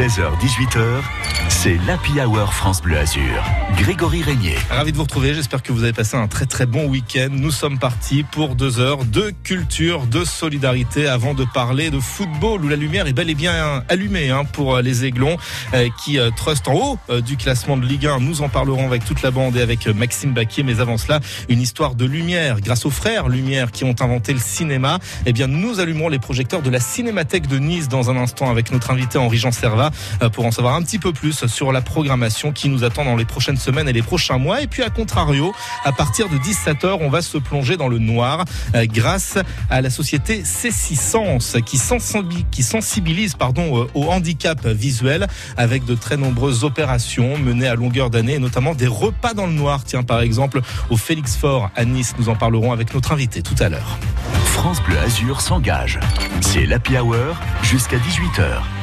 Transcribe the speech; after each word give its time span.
16h-18h, 0.00 1.02
c'est 1.50 1.76
l'Happy 1.86 2.22
Hour 2.22 2.54
France 2.54 2.80
Bleu 2.80 2.96
Azur. 2.96 3.44
Grégory 3.76 4.22
Régnier. 4.22 4.56
Ravi 4.70 4.92
de 4.92 4.96
vous 4.96 5.02
retrouver, 5.02 5.34
j'espère 5.34 5.62
que 5.62 5.72
vous 5.72 5.82
avez 5.82 5.92
passé 5.92 6.16
un 6.16 6.26
très 6.26 6.46
très 6.46 6.64
bon 6.64 6.86
week-end. 6.86 7.28
Nous 7.30 7.50
sommes 7.50 7.78
partis 7.78 8.22
pour 8.22 8.54
deux 8.54 8.80
heures 8.80 9.04
de 9.04 9.30
culture, 9.42 10.06
de 10.06 10.24
solidarité 10.24 11.06
avant 11.06 11.34
de 11.34 11.44
parler 11.44 11.90
de 11.90 12.00
football 12.00 12.64
où 12.64 12.68
la 12.68 12.76
lumière 12.76 13.08
est 13.08 13.12
bel 13.12 13.28
et 13.28 13.34
bien 13.34 13.84
allumée 13.90 14.30
hein, 14.30 14.44
pour 14.44 14.76
euh, 14.76 14.80
les 14.80 15.04
Aiglons 15.04 15.36
euh, 15.74 15.88
qui 16.02 16.18
euh, 16.18 16.30
trustent 16.34 16.68
en 16.68 16.74
haut 16.74 16.98
du 17.20 17.36
classement 17.36 17.76
de 17.76 17.84
Ligue 17.84 18.06
1. 18.06 18.20
Nous 18.20 18.40
en 18.40 18.48
parlerons 18.48 18.86
avec 18.86 19.04
toute 19.04 19.20
la 19.20 19.30
bande 19.30 19.54
et 19.56 19.60
avec 19.60 19.86
Maxime 19.86 20.32
Baquier, 20.32 20.62
mais 20.62 20.80
avant 20.80 20.96
cela, 20.96 21.20
une 21.50 21.60
histoire 21.60 21.94
de 21.94 22.06
lumière. 22.06 22.62
Grâce 22.62 22.86
aux 22.86 22.90
frères 22.90 23.28
Lumière 23.28 23.70
qui 23.70 23.84
ont 23.84 23.96
inventé 24.00 24.32
le 24.32 24.40
cinéma, 24.40 24.98
eh 25.26 25.34
bien 25.34 25.46
nous 25.46 25.78
allumerons 25.78 26.08
les 26.08 26.18
projecteurs 26.18 26.62
de 26.62 26.70
la 26.70 26.80
Cinémathèque 26.80 27.48
de 27.48 27.58
Nice 27.58 27.88
dans 27.88 28.08
un 28.08 28.16
instant 28.16 28.50
avec 28.50 28.72
notre 28.72 28.90
invité 28.90 29.18
Henri-Jean 29.18 29.52
Servat 29.52 29.89
pour 30.32 30.46
en 30.46 30.50
savoir 30.50 30.74
un 30.74 30.82
petit 30.82 30.98
peu 30.98 31.12
plus 31.12 31.46
sur 31.46 31.72
la 31.72 31.80
programmation 31.80 32.52
qui 32.52 32.68
nous 32.68 32.84
attend 32.84 33.04
dans 33.04 33.16
les 33.16 33.24
prochaines 33.24 33.56
semaines 33.56 33.88
et 33.88 33.92
les 33.92 34.02
prochains 34.02 34.38
mois. 34.38 34.62
Et 34.62 34.66
puis 34.66 34.82
à 34.82 34.90
contrario, 34.90 35.52
à 35.84 35.92
partir 35.92 36.28
de 36.28 36.36
17h, 36.36 36.98
on 37.00 37.08
va 37.08 37.22
se 37.22 37.38
plonger 37.38 37.76
dans 37.76 37.88
le 37.88 37.98
noir 37.98 38.44
euh, 38.74 38.86
grâce 38.86 39.38
à 39.68 39.80
la 39.80 39.90
société 39.90 40.42
C6 40.42 41.62
qui, 41.62 41.78
sensibilise, 41.78 42.44
qui 42.50 42.62
sensibilise 42.62 43.34
pardon, 43.34 43.82
euh, 43.82 43.86
au 43.94 44.06
handicap 44.10 44.66
visuel 44.66 45.26
avec 45.56 45.84
de 45.84 45.94
très 45.94 46.16
nombreuses 46.16 46.64
opérations 46.64 47.38
menées 47.38 47.68
à 47.68 47.74
longueur 47.74 48.10
d'année 48.10 48.34
et 48.34 48.38
notamment 48.38 48.74
des 48.74 48.86
repas 48.86 49.34
dans 49.34 49.46
le 49.46 49.52
noir. 49.52 49.84
Tiens 49.84 50.02
par 50.02 50.20
exemple 50.20 50.60
au 50.90 50.96
Félix 50.96 51.36
Fort 51.36 51.70
à 51.76 51.84
Nice, 51.84 52.14
nous 52.18 52.28
en 52.28 52.36
parlerons 52.36 52.72
avec 52.72 52.94
notre 52.94 53.12
invité 53.12 53.42
tout 53.42 53.56
à 53.60 53.68
l'heure. 53.68 53.98
France 54.44 54.82
Bleu 54.82 54.98
Azur 54.98 55.40
s'engage. 55.40 55.98
C'est 56.40 56.66
l'Happy 56.66 56.96
Hour 56.98 57.36
jusqu'à 57.62 57.96
18h. 57.96 58.79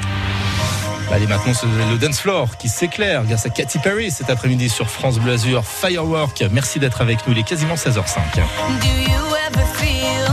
Allez, 1.12 1.26
maintenant, 1.26 1.54
c'est 1.54 1.66
le 1.66 1.98
dance 1.98 2.20
floor 2.20 2.58
qui 2.58 2.68
s'éclaire 2.70 3.24
grâce 3.24 3.46
à 3.46 3.50
Katy 3.50 3.80
Perry 3.80 4.12
cet 4.12 4.30
après-midi 4.30 4.70
sur 4.70 4.90
France 4.90 5.20
Bleu 5.20 5.34
Azur. 5.34 5.64
Firework, 5.66 6.44
merci 6.52 6.80
d'être 6.80 7.02
avec 7.02 7.26
nous. 7.26 7.34
Il 7.34 7.40
est 7.40 7.44
quasiment 7.48 7.76
16h05. 7.76 8.36
Do 8.36 8.88
you 8.88 9.36
ever 9.48 9.66
feel 9.76 10.26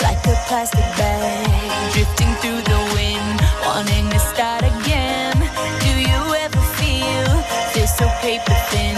like 0.00 0.26
a 0.26 0.34
plastic 0.48 0.84
bag 0.96 1.46
drifting 1.92 2.28
through 2.40 2.62
the 2.64 2.94
wind, 2.94 3.40
wanting 3.64 4.08
to 4.08 4.18
start 4.18 4.62
again? 4.62 5.34
Do 5.80 6.00
you 6.00 6.34
ever 6.34 6.60
feel 6.76 7.44
this 7.74 7.94
so 7.96 8.06
paper 8.22 8.54
thin, 8.70 8.96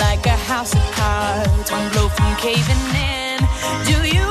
like 0.00 0.26
a 0.26 0.36
house 0.50 0.72
of 0.74 0.82
cards, 0.96 1.70
one 1.70 1.88
blow 1.90 2.08
from 2.08 2.34
caving 2.36 2.84
in? 2.96 3.38
Do 3.84 4.08
you 4.08 4.26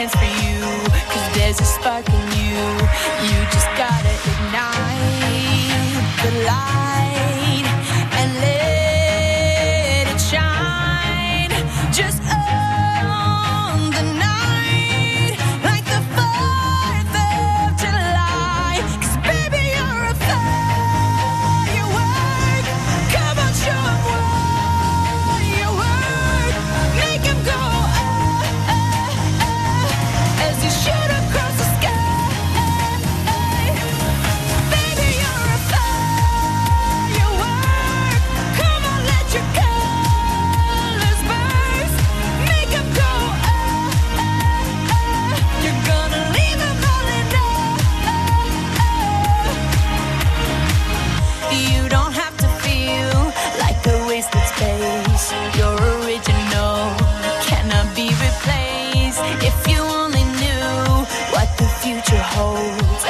chance 0.00 0.14
for 0.14 0.29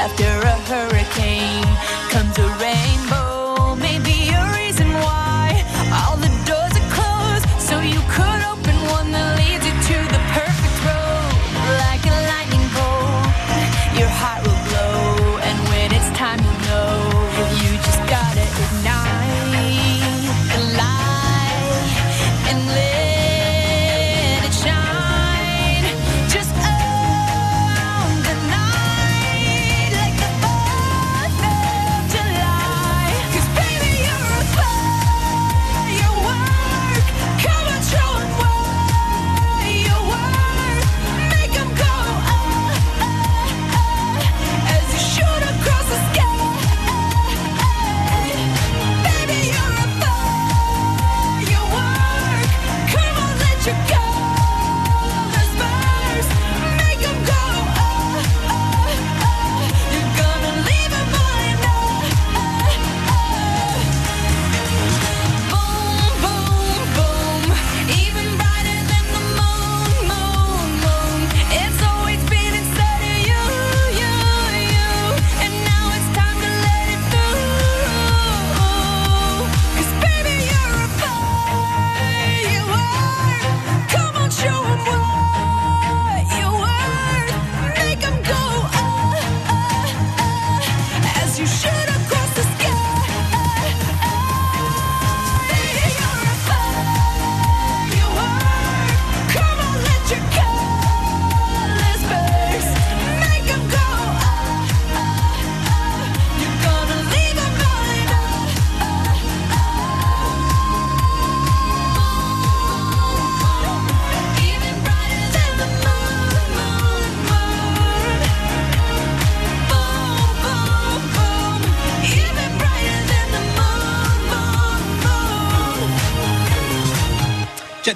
after 0.01 0.25
a 0.25 0.55
hurricane 0.71 1.20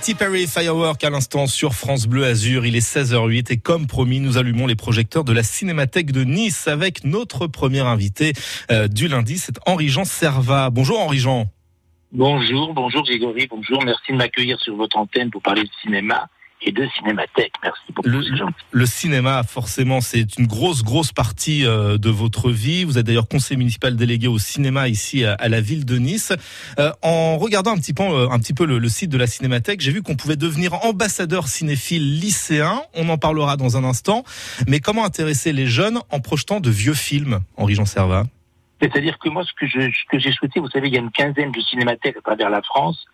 Katy 0.05 0.17
Perry 0.17 0.47
Firework 0.47 1.03
à 1.03 1.09
l'instant 1.09 1.47
sur 1.47 1.73
France 1.73 2.07
Bleu 2.07 2.27
Azur. 2.27 2.67
Il 2.67 2.77
est 2.77 2.87
16h08 2.87 3.51
et 3.51 3.57
comme 3.57 3.87
promis, 3.87 4.21
nous 4.21 4.37
allumons 4.37 4.67
les 4.67 4.75
projecteurs 4.75 5.25
de 5.25 5.33
la 5.33 5.43
Cinémathèque 5.43 6.13
de 6.13 6.25
Nice 6.25 6.69
avec 6.69 7.05
notre 7.05 7.47
premier 7.47 7.81
invité 7.81 8.35
euh, 8.71 8.87
du 8.87 9.09
lundi, 9.09 9.39
c'est 9.39 9.55
Henri-Jean 9.65 10.05
Servat. 10.05 10.69
Bonjour 10.69 11.01
Henri-Jean. 11.01 11.47
Bonjour, 12.13 12.75
bonjour 12.75 13.03
Grégory, 13.03 13.47
bonjour. 13.49 13.83
Merci 13.83 14.13
de 14.13 14.19
m'accueillir 14.19 14.61
sur 14.61 14.77
votre 14.77 14.99
antenne 14.99 15.31
pour 15.31 15.41
parler 15.41 15.63
de 15.63 15.71
cinéma 15.83 16.29
et 16.65 16.73
de 16.73 16.87
Cinémathèque. 16.97 17.53
Merci 17.63 17.83
beaucoup. 17.95 18.09
Le, 18.09 18.23
le 18.73 18.87
cinéma, 18.87 19.43
forcément, 19.43 20.01
c'est 20.01 20.39
une 20.39 20.47
grosse, 20.47 20.83
grosse 20.83 21.13
partie 21.13 21.65
euh, 21.65 21.99
de 21.99 22.11
votre 22.11 22.51
vie. 22.51 22.85
Vous 22.85 22.99
êtes 22.99 23.07
d'ailleurs 23.07 23.29
conseiller 23.29 23.57
municipal 23.57 23.97
délégué 23.97 24.27
au 24.27 24.39
cinéma 24.39 24.89
ici 24.89 25.25
à, 25.25 25.49
la 25.49 25.61
ville 25.61 25.85
de 25.85 25.99
Nice. 25.99 26.33
Euh, 26.79 26.93
en 27.03 27.37
regardant 27.37 27.73
un 27.73 27.79
petit 27.79 27.93
peu, 27.93 28.03
un 28.03 28.39
petit 28.39 28.55
peu 28.55 28.65
le, 28.65 28.79
le 28.79 28.89
site 28.89 29.11
de 29.11 29.19
la 29.19 29.27
Cinémathèque, 29.27 29.81
j'ai 29.81 29.93
vu 29.93 30.03
qu'on 30.03 30.17
pouvait 30.17 30.37
devenir 30.37 30.85
ambassadeur 30.85 31.49
cinéphile 31.49 32.19
lycéen. 32.19 32.83
On 32.95 33.09
en 33.09 33.19
parlera 33.19 33.57
dans 33.57 33.77
un 33.77 33.85
instant. 33.85 34.25
Mais 34.67 34.81
comment 34.81 35.05
intéresser 35.05 35.53
les 35.53 35.67
jeunes 35.67 36.01
en 36.11 36.21
projetant 36.21 36.61
de 36.61 36.71
vieux 36.71 36.95
films, 36.95 37.41
Henri-Jean 37.57 37.85
Servat? 37.85 38.25
C'est-à-dire 38.81 39.19
que 39.19 39.29
moi, 39.29 39.45
ce 39.45 39.53
que, 39.53 39.67
je, 39.67 39.81
ce 39.81 40.05
que 40.11 40.19
j'ai 40.19 40.33
souhaité, 40.33 40.61
vous 40.61 40.69
savez, 40.69 40.89
il 40.89 40.95
y 40.95 40.97
a 40.97 41.01
une 41.01 41.11
quinzaine 41.11 41.53
de 41.53 41.61
cinémathèques 41.61 42.17
à 42.17 42.21
travers 42.21 42.51
la 42.51 42.63
France, 42.63 43.07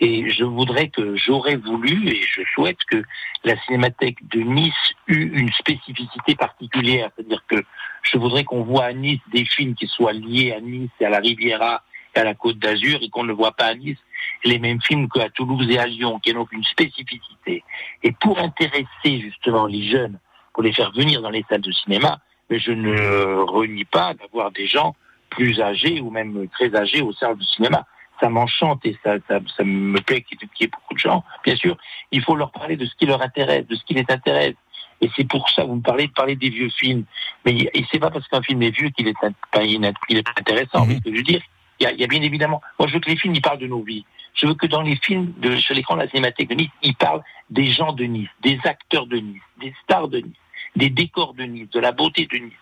et 0.00 0.28
je 0.28 0.44
voudrais 0.44 0.88
que 0.88 1.16
j'aurais 1.16 1.56
voulu, 1.56 2.08
et 2.08 2.22
je 2.22 2.42
souhaite 2.54 2.78
que 2.88 3.02
la 3.44 3.56
cinémathèque 3.62 4.18
de 4.28 4.40
Nice 4.40 4.74
eût 5.08 5.30
une 5.38 5.52
spécificité 5.52 6.34
particulière. 6.34 7.10
C'est-à-dire 7.16 7.42
que 7.48 7.64
je 8.02 8.18
voudrais 8.18 8.44
qu'on 8.44 8.62
voit 8.62 8.84
à 8.84 8.92
Nice 8.92 9.20
des 9.32 9.44
films 9.44 9.74
qui 9.74 9.86
soient 9.86 10.12
liés 10.12 10.52
à 10.52 10.60
Nice 10.60 10.90
et 11.00 11.06
à 11.06 11.10
la 11.10 11.18
Riviera 11.18 11.82
et 12.14 12.18
à 12.18 12.24
la 12.24 12.34
Côte 12.34 12.58
d'Azur, 12.58 12.98
et 13.02 13.08
qu'on 13.08 13.24
ne 13.24 13.32
voit 13.32 13.52
pas 13.52 13.66
à 13.66 13.74
Nice 13.74 13.98
les 14.44 14.58
mêmes 14.58 14.82
films 14.82 15.08
qu'à 15.08 15.30
Toulouse 15.30 15.66
et 15.70 15.78
à 15.78 15.86
Lyon, 15.86 16.18
qui 16.20 16.32
ont 16.32 16.40
donc 16.40 16.52
une 16.52 16.64
spécificité. 16.64 17.64
Et 18.02 18.12
pour 18.12 18.38
intéresser 18.38 19.20
justement 19.20 19.66
les 19.66 19.88
jeunes, 19.88 20.18
pour 20.52 20.62
les 20.62 20.72
faire 20.72 20.92
venir 20.92 21.22
dans 21.22 21.30
les 21.30 21.44
salles 21.48 21.62
de 21.62 21.72
cinéma, 21.72 22.20
mais 22.48 22.58
je 22.58 22.72
ne 22.72 23.38
renie 23.42 23.84
pas 23.84 24.14
d'avoir 24.14 24.50
des 24.50 24.66
gens 24.66 24.94
plus 25.30 25.60
âgés 25.60 26.00
ou 26.00 26.10
même 26.10 26.48
très 26.48 26.74
âgés 26.74 27.02
au 27.02 27.12
sein 27.12 27.34
du 27.34 27.44
cinéma. 27.44 27.86
Ça 28.20 28.28
m'enchante 28.30 28.84
et 28.86 28.96
ça, 29.04 29.16
ça, 29.28 29.40
ça, 29.56 29.64
me 29.64 30.00
plaît 30.00 30.22
qu'il 30.22 30.38
y 30.60 30.64
ait 30.64 30.68
beaucoup 30.68 30.94
de 30.94 30.98
gens. 30.98 31.22
Bien 31.44 31.56
sûr, 31.56 31.76
il 32.12 32.22
faut 32.22 32.34
leur 32.34 32.50
parler 32.50 32.76
de 32.76 32.86
ce 32.86 32.94
qui 32.94 33.04
leur 33.04 33.20
intéresse, 33.20 33.66
de 33.66 33.74
ce 33.74 33.84
qui 33.84 33.94
les 33.94 34.06
intéresse. 34.08 34.54
Et 35.02 35.10
c'est 35.14 35.28
pour 35.28 35.50
ça, 35.50 35.64
vous 35.64 35.74
me 35.74 35.82
parlez 35.82 36.06
de 36.06 36.12
parler 36.12 36.36
des 36.36 36.48
vieux 36.48 36.70
films. 36.70 37.04
Mais 37.44 37.70
c'est 37.90 37.98
pas 37.98 38.10
parce 38.10 38.26
qu'un 38.28 38.42
film 38.42 38.62
est 38.62 38.70
vieux 38.70 38.88
qu'il 38.90 39.08
est, 39.08 39.14
il 39.60 39.84
est 40.18 40.28
intéressant. 40.38 40.86
Mm-hmm. 40.86 41.00
je 41.04 41.10
veux 41.10 41.22
dire, 41.22 41.42
il 41.78 41.84
y, 41.84 41.86
a, 41.86 41.92
il 41.92 42.00
y, 42.00 42.04
a, 42.04 42.06
bien 42.06 42.22
évidemment, 42.22 42.62
moi 42.78 42.88
je 42.88 42.94
veux 42.94 43.00
que 43.00 43.10
les 43.10 43.16
films, 43.16 43.34
ils 43.34 43.42
parlent 43.42 43.58
de 43.58 43.66
nos 43.66 43.82
vies. 43.82 44.06
Je 44.34 44.46
veux 44.46 44.54
que 44.54 44.66
dans 44.66 44.82
les 44.82 44.96
films 44.96 45.32
de, 45.38 45.56
sur 45.56 45.74
l'écran 45.74 45.96
de 45.96 46.02
la 46.02 46.08
cinémathèque 46.08 46.48
de 46.48 46.54
Nice, 46.54 46.70
ils 46.82 46.94
parlent 46.94 47.22
des 47.50 47.66
gens 47.66 47.92
de 47.92 48.04
Nice, 48.04 48.28
des 48.42 48.58
acteurs 48.64 49.06
de 49.06 49.16
Nice, 49.16 49.42
des 49.60 49.74
stars 49.82 50.08
de 50.08 50.18
Nice, 50.18 50.36
des 50.74 50.90
décors 50.90 51.34
de 51.34 51.44
Nice, 51.44 51.70
de 51.70 51.80
la 51.80 51.92
beauté 51.92 52.26
de 52.26 52.36
Nice. 52.36 52.52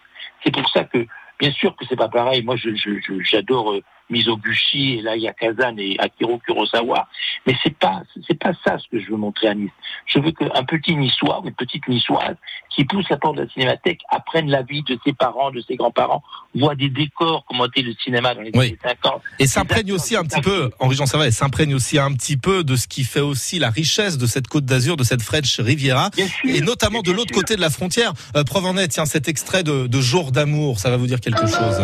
C'est 0.43 0.53
pour 0.53 0.69
ça 0.71 0.85
que 0.85 1.07
Bien 1.39 1.51
sûr 1.53 1.75
que 1.77 1.85
c'est 1.89 1.97
pas 1.97 2.09
pareil. 2.09 2.43
Moi, 2.43 2.57
j'adore 2.57 3.75
je, 3.75 3.81
je, 3.81 3.81
Mizoguchi 4.11 4.95
et 4.99 5.03
là 5.03 5.17
il 5.17 5.23
y 5.23 5.29
a 5.29 5.33
Kazan 5.33 5.77
et 5.79 5.97
Akiro 5.99 6.39
Kurosawa, 6.39 7.09
mais 7.47 7.55
c'est 7.63 7.77
pas 7.77 8.03
c'est 8.27 8.39
pas 8.39 8.53
ça 8.65 8.79
ce 8.79 8.89
que 8.89 9.01
je 9.01 9.11
veux 9.11 9.17
montrer 9.17 9.49
à 9.49 9.55
Nice. 9.55 9.71
Je 10.07 10.19
veux 10.19 10.33
qu'un 10.33 10.65
petit 10.65 10.97
niçois 10.97 11.41
ou 11.43 11.49
une 11.49 11.55
petite 11.55 11.87
niçoise 11.89 12.37
qui 12.75 12.85
pousse 12.85 13.09
la 13.09 13.17
porte 13.17 13.37
de 13.37 13.43
la 13.43 13.49
cinémathèque 13.49 14.01
apprenne 14.11 14.51
la 14.51 14.63
vie 14.63 14.83
de 14.83 14.99
ses 15.05 15.13
parents, 15.13 15.51
de 15.51 15.61
ses 15.61 15.77
grands-parents, 15.77 16.23
voit 16.55 16.75
des 16.75 16.89
décors 16.89 17.45
comment 17.47 17.67
était 17.67 17.83
le 17.83 17.95
cinéma 18.03 18.35
dans 18.35 18.43
les 18.43 18.51
années 18.55 18.79
50. 18.83 19.23
Et 19.39 19.47
s'imprègne 19.47 19.93
aussi 19.93 20.17
un 20.17 20.25
petit 20.25 20.41
peu, 20.41 20.71
Henri 20.81 20.97
Jean 20.97 21.07
Servat, 21.07 21.31
s'imprègne 21.31 21.75
aussi 21.75 21.99
un 21.99 22.13
petit 22.13 22.37
peu 22.37 22.65
de 22.65 22.77
ce 22.77 22.89
qui 22.89 23.05
fait 23.05 23.21
aussi 23.21 23.59
la 23.59 23.71
richesse 23.71 24.19
de 24.19 24.27
cette 24.27 24.49
Côte 24.49 24.65
d'Azur, 24.65 24.97
de 24.97 25.05
cette 25.05 25.23
French 25.23 25.61
Riviera, 25.61 26.11
et 26.45 26.61
notamment 26.61 27.03
de 27.03 27.13
l'autre 27.13 27.33
côté 27.33 27.57
de 27.57 27.61
la 27.61 27.71
frontière. 27.71 28.13
Euh, 28.37 28.45
preuve 28.45 28.67
en 28.67 28.77
est, 28.77 28.89
tiens, 28.89 29.07
cet 29.07 29.29
extrait 29.29 29.63
de, 29.63 29.87
de 29.87 30.01
Jour 30.01 30.33
d'amour, 30.33 30.79
ça 30.79 30.91
va 30.91 30.97
vous 30.97 31.07
dire 31.07 31.21
quelque 31.21 31.47
chose. 31.47 31.81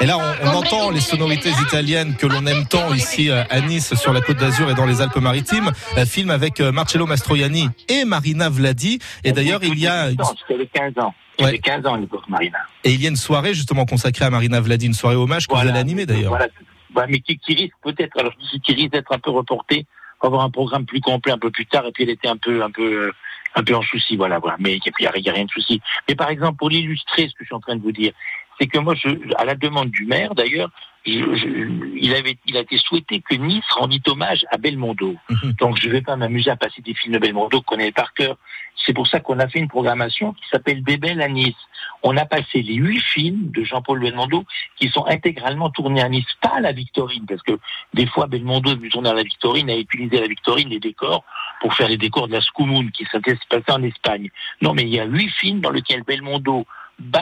Et 0.00 0.06
là, 0.06 0.18
on, 0.42 0.48
entend 0.48 0.90
les 0.90 1.00
sonorités 1.00 1.50
italiennes 1.50 2.16
que 2.16 2.26
l'on 2.26 2.44
aime 2.46 2.66
tant 2.66 2.92
ici 2.94 3.30
euh, 3.30 3.44
à 3.48 3.60
Nice, 3.60 3.94
sur 3.94 4.12
la 4.12 4.20
Côte 4.20 4.38
d'Azur 4.38 4.70
et 4.70 4.74
dans 4.74 4.86
les 4.86 5.00
Alpes-Maritimes. 5.00 5.70
Un 5.96 6.06
film 6.06 6.30
avec 6.30 6.60
euh, 6.60 6.72
Marcello 6.72 7.06
Mastroianni 7.06 7.68
et 7.88 8.04
Marina 8.04 8.48
Vladi. 8.48 8.98
Et 9.24 9.32
d'ailleurs, 9.32 9.60
il 9.62 9.78
y 9.78 9.86
a... 9.86 10.08
15 10.08 10.98
ans. 10.98 11.14
Il 11.38 11.60
15 11.60 11.86
ans 11.86 11.94
à 11.94 11.98
l'époque, 11.98 12.28
Marina. 12.28 12.58
Et 12.82 12.90
il 12.90 13.00
y 13.00 13.06
a 13.06 13.08
une 13.08 13.16
soirée 13.16 13.54
justement 13.54 13.86
consacrée 13.86 14.24
à 14.24 14.30
Marina 14.30 14.60
Vladi, 14.60 14.86
une 14.86 14.94
soirée 14.94 15.16
hommage 15.16 15.46
que 15.46 15.54
vous 15.54 15.60
allez 15.60 15.78
animer 15.78 16.06
d'ailleurs. 16.06 16.30
Voilà. 16.30 17.06
mais 17.08 17.20
qui, 17.20 17.38
risque 17.48 17.74
peut-être, 17.82 18.18
alors 18.18 18.32
qui 18.64 18.72
risque 18.72 18.90
d'être 18.90 19.12
un 19.12 19.20
peu 19.20 19.30
reporté, 19.30 19.86
avoir 20.20 20.42
un 20.42 20.50
programme 20.50 20.84
plus 20.84 21.00
complet 21.00 21.32
un 21.32 21.38
peu 21.38 21.50
plus 21.50 21.66
tard. 21.66 21.86
Et 21.86 21.92
puis 21.92 22.02
elle 22.02 22.10
était 22.10 22.28
un 22.28 22.36
peu, 22.36 22.62
un 22.62 22.70
peu, 22.70 22.82
euh, 22.82 23.12
un 23.54 23.62
peu 23.62 23.74
en 23.74 23.82
souci, 23.82 24.16
voilà, 24.16 24.38
voilà. 24.38 24.56
Mais 24.58 24.76
il 24.76 24.92
n'y 25.00 25.06
a, 25.06 25.10
rien 25.10 25.44
de 25.44 25.50
souci. 25.50 25.80
Mais 26.08 26.14
par 26.14 26.30
exemple, 26.30 26.56
pour 26.56 26.70
l'illustrer, 26.70 27.28
ce 27.28 27.34
que 27.34 27.40
je 27.40 27.46
suis 27.46 27.54
en 27.54 27.60
train 27.60 27.76
de 27.76 27.82
vous 27.82 27.92
dire, 27.92 28.12
c'est 28.58 28.66
que 28.66 28.78
moi, 28.78 28.94
je, 28.94 29.08
à 29.36 29.44
la 29.44 29.54
demande 29.54 29.90
du 29.90 30.04
maire, 30.04 30.34
d'ailleurs, 30.34 30.70
il, 31.06 32.14
avait, 32.14 32.36
il 32.46 32.56
a 32.56 32.60
été 32.60 32.76
souhaité 32.76 33.20
que 33.20 33.34
Nice 33.34 33.64
rendit 33.70 34.02
hommage 34.06 34.44
à 34.50 34.58
Belmondo. 34.58 35.16
Mhm. 35.30 35.52
Donc, 35.58 35.78
je 35.80 35.86
ne 35.86 35.92
vais 35.92 36.02
pas 36.02 36.16
m'amuser 36.16 36.50
à 36.50 36.56
passer 36.56 36.82
des 36.82 36.94
films 36.94 37.14
de 37.14 37.18
Belmondo 37.18 37.62
qu'on 37.62 37.76
connaît 37.76 37.92
par 37.92 38.12
cœur. 38.14 38.36
C'est 38.84 38.92
pour 38.92 39.06
ça 39.06 39.20
qu'on 39.20 39.38
a 39.38 39.48
fait 39.48 39.58
une 39.58 39.68
programmation 39.68 40.32
qui 40.32 40.44
s'appelle 40.50 40.82
Bébel 40.82 41.20
à 41.20 41.28
Nice. 41.28 41.56
On 42.02 42.16
a 42.16 42.24
passé 42.26 42.62
les 42.62 42.74
huit 42.74 43.00
films 43.00 43.50
de 43.50 43.64
Jean-Paul 43.64 44.00
Belmondo 44.00 44.44
qui 44.76 44.88
sont 44.88 45.06
intégralement 45.06 45.70
tournés 45.70 46.02
à 46.02 46.08
Nice, 46.08 46.26
pas 46.40 46.56
à 46.56 46.60
la 46.60 46.72
Victorine, 46.72 47.24
parce 47.26 47.42
que 47.42 47.58
des 47.94 48.06
fois, 48.06 48.26
Belmondo 48.26 48.72
est 48.72 48.76
venu 48.76 48.90
tourner 48.90 49.10
à 49.10 49.14
la 49.14 49.22
Victorine, 49.22 49.70
a 49.70 49.76
utilisé 49.76 50.18
à 50.18 50.22
la 50.22 50.28
Victorine 50.28 50.68
les 50.68 50.80
décors 50.80 51.24
pour 51.60 51.74
faire 51.74 51.88
les 51.88 51.96
décors 51.96 52.28
de 52.28 52.32
la 52.32 52.40
Scoumoun 52.40 52.90
qui 52.90 53.04
s'était 53.10 53.36
passé 53.48 53.64
en 53.68 53.82
Espagne. 53.82 54.30
Non, 54.60 54.74
mais 54.74 54.82
il 54.82 54.90
y 54.90 55.00
a 55.00 55.04
huit 55.04 55.30
films 55.30 55.60
dans 55.60 55.70
lesquels 55.70 56.02
Belmondo 56.02 56.66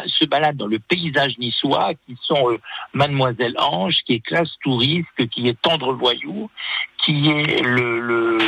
se 0.06 0.24
baladent 0.24 0.56
dans 0.56 0.66
le 0.66 0.78
paysage 0.78 1.38
niçois, 1.38 1.92
qui 2.06 2.16
sont 2.22 2.50
euh, 2.50 2.58
Mademoiselle 2.92 3.54
Ange, 3.58 3.96
qui 4.06 4.14
est 4.14 4.20
classe 4.20 4.50
touriste, 4.62 5.28
qui 5.30 5.48
est 5.48 5.60
tendre 5.60 5.92
voyou, 5.92 6.50
qui 6.98 7.30
est 7.30 7.62
le, 7.62 8.00
le 8.00 8.38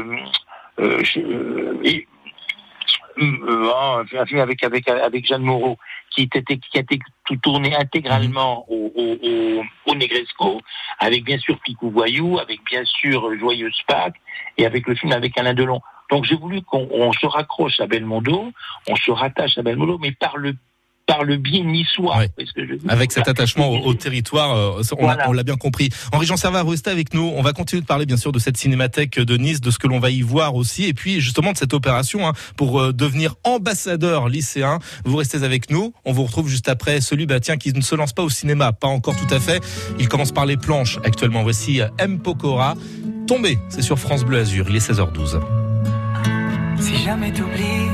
euh, 0.80 1.02
euh, 1.16 1.80
et, 1.84 2.06
avec 4.40 4.62
avec 4.62 4.88
avec 4.88 5.26
Jeanne 5.26 5.42
Moreau, 5.42 5.76
qui 6.10 6.22
était 6.22 6.42
qui 6.42 6.78
a 6.78 6.80
été 6.80 7.00
tout 7.26 7.36
tourné 7.36 7.74
intégralement 7.74 8.64
mhm. 8.70 8.76
au, 8.76 8.92
au, 8.96 9.64
au, 9.86 9.94
Negresco, 9.94 10.60
avec 10.98 11.24
bien 11.24 11.38
sûr 11.38 11.58
Picou 11.60 11.90
Voyou, 11.90 12.38
avec 12.38 12.60
bien 12.64 12.84
sûr 12.84 13.36
Joyeuse 13.38 13.80
Pâques, 13.86 14.20
et 14.56 14.66
avec 14.66 14.86
le 14.86 14.94
film 14.94 15.12
avec 15.12 15.36
Alain 15.36 15.54
Delon. 15.54 15.80
Donc 16.10 16.24
j'ai 16.24 16.36
voulu 16.36 16.62
qu'on 16.62 17.12
se 17.12 17.26
raccroche 17.26 17.80
à 17.80 17.86
Belmondo, 17.86 18.52
on 18.88 18.96
se 18.96 19.10
rattache 19.10 19.58
à 19.58 19.62
Belmondo, 19.62 19.98
mais 19.98 20.12
par 20.12 20.36
le 20.36 20.54
par 21.08 21.24
le 21.24 21.38
biais 21.38 21.64
niçois. 21.64 22.22
Avec 22.86 23.10
cet 23.12 23.26
attachement 23.28 23.70
au, 23.70 23.94
territoire, 23.94 24.54
euh, 24.54 24.82
on 25.26 25.32
l'a 25.32 25.42
bien 25.42 25.56
compris. 25.56 25.88
Henri-Jean 26.12 26.36
Servat, 26.36 26.62
restez 26.62 26.90
avec 26.90 27.14
nous. 27.14 27.32
On 27.34 27.42
va 27.42 27.54
continuer 27.54 27.80
de 27.80 27.86
parler 27.86 28.04
bien 28.04 28.18
sûr 28.18 28.30
de 28.30 28.38
cette 28.38 28.58
cinémathèque 28.58 29.18
de 29.18 29.36
Nice, 29.38 29.62
de 29.62 29.70
ce 29.70 29.78
que 29.78 29.88
l'on 29.88 29.98
va 29.98 30.10
y 30.10 30.20
voir 30.20 30.54
aussi, 30.54 30.84
et 30.84 30.92
puis 30.92 31.20
justement 31.20 31.52
de 31.52 31.56
cette 31.56 31.72
opération 31.72 32.28
hein, 32.28 32.34
pour 32.56 32.78
euh, 32.78 32.92
devenir 32.92 33.34
ambassadeur 33.42 34.28
lycéen. 34.28 34.78
Vous 35.04 35.16
restez 35.16 35.42
avec 35.42 35.70
nous. 35.70 35.94
On 36.04 36.12
vous 36.12 36.24
retrouve 36.24 36.48
juste 36.48 36.68
après 36.68 37.00
celui 37.00 37.24
bah, 37.24 37.40
tiens, 37.40 37.56
qui 37.56 37.72
ne 37.72 37.80
se 37.80 37.94
lance 37.94 38.12
pas 38.12 38.22
au 38.22 38.30
cinéma, 38.30 38.72
pas 38.72 38.88
encore 38.88 39.16
tout 39.16 39.34
à 39.34 39.40
fait. 39.40 39.64
Il 39.98 40.08
commence 40.08 40.32
par 40.32 40.44
les 40.44 40.58
planches 40.58 40.98
actuellement. 41.04 41.42
Voici 41.42 41.80
euh, 41.80 41.88
M. 41.98 42.18
Pokora. 42.18 42.74
Tombé, 43.26 43.58
c'est 43.70 43.82
sur 43.82 43.98
France 43.98 44.24
Bleu 44.24 44.40
Azur. 44.40 44.66
Il 44.68 44.76
est 44.76 44.90
16h12. 44.90 45.40
Si 46.80 46.96
jamais 47.02 47.32
t'oublies 47.32 47.88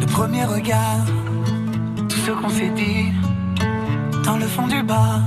le 0.00 0.06
premier 0.06 0.44
regard 0.44 1.04
qu'on 2.32 2.48
s'est 2.48 2.70
dit 2.70 3.12
dans 4.24 4.36
le 4.36 4.46
fond 4.46 4.66
du 4.66 4.82
bar. 4.82 5.20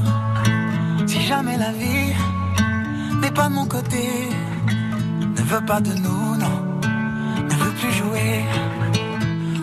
Si 1.08 1.22
jamais 1.22 1.58
la 1.58 1.72
vie 1.72 2.14
n'est 3.22 3.32
pas 3.32 3.48
de 3.48 3.54
mon 3.54 3.66
côté, 3.66 4.06
ne 5.38 5.42
veut 5.42 5.66
pas 5.66 5.80
de 5.80 5.94
nous, 5.94 6.36
non, 6.36 6.58
ne 7.50 7.56
veut 7.62 7.74
plus 7.80 7.92
jouer. 7.94 8.44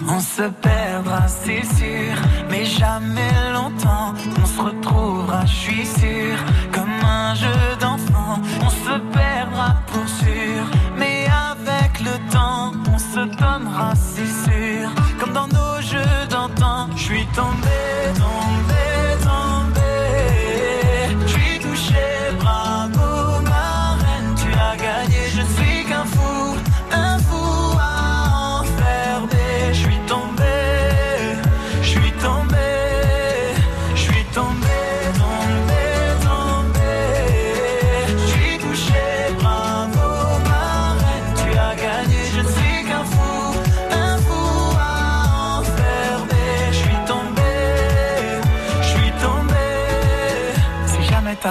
On 0.09 0.21
se 0.21 0.43
perdra, 0.43 1.29
c'est 1.29 1.65
sûr, 1.79 2.15
mais 2.51 2.65
jamais 2.65 3.33
longtemps. 3.53 4.15
On 4.43 4.47
se 4.47 4.61
retrouvera, 4.63 5.45
je 5.45 5.55
suis 5.55 5.87
sûr, 5.87 6.37
comme 6.73 6.97
un 7.05 7.35
jeu 7.35 7.59
d'enfant. 7.81 8.41
On 8.63 8.71
se 8.71 8.99
perdra 9.13 9.75
pour 9.89 10.09
sûr, 10.09 10.63
mais 10.97 11.27
avec 11.53 12.01
le 12.01 12.15
temps, 12.33 12.73
on 12.95 12.99
se 12.99 13.21
donnera, 13.37 13.95
c'est 13.95 14.33
sûr, 14.47 14.89
dans 15.37 15.49
nos 15.49 15.67
je 16.97 17.03
suis 17.03 17.27
tombé, 17.35 17.79
tombé, 18.15 18.87
tombé. 19.23 19.93
Je 21.27 21.33
suis 21.33 21.59
touché, 21.59 22.07
bravo 22.41 22.96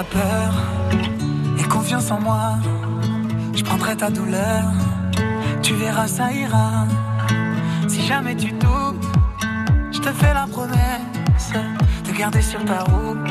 peur 0.04 0.52
et 1.58 1.64
confiance 1.64 2.10
en 2.10 2.20
moi. 2.20 2.54
Je 3.54 3.62
prendrai 3.64 3.96
ta 3.96 4.10
douleur, 4.10 4.64
tu 5.62 5.74
verras, 5.74 6.08
ça 6.08 6.32
ira. 6.32 6.86
Si 7.88 8.02
jamais 8.02 8.36
tu 8.36 8.52
doutes, 8.52 9.06
je 9.92 9.98
te 9.98 10.10
fais 10.12 10.34
la 10.34 10.46
promesse 10.46 11.52
de 12.06 12.12
garder 12.12 12.42
sur 12.42 12.64
ta 12.64 12.80
route 12.84 13.30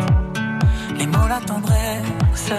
les 0.97 1.07
mots, 1.07 1.27
la 1.27 1.39
tendresse. 1.39 2.53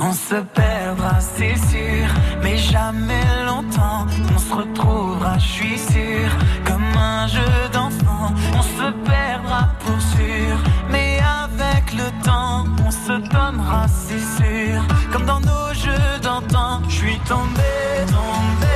On 0.00 0.12
se 0.12 0.34
perdra, 0.34 1.20
c'est 1.20 1.56
sûr, 1.56 2.08
mais 2.42 2.56
jamais 2.56 3.24
longtemps. 3.46 4.06
On 4.34 4.38
se 4.38 4.54
retrouvera, 4.54 5.38
je 5.38 5.46
suis 5.46 5.78
sûr, 5.78 6.28
comme 6.64 6.84
un 6.96 7.26
jeu 7.28 7.52
d'enfant. 7.72 8.34
On 8.58 8.62
se 8.62 8.90
perdra 9.04 9.68
pour 9.80 10.00
sûr, 10.00 10.56
le 11.96 12.24
temps, 12.24 12.64
on 12.86 12.90
se 12.90 13.12
donnera, 13.28 13.86
c'est 13.88 14.18
sûr, 14.18 14.82
comme 15.12 15.26
dans 15.26 15.40
nos 15.40 15.74
jeux 15.74 16.20
d'antan. 16.22 16.82
Je 16.88 16.94
suis 16.94 17.18
tombé, 17.20 17.62
tombé. 18.06 18.72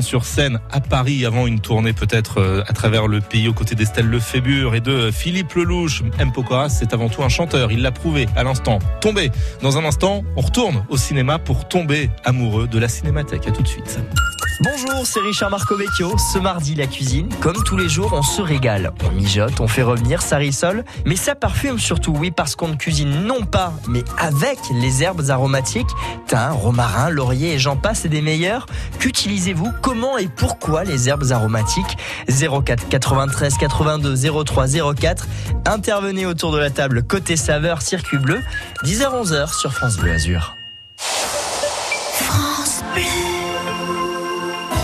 Sur 0.00 0.24
scène 0.24 0.60
à 0.70 0.80
Paris 0.80 1.26
avant 1.26 1.46
une 1.46 1.60
tournée 1.60 1.92
peut-être 1.92 2.40
euh, 2.40 2.62
à 2.66 2.72
travers 2.72 3.06
le 3.06 3.20
pays 3.20 3.48
aux 3.48 3.52
côtés 3.52 3.74
d'Estelle 3.74 4.06
Lefébure 4.06 4.74
et 4.74 4.80
de 4.80 5.10
Philippe 5.10 5.52
Lelouch. 5.54 6.02
M. 6.18 6.32
Pokora, 6.32 6.70
c'est 6.70 6.94
avant 6.94 7.08
tout 7.08 7.22
un 7.22 7.28
chanteur. 7.28 7.70
Il 7.70 7.82
l'a 7.82 7.92
prouvé 7.92 8.26
à 8.34 8.44
l'instant. 8.44 8.78
Tombé. 9.02 9.30
Dans 9.60 9.76
un 9.76 9.84
instant, 9.84 10.24
on 10.36 10.40
retourne 10.40 10.84
au 10.88 10.96
cinéma 10.96 11.38
pour 11.38 11.68
tomber 11.68 12.10
amoureux 12.24 12.66
de 12.66 12.78
la 12.78 12.88
cinémathèque. 12.88 13.46
À 13.46 13.50
tout 13.50 13.62
de 13.62 13.68
suite. 13.68 14.00
Bonjour, 14.60 15.06
c'est 15.06 15.20
Richard 15.20 15.50
Marcovecchio. 15.50 16.16
Ce 16.18 16.36
mardi, 16.36 16.74
la 16.74 16.88
cuisine, 16.88 17.28
comme 17.40 17.62
tous 17.64 17.76
les 17.76 17.88
jours, 17.88 18.12
on 18.12 18.22
se 18.22 18.42
régale. 18.42 18.92
On 19.06 19.12
mijote, 19.12 19.60
on 19.60 19.68
fait 19.68 19.84
revenir, 19.84 20.20
ça 20.20 20.36
rissole, 20.36 20.84
mais 21.06 21.14
ça 21.14 21.36
parfume 21.36 21.78
surtout, 21.78 22.12
oui, 22.18 22.32
parce 22.32 22.56
qu'on 22.56 22.66
ne 22.66 22.74
cuisine 22.74 23.22
non 23.24 23.44
pas, 23.44 23.72
mais 23.86 24.02
avec 24.18 24.58
les 24.72 25.04
herbes 25.04 25.30
aromatiques, 25.30 25.86
thym, 26.26 26.50
romarin, 26.54 27.08
laurier 27.08 27.52
et 27.52 27.58
j'en 27.60 27.76
passe 27.76 28.06
des 28.06 28.20
meilleurs. 28.20 28.66
Qu'utilisez-vous? 28.98 29.70
Comment 29.80 30.18
et 30.18 30.26
pourquoi 30.26 30.82
les 30.82 31.08
herbes 31.08 31.30
aromatiques? 31.30 31.96
04 32.28 32.88
93 32.88 33.58
82 33.58 34.44
03 34.44 34.66
04. 34.96 35.28
Intervenez 35.66 36.26
autour 36.26 36.50
de 36.50 36.58
la 36.58 36.70
table 36.70 37.04
côté 37.04 37.36
saveur 37.36 37.80
circuit 37.80 38.18
bleu, 38.18 38.40
10h 38.82 39.24
11h 39.24 39.56
sur 39.56 39.72
France 39.72 39.98
Bleu 39.98 40.10
Azur. 40.10 40.57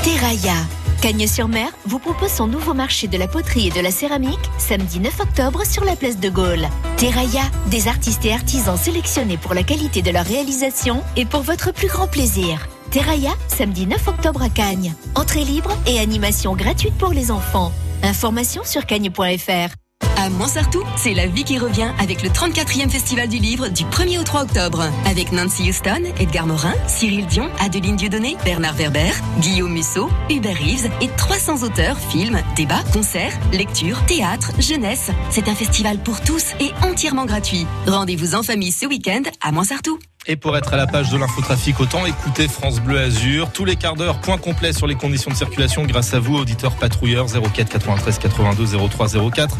Terraia. 0.04 0.56
Cagnes-sur-Mer 1.00 1.70
vous 1.86 1.98
propose 1.98 2.28
son 2.28 2.46
nouveau 2.46 2.74
marché 2.74 3.08
de 3.08 3.16
la 3.16 3.26
poterie 3.26 3.68
et 3.68 3.70
de 3.70 3.80
la 3.80 3.90
céramique 3.90 4.50
samedi 4.58 5.00
9 5.00 5.20
octobre 5.20 5.64
sur 5.64 5.82
la 5.82 5.96
place 5.96 6.20
de 6.20 6.28
Gaulle. 6.28 6.68
Terraia, 6.98 7.44
des 7.70 7.88
artistes 7.88 8.22
et 8.26 8.34
artisans 8.34 8.76
sélectionnés 8.76 9.38
pour 9.38 9.54
la 9.54 9.62
qualité 9.62 10.02
de 10.02 10.10
leur 10.10 10.26
réalisation 10.26 11.02
et 11.16 11.24
pour 11.24 11.40
votre 11.40 11.72
plus 11.72 11.88
grand 11.88 12.06
plaisir. 12.06 12.68
Terraia, 12.90 13.30
samedi 13.48 13.86
9 13.86 14.08
octobre 14.08 14.42
à 14.42 14.50
Cagnes. 14.50 14.94
Entrée 15.14 15.44
libre 15.44 15.74
et 15.86 15.98
animation 15.98 16.54
gratuite 16.54 16.98
pour 16.98 17.14
les 17.14 17.30
enfants. 17.30 17.72
Information 18.02 18.62
sur 18.62 18.84
cagnes.fr. 18.84 19.83
À 20.24 20.30
Montsartou, 20.30 20.82
c'est 20.96 21.12
la 21.12 21.26
vie 21.26 21.44
qui 21.44 21.58
revient 21.58 21.90
avec 21.98 22.22
le 22.22 22.30
34e 22.30 22.88
Festival 22.88 23.28
du 23.28 23.36
Livre 23.36 23.68
du 23.68 23.84
1er 23.84 24.18
au 24.18 24.22
3 24.22 24.44
octobre. 24.44 24.90
Avec 25.04 25.32
Nancy 25.32 25.68
Houston, 25.68 26.02
Edgar 26.18 26.46
Morin, 26.46 26.72
Cyril 26.88 27.26
Dion, 27.26 27.50
Adeline 27.60 27.96
Dieudonné, 27.96 28.34
Bernard 28.42 28.74
Werber, 28.76 29.10
Guillaume 29.40 29.74
Musso, 29.74 30.08
Hubert 30.30 30.56
Reeves 30.56 30.90
et 31.02 31.08
300 31.18 31.62
auteurs, 31.62 31.98
films, 31.98 32.40
débats, 32.56 32.84
concerts, 32.94 33.38
lectures, 33.52 34.02
théâtre, 34.06 34.52
jeunesse. 34.58 35.10
C'est 35.28 35.46
un 35.46 35.54
festival 35.54 35.98
pour 35.98 36.22
tous 36.22 36.54
et 36.58 36.70
entièrement 36.82 37.26
gratuit. 37.26 37.66
Rendez-vous 37.86 38.34
en 38.34 38.42
famille 38.42 38.72
ce 38.72 38.86
week-end 38.86 39.24
à 39.42 39.52
Montsartou. 39.52 39.98
Et 40.26 40.36
pour 40.36 40.56
être 40.56 40.72
à 40.72 40.78
la 40.78 40.86
page 40.86 41.10
de 41.10 41.18
l'infotrafic, 41.18 41.78
autant 41.80 42.06
écoutez 42.06 42.48
France 42.48 42.80
Bleu 42.80 42.98
Azur. 42.98 43.52
Tous 43.52 43.66
les 43.66 43.76
quarts 43.76 43.94
d'heure, 43.94 44.20
point 44.20 44.38
complet 44.38 44.72
sur 44.72 44.86
les 44.86 44.94
conditions 44.94 45.30
de 45.30 45.36
circulation 45.36 45.84
grâce 45.84 46.14
à 46.14 46.18
vous, 46.18 46.36
auditeurs 46.36 46.76
patrouilleurs 46.76 47.26
04 47.26 47.68
93 47.68 48.18
82 48.18 48.88
03 48.88 49.08
04 49.30 49.56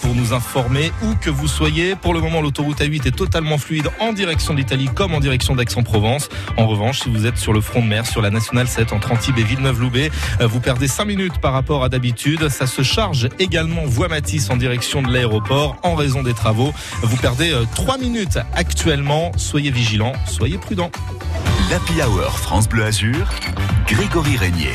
pour 0.00 0.14
nous 0.14 0.32
informer 0.32 0.90
où 1.02 1.14
que 1.20 1.28
vous 1.28 1.48
soyez. 1.48 1.96
Pour 1.96 2.14
le 2.14 2.20
moment, 2.20 2.40
l'autoroute 2.40 2.80
A8 2.80 3.06
est 3.06 3.16
totalement 3.16 3.58
fluide 3.58 3.90
en 4.00 4.14
direction 4.14 4.54
de 4.54 4.58
l'Italie 4.58 4.88
comme 4.94 5.12
en 5.12 5.20
direction 5.20 5.54
d'Aix-en-Provence. 5.54 6.30
En 6.56 6.66
revanche, 6.66 7.00
si 7.00 7.10
vous 7.10 7.26
êtes 7.26 7.36
sur 7.36 7.52
le 7.52 7.60
front 7.60 7.82
de 7.82 7.86
mer, 7.86 8.06
sur 8.06 8.22
la 8.22 8.30
nationale 8.30 8.68
7 8.68 8.94
entre 8.94 9.12
Antibes 9.12 9.38
et 9.38 9.44
Villeneuve-Loubet, 9.44 10.10
euh, 10.40 10.46
vous 10.46 10.60
perdez 10.60 10.88
5 10.88 11.04
minutes 11.04 11.38
par 11.42 11.52
rapport 11.52 11.84
à 11.84 11.90
d'habitude. 11.90 12.48
Ça 12.48 12.66
se 12.66 12.82
charge 12.82 13.28
également 13.38 13.84
voie 13.84 14.08
Matisse 14.08 14.48
en 14.48 14.56
direction 14.56 15.02
de 15.02 15.12
l'aéroport 15.12 15.76
en 15.82 15.94
raison 15.94 16.22
des 16.22 16.32
travaux. 16.32 16.72
Vous 17.02 17.16
perdez 17.18 17.54
3 17.74 17.96
euh, 17.96 17.98
minutes 17.98 18.38
actuellement. 18.54 19.32
Soyez 19.36 19.70
vigilants 19.70 20.05
soyez 20.26 20.58
prudents. 20.58 20.90
L'Happy 21.70 22.02
Hour 22.02 22.38
France 22.38 22.68
Bleu 22.68 22.84
Azur, 22.84 23.28
Grégory 23.86 24.36
Régnier. 24.36 24.74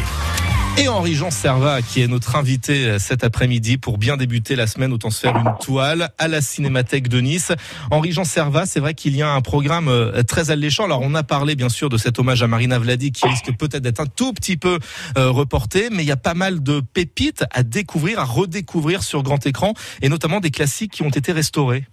Et 0.77 0.87
Henri-Jean 0.87 1.31
Servat, 1.31 1.81
qui 1.81 2.01
est 2.01 2.07
notre 2.07 2.37
invité 2.37 2.85
euh, 2.85 2.97
cet 2.97 3.23
après-midi 3.23 3.77
pour 3.77 3.97
bien 3.97 4.15
débuter 4.15 4.55
la 4.55 4.67
semaine, 4.67 4.93
autant 4.93 5.09
se 5.09 5.19
faire 5.19 5.35
une 5.35 5.53
toile 5.59 6.11
à 6.17 6.27
la 6.27 6.41
Cinémathèque 6.41 7.09
de 7.09 7.19
Nice. 7.19 7.51
Henri-Jean 7.91 8.23
Servat, 8.23 8.65
c'est 8.65 8.79
vrai 8.79 8.93
qu'il 8.93 9.15
y 9.15 9.21
a 9.21 9.29
un 9.29 9.41
programme 9.41 9.89
euh, 9.89 10.23
très 10.23 10.49
alléchant. 10.49 10.85
Alors, 10.85 11.01
on 11.03 11.13
a 11.13 11.23
parlé 11.23 11.55
bien 11.55 11.69
sûr 11.69 11.89
de 11.89 11.97
cet 11.97 12.19
hommage 12.19 12.41
à 12.41 12.47
Marina 12.47 12.79
Vladi 12.79 13.11
qui 13.11 13.27
risque 13.27 13.51
peut-être 13.57 13.83
d'être 13.83 13.99
un 13.99 14.05
tout 14.05 14.31
petit 14.31 14.55
peu 14.55 14.79
euh, 15.17 15.29
reporté, 15.29 15.89
mais 15.91 16.03
il 16.03 16.07
y 16.07 16.11
a 16.11 16.17
pas 16.17 16.33
mal 16.33 16.63
de 16.63 16.79
pépites 16.79 17.43
à 17.51 17.63
découvrir, 17.63 18.19
à 18.19 18.23
redécouvrir 18.23 19.03
sur 19.03 19.23
grand 19.23 19.45
écran, 19.45 19.73
et 20.01 20.07
notamment 20.07 20.39
des 20.39 20.51
classiques 20.51 20.93
qui 20.93 21.03
ont 21.03 21.09
été 21.09 21.33
restaurés. 21.33 21.85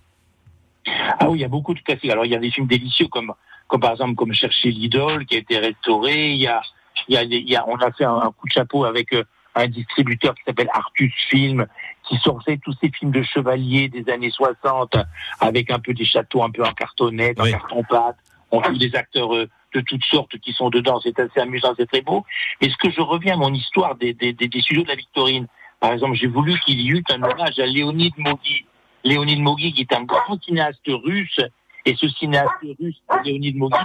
Ah 1.21 1.29
oui, 1.29 1.39
il 1.39 1.43
y 1.43 1.45
a 1.45 1.49
beaucoup 1.49 1.75
de 1.75 1.81
classiques. 1.81 2.11
Alors 2.11 2.25
il 2.25 2.33
y 2.33 2.37
a 2.37 2.39
des 2.39 2.51
films 2.51 2.67
délicieux 2.67 3.09
comme, 3.09 3.33
comme 3.67 3.81
par 3.81 3.93
exemple 3.93 4.15
comme 4.15 4.33
Chercher 4.33 4.71
l'idole 4.71 5.27
qui 5.27 5.37
a 5.37 5.39
été 5.39 5.59
restauré. 5.59 6.33
Il 6.33 6.41
y 6.41 6.47
a, 6.47 6.61
il 7.09 7.15
y 7.15 7.17
a, 7.17 7.23
il 7.23 7.49
y 7.49 7.57
a 7.57 7.67
on 7.69 7.77
a 7.77 7.91
fait 7.93 8.05
un, 8.05 8.33
coup 8.37 8.47
de 8.47 8.53
chapeau 8.53 8.85
avec 8.85 9.13
euh, 9.13 9.25
un 9.55 9.69
distributeur 9.69 10.35
qui 10.35 10.43
s'appelle 10.45 10.69
Artus 10.73 11.13
Film 11.29 11.67
qui 12.09 12.17
sortait 12.19 12.59
tous 12.59 12.75
ces 12.81 12.91
films 12.91 13.11
de 13.11 13.23
chevaliers 13.23 13.89
des 13.89 14.11
années 14.11 14.31
60 14.31 14.97
avec 15.41 15.71
un 15.71 15.79
peu 15.79 15.93
des 15.93 16.05
châteaux 16.05 16.43
un 16.43 16.51
peu 16.51 16.65
en 16.65 16.73
cartonnette, 16.73 17.41
en 17.41 17.45
carton 17.45 17.83
pâte. 17.85 18.17
On 18.51 18.61
trouve 18.63 18.79
des 18.79 18.95
acteurs 18.95 19.35
euh, 19.35 19.49
de 19.75 19.81
toutes 19.81 20.05
sortes 20.05 20.39
qui 20.39 20.53
sont 20.53 20.71
dedans. 20.71 21.01
C'est 21.03 21.19
assez 21.21 21.41
amusant, 21.41 21.75
c'est 21.77 21.87
très 21.87 22.01
beau. 22.01 22.25
Mais 22.63 22.71
ce 22.71 22.77
que 22.77 22.91
je 22.91 23.01
reviens 23.01 23.35
à 23.35 23.37
mon 23.37 23.53
histoire 23.53 23.95
des, 23.97 24.15
des, 24.15 24.33
des, 24.33 24.49
des 24.49 24.61
de 24.61 24.89
la 24.89 24.95
Victorine, 24.95 25.47
par 25.81 25.93
exemple, 25.93 26.15
j'ai 26.17 26.27
voulu 26.27 26.59
qu'il 26.61 26.81
y 26.81 26.89
eût 26.89 27.05
un 27.11 27.23
hommage 27.23 27.59
à 27.59 27.67
Léonide 27.67 28.15
Mogui 28.17 28.65
Léonide 29.05 29.41
Mogui, 29.41 29.73
qui 29.73 29.83
est 29.83 29.93
un 29.93 30.05
grand 30.05 30.43
cinéaste 30.43 30.81
russe, 30.87 31.41
et 31.85 31.95
ce 31.97 32.09
cinéaste 32.09 32.51
russe, 32.79 33.01
Léonide 33.25 33.57
Mogui, 33.57 33.79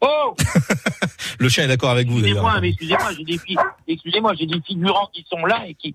Oh 0.00 0.34
Le 1.38 1.48
chien 1.48 1.64
est 1.64 1.68
d'accord 1.68 1.90
avec 1.90 2.08
vous 2.08 2.20
d'ailleurs. 2.20 2.38
Excusez-moi, 2.58 2.60
mais 2.60 2.68
excusez-moi, 2.68 4.34
j'ai 4.34 4.46
des 4.46 4.52
j'ai 4.52 4.58
des 4.58 4.60
figurants 4.66 5.08
qui 5.12 5.26
sont 5.28 5.44
là 5.44 5.64
et 5.66 5.74
qui, 5.74 5.94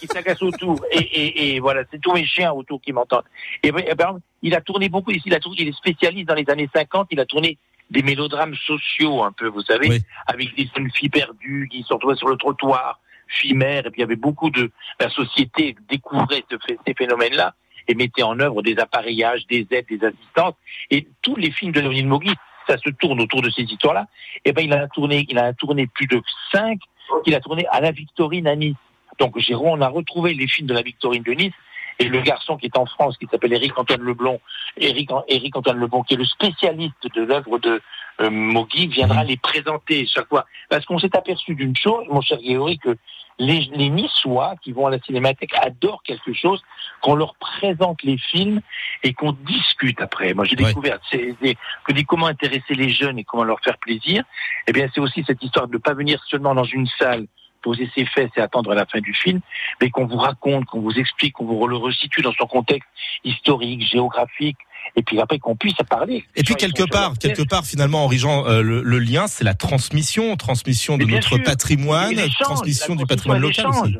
qui 0.00 0.06
s'agacent 0.06 0.42
autour. 0.42 0.82
Et, 0.90 0.98
et, 1.00 1.54
et 1.54 1.60
voilà, 1.60 1.82
c'est 1.90 2.00
tous 2.00 2.12
mes 2.12 2.24
chiens 2.24 2.52
autour 2.52 2.80
qui 2.80 2.92
m'entendent. 2.92 3.24
Et, 3.62 3.70
ben, 3.70 4.18
il 4.42 4.54
a 4.54 4.60
tourné 4.60 4.88
beaucoup 4.88 5.10
ici, 5.10 5.24
il 5.26 5.34
a 5.34 5.40
tourné, 5.40 5.62
il 5.62 5.68
est 5.68 5.76
spécialiste 5.76 6.28
dans 6.28 6.34
les 6.34 6.48
années 6.48 6.68
50, 6.74 7.08
il 7.10 7.20
a 7.20 7.26
tourné 7.26 7.58
des 7.90 8.02
mélodrames 8.02 8.54
sociaux 8.54 9.22
un 9.22 9.32
peu, 9.32 9.48
vous 9.48 9.62
savez, 9.62 9.88
Oui. 9.88 10.00
avec 10.26 10.54
des 10.56 10.68
jeunes 10.74 10.90
filles 10.90 11.10
perdues 11.10 11.68
qui 11.70 11.82
se 11.82 11.92
retrouvaient 11.92 12.16
sur 12.16 12.28
le 12.28 12.36
trottoir, 12.36 13.00
filles 13.28 13.54
mères, 13.54 13.86
et 13.86 13.90
puis 13.90 14.00
il 14.00 14.00
y 14.00 14.04
avait 14.04 14.16
beaucoup 14.16 14.48
de, 14.48 14.70
la 14.98 15.10
société 15.10 15.76
découvrait 15.90 16.44
ce 16.50 16.56
ces 16.86 16.94
phénomènes-là 16.94 17.54
et 17.92 17.94
mettait 17.94 18.22
en 18.22 18.38
œuvre 18.40 18.62
des 18.62 18.78
appareillages, 18.78 19.46
des 19.46 19.66
aides, 19.70 19.86
des 19.88 20.04
assistances. 20.04 20.54
Et 20.90 21.06
tous 21.20 21.36
les 21.36 21.50
films 21.50 21.72
de 21.72 21.80
Léonine 21.80 22.08
Mogui, 22.08 22.32
ça 22.66 22.78
se 22.78 22.90
tourne 22.90 23.20
autour 23.20 23.42
de 23.42 23.50
ces 23.50 23.62
histoires-là. 23.62 24.06
Et 24.44 24.52
ben, 24.52 24.64
il 24.64 24.72
en 24.72 24.82
a 24.82 24.88
tourné, 24.88 25.26
il 25.28 25.38
en 25.38 25.44
a 25.44 25.52
tourné 25.52 25.86
plus 25.86 26.06
de 26.06 26.20
cinq 26.50 26.80
qu'il 27.24 27.34
a 27.34 27.40
tourné 27.40 27.66
à 27.70 27.80
la 27.80 27.90
Victorine 27.90 28.46
à 28.46 28.56
Nice. 28.56 28.76
Donc, 29.18 29.38
Jérôme, 29.38 29.78
on 29.78 29.80
a 29.82 29.88
retrouvé 29.88 30.32
les 30.34 30.48
films 30.48 30.68
de 30.68 30.74
la 30.74 30.82
Victorine 30.82 31.22
de 31.22 31.32
Nice. 31.32 31.52
Et 31.98 32.04
le 32.04 32.20
garçon 32.22 32.56
qui 32.56 32.66
est 32.66 32.78
en 32.78 32.86
France, 32.86 33.18
qui 33.18 33.26
s'appelle 33.30 33.52
Éric 33.52 33.78
Antoine 33.78 34.00
Leblond, 34.00 34.40
Éric, 34.78 35.10
Éric 35.28 35.54
Antoine 35.54 35.78
Leblond, 35.78 36.02
qui 36.02 36.14
est 36.14 36.16
le 36.16 36.24
spécialiste 36.24 37.06
de 37.14 37.22
l'œuvre 37.22 37.58
de 37.58 37.82
euh, 38.20 38.30
Mogui, 38.30 38.86
viendra 38.86 39.22
les 39.24 39.36
présenter 39.36 40.06
chaque 40.06 40.28
fois. 40.28 40.46
Parce 40.70 40.86
qu'on 40.86 40.98
s'est 40.98 41.14
aperçu 41.14 41.54
d'une 41.54 41.76
chose, 41.76 42.06
mon 42.08 42.22
cher 42.22 42.38
Grégory, 42.38 42.78
que 42.78 42.96
les, 43.42 43.68
les 43.74 43.90
Niçois 43.90 44.54
qui 44.62 44.72
vont 44.72 44.86
à 44.86 44.90
la 44.90 45.00
cinémathèque 45.00 45.52
adorent 45.60 46.02
quelque 46.04 46.32
chose, 46.32 46.62
qu'on 47.00 47.14
leur 47.16 47.34
présente 47.34 48.02
les 48.04 48.16
films 48.16 48.60
et 49.02 49.12
qu'on 49.14 49.32
discute 49.32 50.00
après. 50.00 50.32
Moi, 50.34 50.44
j'ai 50.44 50.56
Ouais. 50.56 50.66
découvert 50.68 50.98
c'est, 51.10 51.34
c'est- 51.42 51.56
que 51.84 51.92
dit 51.92 52.04
comment 52.04 52.26
intéresser 52.26 52.74
les 52.74 52.90
jeunes 52.90 53.18
et 53.18 53.24
comment 53.24 53.44
leur 53.44 53.60
faire 53.60 53.78
plaisir. 53.78 54.22
Eh 54.68 54.72
bien, 54.72 54.86
c'est 54.94 55.00
aussi 55.00 55.24
cette 55.26 55.42
histoire 55.42 55.66
de 55.66 55.72
ne 55.74 55.78
pas 55.78 55.94
venir 55.94 56.22
seulement 56.28 56.54
dans 56.54 56.64
une 56.64 56.86
salle 56.98 57.26
poser 57.62 57.90
ses 57.94 58.04
fesses 58.04 58.30
et 58.36 58.40
attendre 58.40 58.74
la 58.74 58.84
fin 58.86 59.00
du 59.00 59.14
film, 59.14 59.40
mais 59.80 59.90
qu'on 59.90 60.06
vous 60.06 60.18
raconte, 60.18 60.66
qu'on 60.66 60.80
vous 60.80 60.92
explique, 60.92 61.34
qu'on 61.34 61.46
vous 61.46 61.66
le 61.66 61.76
resitue 61.76 62.22
dans 62.22 62.32
son 62.32 62.46
contexte 62.46 62.88
historique, 63.24 63.82
géographique, 63.86 64.58
et 64.96 65.02
puis 65.02 65.20
après 65.20 65.38
qu'on 65.38 65.56
puisse 65.56 65.76
parler. 65.88 66.24
Et 66.36 66.42
puis 66.42 66.54
quelque 66.54 66.82
part, 66.82 67.14
quelque 67.18 67.42
part 67.42 67.64
finalement, 67.64 68.04
Henri 68.04 68.18
Jean, 68.18 68.46
euh, 68.46 68.62
le, 68.62 68.82
le 68.82 68.98
lien, 68.98 69.26
c'est 69.26 69.44
la 69.44 69.54
transmission, 69.54 70.36
transmission 70.36 70.98
de 70.98 71.04
notre 71.04 71.36
sûr. 71.36 71.42
patrimoine, 71.42 72.16
transmission 72.40 72.94
du 72.94 73.06
patrimoine 73.06 73.40
local 73.40 73.64
et 73.64 73.68
aussi. 73.68 73.98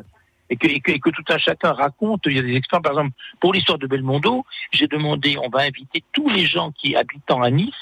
Et 0.49 0.57
que, 0.57 0.67
et, 0.67 0.81
que, 0.81 0.91
et 0.91 0.99
que 0.99 1.09
tout 1.09 1.23
un 1.29 1.37
chacun 1.39 1.71
raconte. 1.71 2.21
Il 2.27 2.33
y 2.33 2.39
a 2.39 2.43
des 2.43 2.53
expériences, 2.53 2.83
par 2.83 2.91
exemple, 2.91 3.15
pour 3.39 3.53
l'histoire 3.53 3.79
de 3.79 3.87
Belmondo, 3.87 4.45
j'ai 4.71 4.87
demandé, 4.87 5.35
on 5.41 5.49
va 5.49 5.61
inviter 5.61 6.03
tous 6.11 6.29
les 6.29 6.45
gens 6.45 6.71
qui, 6.71 6.95
habitant 6.95 7.41
à 7.41 7.49
Nice, 7.49 7.73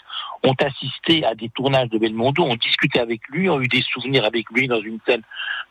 ont 0.43 0.55
assisté 0.59 1.23
à 1.25 1.35
des 1.35 1.49
tournages 1.49 1.89
de 1.89 1.97
Belmondo, 1.97 2.43
ont 2.43 2.55
discuté 2.55 2.99
avec 2.99 3.21
lui, 3.29 3.49
ont 3.49 3.61
eu 3.61 3.67
des 3.67 3.81
souvenirs 3.81 4.25
avec 4.25 4.49
lui 4.49 4.67
dans 4.67 4.81
une 4.81 4.99
scène 5.05 5.21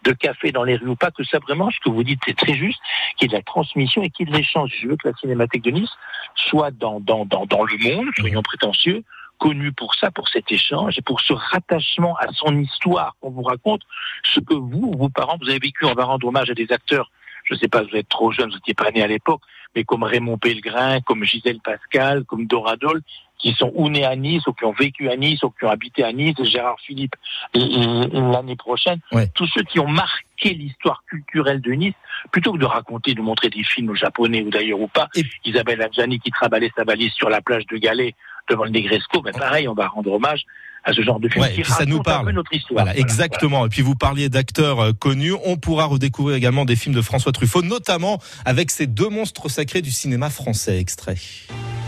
de 0.05 0.13
café 0.13 0.53
dans 0.53 0.65
les 0.65 0.77
rues 0.77 0.91
ou 0.91 0.97
pas, 0.97 1.11
que 1.11 1.25
ça 1.25 1.39
vraiment, 1.39 1.71
ce 1.71 1.81
que 1.81 1.91
vous 1.91 2.05
dites, 2.05 2.21
c'est 2.25 2.37
très 2.37 2.55
juste, 2.55 2.81
qu'il 3.17 3.27
y 3.27 3.35
ait 3.35 3.37
de 3.37 3.39
la 3.39 3.43
transmission 3.43 4.03
et 4.03 4.11
qu'il 4.11 4.27
y 4.27 4.31
ait 4.31 4.33
de 4.33 4.39
l'échange. 4.39 4.73
Je 4.81 4.89
veux 4.89 4.97
que 4.97 5.09
la 5.09 5.15
Cinémathèque 5.15 5.63
de 5.63 5.71
Nice 5.71 5.91
soit 6.35 6.71
dans, 6.71 7.01
dans, 7.01 7.25
dans, 7.25 7.47
dans 7.47 7.65
le 7.65 7.77
monde, 7.79 8.09
soyons 8.17 8.43
prétentieux, 8.43 9.03
connu 9.39 9.73
pour 9.73 9.95
ça, 9.95 10.11
pour 10.11 10.29
cet 10.29 10.53
échange 10.53 10.99
et 10.99 11.03
pour 11.03 11.21
ce 11.21 11.33
rattachement 11.33 12.15
à 12.17 12.29
son 12.33 12.57
histoire 12.59 13.17
qu'on 13.21 13.31
vous 13.31 13.43
raconte, 13.43 13.83
ce 14.23 14.39
que 14.39 14.55
vous, 14.55 14.93
vos 14.97 15.09
parents, 15.09 15.39
vous 15.41 15.49
avez 15.49 15.59
vécu. 15.59 15.87
On 15.87 15.95
va 15.95 16.05
rendre 16.05 16.29
hommage 16.29 16.51
à 16.51 16.55
des 16.55 16.71
acteurs. 16.71 17.11
Je 17.51 17.57
ne 17.57 17.59
sais 17.59 17.69
pas, 17.69 17.83
vous 17.83 17.97
êtes 17.97 18.09
trop 18.09 18.31
jeune, 18.31 18.49
vous 18.49 18.55
n'étiez 18.55 18.75
pas 18.75 18.91
né 18.93 19.03
à 19.03 19.09
l'époque, 19.09 19.43
mais 19.75 19.83
comme 19.85 20.05
Raymond 20.05 20.39
Pellegrin, 20.39 21.01
comme 21.01 21.25
Gisèle 21.25 21.59
Pascal, 21.61 22.25
comme 22.25 22.47
Dora 22.47 22.77
Dole, 22.77 23.03
qui 23.39 23.53
sont 23.55 23.73
ou 23.75 23.89
nés 23.89 24.05
à 24.05 24.15
Nice, 24.17 24.47
ou 24.47 24.53
qui 24.53 24.65
ont 24.65 24.73
vécu 24.73 25.09
à 25.11 25.17
Nice, 25.17 25.43
ou 25.43 25.51
qui 25.51 25.65
ont 25.65 25.71
habité 25.71 26.05
à 26.05 26.13
Nice, 26.13 26.37
Gérard 26.43 26.79
Philippe 26.81 27.17
l'année 27.55 28.57
prochaine. 28.57 29.01
Ouais. 29.13 29.27
Tous 29.35 29.47
ceux 29.49 29.63
qui 29.63 29.81
ont 29.81 29.89
marqué 29.89 30.51
l'histoire 30.55 31.03
culturelle 31.09 31.61
de 31.61 31.73
Nice, 31.73 31.95
plutôt 32.31 32.53
que 32.53 32.59
de 32.59 32.67
raconter, 32.67 33.15
de 33.15 33.21
montrer 33.23 33.51
des 33.51 33.65
films 33.65 33.95
japonais 33.95 34.43
ou 34.43 34.51
d'ailleurs 34.51 34.81
ou 34.81 34.89
pas, 34.89 35.09
Et- 35.17 35.25
Isabelle 35.45 35.83
Adjani 35.83 36.21
qui 36.21 36.31
travaillait 36.31 36.71
sa 36.77 36.85
valise 36.85 37.13
sur 37.13 37.29
la 37.31 37.41
plage 37.41 37.67
de 37.67 37.77
Galais 37.77 38.15
devant 38.49 38.65
le 38.65 38.71
Negresco, 38.71 39.23
ben 39.23 39.33
pareil, 39.33 39.69
on 39.69 39.75
va 39.75 39.89
rendre 39.89 40.13
hommage 40.13 40.45
à 40.85 40.93
ce 40.93 41.03
genre 41.03 41.21
de 41.21 41.29
film 41.29 41.43
Ouais, 41.45 41.53
et 41.53 41.55
qui 41.57 41.63
puis 41.63 41.73
ça 41.73 41.85
nous 41.85 42.03
parle. 42.03 42.27
peu 42.27 42.33
notre 42.33 42.53
histoire. 42.53 42.85
Voilà, 42.85 42.99
exactement. 42.99 43.67
Et 43.67 43.69
puis 43.69 43.83
vous 43.83 43.95
parliez 43.95 44.29
d'acteurs 44.29 44.81
euh, 44.81 44.93
connus. 44.93 45.35
On 45.45 45.57
pourra 45.57 45.85
redécouvrir 45.85 46.37
également 46.37 46.65
des 46.65 46.77
films 46.77 46.95
de 46.95 47.03
François 47.03 47.33
Truffaut, 47.33 47.63
notamment 47.63 48.19
avec 48.45 48.71
ces 48.71 48.87
deux 48.87 49.09
monstres 49.09 49.49
sacrés 49.49 49.83
du 49.83 49.91
cinéma 49.91 50.31
français. 50.31 50.79
Extrait. 50.79 51.17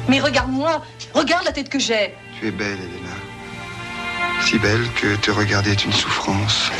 Mais 0.08 0.20
regarde-moi, 0.20 0.82
regarde 1.14 1.44
la 1.44 1.52
tête 1.52 1.68
que 1.68 1.78
j'ai. 1.78 2.12
Tu 2.40 2.48
es 2.48 2.50
belle, 2.50 2.78
Elena. 2.78 4.42
Si 4.44 4.58
belle 4.58 4.84
que 5.00 5.14
te 5.16 5.30
regarder 5.30 5.70
est 5.70 5.84
une 5.84 5.92
souffrance. 5.92 6.70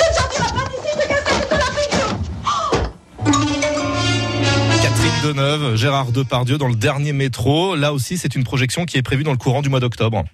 Catherine 4.83 5.23
Deneuve, 5.35 5.77
Gérard 5.77 6.13
Depardieu 6.13 6.59
dans 6.59 6.69
le 6.69 6.75
dernier 6.75 7.13
métro. 7.13 7.77
Là 7.77 7.93
aussi, 7.93 8.19
c'est 8.19 8.35
une 8.35 8.45
projection 8.45 8.85
qui 8.85 8.99
est 8.99 9.03
prévue 9.03 9.23
dans 9.25 9.31
le 9.31 9.37
courant 9.39 9.63
du 9.63 9.69
mois 9.69 9.81
d'octobre. 9.81 10.25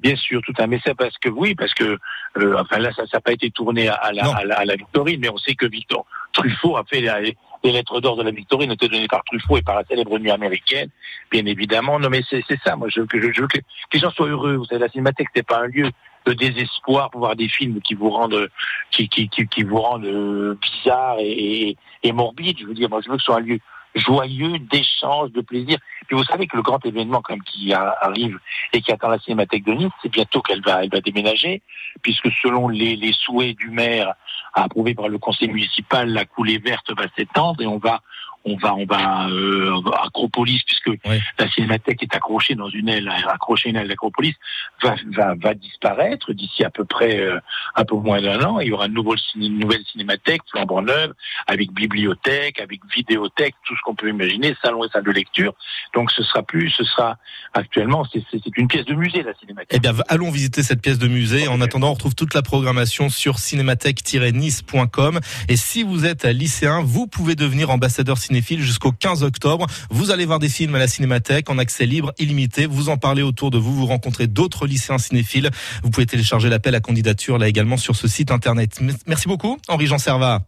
Bien 0.00 0.14
sûr, 0.14 0.40
tout 0.42 0.52
un 0.58 0.68
mais 0.68 0.80
c'est 0.84 0.94
parce 0.94 1.18
que 1.18 1.28
oui, 1.28 1.56
parce 1.56 1.74
que 1.74 1.98
euh, 2.36 2.56
enfin 2.60 2.78
là 2.78 2.92
ça 2.92 3.02
n'a 3.12 3.20
pas 3.20 3.32
été 3.32 3.50
tourné 3.50 3.88
à, 3.88 3.94
à 3.94 4.12
la, 4.12 4.26
à, 4.30 4.44
la, 4.44 4.58
à 4.60 4.64
la 4.64 4.76
Victorine, 4.76 5.18
mais 5.20 5.28
on 5.28 5.38
sait 5.38 5.56
que 5.56 5.66
Victor 5.66 6.06
Truffaut 6.32 6.76
a 6.76 6.84
fait 6.84 7.00
les, 7.00 7.36
les 7.64 7.72
lettres 7.72 8.00
d'or 8.00 8.16
de 8.16 8.22
la 8.22 8.30
Victorine 8.30 8.70
étaient 8.70 8.86
données 8.88 9.08
par 9.08 9.24
Truffaut 9.24 9.56
et 9.56 9.62
par 9.62 9.74
la 9.74 9.84
célèbre 9.84 10.16
nuit 10.20 10.30
américaine, 10.30 10.88
bien 11.32 11.44
évidemment. 11.46 11.98
Non 11.98 12.10
mais 12.10 12.22
c'est 12.30 12.44
c'est 12.46 12.60
ça, 12.64 12.76
moi 12.76 12.88
je 12.88 13.00
veux 13.00 13.06
que 13.06 13.20
je, 13.20 13.32
je 13.32 13.40
veux 13.40 13.48
que 13.48 13.58
les 13.92 13.98
gens 13.98 14.10
soient 14.12 14.28
heureux. 14.28 14.54
Vous 14.54 14.66
savez, 14.66 14.80
la 14.80 14.88
cinémathèque 14.88 15.28
c'est 15.34 15.46
pas 15.46 15.62
un 15.62 15.66
lieu 15.66 15.90
de 16.26 16.32
désespoir 16.32 17.10
pour 17.10 17.20
voir 17.22 17.34
des 17.34 17.48
films 17.48 17.80
qui 17.80 17.94
vous 17.94 18.10
rendent 18.10 18.48
qui 18.92 19.08
qui 19.08 19.28
qui, 19.28 19.48
qui 19.48 19.62
vous 19.64 19.80
rendent 19.80 20.04
euh, 20.04 20.56
bizarre 20.60 21.16
et, 21.18 21.70
et, 21.70 21.76
et 22.04 22.12
morbide. 22.12 22.56
Je 22.60 22.66
veux 22.66 22.74
dire, 22.74 22.88
moi 22.88 23.00
je 23.04 23.08
veux 23.10 23.16
que 23.16 23.22
ce 23.22 23.26
soit 23.26 23.38
un 23.38 23.40
lieu 23.40 23.58
joyeux, 23.94 24.58
d'échange, 24.58 25.32
de 25.32 25.40
plaisir. 25.40 25.78
Puis 26.06 26.16
vous 26.16 26.24
savez 26.24 26.46
que 26.46 26.56
le 26.56 26.62
grand 26.62 26.84
événement 26.84 27.20
quand 27.22 27.38
qui 27.40 27.72
arrive 27.72 28.38
et 28.72 28.80
qui 28.80 28.92
attend 28.92 29.08
la 29.08 29.18
Cinémathèque 29.18 29.64
de 29.64 29.72
Nice, 29.72 29.92
c'est 30.02 30.10
bientôt 30.10 30.40
qu'elle 30.40 30.62
va, 30.62 30.82
elle 30.84 30.90
va 30.90 31.00
déménager, 31.00 31.62
puisque 32.02 32.30
selon 32.42 32.68
les, 32.68 32.96
les 32.96 33.12
souhaits 33.12 33.56
du 33.56 33.70
maire 33.70 34.14
approuvé 34.54 34.94
par 34.94 35.08
le 35.08 35.18
conseil 35.18 35.48
municipal, 35.48 36.08
la 36.08 36.24
coulée 36.24 36.58
verte 36.58 36.90
va 36.96 37.04
s'étendre 37.16 37.60
et 37.62 37.66
on 37.66 37.78
va, 37.78 38.00
on 38.44 38.56
va, 38.56 38.74
on 38.74 38.86
va, 38.86 39.28
euh, 39.28 39.80
Acropolis, 40.04 40.62
puisque 40.64 40.90
la 41.38 41.50
Cinémathèque 41.50 42.02
est 42.02 42.14
accrochée 42.14 42.54
dans 42.54 42.68
une 42.68 42.88
aile, 42.88 43.08
accrochée 43.28 43.68
à 43.68 43.70
une 43.70 43.76
aile 43.76 43.88
d'Acropolis, 43.88 44.34
va, 44.82 44.94
va, 45.12 45.34
va 45.34 45.54
disparaître 45.54 46.32
d'ici 46.32 46.64
à 46.64 46.70
peu 46.70 46.84
près 46.84 47.20
euh, 47.20 47.38
un 47.74 47.84
peu 47.84 47.96
moins 47.96 48.20
d'un 48.20 48.42
an. 48.42 48.60
Il 48.60 48.68
y 48.68 48.72
aura 48.72 48.86
une 48.86 48.94
nouvelle, 48.94 49.18
une 49.36 49.58
nouvelle 49.58 49.84
cinémathèque 49.90 50.42
flambant 50.50 50.82
neuve, 50.82 51.12
avec 51.46 51.72
bibliothèque, 51.72 52.60
avec 52.60 52.80
vidéothèque, 52.94 53.54
tout 53.66 53.76
ce 53.76 53.80
qu'on 53.84 53.94
peut 53.94 54.08
imaginer, 54.08 54.56
salon 54.62 54.84
et 54.84 54.88
salle 54.88 55.04
de 55.04 55.10
lecture. 55.10 55.54
Donc 55.94 56.10
ce 56.10 56.22
sera 56.22 56.42
plus, 56.42 56.70
ce 56.70 56.84
sera 56.84 57.16
actuellement, 57.54 58.04
c'est 58.12 58.56
une 58.56 58.68
pièce 58.68 58.84
de 58.84 58.94
musée 58.94 59.22
la 59.22 59.34
cinémathèque. 59.34 59.70
Eh 59.72 59.80
bien, 59.80 59.94
allons 60.08 60.30
visiter 60.30 60.62
cette 60.62 60.80
pièce 60.80 60.98
de 60.98 61.08
musée. 61.08 61.48
En 61.48 61.60
attendant, 61.60 61.90
on 61.90 61.94
retrouve 61.94 62.14
toute 62.14 62.34
la 62.34 62.42
programmation 62.42 63.08
sur 63.08 63.38
cinémathèque-nice.com. 63.38 65.20
Et 65.48 65.56
si 65.56 65.82
vous 65.82 66.06
êtes 66.06 66.24
lycéen, 66.24 66.82
vous 66.82 67.06
pouvez 67.06 67.34
devenir 67.34 67.70
ambassadeur 67.70 68.18
cinéphile 68.28 68.62
jusqu'au 68.62 68.92
15 68.92 69.22
octobre. 69.22 69.66
Vous 69.90 70.10
allez 70.10 70.26
voir 70.26 70.38
des 70.38 70.48
films 70.48 70.74
à 70.74 70.78
la 70.78 70.86
cinémathèque 70.86 71.48
en 71.50 71.58
accès 71.58 71.86
libre, 71.86 72.12
illimité. 72.18 72.66
Vous 72.66 72.88
en 72.90 72.96
parlez 72.96 73.22
autour 73.22 73.50
de 73.50 73.58
vous. 73.58 73.74
Vous 73.74 73.86
rencontrez 73.86 74.26
d'autres 74.26 74.66
lycéens 74.66 74.98
cinéphiles. 74.98 75.50
Vous 75.82 75.90
pouvez 75.90 76.06
télécharger 76.06 76.48
l'appel 76.48 76.74
à 76.74 76.80
candidature 76.80 77.38
là 77.38 77.48
également 77.48 77.76
sur 77.76 77.96
ce 77.96 78.06
site 78.06 78.30
internet. 78.30 78.80
Merci 79.06 79.28
beaucoup, 79.28 79.58
Henri-Jean 79.68 79.98
Servat. 79.98 80.44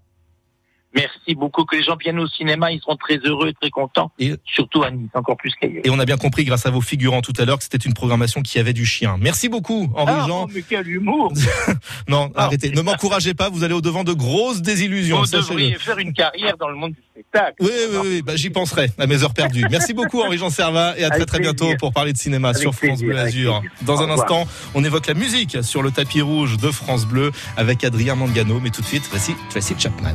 Merci 0.94 1.34
beaucoup 1.36 1.64
que 1.64 1.76
les 1.76 1.84
gens 1.84 1.94
viennent 1.96 2.18
au 2.18 2.26
cinéma, 2.26 2.72
ils 2.72 2.80
seront 2.80 2.96
très 2.96 3.18
heureux 3.18 3.48
et 3.48 3.54
très 3.54 3.70
contents, 3.70 4.10
Et- 4.18 4.34
surtout 4.44 4.82
à 4.82 4.90
Nice, 4.90 5.08
encore 5.14 5.36
plus 5.36 5.52
qu'ailleurs. 5.60 5.82
Et 5.84 5.90
on 5.90 5.98
a 6.00 6.04
bien 6.04 6.16
compris 6.16 6.44
grâce 6.44 6.66
à 6.66 6.70
vos 6.70 6.80
figurants 6.80 7.20
tout 7.22 7.32
à 7.38 7.44
l'heure 7.44 7.58
que 7.58 7.62
c'était 7.64 7.78
une 7.78 7.94
programmation 7.94 8.42
qui 8.42 8.58
avait 8.58 8.72
du 8.72 8.84
chien. 8.84 9.16
Merci 9.20 9.48
beaucoup, 9.48 9.88
Ah, 9.96 10.00
Henri-Jean. 10.02 10.46
oh, 10.48 10.50
mais 10.52 10.62
quel 10.68 10.88
humour 10.88 11.32
Non, 12.08 12.32
Ah. 12.34 12.44
arrêtez. 12.46 12.70
Ne 12.70 12.80
m'encouragez 12.82 13.34
pas. 13.34 13.48
Vous 13.50 13.62
allez 13.62 13.74
au 13.74 13.80
devant 13.80 14.02
de 14.02 14.12
grosses 14.12 14.62
désillusions. 14.62 15.20
Vous 15.22 15.30
devriez 15.30 15.74
faire 15.76 15.98
une 15.98 16.12
carrière 16.12 16.56
dans 16.56 16.68
le 16.68 16.74
monde 16.76 16.92
du 16.92 17.02
spectacle. 17.12 17.54
Oui, 17.60 17.70
oui, 17.92 17.98
oui, 18.02 18.22
bah, 18.22 18.34
j'y 18.34 18.50
penserai 18.50 18.90
à 18.98 19.06
mes 19.06 19.22
heures 19.22 19.34
perdues. 19.34 19.64
Merci 19.70 19.94
beaucoup 19.94 20.20
Henri-Jean 20.22 20.50
Servat 20.50 20.98
et 20.98 21.04
à 21.04 21.08
très 21.08 21.16
Avec 21.18 21.28
très 21.28 21.38
bientôt 21.38 21.66
plaisir. 21.66 21.76
pour 21.78 21.92
parler 21.92 22.12
de 22.12 22.18
cinéma 22.18 22.48
Avec 22.48 22.62
sur 22.62 22.72
France 22.74 22.98
plaisir, 22.98 23.06
Bleu 23.06 23.18
Azur. 23.18 23.62
Dans 23.82 23.98
un 24.02 24.06
revoir. 24.10 24.20
instant, 24.22 24.46
on 24.74 24.82
évoque 24.82 25.06
la 25.06 25.14
musique 25.14 25.58
sur 25.62 25.82
le 25.82 25.92
tapis 25.92 26.20
rouge 26.20 26.56
de 26.56 26.70
France 26.72 27.06
Bleu 27.06 27.30
avec 27.56 27.84
Adrien 27.84 28.16
Mangano, 28.16 28.58
mais 28.60 28.70
tout 28.70 28.82
de 28.82 28.86
suite, 28.86 29.04
voici 29.10 29.34
Tracy 29.50 29.74
Chapman. 29.78 30.14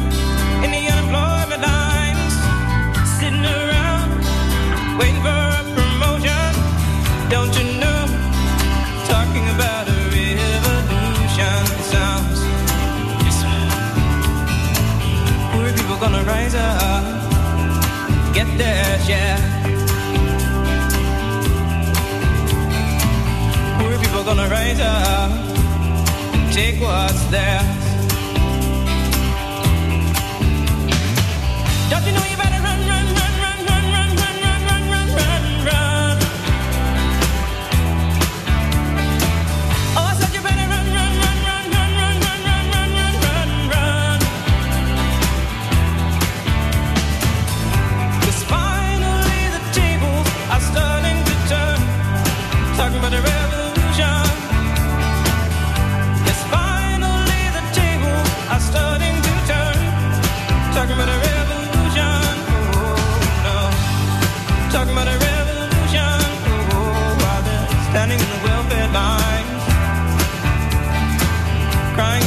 gonna 16.01 16.23
rise 16.23 16.55
up, 16.55 17.03
get 18.33 18.47
share. 19.05 19.37
Poor 23.77 23.97
people 23.99 24.23
gonna 24.23 24.49
rise 24.49 24.79
up, 24.79 25.31
take 26.51 26.81
what's 26.81 27.23
theirs. 27.25 27.85
Don't 31.91 32.05
you 32.07 32.13
know 32.13 32.25
you 32.31 32.37
better 32.37 32.60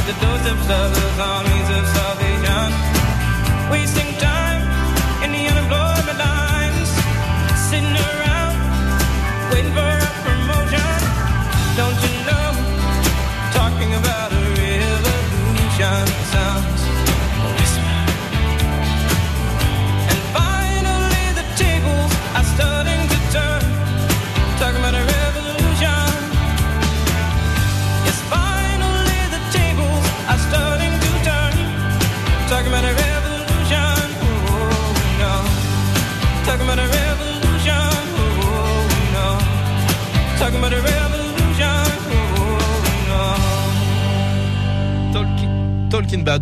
the 0.05 0.13
doorsteps 0.21 0.69
of 0.69 0.93
those 0.93 1.19
armies 1.19 1.69
of 1.77 1.83
salvation. 1.97 2.69
Wasting 3.71 4.11
time 4.21 4.61
in 5.23 5.31
the 5.31 5.47
unemployment 5.49 6.19
lines. 6.19 6.89
Sitting 7.69 7.97
around 8.09 8.53
waiting 9.51 9.73
for 9.73 9.81
a 9.81 10.11
promotion. 10.21 10.89
Don't 11.79 11.99
you 12.05 12.13
know? 12.29 12.49
Talking 13.57 13.91
about 13.95 14.31
a 14.31 14.41
revolution 14.61 16.05
sounds. 16.31 16.74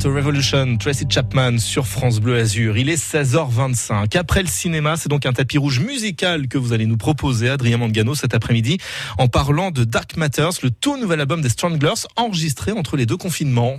Revolution, 0.09 0.77
Tracy 0.77 1.05
Chapman 1.09 1.57
sur 1.57 1.87
France 1.87 2.19
Bleu 2.19 2.37
Azur. 2.37 2.77
Il 2.77 2.89
est 2.89 3.01
16h25. 3.01 4.17
Après 4.17 4.41
le 4.41 4.47
cinéma, 4.47 4.97
c'est 4.97 5.09
donc 5.09 5.25
un 5.25 5.33
tapis 5.33 5.57
rouge 5.57 5.79
musical 5.79 6.47
que 6.47 6.57
vous 6.57 6.73
allez 6.73 6.85
nous 6.85 6.97
proposer, 6.97 7.49
Adrien 7.49 7.77
Mangano, 7.77 8.15
cet 8.15 8.33
après-midi, 8.33 8.77
en 9.17 9.27
parlant 9.27 9.71
de 9.71 9.83
Dark 9.83 10.17
Matters, 10.17 10.51
le 10.61 10.71
tout 10.71 10.97
nouvel 10.97 11.21
album 11.21 11.41
des 11.41 11.49
Stranglers, 11.49 12.07
enregistré 12.15 12.71
entre 12.71 12.97
les 12.97 13.05
deux 13.05 13.17
confinements. 13.17 13.77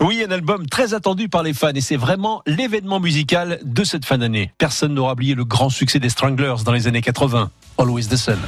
Oui, 0.00 0.24
un 0.26 0.30
album 0.30 0.66
très 0.66 0.94
attendu 0.94 1.28
par 1.28 1.42
les 1.42 1.54
fans 1.54 1.72
et 1.74 1.80
c'est 1.80 1.96
vraiment 1.96 2.42
l'événement 2.46 3.00
musical 3.00 3.58
de 3.64 3.84
cette 3.84 4.04
fin 4.04 4.18
d'année. 4.18 4.52
Personne 4.58 4.94
n'aura 4.94 5.12
oublié 5.12 5.34
le 5.34 5.44
grand 5.44 5.70
succès 5.70 5.98
des 5.98 6.10
Stranglers 6.10 6.62
dans 6.64 6.72
les 6.72 6.86
années 6.86 7.02
80, 7.02 7.50
Always 7.78 8.06
the 8.06 8.16
Sun. 8.16 8.38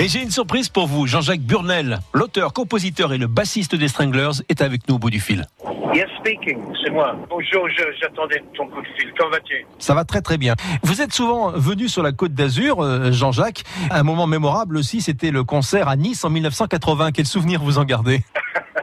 Et 0.00 0.08
j'ai 0.08 0.22
une 0.22 0.30
surprise 0.30 0.70
pour 0.70 0.86
vous, 0.86 1.06
Jean-Jacques 1.06 1.42
Burnel, 1.42 1.98
l'auteur, 2.14 2.54
compositeur 2.54 3.12
et 3.12 3.18
le 3.18 3.26
bassiste 3.26 3.74
des 3.74 3.86
Stranglers, 3.86 4.40
est 4.48 4.62
avec 4.62 4.88
nous 4.88 4.94
au 4.94 4.98
bout 4.98 5.10
du 5.10 5.20
fil. 5.20 5.44
Yes, 5.92 6.06
speaking, 6.18 6.58
c'est 6.82 6.90
moi. 6.90 7.14
Bonjour, 7.28 7.68
j'attendais 8.00 8.42
ton 8.56 8.66
coup 8.68 8.80
de 8.80 8.86
fil. 8.98 9.12
Comment 9.18 9.32
vas-tu? 9.32 9.66
Ça 9.78 9.92
va 9.92 10.06
très 10.06 10.22
très 10.22 10.38
bien. 10.38 10.54
Vous 10.84 11.02
êtes 11.02 11.12
souvent 11.12 11.50
venu 11.50 11.86
sur 11.86 12.02
la 12.02 12.12
côte 12.12 12.32
d'Azur, 12.32 12.80
euh, 12.80 13.12
Jean-Jacques. 13.12 13.64
Un 13.90 14.02
moment 14.02 14.26
mémorable 14.26 14.78
aussi, 14.78 15.02
c'était 15.02 15.30
le 15.30 15.44
concert 15.44 15.86
à 15.86 15.96
Nice 15.96 16.24
en 16.24 16.30
1980. 16.30 17.12
Quel 17.12 17.26
souvenir 17.26 17.62
vous 17.62 17.76
en 17.76 17.84
gardez? 17.84 18.22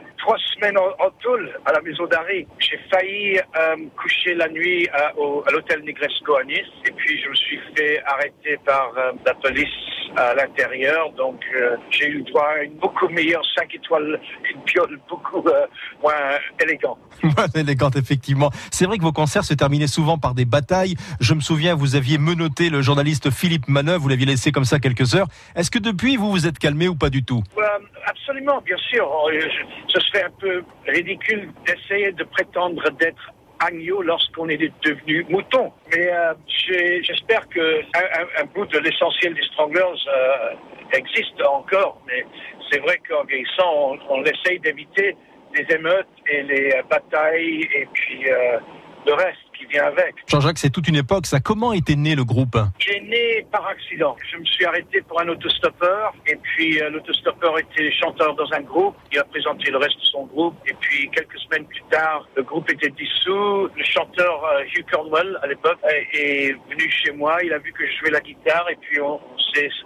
Trois 0.58 0.68
semaines 0.70 0.78
en, 0.78 1.04
en 1.04 1.10
Toul, 1.20 1.50
à 1.66 1.72
la 1.72 1.80
maison 1.82 2.06
d'Harry. 2.06 2.46
J'ai 2.58 2.78
failli 2.90 3.38
euh, 3.38 3.76
coucher 4.00 4.34
la 4.34 4.48
nuit 4.48 4.88
à, 4.92 5.16
au- 5.16 5.42
à 5.46 5.50
l'hôtel 5.52 5.82
Negresco 5.84 6.36
à 6.36 6.44
Nice. 6.44 6.66
Et 6.86 6.90
puis, 6.92 7.20
je 7.22 7.28
me 7.28 7.34
suis 7.34 7.58
fait 7.76 8.02
arrêter 8.04 8.58
par 8.64 8.92
euh, 8.96 9.12
la 9.24 9.34
police 9.34 9.68
à 10.16 10.34
l'intérieur. 10.34 11.10
Donc, 11.12 11.40
euh, 11.54 11.76
j'ai 11.90 12.08
eu 12.08 12.22
droit 12.22 12.48
à 12.58 12.62
une 12.62 12.74
beaucoup 12.74 13.08
meilleure 13.08 13.42
5 13.56 13.74
étoiles, 13.74 14.20
une 14.54 14.60
piole 14.62 14.98
beaucoup 15.08 15.46
euh, 15.48 15.66
moins 16.02 16.12
élégante. 16.62 16.98
Moins 17.22 17.48
élégante, 17.56 17.96
effectivement. 17.96 18.50
C'est 18.70 18.86
vrai 18.86 18.96
que 18.96 19.02
vos 19.02 19.12
concerts 19.12 19.42
se 19.44 19.52
terminaient 19.54 19.88
souvent 19.88 20.18
par 20.18 20.34
des 20.34 20.44
batailles. 20.44 20.94
Je 21.20 21.34
me 21.34 21.40
souviens, 21.40 21.74
vous 21.74 21.96
aviez 21.96 22.16
menotté 22.16 22.70
le 22.70 22.80
journaliste 22.80 23.30
Philippe 23.30 23.66
Manœuvre, 23.68 24.02
vous 24.02 24.08
l'aviez 24.08 24.26
laissé 24.26 24.52
comme 24.52 24.64
ça 24.64 24.78
quelques 24.78 25.14
heures. 25.16 25.26
Est-ce 25.56 25.70
que 25.70 25.78
depuis, 25.80 26.16
vous 26.16 26.30
vous 26.30 26.46
êtes 26.46 26.58
calmé 26.60 26.86
ou 26.86 26.94
pas 26.94 27.10
du 27.10 27.24
tout? 27.24 27.42
Euh, 27.58 27.62
absolument, 28.06 28.60
bien 28.64 28.76
sûr. 28.76 29.04
Euh, 29.28 29.40
je- 29.40 29.88
Ce 29.92 30.00
serait 30.00 30.22
un 30.24 30.30
peu 30.38 30.47
ridicule 30.86 31.50
d'essayer 31.66 32.12
de 32.12 32.24
prétendre 32.24 32.90
d'être 32.92 33.32
agneau 33.60 34.02
lorsqu'on 34.02 34.48
est 34.48 34.58
devenu 34.84 35.24
mouton. 35.28 35.72
Mais 35.90 36.10
euh, 36.12 36.34
j'espère 37.02 37.48
que 37.48 37.82
un, 38.40 38.44
bout 38.54 38.66
de 38.66 38.78
l'essentiel 38.78 39.34
des 39.34 39.42
Stranglers 39.42 39.80
euh, 39.82 40.54
existe 40.92 41.42
encore. 41.44 42.00
Mais 42.06 42.24
c'est 42.70 42.78
vrai 42.78 43.00
qu'en 43.08 43.24
vieillissant, 43.24 43.98
on, 44.08 44.20
on 44.20 44.24
essaye 44.24 44.60
d'éviter 44.60 45.16
les 45.54 45.74
émeutes 45.74 46.06
et 46.30 46.42
les 46.42 46.72
euh, 46.72 46.82
batailles 46.88 47.68
et 47.74 47.86
puis 47.92 48.30
euh, 48.30 48.58
le 49.06 49.14
reste 49.14 49.38
qui 49.58 49.66
vient 49.66 49.84
avec. 49.84 50.14
Jean-Jacques, 50.26 50.58
c'est 50.58 50.70
toute 50.70 50.88
une 50.88 50.96
époque. 50.96 51.26
Ça, 51.26 51.40
comment 51.40 51.72
était 51.72 51.96
né 51.96 52.14
le 52.14 52.24
groupe? 52.24 52.56
Il 52.86 52.92
est 52.94 53.00
né 53.00 53.46
par 53.50 53.66
accident. 53.66 54.16
Je 54.30 54.36
me 54.38 54.44
suis 54.44 54.64
arrêté 54.64 55.02
pour 55.02 55.20
un 55.20 55.28
autostoppeur 55.28 56.14
et 56.26 56.36
puis 56.36 56.80
euh, 56.80 56.90
l'autostoppeur 56.90 57.58
était 57.58 57.90
chanteur 57.92 58.34
dans 58.34 58.50
un 58.52 58.60
groupe. 58.60 58.96
Il 59.12 59.18
a 59.18 59.24
présenté 59.24 59.70
le 59.70 59.78
reste 59.78 59.96
de 59.96 60.04
son 60.04 60.26
groupe 60.26 60.54
et 60.66 60.74
puis 60.80 61.10
quelques 61.10 61.38
semaines 61.38 61.66
plus 61.66 61.82
tard, 61.90 62.26
le 62.36 62.42
groupe 62.42 62.70
était 62.70 62.90
dissous. 62.90 63.68
Le 63.76 63.84
chanteur 63.84 64.44
euh, 64.44 64.62
Hugh 64.74 64.84
Cornwell 64.90 65.38
à 65.42 65.46
l'époque 65.46 65.78
est, 65.84 66.18
est 66.18 66.56
venu 66.70 66.90
chez 66.90 67.12
moi. 67.12 67.38
Il 67.42 67.52
a 67.52 67.58
vu 67.58 67.72
que 67.72 67.86
je 67.86 67.98
jouais 67.98 68.10
la 68.10 68.20
guitare 68.20 68.66
et 68.70 68.76
puis 68.76 69.00
on, 69.00 69.20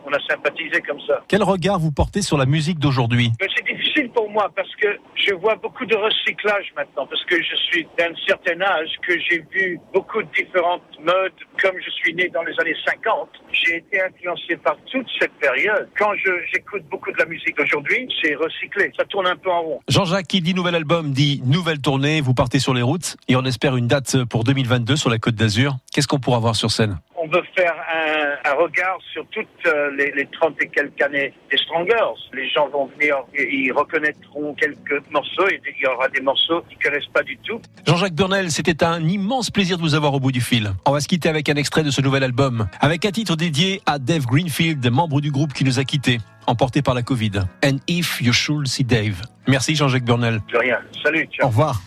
on 0.07 0.13
a 0.13 0.21
sympathisé 0.29 0.81
comme 0.83 1.01
ça. 1.07 1.23
Quel 1.29 1.43
regard 1.43 1.79
vous 1.79 1.93
portez 1.93 2.23
sur 2.23 2.37
la 2.37 2.47
musique 2.47 2.79
d'aujourd'hui? 2.79 3.31
C'est 3.41 3.65
difficile 3.65 4.11
pour 4.11 4.31
moi 4.31 4.51
parce 4.55 4.75
que 4.77 4.89
je 5.15 5.35
vois 5.35 5.57
beaucoup 5.57 5.87
de 5.87 5.97
recyclage 5.97 6.73
maintenant, 6.77 7.07
parce 7.07 7.25
que 7.25 7.37
je 7.37 7.57
suis 7.57 7.87
d'un 7.99 8.13
certain 8.27 8.61
âge, 8.61 8.91
que 9.07 9.15
j'ai 9.19 9.45
vu 9.53 9.79
beaucoup 9.93 10.23
de 10.23 10.29
différentes 10.37 10.83
modes. 11.01 11.33
Comme 11.61 11.77
je 11.85 11.91
suis 11.91 12.15
né 12.15 12.29
dans 12.29 12.43
les 12.43 12.53
années 12.61 12.77
50, 12.85 13.29
j'ai 13.53 13.77
été 13.77 14.03
influencé 14.03 14.57
par 14.57 14.77
toute 14.91 15.07
cette 15.19 15.33
période. 15.35 15.89
Quand 15.99 16.13
j'écoute 16.53 16.83
beaucoup 16.91 17.13
de 17.13 17.19
la 17.19 17.27
musique 17.27 17.57
d'aujourd'hui, 17.57 18.09
c'est 18.23 18.35
recyclé. 18.35 18.91
Ça 18.97 19.05
tourne 19.05 19.27
un 19.27 19.37
peu 19.37 19.51
en 19.51 19.63
rond. 19.63 19.81
Jean-Jacques, 19.89 20.27
qui 20.27 20.41
dit 20.41 20.55
nouvel 20.55 20.75
album, 20.75 21.13
dit 21.13 21.43
nouvelle 21.45 21.81
tournée. 21.81 22.21
Vous 22.21 22.35
partez 22.35 22.59
sur 22.59 22.75
les 22.75 22.83
routes 22.83 23.17
et 23.29 23.37
on 23.37 23.45
espère 23.45 23.77
une 23.77 23.87
date 23.87 24.25
pour 24.25 24.45
2022 24.45 24.97
sur 24.97 25.11
la 25.11 25.19
Côte 25.19 25.35
d'Azur. 25.35 25.77
Qu'est-ce 25.93 26.09
qu'on 26.09 26.21
pourra 26.21 26.39
voir 26.39 26.57
sur 26.57 26.71
scène? 26.71 26.99
On 27.25 27.29
veut 27.29 27.45
faire 27.57 27.75
un, 27.95 28.51
un 28.51 28.55
regard 28.55 28.99
sur 29.13 29.25
toutes 29.31 29.47
euh, 29.67 29.93
les, 29.97 30.11
les 30.11 30.27
30 30.27 30.57
et 30.61 30.67
quelques 30.67 31.01
années 31.01 31.33
des 31.53 31.57
Stranglers. 31.57 32.19
Les 32.35 32.49
gens 32.51 32.69
vont 32.69 32.87
venir, 32.99 33.19
et 33.33 33.49
ils 33.49 33.71
reconnaîtront 33.71 34.55
quelques 34.55 35.09
morceaux 35.13 35.47
et 35.49 35.61
il 35.65 35.85
y 35.85 35.87
aura 35.87 36.09
des 36.09 36.21
morceaux 36.21 36.63
qu'ils 36.63 36.79
connaissent 36.79 37.13
pas 37.15 37.23
du 37.23 37.39
tout. 37.39 37.61
Jean-Jacques 37.87 38.15
Burnel, 38.15 38.51
c'était 38.51 38.83
un 38.83 39.07
immense 39.07 39.53
plaisir 39.53 39.77
de 39.77 39.83
vous 39.83 39.95
avoir 39.95 40.15
au 40.15 40.19
bout 40.19 40.33
du 40.33 40.41
fil. 40.41 40.73
On 40.85 40.91
va 40.91 40.99
se 40.99 41.07
quitter 41.07 41.29
avec 41.29 41.49
un 41.49 41.55
extrait 41.55 41.85
de 41.85 41.93
ce 41.93 42.01
nouvel 42.01 42.25
album, 42.25 42.67
avec 42.81 43.05
un 43.05 43.13
titre 43.13 43.37
dédié 43.37 43.81
à 43.87 44.01
Dave 44.01 44.27
Greenfield, 44.27 44.85
membre 44.91 45.21
du 45.21 45.31
groupe 45.31 45.53
qui 45.53 45.65
nous 45.65 45.79
a 45.79 45.85
quittés, 45.85 46.19
emporté 46.49 46.83
par 46.83 46.95
la 46.95 47.03
Covid. 47.03 47.45
And 47.65 47.77
if 47.87 48.21
you 48.21 48.33
should 48.33 48.67
see 48.67 48.83
Dave. 48.83 49.23
Merci 49.47 49.77
Jean-Jacques 49.77 50.05
Burnel. 50.05 50.41
De 50.53 50.59
rien. 50.59 50.81
Salut. 51.05 51.29
Ciao. 51.33 51.47
Au 51.47 51.51
revoir. 51.51 51.81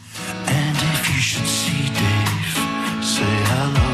And 0.47 0.75
if 0.93 1.09
you 1.09 1.21
should 1.21 1.45
see 1.45 1.89
Dave, 1.91 3.03
say 3.03 3.25
hello. 3.25 3.84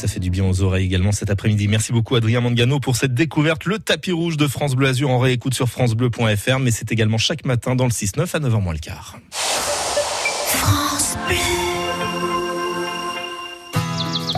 Ça 0.00 0.08
fait 0.08 0.20
du 0.20 0.30
bien 0.30 0.44
aux 0.46 0.62
oreilles 0.62 0.86
également 0.86 1.12
cet 1.12 1.28
après-midi. 1.28 1.68
Merci 1.68 1.92
beaucoup 1.92 2.16
Adrien 2.16 2.40
Mangano 2.40 2.80
pour 2.80 2.96
cette 2.96 3.12
découverte. 3.12 3.66
Le 3.66 3.78
tapis 3.78 4.12
rouge 4.12 4.38
de 4.38 4.46
France 4.46 4.74
Bleu 4.74 4.88
Azur 4.88 5.10
en 5.10 5.18
réécoute 5.18 5.52
sur 5.52 5.68
francebleu.fr, 5.68 6.58
mais 6.58 6.70
c'est 6.70 6.90
également 6.90 7.18
chaque 7.18 7.44
matin 7.44 7.76
dans 7.76 7.84
le 7.84 7.90
6-9 7.90 8.20
à 8.34 8.40
9h 8.40 8.62
moins 8.62 8.72
le 8.72 8.78
quart. 8.78 9.18
France 9.30 11.16
Bleu. 11.28 11.36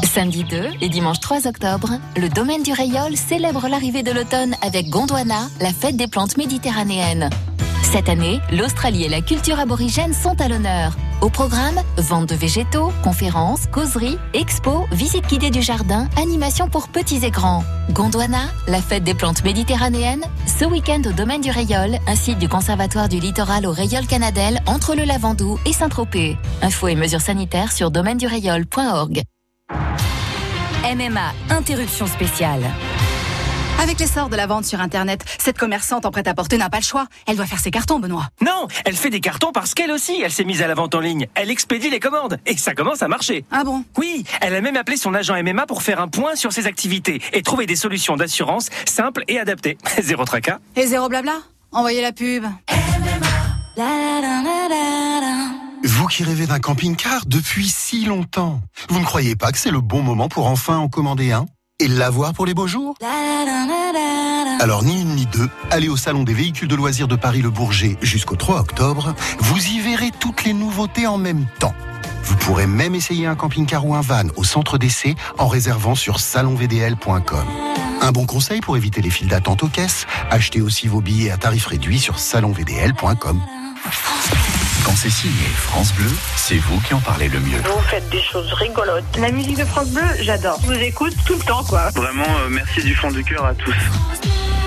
Samedi 0.02 0.42
2 0.44 0.64
et 0.80 0.88
dimanche 0.88 1.20
3 1.20 1.46
octobre, 1.46 1.92
le 2.16 2.28
domaine 2.28 2.64
du 2.64 2.72
Rayol 2.72 3.16
célèbre 3.16 3.68
l'arrivée 3.68 4.02
de 4.02 4.10
l'automne 4.10 4.56
avec 4.62 4.88
Gondwana, 4.88 5.48
la 5.60 5.72
fête 5.72 5.96
des 5.96 6.08
plantes 6.08 6.36
méditerranéennes. 6.36 7.30
Cette 7.84 8.08
année, 8.08 8.40
l'Australie 8.50 9.04
et 9.04 9.08
la 9.08 9.20
culture 9.20 9.60
aborigène 9.60 10.12
sont 10.12 10.38
à 10.40 10.48
l'honneur. 10.48 10.96
Au 11.22 11.30
programme, 11.30 11.80
vente 11.98 12.28
de 12.30 12.34
végétaux, 12.34 12.92
conférences, 13.04 13.66
causeries, 13.70 14.18
expos, 14.34 14.88
visites 14.90 15.28
guidées 15.28 15.52
du 15.52 15.62
jardin, 15.62 16.08
animations 16.16 16.68
pour 16.68 16.88
petits 16.88 17.24
et 17.24 17.30
grands. 17.30 17.62
Gondwana, 17.90 18.48
la 18.66 18.82
fête 18.82 19.04
des 19.04 19.14
plantes 19.14 19.44
méditerranéennes, 19.44 20.24
ce 20.46 20.64
week-end 20.64 21.00
au 21.06 21.12
domaine 21.12 21.40
du 21.40 21.50
Rayol, 21.50 21.98
un 22.08 22.16
site 22.16 22.40
du 22.40 22.48
Conservatoire 22.48 23.08
du 23.08 23.20
littoral 23.20 23.66
au 23.66 23.70
Rayol 23.70 24.04
Canadel 24.08 24.60
entre 24.66 24.96
le 24.96 25.04
Lavandou 25.04 25.60
et 25.64 25.72
Saint-Tropez. 25.72 26.36
Infos 26.60 26.88
et 26.88 26.96
mesures 26.96 27.20
sanitaires 27.20 27.70
sur 27.70 27.92
domaine-du-rayol.org. 27.92 29.22
MMA, 30.82 31.34
interruption 31.50 32.08
spéciale. 32.08 32.62
Avec 33.82 33.98
l'essor 33.98 34.28
de 34.28 34.36
la 34.36 34.46
vente 34.46 34.64
sur 34.64 34.80
Internet, 34.80 35.24
cette 35.38 35.58
commerçante 35.58 36.06
en 36.06 36.12
prêt-à-porter 36.12 36.56
n'a 36.56 36.70
pas 36.70 36.76
le 36.76 36.84
choix. 36.84 37.08
Elle 37.26 37.34
doit 37.34 37.46
faire 37.46 37.58
ses 37.58 37.72
cartons, 37.72 37.98
Benoît. 37.98 38.28
Non, 38.40 38.68
elle 38.84 38.94
fait 38.94 39.10
des 39.10 39.18
cartons 39.18 39.50
parce 39.50 39.74
qu'elle 39.74 39.90
aussi, 39.90 40.22
elle 40.22 40.30
s'est 40.30 40.44
mise 40.44 40.62
à 40.62 40.68
la 40.68 40.74
vente 40.74 40.94
en 40.94 41.00
ligne. 41.00 41.26
Elle 41.34 41.50
expédie 41.50 41.90
les 41.90 41.98
commandes 41.98 42.38
et 42.46 42.56
ça 42.56 42.74
commence 42.74 43.02
à 43.02 43.08
marcher. 43.08 43.44
Ah 43.50 43.64
bon? 43.64 43.84
Oui, 43.98 44.22
elle 44.40 44.54
a 44.54 44.60
même 44.60 44.76
appelé 44.76 44.96
son 44.96 45.14
agent 45.14 45.34
MMA 45.42 45.66
pour 45.66 45.82
faire 45.82 46.00
un 46.00 46.06
point 46.06 46.36
sur 46.36 46.52
ses 46.52 46.68
activités 46.68 47.20
et 47.32 47.42
trouver 47.42 47.66
des 47.66 47.74
solutions 47.74 48.14
d'assurance 48.16 48.68
simples 48.86 49.24
et 49.26 49.40
adaptées. 49.40 49.78
Zéro 50.00 50.24
tracas. 50.24 50.60
Et 50.76 50.86
zéro 50.86 51.08
blabla? 51.08 51.38
Envoyez 51.72 52.02
la 52.02 52.12
pub. 52.12 52.44
Vous 55.82 56.06
qui 56.06 56.22
rêvez 56.22 56.46
d'un 56.46 56.60
camping-car 56.60 57.26
depuis 57.26 57.68
si 57.68 58.04
longtemps, 58.04 58.60
vous 58.90 59.00
ne 59.00 59.04
croyez 59.04 59.34
pas 59.34 59.50
que 59.50 59.58
c'est 59.58 59.72
le 59.72 59.80
bon 59.80 60.02
moment 60.02 60.28
pour 60.28 60.46
enfin 60.46 60.76
en 60.76 60.88
commander 60.88 61.32
un? 61.32 61.46
Et 61.82 61.88
l'avoir 61.88 62.32
pour 62.32 62.46
les 62.46 62.54
beaux 62.54 62.68
jours 62.68 62.94
Alors 64.60 64.84
ni 64.84 65.02
une 65.02 65.16
ni 65.16 65.26
deux, 65.26 65.48
allez 65.70 65.88
au 65.88 65.96
Salon 65.96 66.22
des 66.22 66.32
véhicules 66.32 66.68
de 66.68 66.76
loisirs 66.76 67.08
de 67.08 67.16
Paris-Le 67.16 67.50
Bourget 67.50 67.96
jusqu'au 68.00 68.36
3 68.36 68.60
octobre, 68.60 69.14
vous 69.40 69.66
y 69.66 69.80
verrez 69.80 70.10
toutes 70.20 70.44
les 70.44 70.52
nouveautés 70.52 71.08
en 71.08 71.18
même 71.18 71.44
temps. 71.58 71.74
Vous 72.22 72.36
pourrez 72.36 72.68
même 72.68 72.94
essayer 72.94 73.26
un 73.26 73.34
camping-car 73.34 73.84
ou 73.84 73.96
un 73.96 74.00
van 74.00 74.28
au 74.36 74.44
centre 74.44 74.78
d'essai 74.78 75.16
en 75.38 75.48
réservant 75.48 75.96
sur 75.96 76.20
salonvdl.com. 76.20 77.46
Un 78.00 78.12
bon 78.12 78.26
conseil 78.26 78.60
pour 78.60 78.76
éviter 78.76 79.02
les 79.02 79.10
files 79.10 79.28
d'attente 79.28 79.64
aux 79.64 79.68
caisses, 79.68 80.06
achetez 80.30 80.60
aussi 80.60 80.86
vos 80.86 81.00
billets 81.00 81.32
à 81.32 81.36
tarif 81.36 81.66
réduit 81.66 81.98
sur 81.98 82.20
salonvdl.com. 82.20 83.40
Quand 84.84 84.96
c'est 84.96 85.10
signé 85.10 85.46
France 85.54 85.92
Bleu, 85.94 86.10
c'est 86.36 86.56
vous 86.56 86.80
qui 86.80 86.92
en 86.94 87.00
parlez 87.00 87.28
le 87.28 87.38
mieux. 87.40 87.58
Vous 87.58 87.80
faites 87.88 88.08
des 88.10 88.22
choses 88.22 88.52
rigolotes. 88.54 89.04
La 89.18 89.30
musique 89.30 89.58
de 89.58 89.64
France 89.64 89.90
Bleu, 89.90 90.02
j'adore. 90.20 90.58
Je 90.62 90.66
vous 90.66 90.72
écoute 90.80 91.14
tout 91.24 91.34
le 91.34 91.44
temps, 91.44 91.62
quoi. 91.62 91.90
Vraiment, 91.90 92.24
euh, 92.24 92.48
merci 92.50 92.82
du 92.82 92.94
fond 92.94 93.10
du 93.10 93.22
cœur 93.22 93.44
à 93.44 93.54
tous. 93.54 93.74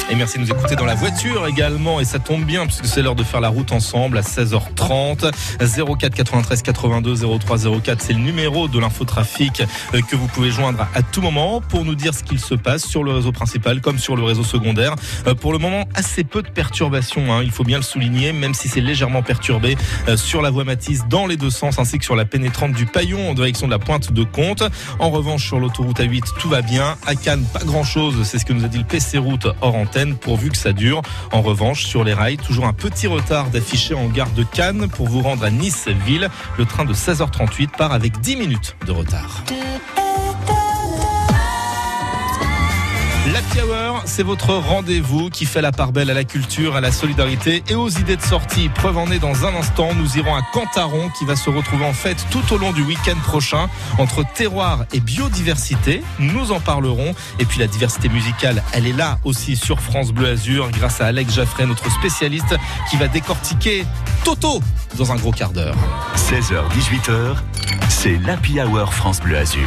Et 0.08 0.14
merci 0.14 0.38
de 0.38 0.44
nous 0.44 0.52
écouter 0.52 0.76
dans 0.76 0.86
la 0.86 0.94
voiture 0.94 1.48
également. 1.48 2.00
Et 2.00 2.06
ça 2.06 2.20
tombe 2.20 2.44
bien 2.44 2.68
puisque 2.68 2.86
c'est 2.86 3.02
l'heure 3.02 3.16
de 3.16 3.24
faire 3.24 3.42
la 3.42 3.50
route 3.50 3.72
ensemble 3.72 4.20
à 4.20 4.22
16h30. 4.22 5.32
04 5.60 6.14
93 6.14 6.62
82 6.62 7.40
03 7.40 7.58
04, 7.82 8.02
c'est 8.02 8.14
le 8.14 8.20
numéro 8.20 8.68
de 8.68 8.80
l'infotrafic 8.80 9.64
euh, 9.96 10.02
que 10.02 10.16
vous 10.16 10.28
pouvez 10.28 10.52
joindre 10.52 10.88
à 10.94 11.02
tout 11.02 11.22
moment 11.22 11.60
pour 11.60 11.86
nous 11.86 11.96
dire 11.96 12.14
ce 12.14 12.24
qu'il 12.24 12.40
se 12.40 12.54
passe 12.54 12.86
sur 12.86 13.04
le 13.04 13.14
réseau 13.14 13.32
principal 13.32 13.82
comme 13.82 13.98
sur 13.98 14.16
le 14.16 14.24
réseau 14.24 14.44
secondaire. 14.44 14.96
Euh, 15.26 15.34
Pour 15.34 15.54
le 15.54 15.58
moment, 15.58 15.86
assez 15.96 16.24
peu 16.24 16.44
de 16.44 16.50
perturbations, 16.50 17.34
hein, 17.34 17.42
il 17.44 17.52
faut 17.52 17.64
bien 17.64 17.78
le 17.78 17.84
souligner, 17.84 18.32
même 18.32 18.54
si 18.54 18.68
c'est 18.68 18.82
légèrement 18.82 19.24
perturbé 19.24 19.76
euh, 20.08 20.18
sur 20.18 20.44
la 20.44 20.52
voie 20.52 20.66
Matisse 20.66 21.06
dans 21.10 21.26
les 21.26 21.36
deux 21.36 21.50
sens 21.50 21.80
ainsi 21.80 21.98
que 21.98 22.06
sur 22.06 22.16
la 22.16 22.26
pénétrante 22.26 22.74
du 22.74 22.86
Paillon 22.86 23.32
en 23.32 23.34
direction 23.34 23.66
de 23.66 23.72
la 23.72 23.80
pointe 23.80 24.12
de 24.12 24.24
Comte. 24.24 24.64
En 25.00 25.10
revanche, 25.10 25.48
sur 25.48 25.60
l'autoroute 25.60 26.00
A8, 26.00 26.38
tout 26.40 26.50
va 26.50 26.62
bien. 26.62 26.96
À 27.08 27.16
Cannes, 27.16 27.46
pas 27.52 27.64
grand 27.66 27.84
chose, 27.84 28.22
c'est 28.24 28.38
ce 28.38 28.46
que 28.46 28.54
nous 28.54 28.66
a 28.66 28.68
dit 28.68 28.78
le 28.78 28.84
PC 28.84 29.18
Route 29.18 29.48
hors 29.62 29.76
pourvu 30.04 30.50
que 30.50 30.58
ça 30.58 30.74
dure. 30.74 31.02
En 31.32 31.42
revanche, 31.42 31.86
sur 31.86 32.04
les 32.04 32.14
rails, 32.14 32.38
toujours 32.38 32.66
un 32.66 32.74
petit 32.74 33.08
retard 33.08 33.50
d'afficher 33.50 33.94
en 33.94 34.08
gare 34.08 34.30
de 34.32 34.44
Cannes 34.44 34.90
pour 34.90 35.08
vous 35.08 35.22
rendre 35.22 35.44
à 35.44 35.50
Nice-Ville. 35.50 36.30
Le 36.58 36.66
train 36.66 36.86
de 36.86 36.94
16h38 36.94 37.70
part 37.78 37.94
avec 37.94 38.20
10 38.20 38.36
minutes 38.36 38.76
de 38.86 38.92
retard. 38.92 39.44
L'Happy 43.34 43.60
Hour, 43.60 44.04
c'est 44.06 44.22
votre 44.22 44.54
rendez-vous 44.54 45.32
qui 45.32 45.46
fait 45.46 45.62
la 45.62 45.72
part 45.72 45.92
belle 45.92 46.12
à 46.12 46.14
la 46.14 46.24
culture, 46.24 46.76
à 46.76 46.82
la 46.82 46.92
solidarité 46.92 47.64
et 47.68 47.74
aux 47.74 47.90
idées 47.90 48.18
de 48.18 48.22
sortie. 48.22 48.70
Preuve 48.70 49.00
en 49.00 49.08
est 49.08 49.18
dans 49.18 49.46
un 49.46 49.56
instant, 49.56 49.96
nous 49.96 50.18
irons 50.18 50.36
à 50.36 50.44
Cantaron 50.54 51.10
qui 51.18 51.26
va 51.26 51.36
se 51.36 51.50
retrouver 51.50 51.86
en 51.86 51.94
fête 51.94 52.24
tout 52.30 52.54
au 52.54 52.60
long 52.60 52.72
du 52.72 52.84
week-end 52.84 53.18
prochain 53.24 53.68
entre 53.98 54.24
terroir 54.36 54.86
et 54.94 55.00
biodiversité. 55.00 56.04
Nous 56.20 56.52
en 56.52 56.60
parlerons. 56.60 57.16
Et 57.40 57.46
puis 57.46 57.60
la 57.60 57.66
diversité 57.66 58.10
musicale, 58.10 58.62
elle 58.74 58.86
est 58.86 58.94
là 58.94 59.18
aussi 59.24 59.56
sur 59.56 59.80
France 59.80 60.12
Bleu 60.12 60.30
Azur 60.30 60.70
grâce 60.70 61.02
à 61.02 61.08
Alex 61.08 61.34
Jaffray, 61.34 61.66
notre 61.66 61.92
spécialiste 61.92 62.56
qui 62.92 62.98
va 62.98 63.08
décortiquer 63.08 63.86
Toto 64.24 64.62
dans 64.98 65.12
un 65.12 65.16
gros 65.16 65.32
quart 65.32 65.52
d'heure. 65.52 65.76
16h, 66.16 66.62
18h, 66.78 67.38
c'est 67.90 68.18
l'Happy 68.18 68.62
Hour 68.62 68.94
France 68.94 69.20
Bleu 69.20 69.38
Azur. 69.38 69.62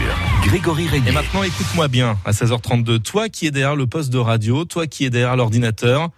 Grégory 0.45 0.87
Régnier. 0.87 1.11
Et 1.11 1.13
maintenant, 1.13 1.43
écoute-moi 1.43 1.89
bien, 1.89 2.17
à 2.25 2.31
16h32, 2.31 3.01
toi 3.01 3.29
qui 3.29 3.48
derrière 3.51 3.77
le 3.77 3.87
poste 3.87 4.11
de 4.13 4.19
radio, 4.19 4.65
toi 4.65 4.87
qui 4.87 5.05
es 5.05 5.11
derrière 5.11 5.37
l'ordinateur, 5.37 6.11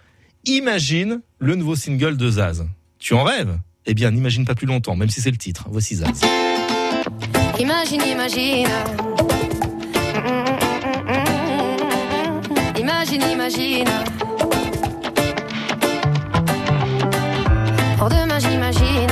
imagine 0.45 1.21
le 1.39 1.55
nouveau 1.55 1.75
single 1.75 2.17
de 2.17 2.29
Zaz. 2.29 2.65
Tu 2.99 3.13
en 3.13 3.23
rêves? 3.23 3.57
Eh 3.85 3.93
bien, 3.93 4.11
n'imagine 4.11 4.45
pas 4.45 4.55
plus 4.55 4.67
longtemps, 4.67 4.95
même 4.95 5.09
si 5.09 5.21
c'est 5.21 5.31
le 5.31 5.37
titre. 5.37 5.65
Voici 5.69 5.95
Zaz. 5.95 6.21
Imagine, 7.59 8.01
imagine. 8.01 8.67
Imagine, 12.77 13.23
imagine. 13.31 13.89
Pour 17.97 18.09
demain, 18.09 18.39
j'imagine. 18.39 19.09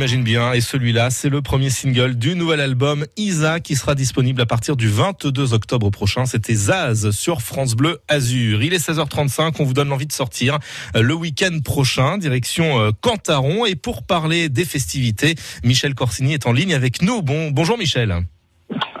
L'imagine 0.00 0.24
bien. 0.24 0.54
Et 0.54 0.62
celui-là, 0.62 1.10
c'est 1.10 1.28
le 1.28 1.42
premier 1.42 1.68
single 1.68 2.14
du 2.14 2.34
nouvel 2.34 2.62
album 2.62 3.04
Isa 3.18 3.60
qui 3.60 3.76
sera 3.76 3.94
disponible 3.94 4.40
à 4.40 4.46
partir 4.46 4.74
du 4.74 4.88
22 4.88 5.52
octobre 5.52 5.90
prochain. 5.90 6.24
C'était 6.24 6.54
Zaz 6.54 7.10
sur 7.10 7.42
France 7.42 7.74
Bleu 7.74 8.00
Azur. 8.08 8.62
Il 8.62 8.72
est 8.72 8.78
16h35. 8.78 9.56
On 9.58 9.64
vous 9.64 9.74
donne 9.74 9.90
l'envie 9.90 10.06
de 10.06 10.12
sortir 10.12 10.58
euh, 10.96 11.02
le 11.02 11.12
week-end 11.12 11.58
prochain, 11.62 12.16
direction 12.16 12.80
euh, 12.80 12.92
Cantaron. 13.02 13.66
Et 13.66 13.74
pour 13.74 14.02
parler 14.02 14.48
des 14.48 14.64
festivités, 14.64 15.34
Michel 15.64 15.94
Corsini 15.94 16.32
est 16.32 16.46
en 16.46 16.52
ligne 16.52 16.72
avec 16.72 17.02
nous. 17.02 17.20
Bon, 17.20 17.50
bonjour 17.50 17.76
Michel. 17.76 18.24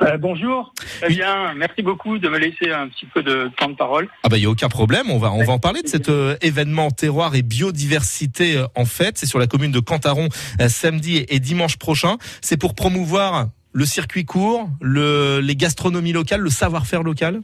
Euh, 0.02 0.16
bonjour. 0.16 0.72
Très 1.00 1.08
bien. 1.08 1.54
Merci 1.54 1.82
beaucoup 1.82 2.18
de 2.18 2.28
me 2.28 2.38
laisser 2.38 2.70
un 2.70 2.88
petit 2.88 3.06
peu 3.06 3.22
de 3.22 3.50
temps 3.56 3.68
de 3.68 3.76
parole. 3.76 4.08
Ah 4.22 4.28
bah 4.28 4.38
il 4.38 4.42
y 4.42 4.46
a 4.46 4.50
aucun 4.50 4.68
problème, 4.68 5.10
on 5.10 5.18
va 5.18 5.30
on 5.32 5.44
va 5.44 5.52
en 5.52 5.58
parler 5.58 5.82
de 5.82 5.88
cet 5.88 6.08
euh, 6.08 6.36
événement 6.40 6.90
terroir 6.90 7.34
et 7.34 7.42
biodiversité 7.42 8.56
euh, 8.56 8.66
en 8.74 8.84
fait, 8.84 9.18
c'est 9.18 9.26
sur 9.26 9.38
la 9.38 9.46
commune 9.46 9.72
de 9.72 9.80
Cantaron 9.80 10.28
samedi 10.68 11.18
et, 11.18 11.34
et 11.34 11.40
dimanche 11.40 11.76
prochain, 11.76 12.16
c'est 12.40 12.56
pour 12.56 12.74
promouvoir 12.74 13.48
le 13.72 13.84
circuit 13.84 14.24
court, 14.24 14.68
le 14.80 15.40
les 15.40 15.56
gastronomies 15.56 16.12
locales, 16.12 16.40
le 16.40 16.50
savoir-faire 16.50 17.02
local? 17.02 17.40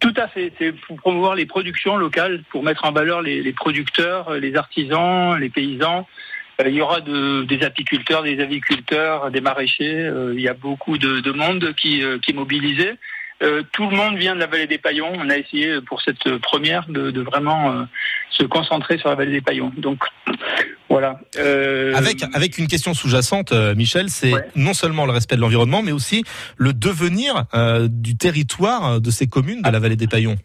Tout 0.00 0.14
à 0.16 0.28
fait. 0.28 0.52
C'est 0.58 0.72
pour 0.86 0.96
promouvoir 0.96 1.34
les 1.34 1.44
productions 1.44 1.98
locales, 1.98 2.42
pour 2.50 2.62
mettre 2.62 2.86
en 2.86 2.92
valeur 2.92 3.20
les, 3.20 3.42
les 3.42 3.52
producteurs, 3.52 4.32
les 4.32 4.56
artisans, 4.56 5.38
les 5.38 5.50
paysans. 5.50 6.06
Euh, 6.60 6.68
Il 6.68 6.74
y 6.74 6.80
aura 6.80 7.00
de- 7.00 7.44
des 7.44 7.62
apiculteurs, 7.64 8.22
des 8.22 8.40
aviculteurs, 8.40 9.30
des 9.30 9.40
maraîchers. 9.40 10.04
Euh, 10.04 10.32
Il 10.34 10.40
y 10.40 10.48
a 10.48 10.54
beaucoup 10.54 10.98
de, 10.98 11.20
de 11.20 11.32
monde 11.32 11.74
qui, 11.80 12.02
euh, 12.02 12.18
qui 12.18 12.30
est 12.32 12.34
mobilisé. 12.34 12.92
Euh, 13.42 13.62
tout 13.72 13.88
le 13.88 13.96
monde 13.96 14.16
vient 14.18 14.34
de 14.34 14.40
la 14.40 14.46
vallée 14.46 14.66
des 14.66 14.76
Paillons. 14.76 15.10
On 15.16 15.30
a 15.30 15.38
essayé 15.38 15.80
pour 15.80 16.02
cette 16.02 16.36
première 16.38 16.86
de, 16.88 17.10
de 17.10 17.22
vraiment 17.22 17.72
euh, 17.72 17.84
se 18.30 18.44
concentrer 18.44 18.98
sur 18.98 19.08
la 19.08 19.14
vallée 19.14 19.32
des 19.32 19.40
Paillons. 19.40 19.72
Donc 19.78 20.04
voilà. 20.90 21.18
Euh, 21.38 21.94
Avec 21.94 22.22
avec 22.34 22.58
une 22.58 22.66
question 22.66 22.92
sous-jacente, 22.92 23.52
Michel, 23.76 24.10
c'est 24.10 24.34
non 24.56 24.74
seulement 24.74 25.06
le 25.06 25.12
respect 25.12 25.36
de 25.36 25.40
l'environnement, 25.40 25.82
mais 25.82 25.92
aussi 25.92 26.22
le 26.58 26.74
devenir 26.74 27.44
du 27.88 28.16
territoire 28.18 29.00
de 29.00 29.10
ces 29.10 29.26
communes 29.26 29.62
de 29.62 29.70
la 29.70 29.78
vallée 29.78 29.96
des 29.96 30.08
Paillons. 30.08 30.36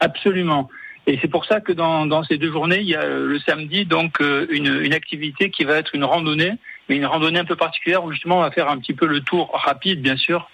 Absolument. 0.00 0.68
Et 1.06 1.18
c'est 1.20 1.28
pour 1.28 1.44
ça 1.44 1.60
que 1.60 1.72
dans, 1.72 2.24
ces 2.24 2.38
deux 2.38 2.52
journées, 2.52 2.78
il 2.80 2.88
y 2.88 2.94
a 2.94 3.02
euh, 3.02 3.26
le 3.26 3.38
samedi 3.40 3.84
donc 3.84 4.20
euh, 4.20 4.46
une, 4.50 4.92
activité 4.94 5.50
qui 5.50 5.64
va 5.64 5.76
être 5.76 5.94
une 5.94 6.04
randonnée, 6.04 6.52
mais 6.88 6.96
une 6.96 7.06
randonnée 7.06 7.40
un 7.40 7.44
peu 7.44 7.56
particulière 7.56 8.04
où 8.04 8.12
justement 8.12 8.38
on 8.38 8.42
va 8.42 8.52
faire 8.52 8.70
un 8.70 8.78
petit 8.78 8.94
peu 8.94 9.06
le 9.06 9.20
tour 9.20 9.50
rapide, 9.52 10.00
bien 10.00 10.16
sûr, 10.16 10.48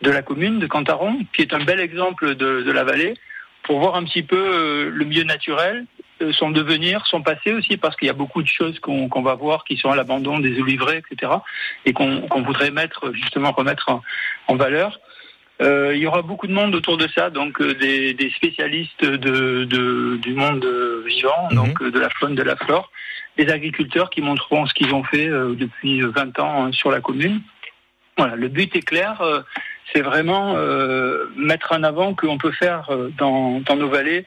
de 0.00 0.10
la 0.10 0.22
commune 0.22 0.58
de 0.58 0.66
Cantaron, 0.66 1.18
qui 1.32 1.42
est 1.42 1.54
un 1.54 1.62
bel 1.62 1.78
exemple 1.78 2.34
de, 2.34 2.70
la 2.72 2.82
vallée, 2.82 3.14
pour 3.62 3.78
voir 3.78 3.94
un 3.94 4.02
petit 4.02 4.24
peu 4.24 4.36
euh, 4.36 4.90
le 4.92 5.04
milieu 5.04 5.22
naturel, 5.22 5.86
son 6.32 6.50
devenir, 6.50 7.04
son 7.06 7.22
passé 7.22 7.52
aussi, 7.52 7.76
parce 7.76 7.96
qu'il 7.96 8.06
y 8.06 8.10
a 8.10 8.14
beaucoup 8.14 8.42
de 8.42 8.48
choses 8.48 8.78
qu'on 8.80 9.22
va 9.22 9.34
voir 9.34 9.64
qui 9.64 9.76
sont 9.76 9.90
à 9.90 9.96
l'abandon 9.96 10.38
des 10.38 10.60
oliveraies, 10.60 11.02
etc., 11.10 11.32
et 11.84 11.92
qu'on 11.92 12.42
voudrait 12.42 12.70
mettre 12.70 13.12
justement 13.12 13.50
remettre 13.50 14.00
en 14.46 14.56
valeur. 14.56 15.00
Euh, 15.60 15.92
il 15.94 16.00
y 16.00 16.06
aura 16.06 16.22
beaucoup 16.22 16.46
de 16.46 16.52
monde 16.52 16.74
autour 16.74 16.96
de 16.96 17.06
ça, 17.08 17.30
donc 17.30 17.60
euh, 17.60 17.74
des, 17.74 18.14
des 18.14 18.30
spécialistes 18.30 19.04
de, 19.04 19.64
de- 19.64 20.16
du 20.16 20.34
monde 20.34 20.64
euh, 20.64 21.04
vivant, 21.06 21.48
donc 21.52 21.80
euh, 21.82 21.90
de 21.90 21.98
la 22.00 22.08
faune, 22.10 22.34
de 22.34 22.42
la 22.42 22.56
flore, 22.56 22.90
des 23.36 23.48
agriculteurs 23.48 24.10
qui 24.10 24.22
montreront 24.22 24.66
ce 24.66 24.74
qu'ils 24.74 24.92
ont 24.94 25.04
fait 25.04 25.28
euh, 25.28 25.54
depuis 25.54 26.00
20 26.00 26.38
ans 26.40 26.66
euh, 26.68 26.72
sur 26.72 26.90
la 26.90 27.00
commune. 27.00 27.42
Voilà, 28.16 28.34
le 28.34 28.48
but 28.48 28.74
est 28.74 28.82
clair, 28.82 29.20
euh, 29.20 29.40
c'est 29.92 30.00
vraiment 30.02 30.54
euh, 30.56 31.26
mettre 31.36 31.72
en 31.72 31.82
avant 31.82 32.14
qu'on 32.14 32.38
peut 32.38 32.52
faire 32.52 32.90
euh, 32.90 33.10
dans, 33.16 33.60
dans 33.60 33.76
nos 33.76 33.88
vallées, 33.88 34.24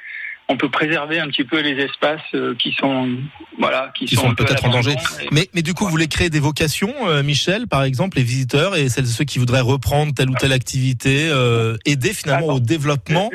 on 0.47 0.57
peut 0.57 0.69
préserver 0.69 1.19
un 1.19 1.27
petit 1.27 1.43
peu 1.43 1.59
les 1.59 1.81
espaces 1.83 2.21
euh, 2.33 2.53
qui 2.55 2.71
sont 2.73 3.17
voilà 3.57 3.91
qui, 3.95 4.05
qui 4.05 4.15
sont, 4.15 4.35
peut-être 4.35 4.65
en 4.65 4.69
danger. 4.69 4.95
Mais, 5.31 5.47
mais 5.53 5.61
du 5.61 5.73
coup, 5.73 5.85
vous 5.85 5.91
voulez 5.91 6.07
créer 6.07 6.29
des 6.29 6.39
vocations, 6.39 6.93
euh, 7.07 7.23
Michel, 7.23 7.67
par 7.67 7.83
exemple, 7.83 8.17
les 8.17 8.23
visiteurs 8.23 8.75
et 8.75 8.89
celles 8.89 9.07
ceux 9.07 9.23
qui 9.23 9.39
voudraient 9.39 9.61
reprendre 9.61 10.13
telle 10.13 10.29
ou 10.29 10.35
telle 10.35 10.51
activité, 10.51 11.29
euh, 11.29 11.77
aider 11.85 12.13
finalement 12.13 12.53
au 12.53 12.59
développement. 12.59 13.31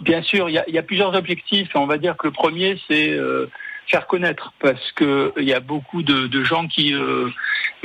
Bien 0.00 0.22
sûr, 0.22 0.50
il 0.50 0.52
y 0.52 0.58
a, 0.58 0.64
il 0.68 0.74
y 0.74 0.78
a 0.78 0.82
plusieurs 0.82 1.14
objectifs. 1.14 1.70
On 1.74 1.86
va 1.86 1.96
dire 1.96 2.16
que 2.18 2.26
le 2.26 2.32
premier, 2.32 2.78
c'est 2.86 3.08
euh, 3.08 3.46
faire 3.86 4.06
connaître, 4.06 4.52
parce 4.60 4.92
que 4.92 5.32
il 5.38 5.48
y 5.48 5.54
a 5.54 5.60
beaucoup 5.60 6.02
de, 6.02 6.26
de 6.26 6.44
gens 6.44 6.66
qui 6.66 6.92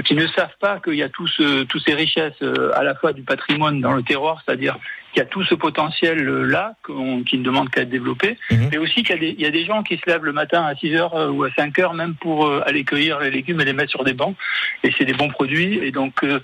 qui 0.03 0.15
ne 0.15 0.27
savent 0.27 0.57
pas 0.59 0.79
qu'il 0.79 0.95
y 0.95 1.03
a 1.03 1.09
tout 1.09 1.27
ce, 1.27 1.63
toutes 1.63 1.83
ces 1.85 1.93
richesses, 1.93 2.41
à 2.73 2.83
la 2.83 2.95
fois 2.95 3.13
du 3.13 3.21
patrimoine 3.21 3.79
dans 3.79 3.93
le 3.93 4.01
terroir, 4.01 4.41
c'est-à-dire 4.43 4.77
qu'il 5.11 5.19
y 5.19 5.21
a 5.21 5.25
tout 5.25 5.43
ce 5.43 5.55
potentiel 5.55 6.27
euh, 6.27 6.43
là 6.43 6.73
qu'on- 6.83 7.23
qui 7.23 7.37
ne 7.37 7.43
demande 7.43 7.69
qu'à 7.69 7.81
être 7.81 7.89
développé, 7.89 8.37
mais 8.71 8.77
aussi 8.77 9.03
qu'il 9.03 9.15
y, 9.15 9.17
a 9.17 9.21
des- 9.21 9.35
il 9.37 9.41
y 9.41 9.45
a 9.45 9.51
des 9.51 9.65
gens 9.65 9.83
qui 9.83 9.97
se 9.97 10.09
lèvent 10.09 10.23
le 10.25 10.33
matin 10.33 10.63
à 10.65 10.75
6 10.75 10.95
heures 10.95 11.15
euh, 11.15 11.29
ou 11.29 11.43
à 11.43 11.49
5 11.51 11.77
heures 11.79 11.93
même 11.93 12.15
pour 12.15 12.45
euh, 12.47 12.61
aller 12.65 12.83
cueillir 12.83 13.19
les 13.19 13.31
légumes 13.31 13.61
et 13.61 13.65
les 13.65 13.73
mettre 13.73 13.91
sur 13.91 14.03
des 14.03 14.13
bancs, 14.13 14.35
et 14.83 14.91
c'est 14.97 15.05
des 15.05 15.13
bons 15.13 15.29
produits, 15.29 15.79
et 15.83 15.91
donc 15.91 16.23
euh, 16.23 16.39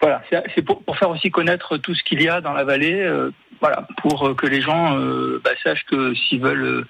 voilà, 0.00 0.22
c'est 0.30 0.42
c'est 0.54 0.62
pour, 0.62 0.82
pour 0.82 0.96
faire 0.98 1.10
aussi 1.10 1.30
connaître 1.30 1.76
tout 1.78 1.94
ce 1.94 2.02
qu'il 2.02 2.22
y 2.22 2.28
a 2.28 2.40
dans 2.40 2.52
la 2.52 2.64
vallée, 2.64 3.00
euh, 3.00 3.30
voilà, 3.60 3.86
pour 4.00 4.26
euh, 4.28 4.34
que 4.34 4.46
les 4.46 4.60
gens 4.60 4.98
euh, 4.98 5.40
bah, 5.44 5.50
sachent 5.62 5.84
que 5.84 6.14
s'ils 6.14 6.40
veulent 6.40 6.84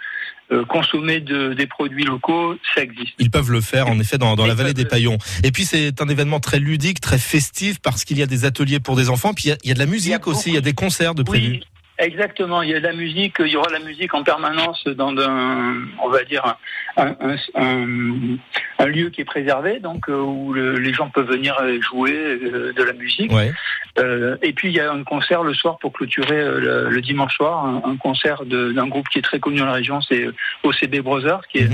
euh, 0.53 0.65
consommer 0.67 1.21
de- 1.21 1.55
des 1.55 1.67
produits 1.67 2.05
locaux, 2.05 2.57
ça 2.75 2.83
existe. 2.83 3.15
Ils 3.19 3.31
peuvent 3.31 3.51
le 3.51 3.61
faire 3.61 3.89
en 3.89 3.99
effet 3.99 4.19
dans, 4.19 4.37
dans 4.37 4.47
la 4.47 4.55
vallée 4.55 4.75
des 4.75 4.85
Paillons. 4.85 5.19
Et 5.43 5.51
puis 5.51 5.65
c'est 5.65 6.01
un 6.03 6.09
événement 6.09 6.41
très 6.41 6.59
ludique, 6.59 7.01
très 7.01 7.19
festif 7.19 7.79
parce 7.81 8.05
qu'il 8.05 8.19
y 8.19 8.23
a 8.23 8.27
des 8.27 8.45
ateliers 8.45 8.79
pour 8.81 8.97
des 8.97 9.09
enfants. 9.09 9.33
Puis 9.35 9.45
il 9.47 9.49
y 9.49 9.53
a, 9.53 9.57
il 9.65 9.69
y 9.69 9.71
a 9.71 9.75
de 9.75 9.79
la 9.79 9.87
musique 9.87 10.27
aussi, 10.27 10.51
il 10.51 10.55
y 10.55 10.59
a 10.59 10.61
des 10.63 10.75
concerts 10.75 11.15
de 11.15 11.23
prévus. 11.23 11.53
Oui, 11.53 11.65
exactement. 12.05 12.63
Il 12.63 12.71
y 12.71 12.75
a 12.75 12.81
de 12.81 12.85
la 12.87 12.93
musique. 12.93 13.37
Il 13.41 13.49
y 13.49 13.57
aura 13.57 13.69
de 13.69 13.73
la 13.75 13.79
musique 13.81 14.13
en 14.15 14.23
permanence 14.23 14.85
dans 14.87 15.17
un, 15.19 15.77
on 16.03 16.09
va 16.09 16.23
dire, 16.25 16.57
un, 16.97 17.15
un- 17.21 17.37
un- 17.55 18.37
un 18.79 18.87
lieu 18.87 19.11
qui 19.11 19.21
est 19.21 19.25
préservé, 19.25 19.79
donc 19.81 20.09
euh, 20.09 20.15
où 20.21 20.53
le- 20.53 20.79
les 20.79 20.93
gens 20.93 21.09
peuvent 21.11 21.29
venir 21.29 21.57
jouer 21.81 22.13
euh, 22.15 22.73
de 22.73 22.83
la 22.83 22.93
musique. 22.93 23.33
Ouais. 23.33 23.53
Euh, 23.99 24.37
et 24.43 24.53
puis 24.53 24.69
il 24.69 24.75
y 24.75 24.81
a 24.81 24.91
un 24.91 25.05
concert 25.05 25.43
le 25.43 25.55
soir 25.55 25.79
pour 25.79 25.93
clôturer 25.93 26.43
le, 26.43 26.89
le 26.91 27.01
dimanche 27.01 27.35
soir, 27.37 27.65
un, 27.85 27.97
concert 27.97 28.45
d'un 28.47 28.87
groupe 28.89 29.09
qui 29.11 29.19
est 29.19 29.23
très 29.23 29.39
connu 29.39 29.59
dans 29.59 29.67
la 29.67 29.73
région, 29.75 30.01
c'est 30.01 30.27
OCB 30.65 31.01
Brothers, 31.03 31.43
qui 31.49 31.59
est 31.59 31.69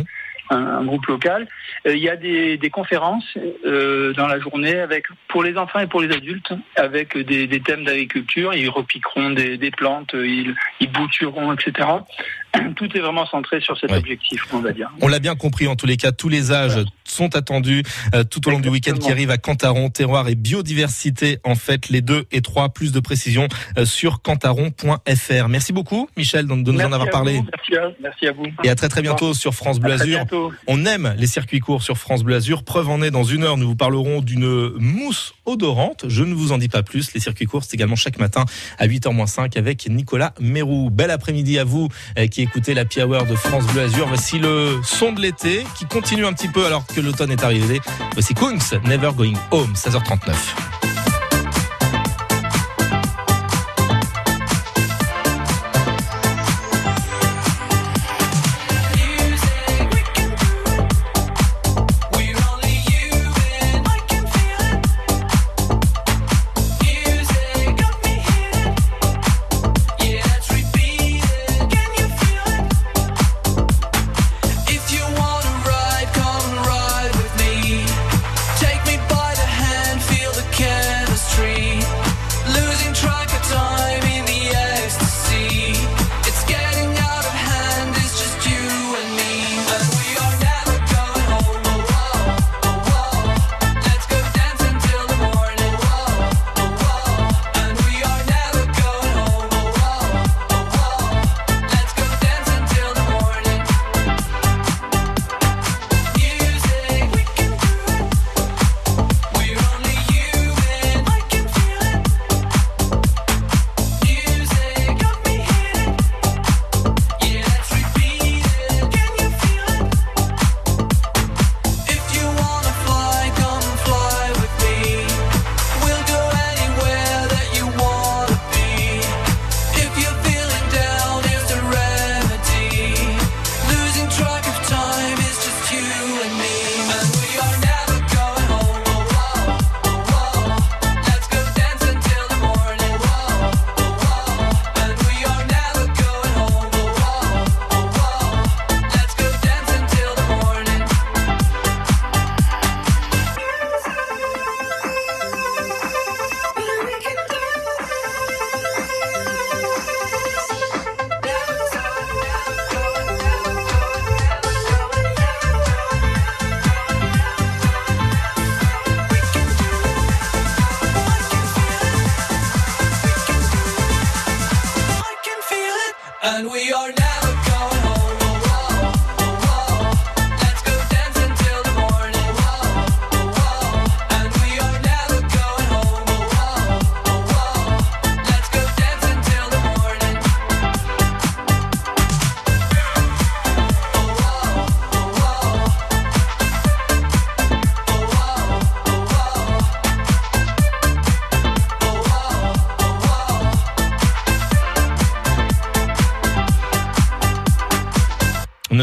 un, 0.51 0.84
groupe 0.84 1.07
local. 1.07 1.46
Euh, 1.86 1.94
il 1.94 2.03
y 2.03 2.09
a 2.09 2.16
des, 2.16 2.70
conférences 2.70 3.36
euh, 3.64 4.12
dans 4.14 4.26
la 4.26 4.38
journée 4.38 4.78
avec 4.78 5.05
pour 5.28 5.42
les 5.42 5.57
enfants 5.57 5.80
et 5.80 5.86
pour 5.86 6.01
les 6.01 6.14
adultes 6.14 6.53
avec 6.76 7.16
des, 7.16 7.61
thèmes 7.61 7.84
d'agriculture. 7.84 8.55
Ils 8.55 8.68
repiqueront 8.68 9.30
des, 9.30 9.57
des 9.57 9.70
plantes, 9.70 10.11
ils, 10.14 10.55
ils 10.80 10.90
boutureront, 10.90 11.53
etc. 11.53 11.88
Tout 12.76 12.88
est 12.96 13.01
vraiment 13.01 13.26
centré 13.26 13.61
sur 13.61 13.78
cet 13.78 13.90
Ouais. 13.90 13.99
objectif, 13.99 14.42
on 14.53 14.59
va 14.61 14.72
dire. 14.72 14.90
On 15.01 15.09
l'a 15.09 15.18
bien 15.18 15.34
compris, 15.34 15.66
en 15.68 15.76
tous 15.76 15.86
les 15.86 15.96
cas, 15.96 16.12
tous 16.12 16.28
les 16.28 16.53
âges 16.53 16.84
sont 17.05 17.34
attendus 17.36 17.82
euh, 18.14 18.24
tout 18.24 18.46
au 18.49 18.51
long 18.51 18.61
du 18.61 18.68
week-end 18.68 18.94
qui 18.94 19.11
arrive 19.11 19.30
à 19.30 19.38
Cantaron, 19.38 19.88
terroir 19.90 20.28
et 20.28 20.34
biodiversité. 20.34 21.38
En 21.44 21.55
fait, 21.55 21.88
les 21.88 22.01
deux 22.03 22.24
et 22.32 22.40
trois, 22.42 22.68
plus 22.70 22.92
de 22.92 23.01
précisions 23.01 23.49
euh, 23.78 23.84
sur 23.84 24.22
cantaron.fr. 24.22 25.49
Merci 25.49 25.72
beaucoup, 25.72 26.09
Michel, 26.16 26.46
de 26.46 26.55
de 26.55 26.72
nous 26.72 26.80
en 26.80 26.92
avoir 26.92 27.11
parlé. 27.11 27.38
vous, 27.38 27.46
merci, 27.57 27.76
à, 27.76 27.90
merci 28.03 28.26
à 28.26 28.32
vous. 28.32 28.44
Et 28.64 28.68
à 28.70 28.74
très 28.74 28.88
très 28.88 29.03
bientôt 29.03 29.34
sur 29.34 29.55
France 29.55 29.78
Bleu 29.80 29.92
Azur. 29.92 30.24
On 30.66 30.84
aime 30.86 31.14
les 31.18 31.26
circuits 31.26 31.61
courts 31.61 31.82
sur 31.82 31.96
France 31.99 32.22
Bleu 32.22 32.34
Azur. 32.36 32.64
Preuve 32.64 32.88
en 32.88 33.01
est, 33.03 33.11
dans 33.11 33.24
une 33.24 33.44
heure, 33.44 33.57
nous 33.57 33.68
vous 33.68 33.76
parlerons 33.76 34.20
d'une 34.20 34.70
mousse 34.78 35.34
odorante. 35.46 36.05
Je 36.09 36.24
ne 36.24 36.34
vous 36.34 36.53
en 36.53 36.59
dis 36.59 36.68
pas 36.68 36.82
plus. 36.82 37.12
Les 37.14 37.20
circuits 37.20 37.46
courts, 37.46 37.64
c'est 37.64 37.74
également 37.74 37.96
chaque 37.96 38.18
matin 38.18 38.44
à 38.78 38.86
8h-5 38.86 39.57
avec 39.59 39.88
Nicolas 39.88 40.34
Mérou. 40.40 40.90
Bel 40.90 41.11
après-midi 41.11 41.59
à 41.59 41.64
vous 41.64 41.88
euh, 42.18 42.26
qui 42.26 42.38
écoutez 42.43 42.74
la 42.74 42.82
Hour 42.82 43.26
de 43.26 43.34
France 43.34 43.64
Bleu 43.66 43.82
Azur. 43.82 44.07
Voici 44.07 44.39
le 44.39 44.80
son 44.82 45.12
de 45.12 45.20
l'été 45.20 45.66
qui 45.76 45.86
continue 45.86 46.26
un 46.26 46.32
petit 46.32 46.49
peu 46.49 46.64
alors 46.66 46.86
que 46.86 47.01
l'automne 47.01 47.30
est 47.30 47.43
arrivé. 47.43 47.80
Voici 48.12 48.34
Kungs, 48.34 48.80
Never 48.84 49.11
Going 49.16 49.34
Home, 49.51 49.72
16h39. 49.74 50.97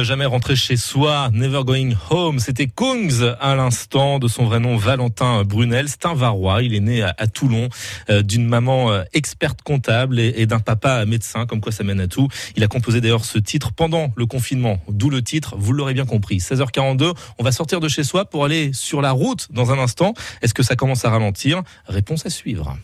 Jamais 0.06 0.26
rentrer 0.26 0.56
chez 0.56 0.78
soi, 0.78 1.30
Never 1.34 1.64
Going 1.66 1.94
Home. 2.12 2.38
C'était 2.38 2.68
Kungs 2.68 3.36
à 3.42 3.56
l'instant 3.56 4.20
de 4.20 4.28
son 4.28 4.46
vrai 4.46 4.60
nom 4.60 4.78
Valentin 4.78 5.44
Brunel. 5.44 5.90
C'est 5.90 6.06
un 6.06 6.14
Varois. 6.14 6.62
Il 6.62 6.76
est 6.76 6.80
né 6.80 7.02
à, 7.02 7.28
Toulon 7.28 7.70
euh, 8.12 8.22
d'une 8.22 8.46
maman 8.46 8.92
euh, 8.92 9.04
experte 9.14 9.64
comptable 9.64 10.20
et, 10.20 10.46
d'un 10.46 10.60
papa 10.60 11.06
médecin, 11.06 11.48
comme 11.48 11.60
quoi 11.60 11.72
ça 11.72 11.84
mène 11.84 12.00
à 12.00 12.08
tout. 12.08 12.28
Il 12.56 12.64
a 12.64 12.68
composé 12.68 13.02
d'ailleurs 13.02 13.26
ce 13.26 13.40
titre 13.40 13.74
pendant 13.74 14.14
le 14.16 14.28
confinement, 14.28 14.80
d'où 14.88 15.10
le 15.10 15.24
titre, 15.24 15.56
vous 15.58 15.74
l'aurez 15.74 15.96
bien 15.96 16.06
compris. 16.06 16.38
16h42, 16.38 17.14
on 17.40 17.44
va 17.44 17.52
sortir 17.52 17.80
de 17.80 17.88
chez 17.88 18.04
soi 18.04 18.26
pour 18.26 18.46
aller 18.46 18.72
sur 18.74 19.02
la 19.02 19.12
route 19.12 19.48
dans 19.50 19.72
un 19.72 19.80
instant. 19.80 20.14
Est-ce 20.44 20.54
que 20.54 20.64
ça 20.64 20.76
commence 20.76 21.04
à 21.04 21.10
ralentir? 21.10 21.64
Réponse 21.88 22.28
à 22.28 22.30
suivre. 22.30 22.78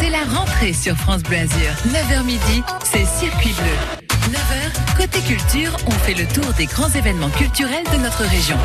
C'est 0.00 0.10
la 0.10 0.24
rentrée 0.24 0.72
sur 0.72 0.96
France 0.96 1.22
Bleu 1.22 1.36
Azur. 1.36 1.72
9h 1.88 2.24
midi, 2.24 2.62
c'est 2.82 3.04
Circuit 3.04 3.52
Bleu. 3.52 4.03
9h, 4.34 4.96
côté 4.96 5.20
culture, 5.20 5.76
on 5.86 5.92
fait 5.92 6.14
le 6.14 6.26
tour 6.26 6.52
des 6.54 6.66
grands 6.66 6.88
événements 6.90 7.30
culturels 7.30 7.84
de 7.92 7.98
notre 7.98 8.24
région. 8.24 8.56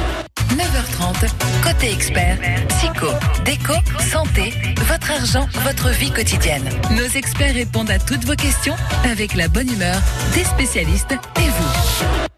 9h30, 0.55 1.29
côté 1.63 1.91
expert, 1.91 2.39
psycho, 2.69 3.11
déco, 3.45 3.73
santé, 3.99 4.51
votre 4.87 5.11
argent, 5.11 5.47
votre 5.63 5.89
vie 5.89 6.11
quotidienne. 6.11 6.67
Nos 6.97 7.05
experts 7.15 7.53
répondent 7.53 7.91
à 7.91 7.99
toutes 7.99 8.25
vos 8.25 8.35
questions 8.35 8.75
avec 9.03 9.35
la 9.35 9.47
bonne 9.47 9.71
humeur 9.71 10.01
des 10.33 10.43
spécialistes 10.43 11.11
et 11.11 11.49
vous. 11.49 12.28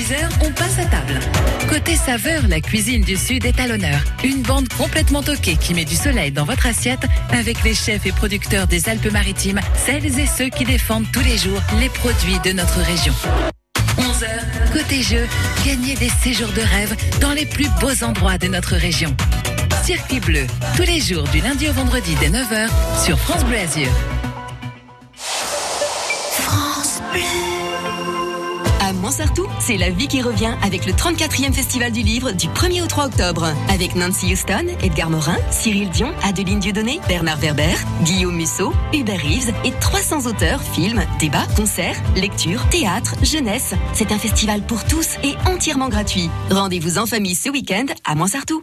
10h, 0.00 0.16
on 0.46 0.50
passe 0.52 0.78
à 0.78 0.86
table. 0.86 1.20
Côté 1.68 1.94
saveur, 1.94 2.48
la 2.48 2.62
cuisine 2.62 3.02
du 3.02 3.16
Sud 3.18 3.44
est 3.44 3.60
à 3.60 3.66
l'honneur. 3.66 4.00
Une 4.24 4.40
bande 4.40 4.66
complètement 4.78 5.22
toquée 5.22 5.56
qui 5.56 5.74
met 5.74 5.84
du 5.84 5.94
soleil 5.94 6.32
dans 6.32 6.46
votre 6.46 6.66
assiette 6.66 7.02
avec 7.32 7.62
les 7.64 7.74
chefs 7.74 8.06
et 8.06 8.12
producteurs 8.12 8.66
des 8.66 8.88
Alpes-Maritimes, 8.88 9.60
celles 9.76 10.18
et 10.18 10.24
ceux 10.26 10.48
qui 10.48 10.64
défendent 10.64 11.04
tous 11.12 11.20
les 11.20 11.36
jours 11.36 11.60
les 11.80 11.90
produits 11.90 12.38
de 12.42 12.52
notre 12.52 12.78
région. 12.78 13.12
11h, 13.98 14.72
côté 14.72 15.02
jeu, 15.02 15.26
gagnez 15.66 15.96
des 15.96 16.08
séjours 16.08 16.52
de 16.52 16.62
rêve 16.62 16.96
dans 17.20 17.32
les 17.32 17.44
plus 17.44 17.68
beaux 17.78 18.02
endroits 18.02 18.38
de 18.38 18.46
notre 18.46 18.76
région. 18.76 19.14
Circuit 19.84 20.20
bleu, 20.20 20.46
tous 20.76 20.84
les 20.84 21.00
jours 21.00 21.24
du 21.24 21.42
lundi 21.42 21.68
au 21.68 21.74
vendredi 21.74 22.16
dès 22.20 22.30
9h 22.30 22.70
sur 23.04 23.18
France 23.18 23.44
Bleu. 23.44 23.58
France 26.38 27.02
Bleu. 27.12 27.49
C'est 29.58 29.76
la 29.76 29.90
vie 29.90 30.06
qui 30.06 30.22
revient 30.22 30.54
avec 30.62 30.86
le 30.86 30.92
34e 30.92 31.52
Festival 31.52 31.90
du 31.90 32.02
Livre 32.02 32.30
du 32.30 32.46
1er 32.46 32.84
au 32.84 32.86
3 32.86 33.06
octobre. 33.06 33.52
Avec 33.68 33.96
Nancy 33.96 34.32
Houston, 34.32 34.66
Edgar 34.82 35.10
Morin, 35.10 35.36
Cyril 35.50 35.90
Dion, 35.90 36.12
Adeline 36.22 36.60
Dieudonné, 36.60 37.00
Bernard 37.08 37.38
Werber, 37.38 37.74
Guillaume 38.04 38.36
Musso, 38.36 38.72
Hubert 38.92 39.20
Reeves 39.20 39.52
et 39.64 39.72
300 39.80 40.26
auteurs, 40.26 40.62
films, 40.62 41.02
débats, 41.18 41.46
concerts, 41.56 42.00
lectures, 42.14 42.68
théâtre, 42.68 43.16
jeunesse. 43.22 43.74
C'est 43.94 44.12
un 44.12 44.18
festival 44.18 44.62
pour 44.62 44.84
tous 44.84 45.16
et 45.24 45.34
entièrement 45.44 45.88
gratuit. 45.88 46.30
Rendez-vous 46.50 46.98
en 46.98 47.06
famille 47.06 47.34
ce 47.34 47.50
week-end 47.50 47.86
à 48.04 48.14
Montsartou. 48.14 48.62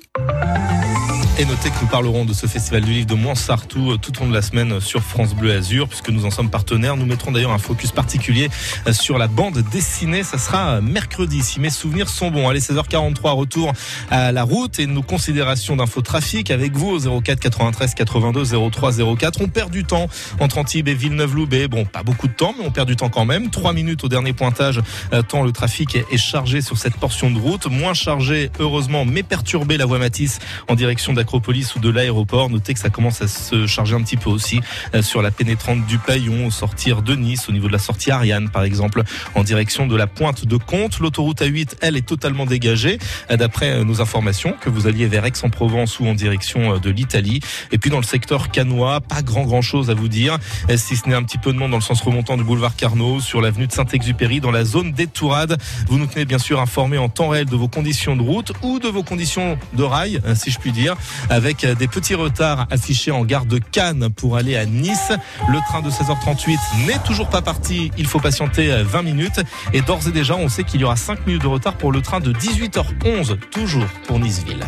Et 1.39 1.45
notez 1.45 1.69
que 1.69 1.79
nous 1.81 1.87
parlerons 1.87 2.25
de 2.25 2.33
ce 2.33 2.47
festival 2.47 2.81
du 2.81 2.93
livre 2.93 3.05
de 3.05 3.13
Montsartou 3.13 3.91
euh, 3.91 3.97
tout 3.97 4.11
au 4.17 4.23
long 4.23 4.29
de 4.31 4.33
la 4.33 4.41
semaine 4.41 4.81
sur 4.81 5.03
France 5.03 5.35
Bleu 5.35 5.51
Azur, 5.51 5.87
puisque 5.87 6.09
nous 6.09 6.25
en 6.25 6.31
sommes 6.31 6.49
partenaires. 6.49 6.97
Nous 6.97 7.05
mettrons 7.05 7.31
d'ailleurs 7.31 7.51
un 7.51 7.59
focus 7.59 7.91
particulier 7.91 8.49
euh, 8.87 8.93
sur 8.93 9.19
la 9.19 9.27
bande 9.27 9.59
dessinée. 9.71 10.23
Ça 10.23 10.39
sera 10.39 10.81
mercredi, 10.81 11.43
si 11.43 11.59
mes 11.59 11.69
souvenirs 11.69 12.09
sont 12.09 12.31
bons. 12.31 12.49
Allez, 12.49 12.59
16h43, 12.59 13.35
retour 13.35 13.71
à 14.09 14.31
la 14.31 14.41
route 14.41 14.79
et 14.79 14.87
nos 14.87 15.03
considérations 15.03 15.75
d'infotrafic 15.75 16.49
avec 16.49 16.75
vous 16.75 17.07
au 17.07 17.21
04 17.21 17.39
93 17.39 17.93
82 17.93 18.43
03 18.71 18.93
04. 19.15 19.39
On 19.39 19.47
perd 19.47 19.69
du 19.69 19.83
temps 19.83 20.07
entre 20.39 20.57
Antibes 20.57 20.87
et 20.87 20.95
Villeneuve-Loubet. 20.95 21.67
Bon, 21.67 21.85
pas 21.85 22.01
beaucoup 22.01 22.27
de 22.27 22.33
temps, 22.33 22.55
mais 22.57 22.65
on 22.65 22.71
perd 22.71 22.87
du 22.87 22.95
temps 22.95 23.09
quand 23.09 23.25
même. 23.25 23.51
Trois 23.51 23.73
minutes 23.73 24.03
au 24.03 24.09
dernier 24.09 24.33
pointage, 24.33 24.81
euh, 25.13 25.21
tant 25.21 25.43
le 25.43 25.51
trafic 25.51 25.97
est, 25.97 26.17
chargé 26.17 26.61
sur 26.61 26.79
cette 26.79 26.95
portion 26.95 27.29
de 27.29 27.37
route. 27.37 27.67
Moins 27.67 27.93
chargé, 27.93 28.49
heureusement, 28.57 29.05
mais 29.05 29.21
perturbé 29.21 29.77
la 29.77 29.85
voie 29.85 29.99
Matisse 29.99 30.39
en 30.67 30.73
direction 30.73 31.13
d'Acropolis 31.27 31.75
ou 31.75 31.79
de 31.79 31.89
l'aéroport. 31.89 32.49
Notez 32.49 32.73
que 32.73 32.79
ça 32.79 32.89
commence 32.89 33.21
à 33.21 33.27
se 33.27 33.67
charger 33.67 33.95
un 33.95 34.01
petit 34.01 34.15
peu 34.15 34.29
aussi 34.29 34.61
euh, 34.95 35.01
sur 35.01 35.21
la 35.21 35.29
pénétrante 35.29 35.85
du 35.85 35.97
Paillon 35.97 36.47
au 36.47 36.51
sortir 36.51 37.01
de 37.01 37.15
Nice, 37.15 37.49
au 37.49 37.51
niveau 37.51 37.67
de 37.67 37.73
la 37.73 37.79
sortie 37.79 38.11
Ariane, 38.11 38.49
par 38.49 38.63
exemple, 38.63 39.03
en 39.35 39.43
direction 39.43 39.87
de 39.87 39.95
la 39.97 40.07
pointe 40.07 40.45
de 40.45 40.55
Comte. 40.55 40.99
L'autoroute 40.99 41.41
A8, 41.41 41.75
elle, 41.81 41.97
est 41.97 42.07
totalement 42.07 42.45
dégagée, 42.45 42.97
euh, 43.29 43.35
d'après 43.35 43.71
euh, 43.71 43.83
nos 43.83 43.99
informations, 43.99 44.55
que 44.61 44.69
vous 44.69 44.87
alliez 44.87 45.07
vers 45.07 45.25
Aix-en-Provence 45.25 45.99
ou 45.99 46.07
en 46.07 46.13
direction 46.13 46.77
de 46.77 46.89
l'Italie. 46.89 47.41
Et 47.73 47.77
puis 47.77 47.89
dans 47.89 47.97
le 47.97 48.03
secteur 48.03 48.49
canois, 48.49 49.01
pas 49.01 49.21
grand 49.21 49.43
grand 49.43 49.61
chose 49.61 49.89
à 49.89 49.93
vous 49.93 50.07
dire, 50.07 50.37
si 50.77 50.95
ce 50.95 51.09
n'est 51.09 51.15
un 51.15 51.23
petit 51.23 51.37
peu 51.37 51.51
de 51.51 51.57
monde 51.57 51.71
dans 51.71 51.77
le 51.77 51.83
sens 51.83 52.01
remontant 52.01 52.37
du 52.37 52.45
boulevard 52.45 52.77
Carnot, 52.77 53.19
sur 53.19 53.41
l'avenue 53.41 53.67
de 53.67 53.73
Saint-Exupéry, 53.73 54.39
dans 54.39 54.51
la 54.51 54.63
zone 54.63 54.93
des 54.93 55.07
Tourades. 55.07 55.57
Vous 55.87 55.97
nous 55.97 56.07
tenez 56.07 56.23
bien 56.23 56.39
sûr 56.39 56.61
informés 56.61 56.97
en 56.97 57.09
temps 57.09 57.29
réel 57.29 57.45
de 57.45 57.55
vos 57.55 57.67
conditions 57.67 58.15
de 58.15 58.21
route 58.21 58.53
ou 58.61 58.79
de 58.79 58.87
vos 58.87 59.03
conditions 59.03 59.57
de 59.73 59.83
rail, 59.83 60.21
euh, 60.25 60.35
si 60.35 60.51
je 60.51 60.59
puis 60.59 60.71
dire, 60.71 60.95
avec 61.29 61.63
euh, 61.63 61.75
des 61.75 61.87
petits 61.87 62.15
retards 62.15 62.67
affichés 62.71 63.11
en 63.11 63.25
gare 63.25 63.45
de 63.45 63.59
Cannes 63.59 64.09
pour 64.15 64.37
aller 64.37 64.55
à 64.55 64.65
Nice. 64.65 65.11
Le 65.49 65.59
train 65.67 65.81
de 65.81 65.89
16h38 65.89 66.57
n'est 66.85 66.99
toujours 66.99 67.29
pas 67.29 67.41
parti, 67.41 67.91
il 67.97 68.07
faut 68.07 68.19
patienter 68.19 68.71
euh, 68.71 68.83
20 68.83 69.01
minutes. 69.03 69.41
Et 69.73 69.81
d'ores 69.81 70.07
et 70.07 70.11
déjà, 70.11 70.35
on 70.35 70.49
sait 70.49 70.63
qu'il 70.63 70.81
y 70.81 70.83
aura 70.83 70.95
5 70.95 71.25
minutes 71.27 71.41
de 71.43 71.47
retard 71.47 71.73
pour 71.75 71.91
le 71.91 72.01
train 72.01 72.19
de 72.19 72.33
18h11, 72.33 73.37
toujours 73.51 73.87
pour 74.07 74.19
Niceville. 74.19 74.65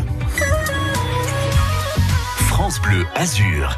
France 2.48 2.82
Bleu 2.82 3.06
Azur. 3.16 3.78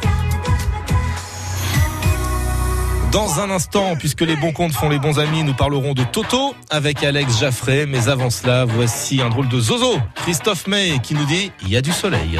Dans 3.12 3.42
un 3.42 3.50
instant, 3.50 3.98
puisque 3.98 4.22
les 4.22 4.38
bons 4.38 4.54
comptes 4.54 4.72
font 4.72 4.88
les 4.88 4.98
bons 4.98 5.20
amis, 5.20 5.44
nous 5.44 5.54
parlerons 5.54 5.94
de 5.94 6.04
Toto 6.04 6.56
avec 6.70 7.04
Alex 7.04 7.40
Jaffré. 7.40 7.86
Mais 7.86 8.08
avant 8.08 8.30
cela, 8.30 8.64
voici 8.64 9.22
un 9.22 9.30
drôle 9.30 9.50
de 9.50 9.60
Zozo, 9.60 9.98
Christophe 10.16 10.66
May, 10.68 10.98
qui 11.04 11.14
nous 11.14 11.26
dit 11.26 11.52
il 11.64 11.70
y 11.70 11.76
a 11.76 11.82
du 11.82 11.92
soleil. 11.92 12.40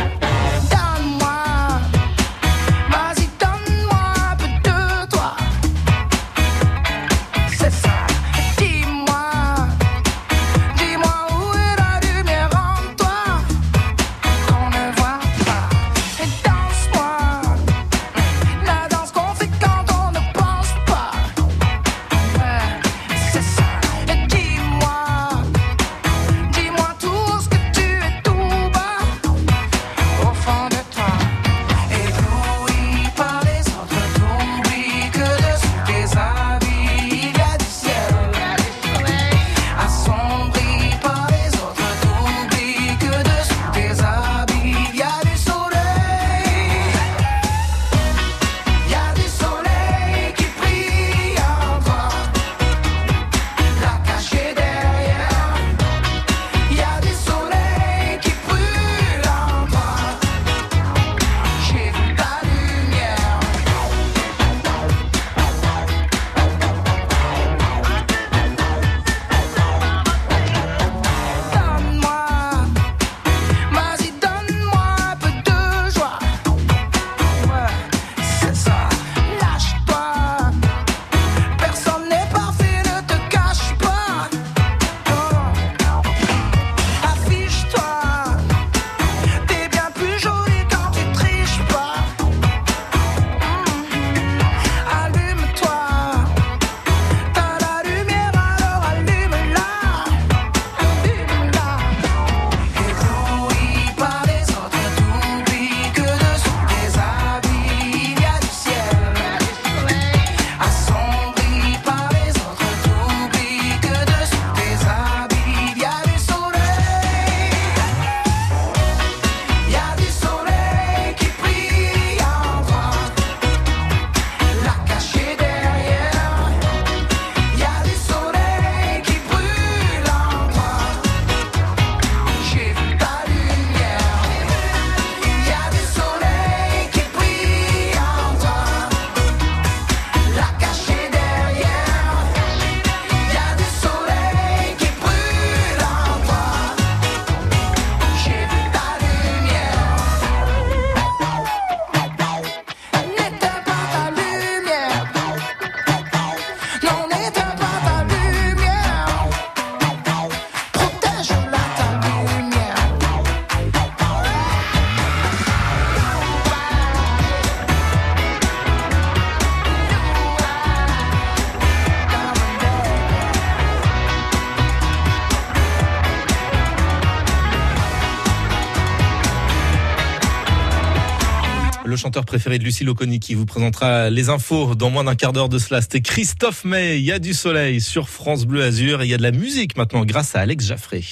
Chanteur 182.12 182.26
préféré 182.26 182.60
de 182.60 182.66
Lucie 182.66 182.84
Loconi 182.84 183.22
qui 183.22 183.36
vous 183.36 183.46
présentera 183.46 184.10
les 184.10 184.28
infos 184.28 184.76
dans 184.76 184.90
moins 184.90 185.06
d'un 185.06 185.16
quart 185.16 185.32
d'heure 185.32 185.48
de 185.48 185.58
cela. 185.58 185.80
C'était 185.80 186.02
Christophe 186.02 186.66
May. 186.66 187.00
Il 187.00 187.06
y 187.06 187.14
a 187.14 187.20
du 187.20 187.34
soleil 187.34 187.80
sur 187.80 188.10
France 188.10 188.46
Bleu 188.46 188.64
Azur 188.64 189.02
et 189.02 189.06
il 189.06 189.12
y 189.12 189.14
a 189.14 189.18
de 189.18 189.24
la 189.24 189.32
musique 189.32 189.78
maintenant 189.78 190.04
grâce 190.04 190.36
à 190.36 190.42
Alex 190.42 190.66
Jaffré. 190.66 191.06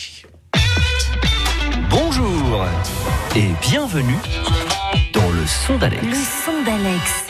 Bonjour 1.89 2.65
et 3.33 3.47
bienvenue 3.61 4.17
dans 5.13 5.29
le 5.29 5.47
son 5.47 5.77
d'Alex. 5.77 6.03
Le 6.03 6.15
son 6.15 6.63
d'Alex. 6.65 7.29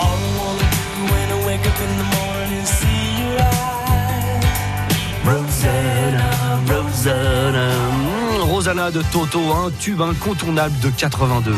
Rosanna 8.69 8.91
de 8.91 9.01
Toto, 9.11 9.39
un 9.51 9.71
tube 9.79 9.99
incontournable 9.99 10.77
de 10.83 10.91
82. 10.91 11.55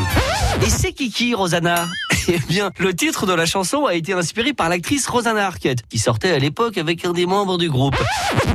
Et 0.64 0.70
c'est 0.70 0.92
Kiki, 0.92 1.34
Rosanna 1.34 1.86
Eh 2.28 2.38
bien, 2.48 2.70
le 2.78 2.94
titre 2.94 3.26
de 3.26 3.32
la 3.32 3.46
chanson 3.46 3.86
a 3.86 3.94
été 3.94 4.12
inspiré 4.12 4.52
par 4.52 4.68
l'actrice 4.68 5.06
Rosanna 5.06 5.46
Arquette, 5.46 5.86
qui 5.88 5.98
sortait 5.98 6.30
à 6.30 6.38
l'époque 6.38 6.78
avec 6.78 7.04
un 7.04 7.12
des 7.12 7.26
membres 7.26 7.58
du 7.58 7.68
groupe. 7.68 7.96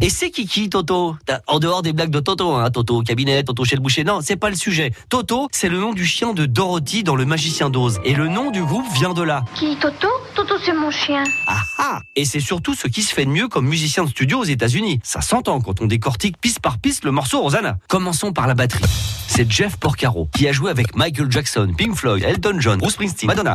Et 0.02 0.10
c'est 0.10 0.30
Kiki, 0.30 0.70
Toto 0.70 1.16
En 1.48 1.60
dehors 1.60 1.82
des 1.82 1.94
blagues 1.94 2.10
de 2.10 2.20
Toto, 2.20 2.54
hein, 2.54 2.70
Toto 2.70 2.98
au 2.98 3.02
cabinet, 3.04 3.44
Toto 3.44 3.66
chez 3.66 3.76
le 3.76 3.82
boucher, 3.82 4.04
non, 4.04 4.20
c'est 4.22 4.36
pas 4.36 4.50
le 4.50 4.56
sujet. 4.56 4.92
Toto, 5.10 5.48
c'est 5.52 5.70
le 5.70 5.80
nom 5.80 5.94
du 5.94 6.06
chien 6.06 6.34
de 6.34 6.46
Dorothy 6.46 7.04
dans 7.04 7.16
Le 7.16 7.26
Magicien 7.26 7.70
d'Oz. 7.70 8.00
Et 8.04 8.14
le 8.14 8.28
nom 8.28 8.52
du 8.52 8.64
groupe 8.64 8.86
vient 8.94 9.14
de 9.14 9.22
là. 9.24 9.44
Qui 9.56 9.76
Toto? 9.78 10.08
Toto, 10.36 10.56
c'est 10.64 10.74
mon 10.74 10.92
chien. 10.92 11.24
Ah 11.48 11.62
ah 11.78 12.00
Et 12.16 12.26
c'est 12.26 12.40
surtout 12.40 12.74
ce 12.74 12.88
qui 12.88 13.02
se 13.02 13.14
fait 13.14 13.26
de 13.26 13.32
mieux 13.32 13.48
comme 13.48 13.68
musicien 13.68 14.04
de 14.04 14.10
studio 14.10 14.40
aux 14.40 14.44
États-Unis. 14.46 15.00
Ça 15.04 15.22
s'entend 15.22 15.60
quand 15.62 15.82
on 15.82 15.86
décortique 15.86 16.38
piste 16.40 16.60
par 16.60 16.78
piste 16.78 17.04
le 17.06 17.12
morceau 17.12 17.42
Rosanna. 17.42 17.78
Commençons 17.88 18.32
par 18.34 18.48
la 18.48 18.54
batterie. 18.54 18.84
C'est 19.28 19.50
Jeff 19.52 19.78
Porcaro 19.78 20.30
qui 20.34 20.48
a 20.48 20.52
joué 20.52 20.72
avec 20.72 20.96
Michael 20.96 21.32
Jackson, 21.32 21.72
Pink 21.78 21.96
Floyd, 21.96 22.24
Elton 22.24 22.58
John, 22.60 22.80
Bruce 22.80 22.94
Springsteen, 22.94 23.28
Madonna, 23.28 23.54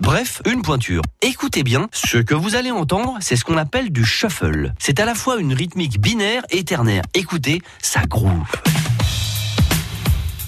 Bref, 0.00 0.40
une 0.46 0.62
pointure. 0.62 1.02
Écoutez 1.20 1.64
bien, 1.64 1.88
ce 1.92 2.18
que 2.18 2.34
vous 2.34 2.54
allez 2.54 2.70
entendre, 2.70 3.16
c'est 3.20 3.34
ce 3.34 3.44
qu'on 3.44 3.56
appelle 3.56 3.90
du 3.90 4.04
shuffle. 4.04 4.72
C'est 4.78 5.00
à 5.00 5.04
la 5.04 5.16
fois 5.16 5.38
une 5.38 5.52
rythmique 5.52 6.00
binaire 6.00 6.42
et 6.50 6.62
ternaire. 6.62 7.02
Écoutez, 7.12 7.60
ça 7.82 8.02
groove. 8.06 8.30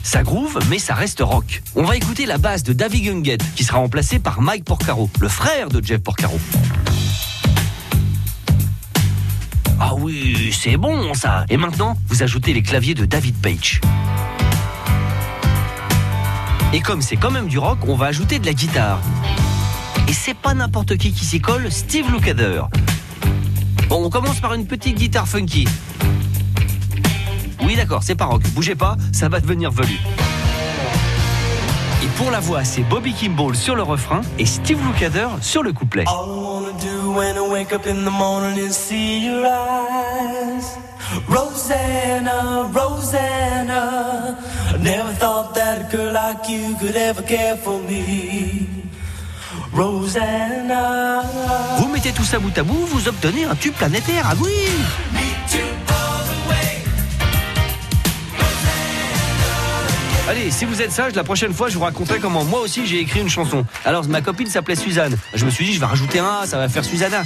Ça 0.04 0.22
groove, 0.22 0.60
mais 0.70 0.78
ça 0.78 0.94
reste 0.94 1.20
rock. 1.20 1.60
On 1.74 1.82
va 1.82 1.96
écouter 1.96 2.24
la 2.24 2.38
basse 2.38 2.62
de 2.62 2.72
David 2.72 3.04
Gungett, 3.04 3.42
qui 3.56 3.64
sera 3.64 3.78
remplacé 3.78 4.20
par 4.20 4.40
Mike 4.40 4.64
Porcaro, 4.64 5.10
le 5.20 5.28
frère 5.28 5.68
de 5.70 5.84
Jeff 5.84 6.00
Porcaro. 6.00 6.38
Ah 9.80 9.94
oui, 9.96 10.52
c'est 10.52 10.76
bon 10.76 11.14
ça. 11.14 11.44
Et 11.48 11.56
maintenant, 11.56 11.96
vous 12.06 12.22
ajoutez 12.22 12.52
les 12.52 12.62
claviers 12.62 12.94
de 12.94 13.06
David 13.06 13.34
Page. 13.42 13.80
Et 16.74 16.80
comme 16.80 17.00
c'est 17.00 17.16
quand 17.16 17.30
même 17.30 17.48
du 17.48 17.58
rock, 17.58 17.78
on 17.88 17.94
va 17.94 18.06
ajouter 18.06 18.38
de 18.38 18.44
la 18.44 18.52
guitare. 18.52 18.98
Et 20.06 20.12
c'est 20.12 20.34
pas 20.34 20.52
n'importe 20.52 20.98
qui 20.98 21.12
qui 21.12 21.24
s'y 21.24 21.40
colle, 21.40 21.72
Steve 21.72 22.10
Lukather. 22.12 22.68
Bon, 23.88 24.04
on 24.04 24.10
commence 24.10 24.38
par 24.40 24.52
une 24.52 24.66
petite 24.66 24.96
guitare 24.96 25.26
funky. 25.26 25.66
Oui, 27.62 27.74
d'accord, 27.74 28.02
c'est 28.02 28.14
pas 28.14 28.26
rock. 28.26 28.42
Bougez 28.54 28.74
pas, 28.74 28.96
ça 29.12 29.30
va 29.30 29.40
devenir 29.40 29.70
velu. 29.70 29.98
Et 32.02 32.06
pour 32.18 32.30
la 32.30 32.40
voix, 32.40 32.64
c'est 32.64 32.82
Bobby 32.82 33.14
Kimball 33.14 33.56
sur 33.56 33.74
le 33.74 33.82
refrain 33.82 34.20
et 34.38 34.44
Steve 34.44 34.78
Lukather 34.86 35.28
sur 35.40 35.62
le 35.62 35.72
couplet. 35.72 36.04
Rosanna, 41.28 42.68
Rosanna. 42.72 44.38
I 44.74 44.76
never 44.82 45.12
thought 45.12 45.54
that 45.54 45.92
a 45.92 45.96
girl 45.96 46.12
like 46.12 46.48
you 46.48 46.76
could 46.78 46.96
ever 46.96 47.22
care 47.22 47.56
for 47.56 47.78
me. 47.80 48.68
Rosanna. 49.72 51.22
Vous 51.78 51.88
mettez 51.88 52.12
tout 52.12 52.24
ça 52.24 52.38
bout 52.38 52.56
à 52.56 52.62
bout, 52.62 52.86
vous 52.86 53.08
obtenez 53.08 53.44
un 53.44 53.54
tube 53.54 53.74
planétaire, 53.74 54.26
ah 54.30 54.34
oui 54.42 54.52
Allez, 60.28 60.50
si 60.50 60.66
vous 60.66 60.82
êtes 60.82 60.92
sage, 60.92 61.14
la 61.14 61.24
prochaine 61.24 61.54
fois, 61.54 61.70
je 61.70 61.78
vous 61.78 61.84
raconterai 61.84 62.18
comment 62.18 62.44
moi 62.44 62.60
aussi 62.60 62.86
j'ai 62.86 63.00
écrit 63.00 63.20
une 63.20 63.30
chanson. 63.30 63.64
Alors, 63.86 64.06
ma 64.08 64.20
copine 64.20 64.46
s'appelait 64.46 64.74
Suzanne. 64.74 65.16
Je 65.32 65.46
me 65.46 65.50
suis 65.50 65.64
dit, 65.64 65.72
je 65.72 65.80
vais 65.80 65.86
rajouter 65.86 66.18
un 66.18 66.40
A, 66.42 66.46
ça 66.46 66.58
va 66.58 66.68
faire 66.68 66.84
Susanna. 66.84 67.22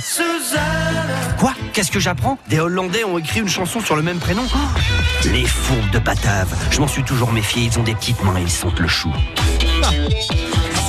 Quoi? 1.37 1.53
Qu'est-ce 1.73 1.91
que 1.91 1.99
j'apprends? 1.99 2.39
Des 2.49 2.61
Hollandais 2.61 3.03
ont 3.03 3.19
écrit 3.19 3.41
une 3.41 3.49
chanson 3.49 3.81
sur 3.81 3.97
le 3.97 4.03
même 4.03 4.19
prénom 4.19 4.45
Oh, 4.55 5.29
Les 5.33 5.45
fourbes 5.47 5.91
de 5.91 5.99
Batave. 5.99 6.55
Je 6.71 6.79
m'en 6.79 6.87
suis 6.87 7.03
toujours 7.03 7.33
méfié, 7.33 7.65
ils 7.65 7.77
ont 7.77 7.83
des 7.83 7.97
petites 7.97 8.23
mains 8.23 8.37
et 8.39 8.43
ils 8.43 8.51
sentent 8.51 8.79
le 8.79 8.87
chou. 8.87 9.13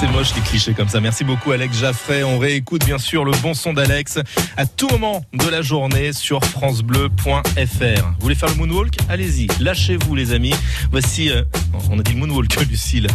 C'est 0.04 0.12
moche 0.12 0.36
les 0.36 0.42
clichés 0.42 0.74
comme 0.74 0.90
ça. 0.90 1.00
Merci 1.00 1.24
beaucoup 1.24 1.54
Alex 1.54 1.78
Jaffray. 1.78 2.24
On 2.24 2.38
réécoute 2.38 2.84
bien 2.84 2.98
sûr 2.98 3.24
le 3.24 3.32
bon 3.42 3.54
son 3.54 3.72
d'Alex 3.72 4.20
à 4.58 4.66
tout 4.66 4.90
moment 4.90 5.24
de 5.32 5.48
la 5.48 5.62
journée 5.62 6.12
sur 6.12 6.44
francebleu.fr. 6.44 7.46
Vous 7.46 8.20
voulez 8.20 8.36
faire 8.36 8.50
le 8.50 8.56
moonwalk? 8.56 8.98
Allez-y, 9.08 9.48
lâchez-vous 9.62 10.14
les 10.14 10.34
amis. 10.34 10.54
Voici, 10.92 11.30
euh, 11.30 11.44
on 11.90 11.98
a 12.00 12.04
dit 12.04 12.16
moonwalk 12.16 12.54
Lucille. 12.70 13.08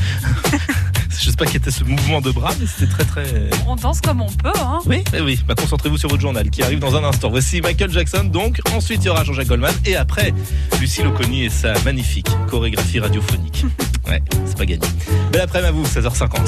Je 1.21 1.31
sais 1.31 1.37
pas 1.37 1.47
quel 1.47 1.57
était 1.57 1.71
ce 1.71 1.83
mouvement 1.85 2.21
de 2.21 2.31
bras, 2.31 2.53
mais 2.61 2.66
c'était 2.66 2.91
très 2.93 3.05
très... 3.05 3.51
On 3.66 3.75
danse 3.75 4.01
comme 4.01 4.21
on 4.21 4.31
peut, 4.31 4.53
hein. 4.61 4.79
Oui, 4.87 5.03
eh 5.12 5.21
oui. 5.21 5.41
Bah, 5.47 5.55
concentrez-vous 5.57 5.99
sur 5.99 6.09
votre 6.09 6.23
journal 6.23 6.49
qui 6.49 6.62
arrive 6.62 6.79
dans 6.79 6.95
un 6.95 7.03
instant. 7.03 7.29
Voici 7.29 7.61
Michael 7.61 7.91
Jackson, 7.91 8.25
donc. 8.25 8.61
Ensuite, 8.73 9.03
il 9.05 9.07
y 9.07 9.11
aura 9.11 9.25
Jean-Jacques 9.25 9.49
Goldman. 9.49 9.75
Et 9.85 9.97
après, 9.97 10.33
Lucie 10.81 11.03
Loconi 11.03 11.45
et 11.45 11.51
sa 11.51 11.79
magnifique 11.83 12.29
chorégraphie 12.49 13.01
radiophonique. 13.01 13.64
Ouais, 14.09 14.23
c'est 14.47 14.57
pas 14.57 14.64
gagné. 14.64 14.89
Belle 15.31 15.43
après-midi 15.43 15.69
à 15.69 15.73
vous, 15.73 15.85
16h50. 15.85 16.39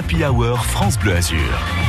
l'Happy 0.01 0.25
Hour 0.25 0.65
France 0.65 0.97
Bleu 0.99 1.15
Azur. 1.15 1.80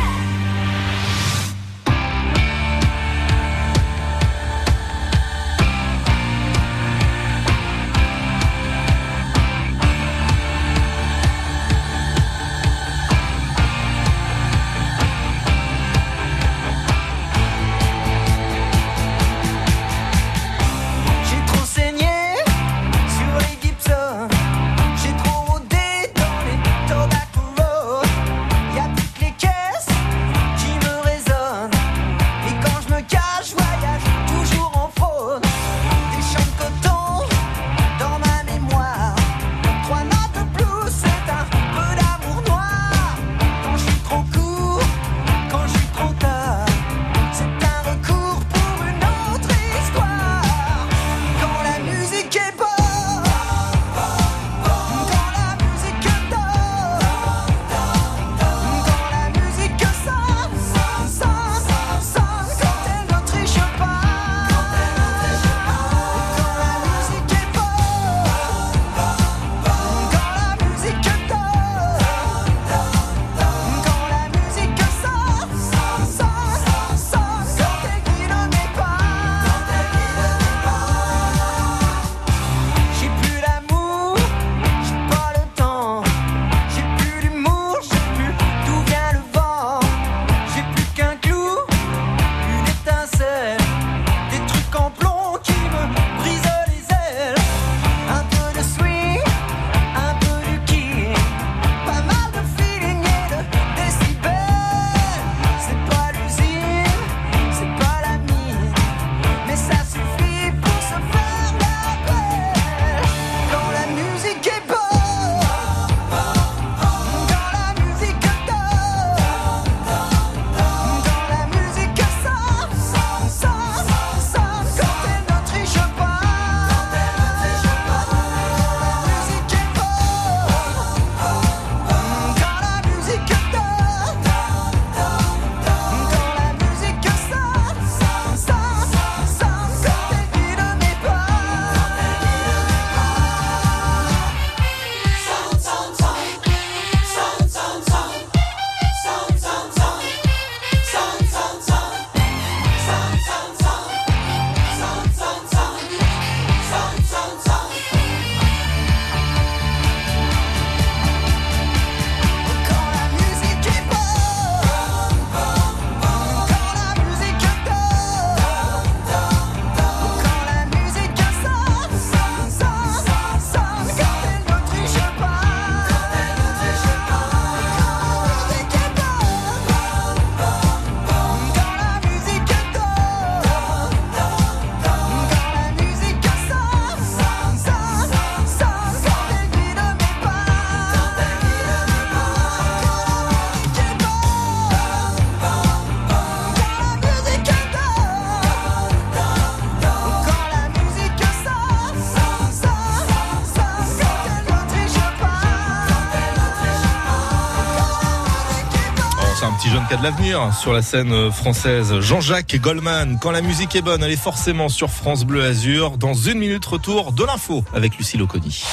Qui 209.92 209.96
a 209.96 209.98
de 209.98 210.04
l'avenir 210.04 210.54
sur 210.54 210.72
la 210.72 210.82
scène 210.82 211.34
française. 211.34 212.00
Jean-Jacques 212.00 212.56
Goldman, 212.56 213.18
quand 213.20 213.32
la 213.32 213.42
musique 213.42 213.76
est 213.76 213.82
bonne, 213.82 214.02
elle 214.02 214.12
est 214.12 214.16
forcément 214.16 214.70
sur 214.70 214.90
France 214.90 215.26
Bleu 215.26 215.44
Azur. 215.44 215.98
Dans 215.98 216.14
une 216.14 216.40
minute, 216.40 216.66
retour 216.66 217.12
de 217.12 217.26
l'info 217.26 217.66
avec 217.74 217.98
Lucie 217.98 218.18
Oconi. 218.22 218.64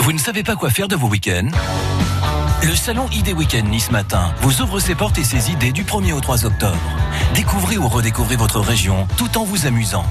Vous 0.00 0.12
ne 0.12 0.18
savez 0.18 0.42
pas 0.42 0.56
quoi 0.56 0.68
faire 0.68 0.88
de 0.88 0.96
vos 0.96 1.08
week-ends? 1.08 1.48
Le 2.62 2.76
salon 2.76 3.08
ID 3.12 3.32
Weekend 3.32 3.70
Nice 3.70 3.90
Matin 3.90 4.34
vous 4.42 4.60
ouvre 4.60 4.78
ses 4.78 4.94
portes 4.94 5.16
et 5.16 5.24
ses 5.24 5.50
idées 5.50 5.72
du 5.72 5.84
1er 5.84 6.12
au 6.12 6.20
3 6.20 6.44
octobre. 6.44 6.76
Découvrez 7.34 7.78
ou 7.78 7.88
redécouvrez 7.88 8.36
votre 8.36 8.60
région 8.60 9.08
tout 9.16 9.38
en 9.38 9.44
vous 9.44 9.64
amusant. 9.66 10.04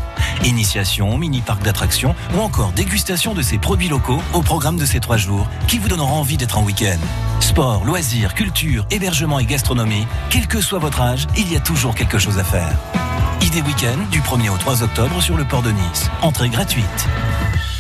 Initiation, 0.43 1.19
mini-parc 1.19 1.61
d'attractions 1.61 2.15
ou 2.35 2.39
encore 2.39 2.71
dégustation 2.71 3.35
de 3.35 3.43
ces 3.43 3.59
produits 3.59 3.89
locaux 3.89 4.21
au 4.33 4.41
programme 4.41 4.77
de 4.77 4.85
ces 4.85 4.99
trois 4.99 5.17
jours 5.17 5.47
qui 5.67 5.77
vous 5.77 5.87
donneront 5.87 6.15
envie 6.15 6.37
d'être 6.37 6.57
en 6.57 6.63
week-end. 6.63 6.97
Sport, 7.49 7.83
loisirs, 7.83 8.35
culture, 8.35 8.85
hébergement 8.91 9.39
et 9.39 9.45
gastronomie, 9.45 10.05
quel 10.29 10.45
que 10.45 10.61
soit 10.61 10.77
votre 10.77 11.01
âge, 11.01 11.25
il 11.35 11.51
y 11.51 11.55
a 11.55 11.59
toujours 11.59 11.95
quelque 11.95 12.19
chose 12.19 12.37
à 12.37 12.43
faire. 12.43 12.77
ID 13.41 13.65
Weekend 13.65 14.07
du 14.11 14.21
1er 14.21 14.51
au 14.51 14.57
3 14.57 14.83
octobre 14.83 15.19
sur 15.19 15.35
le 15.35 15.43
port 15.45 15.63
de 15.63 15.71
Nice. 15.71 16.11
Entrée 16.21 16.49
gratuite. 16.49 17.07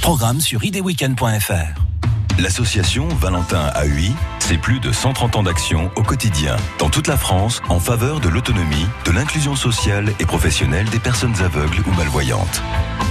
Programme 0.01 0.41
sur 0.41 0.63
idweekend.fr. 0.63 1.79
L'association 2.39 3.09
Valentin 3.09 3.71
AUI, 3.75 4.11
c'est 4.39 4.57
plus 4.57 4.79
de 4.79 4.91
130 4.91 5.35
ans 5.35 5.43
d'action 5.43 5.91
au 5.95 6.01
quotidien, 6.01 6.55
dans 6.79 6.89
toute 6.89 7.05
la 7.05 7.15
France, 7.15 7.61
en 7.69 7.79
faveur 7.79 8.21
de 8.21 8.27
l'autonomie, 8.27 8.87
de 9.05 9.11
l'inclusion 9.11 9.55
sociale 9.55 10.11
et 10.19 10.25
professionnelle 10.25 10.89
des 10.89 10.99
personnes 10.99 11.39
aveugles 11.43 11.83
ou 11.85 11.91
malvoyantes. 11.91 12.63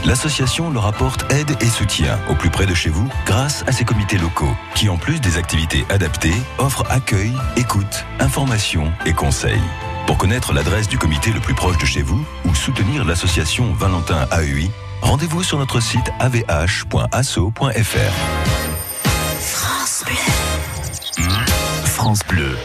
L'association 0.05 0.71
leur 0.71 0.87
apporte 0.87 1.31
aide 1.33 1.57
et 1.61 1.69
soutien 1.69 2.19
au 2.31 2.35
plus 2.35 2.51
près 2.51 2.67
de 2.67 2.75
chez 2.75 2.89
vous 2.89 3.09
grâce 3.27 3.65
à 3.67 3.73
ses 3.73 3.85
comités 3.85 4.19
locaux, 4.19 4.55
qui 4.75 4.89
en 4.89 4.97
plus 4.97 5.21
des 5.21 5.37
activités 5.37 5.85
adaptées, 5.91 6.35
offrent 6.59 6.85
accueil, 6.91 7.33
écoute, 7.57 8.05
information 8.21 8.93
et 9.07 9.13
conseils. 9.13 9.61
Pour 10.07 10.17
connaître 10.17 10.53
l'adresse 10.53 10.89
du 10.89 10.97
comité 10.97 11.33
le 11.33 11.41
plus 11.41 11.55
proche 11.55 11.79
de 11.79 11.85
chez 11.85 12.03
vous 12.03 12.25
ou 12.47 12.55
soutenir 12.55 13.05
l'association 13.05 13.73
Valentin 13.75 14.27
AUI, 14.33 14.71
rendez-vous 15.03 15.43
sur 15.43 15.59
notre 15.59 15.81
site 15.81 16.11
avh.asso.fr. 16.19 17.59
France 19.41 20.05
Bleu. 20.07 21.35
France 21.85 22.21
Bleu. 22.27 22.57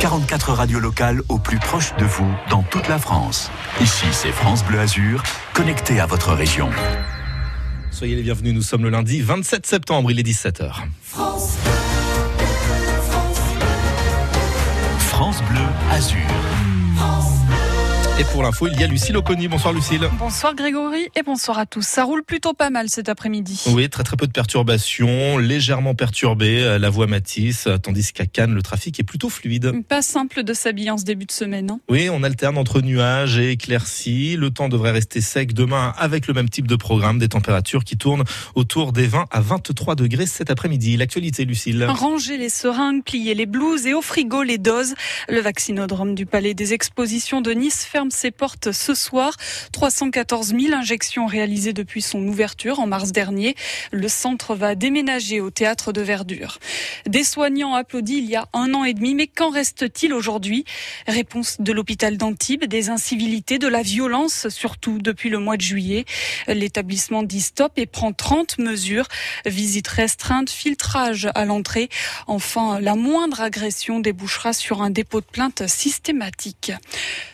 44 0.00 0.52
radios 0.52 0.78
locales 0.78 1.22
au 1.28 1.38
plus 1.38 1.58
proche 1.58 1.94
de 1.96 2.04
vous 2.04 2.30
dans 2.50 2.62
toute 2.62 2.86
la 2.88 2.98
France. 2.98 3.50
Ici, 3.80 4.06
c'est 4.12 4.30
France 4.30 4.64
Bleu 4.64 4.78
Azur, 4.78 5.22
connecté 5.54 5.98
à 5.98 6.06
votre 6.06 6.32
région. 6.32 6.70
Soyez 7.90 8.14
les 8.14 8.22
bienvenus, 8.22 8.54
nous 8.54 8.62
sommes 8.62 8.84
le 8.84 8.90
lundi 8.90 9.20
27 9.20 9.66
septembre, 9.66 10.10
il 10.12 10.20
est 10.20 10.22
17h. 10.22 10.72
France 14.98 15.42
Bleu 15.50 15.66
Azur. 15.90 16.57
Et 18.20 18.24
pour 18.32 18.42
l'info, 18.42 18.66
il 18.66 18.80
y 18.80 18.82
a 18.82 18.88
Lucille 18.88 19.16
Oconi. 19.16 19.46
Bonsoir 19.46 19.72
Lucille. 19.72 20.08
Bonsoir 20.18 20.52
Grégory 20.56 21.06
et 21.14 21.22
bonsoir 21.22 21.56
à 21.56 21.66
tous. 21.66 21.86
Ça 21.86 22.02
roule 22.02 22.24
plutôt 22.24 22.52
pas 22.52 22.68
mal 22.68 22.88
cet 22.88 23.08
après-midi. 23.08 23.62
Oui, 23.68 23.88
très 23.88 24.02
très 24.02 24.16
peu 24.16 24.26
de 24.26 24.32
perturbations, 24.32 25.38
légèrement 25.38 25.94
perturbé, 25.94 26.60
euh, 26.64 26.78
la 26.80 26.90
voie 26.90 27.06
Matisse, 27.06 27.68
euh, 27.68 27.78
tandis 27.78 28.12
qu'à 28.12 28.26
Cannes, 28.26 28.54
le 28.54 28.62
trafic 28.62 28.98
est 28.98 29.04
plutôt 29.04 29.28
fluide. 29.28 29.72
Pas 29.86 30.02
simple 30.02 30.42
de 30.42 30.52
s'habiller 30.52 30.90
en 30.90 30.98
ce 30.98 31.04
début 31.04 31.26
de 31.26 31.30
semaine. 31.32 31.70
hein. 31.70 31.80
Oui, 31.88 32.08
on 32.10 32.24
alterne 32.24 32.58
entre 32.58 32.80
nuages 32.80 33.38
et 33.38 33.52
éclaircies. 33.52 34.34
Le 34.36 34.50
temps 34.50 34.68
devrait 34.68 34.90
rester 34.90 35.20
sec 35.20 35.52
demain 35.52 35.92
avec 35.96 36.26
le 36.26 36.34
même 36.34 36.48
type 36.48 36.66
de 36.66 36.74
programme, 36.74 37.20
des 37.20 37.28
températures 37.28 37.84
qui 37.84 37.96
tournent 37.96 38.24
autour 38.56 38.92
des 38.92 39.06
20 39.06 39.26
à 39.30 39.40
23 39.40 39.94
degrés 39.94 40.26
cet 40.26 40.50
après-midi. 40.50 40.96
L'actualité, 40.96 41.44
Lucille. 41.44 41.84
Ranger 41.88 42.36
les 42.36 42.48
seringues, 42.48 43.04
plier 43.04 43.34
les 43.34 43.46
blouses 43.46 43.86
et 43.86 43.94
au 43.94 44.02
frigo 44.02 44.42
les 44.42 44.58
doses. 44.58 44.94
Le 45.28 45.40
vaccinodrome 45.40 46.16
du 46.16 46.26
Palais 46.26 46.54
des 46.54 46.72
Expositions 46.74 47.40
de 47.40 47.52
Nice 47.52 47.84
ferme 47.84 48.07
ses 48.12 48.30
portes 48.30 48.72
ce 48.72 48.94
soir. 48.94 49.34
314 49.72 50.54
000 50.58 50.74
injections 50.74 51.26
réalisées 51.26 51.72
depuis 51.72 52.02
son 52.02 52.26
ouverture 52.26 52.80
en 52.80 52.86
mars 52.86 53.12
dernier. 53.12 53.54
Le 53.90 54.08
centre 54.08 54.54
va 54.54 54.74
déménager 54.74 55.40
au 55.40 55.50
théâtre 55.50 55.92
de 55.92 56.00
Verdure. 56.00 56.58
Des 57.06 57.24
soignants 57.24 57.74
applaudis 57.74 58.18
il 58.18 58.26
y 58.26 58.36
a 58.36 58.48
un 58.52 58.74
an 58.74 58.84
et 58.84 58.94
demi, 58.94 59.14
mais 59.14 59.26
qu'en 59.26 59.50
reste-t-il 59.50 60.12
aujourd'hui? 60.12 60.64
Réponse 61.06 61.56
de 61.60 61.72
l'hôpital 61.72 62.16
d'Antibes, 62.16 62.64
des 62.64 62.90
incivilités, 62.90 63.58
de 63.58 63.68
la 63.68 63.82
violence, 63.82 64.48
surtout 64.48 64.98
depuis 64.98 65.30
le 65.30 65.38
mois 65.38 65.56
de 65.56 65.62
juillet. 65.62 66.04
L'établissement 66.46 67.22
dit 67.22 67.40
stop 67.40 67.72
et 67.76 67.86
prend 67.86 68.12
30 68.12 68.58
mesures. 68.58 69.06
Visite 69.46 69.88
restreinte, 69.88 70.50
filtrage 70.50 71.28
à 71.34 71.44
l'entrée. 71.44 71.88
Enfin, 72.26 72.80
la 72.80 72.94
moindre 72.94 73.40
agression 73.40 74.00
débouchera 74.00 74.52
sur 74.52 74.82
un 74.82 74.90
dépôt 74.90 75.20
de 75.20 75.26
plainte 75.26 75.66
systématique. 75.66 76.72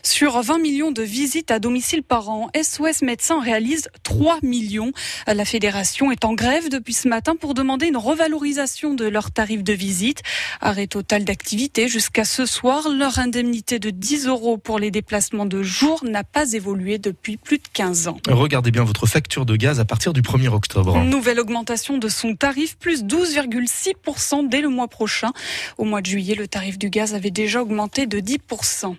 Sur 0.03 0.41
20 0.41 0.59
millions 0.64 0.92
de 0.92 1.02
visites 1.02 1.50
à 1.50 1.58
domicile 1.58 2.02
par 2.02 2.30
an, 2.30 2.48
SOS 2.56 3.02
Médecins 3.02 3.38
réalise 3.38 3.90
3 4.02 4.38
millions. 4.42 4.92
La 5.26 5.44
fédération 5.44 6.10
est 6.10 6.24
en 6.24 6.32
grève 6.32 6.70
depuis 6.70 6.94
ce 6.94 7.06
matin 7.06 7.36
pour 7.38 7.52
demander 7.52 7.88
une 7.88 7.98
revalorisation 7.98 8.94
de 8.94 9.04
leurs 9.04 9.30
tarifs 9.30 9.62
de 9.62 9.74
visite. 9.74 10.22
Arrêt 10.62 10.86
total 10.86 11.24
d'activité 11.24 11.86
jusqu'à 11.86 12.24
ce 12.24 12.46
soir. 12.46 12.88
Leur 12.88 13.18
indemnité 13.18 13.78
de 13.78 13.90
10 13.90 14.26
euros 14.26 14.56
pour 14.56 14.78
les 14.78 14.90
déplacements 14.90 15.44
de 15.44 15.62
jour 15.62 16.02
n'a 16.02 16.24
pas 16.24 16.54
évolué 16.54 16.96
depuis 16.96 17.36
plus 17.36 17.58
de 17.58 17.68
15 17.70 18.08
ans. 18.08 18.16
Regardez 18.26 18.70
bien 18.70 18.84
votre 18.84 19.04
facture 19.04 19.44
de 19.44 19.56
gaz 19.56 19.80
à 19.80 19.84
partir 19.84 20.14
du 20.14 20.22
1er 20.22 20.48
octobre. 20.48 20.96
Nouvelle 21.04 21.40
augmentation 21.40 21.98
de 21.98 22.08
son 22.08 22.36
tarif, 22.36 22.78
plus 22.78 23.04
12,6% 23.04 24.48
dès 24.48 24.62
le 24.62 24.70
mois 24.70 24.88
prochain. 24.88 25.32
Au 25.76 25.84
mois 25.84 26.00
de 26.00 26.06
juillet, 26.06 26.34
le 26.34 26.48
tarif 26.48 26.78
du 26.78 26.88
gaz 26.88 27.12
avait 27.14 27.30
déjà 27.30 27.60
augmenté 27.60 28.06
de 28.06 28.18
10%. 28.18 28.96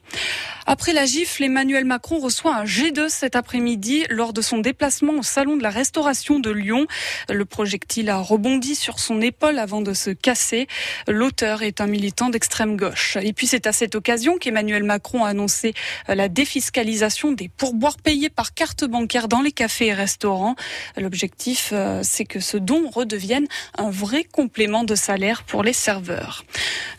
Après 0.67 0.93
la 0.93 1.05
gifle, 1.05 1.43
Emmanuel 1.55 1.85
Macron 1.85 2.19
reçoit 2.19 2.53
un 2.53 2.65
G2 2.65 3.07
cet 3.07 3.37
après-midi 3.37 4.03
lors 4.09 4.33
de 4.33 4.41
son 4.41 4.57
déplacement 4.57 5.13
au 5.13 5.23
Salon 5.23 5.55
de 5.55 5.63
la 5.63 5.69
Restauration 5.69 6.39
de 6.39 6.51
Lyon. 6.51 6.85
Le 7.29 7.45
projectile 7.45 8.09
a 8.09 8.17
rebondi 8.17 8.75
sur 8.75 8.99
son 8.99 9.21
épaule 9.21 9.57
avant 9.57 9.79
de 9.79 9.93
se 9.93 10.09
casser. 10.09 10.67
L'auteur 11.07 11.63
est 11.63 11.79
un 11.79 11.87
militant 11.87 12.27
d'extrême 12.27 12.75
gauche. 12.75 13.17
Et 13.21 13.31
puis 13.31 13.47
c'est 13.47 13.67
à 13.67 13.71
cette 13.71 13.95
occasion 13.95 14.37
qu'Emmanuel 14.37 14.83
Macron 14.83 15.23
a 15.23 15.29
annoncé 15.29 15.73
la 16.09 16.27
défiscalisation 16.27 17.31
des 17.31 17.47
pourboires 17.47 17.99
payés 17.99 18.29
par 18.29 18.53
carte 18.53 18.83
bancaire 18.83 19.29
dans 19.29 19.41
les 19.41 19.53
cafés 19.53 19.87
et 19.87 19.93
restaurants. 19.93 20.57
L'objectif, 20.97 21.69
euh, 21.71 22.01
c'est 22.03 22.25
que 22.25 22.41
ce 22.41 22.57
don 22.57 22.89
redevienne 22.89 23.47
un 23.77 23.89
vrai 23.89 24.25
complément 24.25 24.83
de 24.83 24.95
salaire 24.95 25.43
pour 25.43 25.63
les 25.63 25.71
serveurs. 25.71 26.43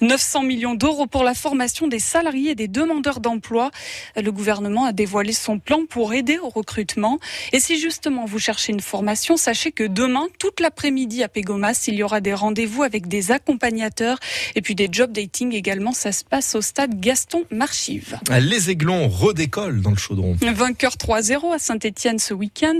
900 0.00 0.44
millions 0.44 0.74
d'euros 0.74 1.06
pour 1.06 1.24
la 1.24 1.34
formation 1.34 1.88
des 1.88 1.98
salariés 1.98 2.52
et 2.52 2.54
des 2.54 2.68
demandeurs 2.68 3.20
d'emploi. 3.20 3.70
Le 4.16 4.32
gouvernement 4.32 4.45
a 4.48 4.92
dévoilé 4.92 5.32
son 5.32 5.58
plan 5.58 5.86
pour 5.88 6.14
aider 6.14 6.38
au 6.38 6.48
recrutement. 6.48 7.18
Et 7.52 7.60
si 7.60 7.78
justement 7.78 8.24
vous 8.24 8.38
cherchez 8.38 8.72
une 8.72 8.80
formation, 8.80 9.36
sachez 9.36 9.72
que 9.72 9.84
demain, 9.84 10.28
toute 10.38 10.60
l'après-midi 10.60 11.22
à 11.22 11.28
Pégomas, 11.28 11.84
il 11.88 11.94
y 11.94 12.02
aura 12.02 12.20
des 12.20 12.34
rendez-vous 12.34 12.82
avec 12.82 13.08
des 13.08 13.32
accompagnateurs 13.32 14.18
et 14.54 14.62
puis 14.62 14.74
des 14.74 14.88
job 14.90 15.12
dating 15.12 15.52
également. 15.54 15.92
Ça 15.92 16.12
se 16.12 16.24
passe 16.24 16.54
au 16.54 16.62
stade 16.62 17.00
Gaston 17.00 17.44
Marchive. 17.50 18.18
Les 18.40 18.70
Aiglons 18.70 19.08
redécollent 19.08 19.82
dans 19.82 19.90
le 19.90 19.96
chaudron. 19.96 20.36
Vainqueur 20.40 20.92
3-0 20.92 21.54
à 21.54 21.58
Saint-Etienne 21.58 22.18
ce 22.18 22.34
week-end. 22.34 22.76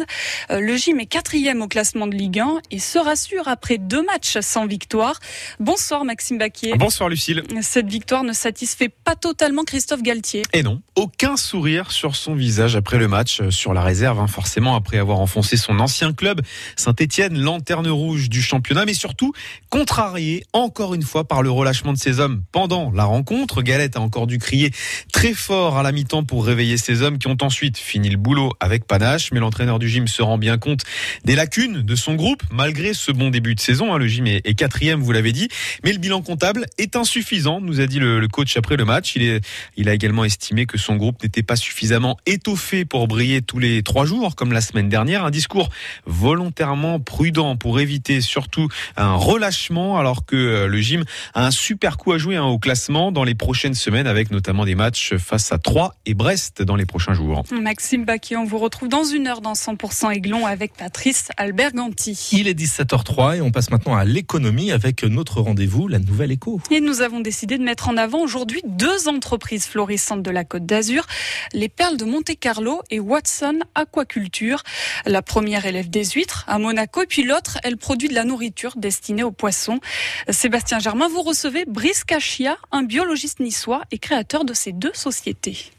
Euh, 0.51 0.61
Le 0.61 0.77
gym 0.77 1.01
est 1.01 1.07
quatrième 1.07 1.63
au 1.63 1.69
classement 1.69 2.07
de 2.07 2.15
Ligue 2.15 2.41
1 2.41 2.61
et 2.71 2.79
se 2.79 2.99
rassure 2.99 3.49
après 3.49 3.79
deux 3.79 4.03
matchs 4.03 4.39
sans 4.41 4.67
victoire. 4.67 5.21
Bonsoir 5.61 6.05
Maxime 6.05 6.39
Baquier. 6.39 6.75
Bonsoir 6.77 7.09
Lucille. 7.09 7.43
Cette 7.63 7.89
victoire 7.89 8.25
ne 8.25 8.33
satisfait 8.33 8.89
pas 8.89 9.17
totalement 9.17 9.65
Christophe 9.65 10.03
Galtier. 10.03 10.43
Et 10.53 10.63
non, 10.63 10.81
aucun 10.95 11.37
sourire 11.47 11.93
sur 11.93 12.17
son 12.17 12.35
visage 12.35 12.75
après 12.75 12.99
le 12.99 13.07
match, 13.07 13.41
euh, 13.41 13.51
sur 13.53 13.73
la 13.73 13.83
réserve, 13.83 14.19
hein, 14.19 14.27
forcément, 14.27 14.75
après 14.75 14.99
avoir 14.99 15.21
enfoncé 15.21 15.57
son 15.57 15.79
ancien 15.79 16.13
club, 16.13 16.41
Saint-Etienne, 16.75 17.39
lanterne 17.39 17.87
rouge 17.87 18.29
du 18.29 18.43
championnat, 18.43 18.85
mais 18.85 18.95
surtout 18.95 19.33
contrarié 19.71 20.45
encore 20.53 20.95
une 20.95 21.05
fois 21.05 21.23
par 21.29 21.43
le 21.43 21.51
relâchement 21.51 21.93
de 21.93 21.99
ses 21.99 22.19
hommes 22.19 22.43
pendant 22.51 22.91
la 22.91 23.05
rencontre. 23.05 23.63
Galette 23.63 23.97
a 23.97 24.01
encore 24.01 24.27
dû 24.27 24.39
crier 24.39 24.73
très 25.13 25.35
fort 25.35 25.79
à 25.79 25.85
la 25.85 25.93
mi-temps 25.93 26.25
pour 26.25 26.45
réveiller 26.45 26.79
ses 26.79 27.03
hommes 27.03 27.19
qui 27.19 27.29
ont 27.29 27.39
ensuite 27.41 27.79
fini 27.79 28.09
le 28.11 28.17
boulot 28.17 28.53
avec 28.59 28.85
panache, 28.85 29.31
mais 29.31 29.39
l'entraîneur 29.39 29.79
du 29.79 29.89
gym 29.89 30.09
se 30.09 30.23
rend 30.23 30.39
bien 30.39 30.59
compte 30.59 30.83
des 31.25 31.37
lacunes 31.37 31.83
de 31.83 31.95
son 31.95 32.15
groupe, 32.15 32.43
malgré 32.51 32.93
ce 32.93 33.13
bon 33.13 33.31
début 33.31 33.55
de 33.55 33.61
saison. 33.61 33.95
hein. 33.95 33.99
Le 33.99 34.09
gym 34.09 34.27
est, 34.27 34.55
quatrième, 34.55 35.01
vous 35.01 35.13
l'avez 35.13 35.33
dit, 35.33 35.49
mais 35.85 35.93
le 35.93 35.99
bilan 35.99 36.23
comptable 36.23 36.67
est 36.77 36.97
insuffisant, 36.97 37.61
nous 37.61 37.81
a 37.81 37.87
dit 37.87 38.01
le, 38.01 38.27
coach 38.27 38.57
après 38.57 38.77
le 38.77 38.85
match. 38.85 39.15
Il, 39.15 39.41
il 39.77 39.89
a 39.89 39.95
également 39.95 40.25
estimé 40.25 40.67
que 40.67 40.77
son 40.77 40.97
groupe 40.97 41.23
n'était 41.23 41.36
pas 41.43 41.57
suffisamment 41.57 42.17
étoffé 42.27 42.85
pour 42.85 43.09
briller 43.09 43.43
tous 43.43 43.59
les 43.59 43.83
trois 43.83 44.05
jours, 44.05 44.37
comme 44.37 44.53
la 44.53 44.61
semaine 44.61 44.89
dernière. 44.89 45.25
Un 45.25 45.31
discours 45.31 45.71
volontairement 46.07 47.01
prudent 47.01 47.57
pour 47.57 47.81
éviter 47.81 48.21
surtout 48.21 48.69
un 48.97 49.15
relâchement, 49.15 49.99
alors 49.99 50.25
que 50.25 50.37
euh, 50.37 50.67
le 50.67 50.81
gym 50.81 51.05
a 51.35 51.47
un 51.47 51.51
super 51.51 51.97
coup 51.97 52.13
à 52.13 52.19
jouer 52.19 52.37
hein, 52.37 52.45
au 52.45 52.59
classement 52.59 53.13
dans 53.13 53.25
les 53.25 53.35
prochaines 53.35 53.75
semaines, 53.75 54.07
avec 54.07 54.31
notamment 54.31 54.65
des 54.65 54.75
matchs 54.75 55.17
face 55.17 55.53
à 55.53 55.59
Troyes 55.59 55.95
et 56.07 56.15
Brest 56.15 56.63
dans 56.63 56.77
les 56.77 56.87
prochains 56.87 57.15
jours. 57.15 57.43
Maxime 57.53 58.05
Baquier, 58.05 58.37
on 58.37 58.45
vous 58.45 58.59
retrouve 58.59 58.89
dans 58.89 59.05
une 59.05 59.27
heure 59.27 59.41
dans 59.41 59.55
100% 59.55 60.13
Aiglon 60.13 60.47
avec 60.47 60.75
Patrice 60.75 61.29
Alberganti. 61.37 62.31
Il 62.33 62.49
est 62.49 62.59
17h03 62.59 63.37
et 63.37 63.41
on 63.41 63.51
passe 63.51 63.71
maintenant 63.71 63.97
à 63.97 64.05
l'économie 64.05 64.73
avec 64.73 65.05
notre 65.05 65.41
rendez-vous, 65.41 65.89
la 65.89 65.99
nouvelle 65.99 66.33
écho. 66.33 66.61
Et 66.71 66.81
nous 66.81 67.01
avons 67.01 67.21
décidé 67.21 67.59
de 67.59 67.63
mettre 67.63 67.89
en 67.89 67.97
avant 67.97 68.21
aujourd'hui 68.21 68.63
deux 68.65 69.09
entreprises 69.09 69.67
florissantes 69.67 70.23
de 70.23 70.31
la 70.31 70.45
Côte 70.45 70.67
d'Azur, 70.67 71.07
les 71.53 71.69
Perles 71.69 71.97
de 71.97 72.05
Monte-Carlo 72.05 72.83
et 72.91 73.01
Watson 73.01 73.61
Aquaculture. 73.75 74.63
La 75.05 75.23
première 75.23 75.67
élève 75.67 75.91
des 75.91 76.05
huîtres 76.05 76.45
à 76.47 76.59
Monaco 76.59 77.03
et 77.03 77.07
puis 77.07 77.23
l'autre, 77.23 77.59
elle 77.63 77.77
produit 77.77 78.09
de 78.09 78.15
la 78.15 78.25
nourriture 78.25 78.75
destinée 78.77 79.23
aux 79.23 79.33
poissons. 79.33 79.81
Sébastien 80.29 80.79
Germain, 80.79 81.09
vous 81.09 81.23
recevez 81.23 81.65
Brice 81.67 82.05
Cachia, 82.05 82.57
un 82.73 82.83
biologiste 82.83 83.41
niçois 83.41 83.83
et 83.91 83.99
créateur 83.99 84.45
de 84.45 84.55
ces 84.55 84.73
deux 84.73 84.95
sociétés. 84.95 85.76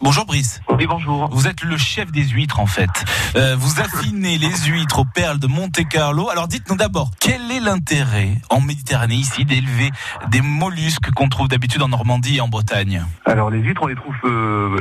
Bonjour 0.00 0.24
Brice. 0.26 0.60
Oui, 0.78 0.86
bonjour. 0.86 1.28
Vous 1.32 1.48
êtes 1.48 1.62
le 1.64 1.76
chef 1.76 2.12
des 2.12 2.22
huîtres 2.28 2.60
en 2.60 2.66
fait. 2.66 2.88
Euh, 3.34 3.56
vous 3.58 3.80
affinez 3.80 4.38
les 4.38 4.54
huîtres 4.68 5.00
aux 5.00 5.04
perles 5.04 5.38
de 5.40 5.48
Monte 5.48 5.86
Carlo. 5.90 6.28
Alors 6.30 6.46
dites-nous 6.46 6.76
d'abord, 6.76 7.10
quel 7.20 7.50
est 7.50 7.58
l'intérêt 7.60 8.30
en 8.48 8.60
Méditerranée 8.60 9.16
ici 9.16 9.44
d'élever 9.44 9.90
des 10.30 10.40
mollusques 10.40 11.10
qu'on 11.16 11.28
trouve 11.28 11.48
d'habitude 11.48 11.82
en 11.82 11.88
Normandie 11.88 12.36
et 12.36 12.40
en 12.40 12.46
Bretagne? 12.48 13.04
Alors 13.26 13.50
les 13.50 13.58
huîtres, 13.58 13.82
on 13.82 13.88
les 13.88 13.96
trouve 13.96 14.14
euh, 14.24 14.80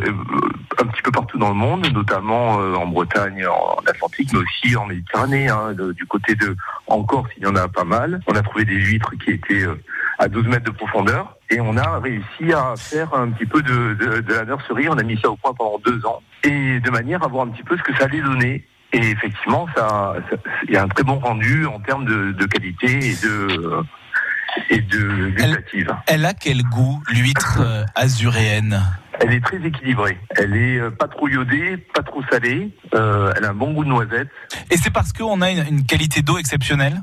un 0.81 0.85
petit 0.85 1.01
peu 1.01 1.11
partout 1.11 1.39
dans 1.39 1.49
le 1.49 1.55
monde, 1.55 1.87
notamment 1.91 2.59
euh, 2.61 2.75
en 2.75 2.85
Bretagne, 2.85 3.43
en 3.47 3.81
Atlantique, 3.89 4.29
mais 4.33 4.39
aussi 4.39 4.75
en 4.75 4.85
Méditerranée. 4.85 5.49
hein, 5.49 5.73
de- 5.73 5.93
du 5.93 6.05
côté 6.05 6.35
de 6.35 6.55
en 6.85 7.01
Corse, 7.03 7.29
il 7.37 7.43
y 7.43 7.47
en 7.47 7.55
a 7.55 7.67
pas 7.67 7.83
mal. 7.85 8.21
On 8.27 8.35
a 8.35 8.41
trouvé 8.43 8.65
des 8.65 8.75
huîtres 8.75 9.11
qui 9.25 9.31
étaient 9.31 9.63
euh, 9.63 9.81
à 10.19 10.27
12 10.27 10.47
mètres 10.47 10.65
de 10.65 10.71
profondeur. 10.71 11.37
Et 11.49 11.59
on 11.61 11.77
a 11.77 11.99
réussi 11.99 12.53
à 12.53 12.73
faire 12.77 13.13
un 13.13 13.29
petit 13.29 13.45
peu 13.45 13.61
de, 13.61 13.93
de, 13.93 14.21
de 14.21 14.33
la 14.33 14.45
nurserie. 14.45 14.89
On 14.89 14.97
a 14.97 15.03
mis 15.03 15.19
ça 15.21 15.29
au 15.29 15.35
point 15.35 15.53
pendant 15.53 15.79
deux 15.79 16.05
ans. 16.05 16.21
Et 16.43 16.79
de 16.79 16.89
manière 16.89 17.23
à 17.23 17.27
voir 17.27 17.45
un 17.45 17.49
petit 17.49 17.63
peu 17.63 17.77
ce 17.77 17.83
que 17.83 17.95
ça 17.97 18.05
allait 18.05 18.21
donner. 18.21 18.65
Et 18.93 19.09
effectivement, 19.09 19.67
ça, 19.75 20.15
il 20.67 20.73
y 20.73 20.77
a 20.77 20.83
un 20.83 20.87
très 20.87 21.03
bon 21.03 21.19
rendu 21.19 21.65
en 21.65 21.79
termes 21.79 22.05
de, 22.05 22.31
de 22.31 22.45
qualité 22.45 22.87
et 22.87 23.15
de, 23.15 23.83
et 24.69 24.81
de 24.81 25.29
gustative. 25.29 25.95
Elle 26.07 26.25
a 26.25 26.33
quel 26.33 26.63
goût, 26.63 27.01
l'huître 27.09 27.59
euh, 27.59 27.83
azuréenne 27.95 28.81
Elle 29.19 29.33
est 29.33 29.43
très 29.43 29.57
équilibrée. 29.57 30.17
Elle 30.37 30.55
est 30.55 30.79
euh, 30.79 30.89
pas 30.89 31.07
trop 31.07 31.27
iodée, 31.27 31.77
pas 31.93 32.01
trop 32.01 32.23
salée. 32.31 32.71
Euh, 32.95 33.33
elle 33.35 33.43
a 33.43 33.49
un 33.49 33.53
bon 33.53 33.73
goût 33.73 33.83
de 33.83 33.89
noisette. 33.89 34.29
Et 34.71 34.77
c'est 34.77 34.91
parce 34.91 35.11
qu'on 35.11 35.41
a 35.41 35.51
une, 35.51 35.65
une 35.67 35.85
qualité 35.85 36.21
d'eau 36.21 36.37
exceptionnelle? 36.37 37.01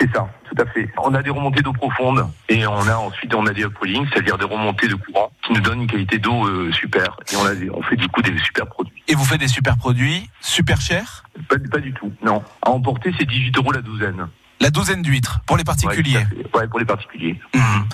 C'est 0.00 0.10
ça, 0.14 0.26
tout 0.48 0.62
à 0.62 0.66
fait. 0.66 0.88
On 1.02 1.12
a 1.14 1.22
des 1.22 1.28
remontées 1.30 1.60
d'eau 1.60 1.74
profonde 1.74 2.26
et 2.48 2.66
on 2.66 2.80
a 2.88 2.94
ensuite 2.96 3.34
on 3.34 3.44
a 3.46 3.52
des 3.52 3.62
uplink, 3.64 4.08
c'est-à-dire 4.10 4.38
des 4.38 4.46
remontées 4.46 4.88
de 4.88 4.94
courant 4.94 5.30
qui 5.46 5.52
nous 5.52 5.60
donnent 5.60 5.82
une 5.82 5.86
qualité 5.86 6.18
d'eau 6.18 6.46
euh, 6.46 6.72
super. 6.72 7.16
Et 7.32 7.36
on, 7.36 7.44
a 7.44 7.54
des- 7.54 7.68
on 7.70 7.82
fait 7.82 7.96
du 7.96 8.08
coup 8.08 8.22
des 8.22 8.36
super 8.38 8.66
produits. 8.66 9.02
Et 9.08 9.14
vous 9.14 9.24
faites 9.26 9.40
des 9.40 9.48
super 9.48 9.76
produits, 9.76 10.30
super 10.40 10.80
chers? 10.80 11.24
Pas, 11.50 11.56
pas 11.70 11.78
du 11.80 11.92
tout, 11.92 12.10
non. 12.24 12.42
À 12.62 12.70
emporter, 12.70 13.12
c'est 13.18 13.26
18 13.26 13.56
euros 13.58 13.72
la 13.72 13.82
douzaine. 13.82 14.26
La 14.60 14.70
douzaine 14.70 15.02
d'huîtres 15.02 15.40
pour 15.46 15.56
les 15.58 15.64
particuliers. 15.64 16.24
Ouais, 16.54 16.66
pour 16.68 16.78
les 16.78 16.84
particuliers. 16.86 17.38
Mhm. 17.54 17.86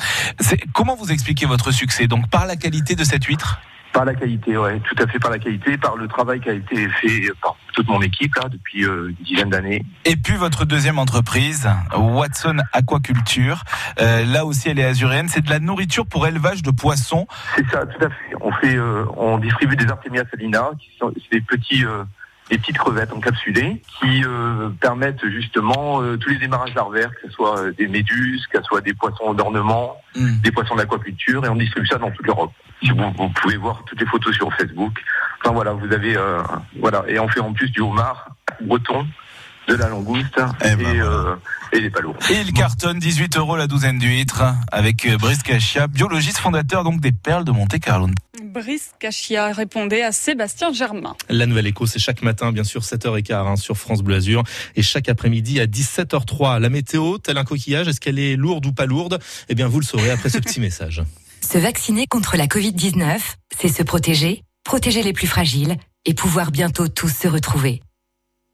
Comment 0.74 0.94
vous 0.96 1.11
expliquez 1.11 1.46
votre 1.46 1.72
succès? 1.72 2.07
Donc 2.07 2.28
par 2.30 2.46
la 2.46 2.54
qualité 2.57 2.94
de 2.94 3.02
cette 3.04 3.24
huître? 3.24 3.61
Par 3.97 4.05
la 4.05 4.14
qualité, 4.14 4.59
ouais, 4.59 4.78
tout 4.80 5.03
à 5.03 5.07
fait 5.07 5.18
par 5.18 5.30
la 5.30 5.38
qualité, 5.38 5.78
par 5.78 5.97
le 5.97 6.07
travail 6.07 6.38
qui 6.40 6.51
a 6.51 6.53
été 6.53 6.86
fait 7.01 7.32
par 7.40 7.57
toute 7.72 7.88
mon 7.88 8.03
équipe 8.03 8.34
là 8.34 8.47
depuis 8.51 8.84
euh, 8.84 9.09
une 9.09 9.24
dizaine 9.24 9.49
d'années. 9.49 9.82
Et 10.05 10.16
puis 10.16 10.34
votre 10.34 10.66
deuxième 10.66 10.99
entreprise, 10.99 11.66
Watson 11.97 12.59
Aquaculture, 12.74 13.62
Euh, 13.99 14.26
là 14.26 14.44
aussi 14.44 14.68
elle 14.68 14.78
est 14.78 14.84
azuréenne, 14.84 15.28
c'est 15.28 15.40
de 15.40 15.49
la 15.49 15.61
nourriture 15.61 16.05
pour 16.07 16.26
élevage 16.26 16.62
de 16.62 16.70
poissons. 16.70 17.26
C'est 17.57 17.66
ça, 17.70 17.86
tout 17.86 18.05
à 18.05 18.11
fait. 18.11 18.34
On 18.42 18.53
fait, 18.53 18.76
euh, 18.76 19.07
on 19.16 19.38
distribue 19.38 19.76
des 19.76 19.88
Artemia 19.88 20.24
salina, 20.30 20.72
qui 20.78 20.90
sont 20.99 21.11
des 21.32 21.40
petits, 21.40 21.86
euh, 21.86 22.05
des 22.51 22.59
petites 22.59 22.76
crevettes 22.76 23.14
encapsulées, 23.14 23.80
qui 23.99 24.24
euh, 24.26 24.68
permettent 24.78 25.26
justement 25.38 26.03
euh, 26.03 26.18
tous 26.18 26.28
les 26.28 26.38
démarrages 26.38 26.74
larvaires, 26.74 27.11
que 27.16 27.28
ce 27.28 27.32
soit 27.32 27.70
des 27.78 27.88
méduses, 27.88 28.47
que 28.53 28.59
ce 28.59 28.64
soit 28.64 28.82
des 28.82 28.92
poissons 28.92 29.32
d'ornement, 29.32 29.97
des 30.14 30.51
poissons 30.51 30.76
d'aquaculture, 30.76 31.47
et 31.47 31.49
on 31.49 31.57
distribue 31.57 31.86
ça 31.86 31.97
dans 31.97 32.11
toute 32.11 32.26
l'Europe. 32.26 32.53
Si 32.83 32.91
vous, 32.91 33.12
vous 33.16 33.29
pouvez 33.31 33.57
voir 33.57 33.83
toutes 33.87 34.01
les 34.01 34.07
photos 34.07 34.35
sur 34.35 34.53
Facebook. 34.55 35.03
Enfin 35.41 35.55
voilà, 35.55 35.72
vous 35.72 35.93
avez, 35.93 36.16
euh, 36.16 36.43
voilà, 36.81 37.05
et 37.09 37.18
on 37.18 37.29
fait 37.29 37.41
en 37.41 37.53
plus 37.53 37.70
du 37.70 37.81
homard 37.81 38.31
breton, 38.61 39.07
de 39.68 39.74
la 39.74 39.89
langouste 39.89 40.41
et, 40.64 41.01
euh, 41.01 41.35
et 41.72 41.81
des 41.81 41.91
palourdes. 41.91 42.16
Et 42.31 42.41
il 42.41 42.53
cartonne 42.53 42.99
18 42.99 43.37
euros 43.37 43.57
la 43.57 43.66
douzaine 43.66 43.99
d'huîtres 43.99 44.45
avec 44.70 45.07
euh, 45.07 45.16
Brice 45.16 45.43
Cachia, 45.43 45.87
biologiste 45.87 46.39
fondateur 46.39 46.85
donc 46.85 47.01
des 47.01 47.12
perles 47.12 47.45
de 47.45 47.51
Monte 47.51 47.79
Carlo. 47.81 48.09
Brice 48.43 48.93
Cachia 49.01 49.53
répondait 49.53 50.03
à 50.03 50.12
Sébastien 50.12 50.72
Germain. 50.72 51.14
La 51.29 51.47
Nouvelle 51.47 51.66
Écho, 51.66 51.87
c'est 51.87 51.99
chaque 51.99 52.22
matin, 52.22 52.53
bien 52.53 52.64
sûr, 52.64 52.83
7h15 52.83 53.35
hein, 53.35 53.57
sur 53.57 53.77
France 53.77 54.03
Bleu 54.03 54.16
Azur. 54.16 54.45
Et 54.77 54.83
chaque 54.83 55.09
après-midi 55.09 55.61
à 55.61 55.66
17h03. 55.66 56.61
La 56.61 56.68
météo, 56.68 57.18
tel 57.18 57.37
un 57.39 57.45
coquillage, 57.45 57.89
est-ce 57.89 58.01
qu'elle 58.01 58.18
est 58.18 58.37
lourde 58.37 58.64
ou 58.66 58.72
pas 58.72 58.87
lourde? 58.87 59.18
Eh 59.49 59.55
bien, 59.55 59.68
vous 59.68 59.81
le 59.81 59.85
saurez 59.85 60.11
après 60.11 60.29
ce 60.31 60.39
petit 60.39 60.61
message. 60.61 61.03
Se 61.47 61.59
vacciner 61.59 62.09
contre 62.09 62.36
la 62.36 62.49
Covid-19, 62.49 63.20
c'est 63.57 63.68
se 63.68 63.84
protéger, 63.84 64.42
protéger 64.64 65.05
les 65.05 65.12
plus 65.12 65.28
fragiles 65.28 65.76
et 66.05 66.12
pouvoir 66.12 66.51
bientôt 66.51 66.88
tous 66.88 67.09
se 67.09 67.28
retrouver. 67.28 67.84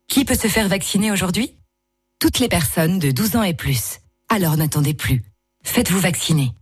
Qui 0.08 0.26
peut 0.26 0.34
se 0.34 0.46
faire 0.46 0.68
vacciner 0.68 1.10
aujourd'hui? 1.10 1.56
Toutes 2.18 2.38
les 2.38 2.50
personnes 2.50 2.98
de 2.98 3.10
12 3.10 3.36
ans 3.36 3.44
et 3.44 3.54
plus. 3.54 4.00
Alors 4.28 4.58
n'attendez 4.58 4.92
plus. 4.92 5.22
Faites-vous 5.64 6.00
vacciner. 6.00 6.52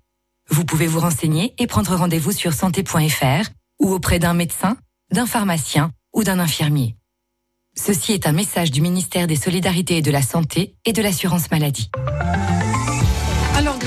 Vous 0.49 0.65
pouvez 0.65 0.87
vous 0.87 1.01
renseigner 1.01 1.53
et 1.59 1.67
prendre 1.67 1.97
rendez-vous 1.97 2.31
sur 2.31 2.53
santé.fr 2.53 3.51
ou 3.81 3.93
auprès 3.93 4.21
d'un 4.21 4.33
médecin, 4.33 4.77
d'un 5.11 5.27
pharmacien 5.27 5.91
ou 6.15 6.23
d'un 6.23 6.39
infirmier. 6.39 6.95
Ceci 7.77 8.13
est 8.13 8.29
un 8.29 8.33
message 8.33 8.71
du 8.71 8.83
ministère 8.83 9.27
des 9.27 9.35
Solidarités 9.35 9.97
et 9.97 10.03
de 10.03 10.13
la 10.13 10.23
Santé 10.23 10.77
et 10.85 10.93
de 10.93 11.03
l'Assurance 11.03 11.51
Maladie. 11.51 11.91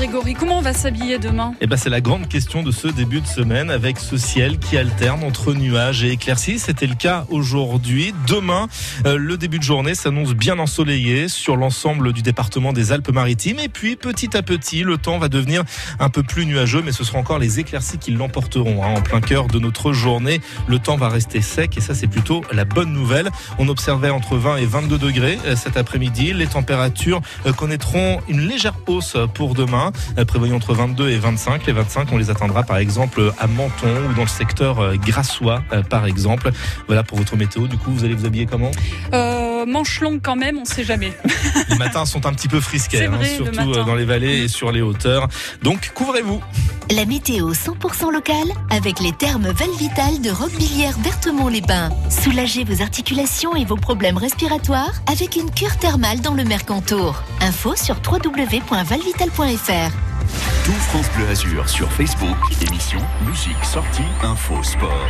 Grégory, 0.04 0.34
comment 0.34 0.58
on 0.58 0.62
va 0.62 0.74
s'habiller 0.74 1.18
demain? 1.18 1.54
Eh 1.62 1.66
ben, 1.66 1.78
c'est 1.78 1.90
la 1.90 2.02
grande 2.02 2.28
question 2.28 2.62
de 2.62 2.72
ce 2.72 2.90
début 2.90 3.22
de 3.22 3.26
semaine 3.26 3.72
avec 3.72 3.98
ce 4.00 4.18
ciel 4.18 4.60
qui 4.60 4.78
alterne 4.78 5.24
entre 5.24 5.54
nuages 5.54 6.04
et 6.04 6.12
éclaircies. 6.12 6.60
C'était 6.60 6.88
le 6.88 6.96
cas 6.96 7.26
aujourd'hui. 7.30 8.14
Demain, 8.28 8.68
euh, 9.06 9.16
le 9.16 9.38
début 9.38 9.60
de 9.60 9.64
journée 9.64 9.96
s'annonce 9.96 10.34
bien 10.34 10.60
ensoleillé 10.60 11.30
sur 11.30 11.56
l'ensemble 11.56 12.12
du 12.12 12.22
département 12.22 12.74
des 12.74 12.92
Alpes-Maritimes. 12.92 13.60
Et 13.60 13.70
puis, 13.70 13.96
petit 13.96 14.36
à 14.36 14.42
petit, 14.42 14.84
le 14.84 14.98
temps 14.98 15.20
va 15.20 15.30
devenir 15.30 15.64
un 16.02 16.10
peu 16.10 16.22
plus 16.22 16.46
nuageux, 16.46 16.82
mais 16.84 16.92
ce 16.92 17.06
seront 17.06 17.20
encore 17.20 17.40
les 17.40 17.62
éclaircies 17.62 17.98
qui 17.98 18.12
l'emporteront. 18.12 18.84
hein. 18.84 18.96
En 18.98 19.02
plein 19.02 19.22
cœur 19.22 19.48
de 19.48 19.58
notre 19.58 19.94
journée, 19.94 20.42
le 20.68 20.80
temps 20.80 20.98
va 20.98 21.08
rester 21.08 21.40
sec 21.42 21.78
et 21.78 21.82
ça, 21.82 21.96
c'est 21.96 22.08
plutôt 22.08 22.44
la 22.52 22.66
bonne 22.66 22.92
nouvelle. 22.92 23.30
On 23.58 23.70
observait 23.70 24.10
entre 24.10 24.36
20 24.36 24.58
et 24.58 24.66
22 24.66 24.98
degrés 24.98 25.40
euh, 25.46 25.56
cet 25.56 25.78
après-midi. 25.78 26.34
Les 26.34 26.48
températures 26.48 27.22
euh, 27.46 27.54
connaîtront 27.54 28.20
une 28.28 28.42
légère 28.42 28.76
hausse 28.88 29.16
pour 29.34 29.54
demain, 29.56 29.93
prévoyons 30.28 30.56
entre 30.56 30.74
22 30.74 31.10
et 31.10 31.18
25. 31.18 31.66
Les 31.66 31.74
25, 31.74 32.12
on 32.12 32.18
les 32.18 32.30
atteindra 32.30 32.64
par 32.64 32.78
exemple 32.78 33.32
à 33.40 33.48
Menton 33.48 34.10
ou 34.10 34.14
dans 34.14 34.24
le 34.24 34.28
secteur 34.28 34.80
euh, 34.80 34.96
grassois, 34.96 35.64
euh, 35.72 35.84
par 35.84 36.06
exemple. 36.06 36.52
Voilà 36.88 37.04
pour 37.04 37.18
votre 37.18 37.36
météo. 37.36 37.68
Du 37.68 37.78
coup, 37.78 37.92
vous 37.92 38.04
allez 38.04 38.16
vous 38.16 38.26
habiller 38.26 38.46
comment? 38.46 38.72
Euh, 39.14 39.66
Manche 39.66 40.02
longue 40.02 40.20
quand 40.22 40.36
même, 40.36 40.58
on 40.58 40.66
sait 40.66 40.84
jamais. 40.84 41.14
Les 41.70 41.78
matins 41.78 42.06
sont 42.06 42.26
un 42.26 42.34
petit 42.34 42.48
peu 42.48 42.60
frisqués, 42.60 42.98
C'est 42.98 43.06
hein, 43.06 43.18
le 43.20 43.26
surtout 43.26 43.72
euh, 43.72 43.84
dans 43.84 43.96
les 43.96 44.06
vallées 44.06 44.44
et 44.44 44.48
sur 44.48 44.72
les 44.72 44.82
hauteurs. 44.82 45.28
Donc, 45.62 45.92
couvrez-vous. 45.94 46.42
La 46.92 47.06
météo 47.06 47.54
100% 47.54 48.12
locale 48.12 48.52
avec 48.70 49.00
les 49.00 49.14
thermes 49.14 49.48
Valvital 49.48 50.22
de 50.22 50.30
Roquebillière 50.32 50.98
Berthemont-les-Bains. 51.00 51.90
Soulagez 52.10 52.64
vos 52.66 52.82
articulations 52.82 53.56
et 53.56 53.66
vos 53.66 53.78
problèmes 53.78 54.18
respiratoires 54.18 54.94
avec 55.12 55.36
une 55.36 55.50
cure 55.52 55.78
thermale 55.78 56.20
dans 56.22 56.34
le 56.34 56.44
Mercantour. 56.44 57.24
Info 57.42 57.76
sur 57.76 57.96
www.valvital.fr 58.06 59.83
horaires. 59.84 60.13
Tout 60.66 60.72
France 60.72 61.10
Bleu 61.16 61.28
Azur 61.28 61.68
sur 61.68 61.92
Facebook. 61.92 62.38
Émission, 62.68 63.00
musique, 63.26 63.64
sortie, 63.64 64.04
info, 64.24 64.62
sport. 64.64 65.10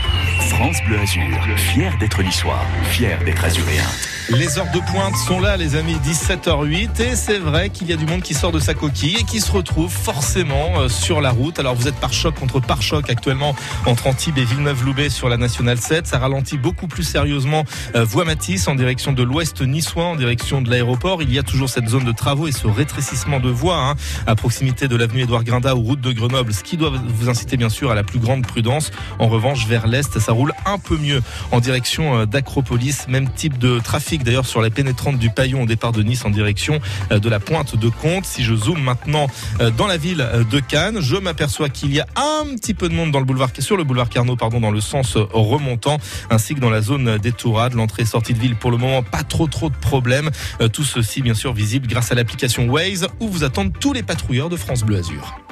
France 0.49 0.77
Bleu 0.87 0.99
Azur, 0.99 1.57
fier 1.57 1.95
d'être 1.99 2.23
niçois, 2.23 2.59
fier 2.89 3.19
d'être 3.23 3.43
azuréen. 3.45 3.83
Les 4.29 4.57
heures 4.57 4.71
de 4.73 4.79
pointe 4.79 5.17
sont 5.17 5.41
là, 5.41 5.57
les 5.57 5.75
amis, 5.75 5.95
17h08. 5.95 7.01
Et 7.01 7.15
c'est 7.15 7.39
vrai 7.39 7.69
qu'il 7.69 7.87
y 7.89 7.93
a 7.93 7.97
du 7.97 8.05
monde 8.05 8.21
qui 8.21 8.33
sort 8.33 8.53
de 8.53 8.59
sa 8.59 8.73
coquille 8.73 9.17
et 9.17 9.23
qui 9.25 9.41
se 9.41 9.51
retrouve 9.51 9.91
forcément 9.91 10.79
euh, 10.79 10.87
sur 10.87 11.19
la 11.19 11.31
route. 11.31 11.59
Alors 11.59 11.75
vous 11.75 11.89
êtes 11.89 11.95
par 11.95 12.13
choc 12.13 12.33
contre 12.35 12.61
par 12.61 12.81
choc 12.81 13.09
actuellement 13.09 13.53
entre 13.85 14.07
Antibes 14.07 14.37
et 14.37 14.45
Villeneuve-Loubet 14.45 15.09
sur 15.09 15.27
la 15.27 15.35
Nationale 15.35 15.77
7. 15.77 16.07
Ça 16.07 16.19
ralentit 16.19 16.57
beaucoup 16.57 16.87
plus 16.87 17.03
sérieusement 17.03 17.65
euh, 17.95 18.05
voie 18.05 18.23
Matisse 18.23 18.69
en 18.69 18.75
direction 18.75 19.11
de 19.11 19.23
l'ouest 19.23 19.61
niçois, 19.61 20.05
en 20.05 20.15
direction 20.15 20.61
de 20.61 20.69
l'aéroport. 20.69 21.21
Il 21.21 21.31
y 21.31 21.37
a 21.37 21.43
toujours 21.43 21.69
cette 21.69 21.89
zone 21.89 22.05
de 22.05 22.13
travaux 22.13 22.47
et 22.47 22.53
ce 22.53 22.67
rétrécissement 22.67 23.41
de 23.41 23.49
voie 23.49 23.77
hein, 23.77 23.95
à 24.25 24.35
proximité 24.35 24.87
de 24.87 24.95
l'avenue 25.03 25.23
Édouard 25.23 25.43
Grinda 25.43 25.75
ou 25.75 25.81
route 25.81 25.99
de 25.99 26.13
Grenoble, 26.13 26.53
ce 26.53 26.63
qui 26.63 26.77
doit 26.77 26.89
vous 26.89 27.27
inciter 27.27 27.57
bien 27.57 27.67
sûr 27.67 27.91
à 27.91 27.95
la 27.95 28.03
plus 28.03 28.19
grande 28.19 28.47
prudence. 28.47 28.89
En 29.19 29.27
revanche, 29.27 29.67
vers 29.67 29.85
l'est, 29.85 30.17
ça 30.17 30.31
roule 30.31 30.53
un 30.65 30.77
peu 30.77 30.95
mieux 30.95 31.21
en 31.51 31.59
direction 31.59 32.19
euh, 32.19 32.25
d'Acropolis. 32.25 33.09
Même 33.09 33.29
type 33.29 33.57
de 33.57 33.79
trafic 33.79 34.23
d'ailleurs 34.23 34.45
sur 34.45 34.61
la 34.61 34.69
pénétrante 34.69 35.19
du 35.19 35.29
Paillon 35.29 35.63
au 35.63 35.65
départ 35.65 35.91
de 35.91 36.03
Nice 36.03 36.23
en 36.23 36.29
direction 36.29 36.79
euh, 37.11 37.19
de 37.19 37.27
la 37.27 37.41
pointe 37.41 37.75
de 37.75 37.89
Comte. 37.89 38.23
Si 38.23 38.45
je 38.45 38.55
zoome 38.55 38.81
maintenant 38.81 39.27
euh, 39.59 39.71
dans 39.71 39.87
la 39.87 39.97
ville 39.97 40.25
de 40.49 40.59
Cannes, 40.61 41.01
je 41.01 41.17
m'aperçois 41.17 41.67
qu'il 41.67 41.93
y 41.93 41.99
a 41.99 42.07
un 42.15 42.55
petit 42.55 42.73
peu 42.73 42.87
de 42.87 42.93
monde 42.93 43.11
dans 43.11 43.19
le 43.19 43.25
boulevard, 43.25 43.49
sur 43.59 43.75
le 43.75 43.83
boulevard 43.83 44.07
Carnot, 44.07 44.37
pardon, 44.37 44.61
dans 44.61 44.71
le 44.71 44.79
sens 44.79 45.17
remontant, 45.17 45.97
ainsi 46.29 46.55
que 46.55 46.61
dans 46.61 46.69
la 46.69 46.81
zone 46.81 47.17
des 47.17 47.33
Tourades. 47.33 47.73
L'entrée 47.73 48.03
et 48.03 48.05
sortie 48.05 48.33
de 48.33 48.39
ville 48.39 48.55
pour 48.55 48.71
le 48.71 48.77
moment, 48.77 49.03
pas 49.03 49.23
trop 49.23 49.47
trop 49.47 49.69
de 49.69 49.75
problèmes. 49.75 50.29
Tout 50.71 50.85
ceci 50.85 51.21
bien 51.21 51.33
sûr 51.33 51.51
visible 51.51 51.87
grâce 51.87 52.13
à 52.13 52.15
l'application 52.15 52.69
Waze 52.69 53.09
où 53.19 53.27
vous 53.27 53.43
attendent 53.43 53.73
tous 53.77 53.91
les 53.91 54.03
patrouilleurs 54.03 54.47
de 54.47 54.55
France 54.55 54.83
Bleu 54.83 54.92
Azur. 54.95 55.42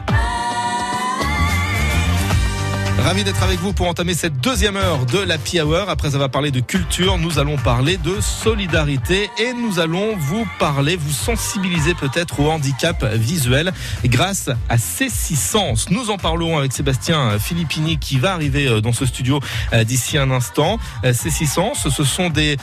Ravi 3.03 3.23
d'être 3.23 3.41
avec 3.41 3.59
vous 3.59 3.73
pour 3.73 3.87
entamer 3.87 4.13
cette 4.13 4.39
deuxième 4.41 4.77
heure 4.77 5.07
de 5.07 5.17
la 5.17 5.37
Hour. 5.63 5.89
Après 5.89 6.13
avoir 6.13 6.29
parlé 6.29 6.51
de 6.51 6.59
culture, 6.59 7.17
nous 7.17 7.39
allons 7.39 7.57
parler 7.57 7.97
de 7.97 8.21
solidarité 8.21 9.29
et 9.39 9.53
nous 9.53 9.79
allons 9.79 10.15
vous 10.15 10.47
parler, 10.59 10.97
vous 10.97 11.11
sensibiliser 11.11 11.95
peut-être 11.95 12.39
au 12.39 12.51
handicap 12.51 13.03
visuel 13.15 13.73
grâce 14.05 14.51
à 14.69 14.77
ces 14.77 15.09
six 15.09 15.35
sens. 15.35 15.89
Nous 15.89 16.11
en 16.11 16.17
parlerons 16.17 16.59
avec 16.59 16.73
Sébastien 16.73 17.39
Filippini 17.39 17.97
qui 17.97 18.19
va 18.19 18.33
arriver 18.33 18.67
euh, 18.67 18.81
dans 18.81 18.93
ce 18.93 19.07
studio 19.07 19.39
euh, 19.73 19.83
d'ici 19.83 20.19
un 20.19 20.29
instant. 20.29 20.77
Euh, 21.03 21.11
Ces 21.13 21.31
six 21.31 21.47
sens, 21.47 21.87
ce 21.89 22.03
sont 22.03 22.29
des 22.29 22.57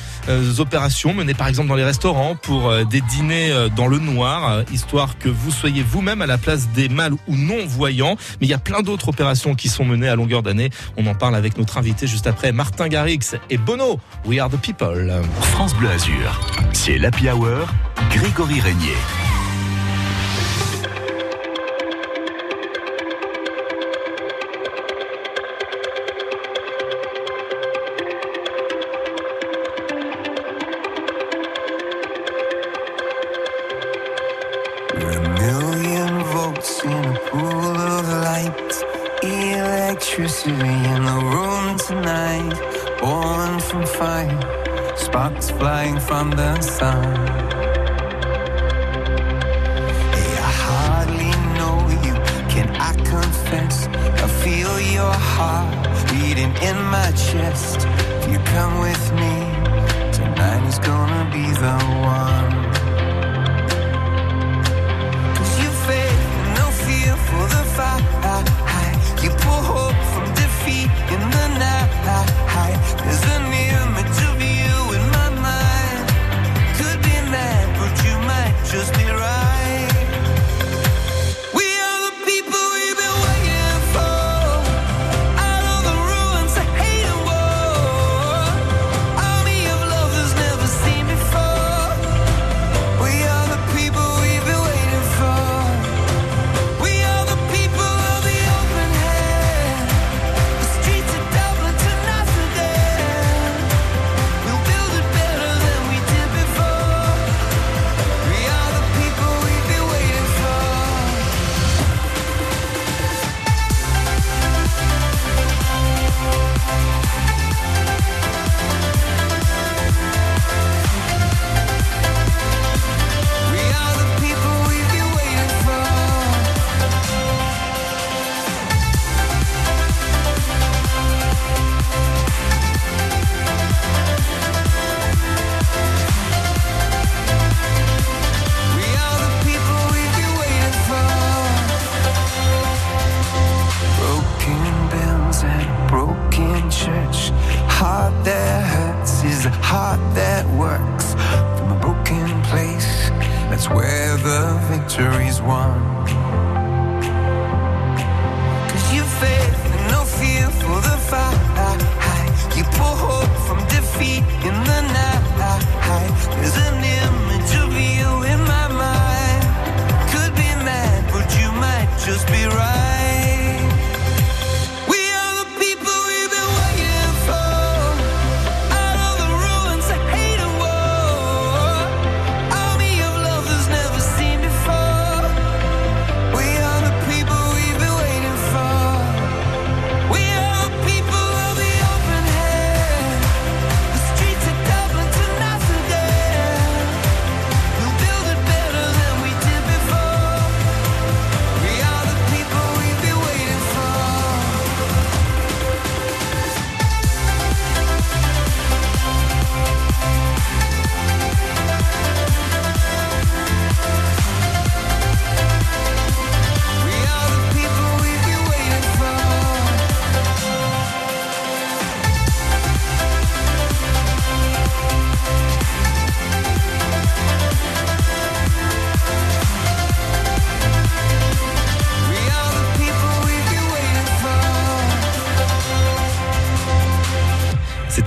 opérations 0.58 1.14
menées 1.14 1.34
par 1.34 1.48
exemple 1.48 1.68
dans 1.68 1.74
les 1.74 1.84
restaurants 1.84 2.36
pour 2.36 2.72
des 2.86 3.00
dîners 3.00 3.68
dans 3.74 3.86
le 3.86 3.98
noir, 3.98 4.62
histoire 4.72 5.18
que 5.18 5.28
vous 5.28 5.50
soyez 5.50 5.82
vous-même 5.82 6.22
à 6.22 6.26
la 6.26 6.38
place 6.38 6.68
des 6.68 6.88
mâles 6.88 7.14
ou 7.26 7.36
non-voyants. 7.36 8.16
Mais 8.40 8.46
il 8.46 8.50
y 8.50 8.54
a 8.54 8.58
plein 8.58 8.82
d'autres 8.82 9.08
opérations 9.08 9.54
qui 9.54 9.68
sont 9.68 9.84
menées 9.84 10.08
à 10.08 10.16
On 10.96 11.06
en 11.06 11.14
parle 11.14 11.34
avec 11.34 11.56
notre 11.58 11.78
invité 11.78 12.06
juste 12.06 12.26
après, 12.26 12.52
Martin 12.52 12.88
Garrix 12.88 13.36
et 13.50 13.58
Bono. 13.58 14.00
We 14.24 14.38
are 14.38 14.50
the 14.50 14.60
people. 14.60 15.22
France 15.40 15.74
Bleu 15.74 15.90
Azur, 15.90 16.40
c'est 16.72 16.98
l'Happy 16.98 17.28
Hour, 17.30 17.66
Grégory 18.10 18.60
Régnier. 18.60 19.27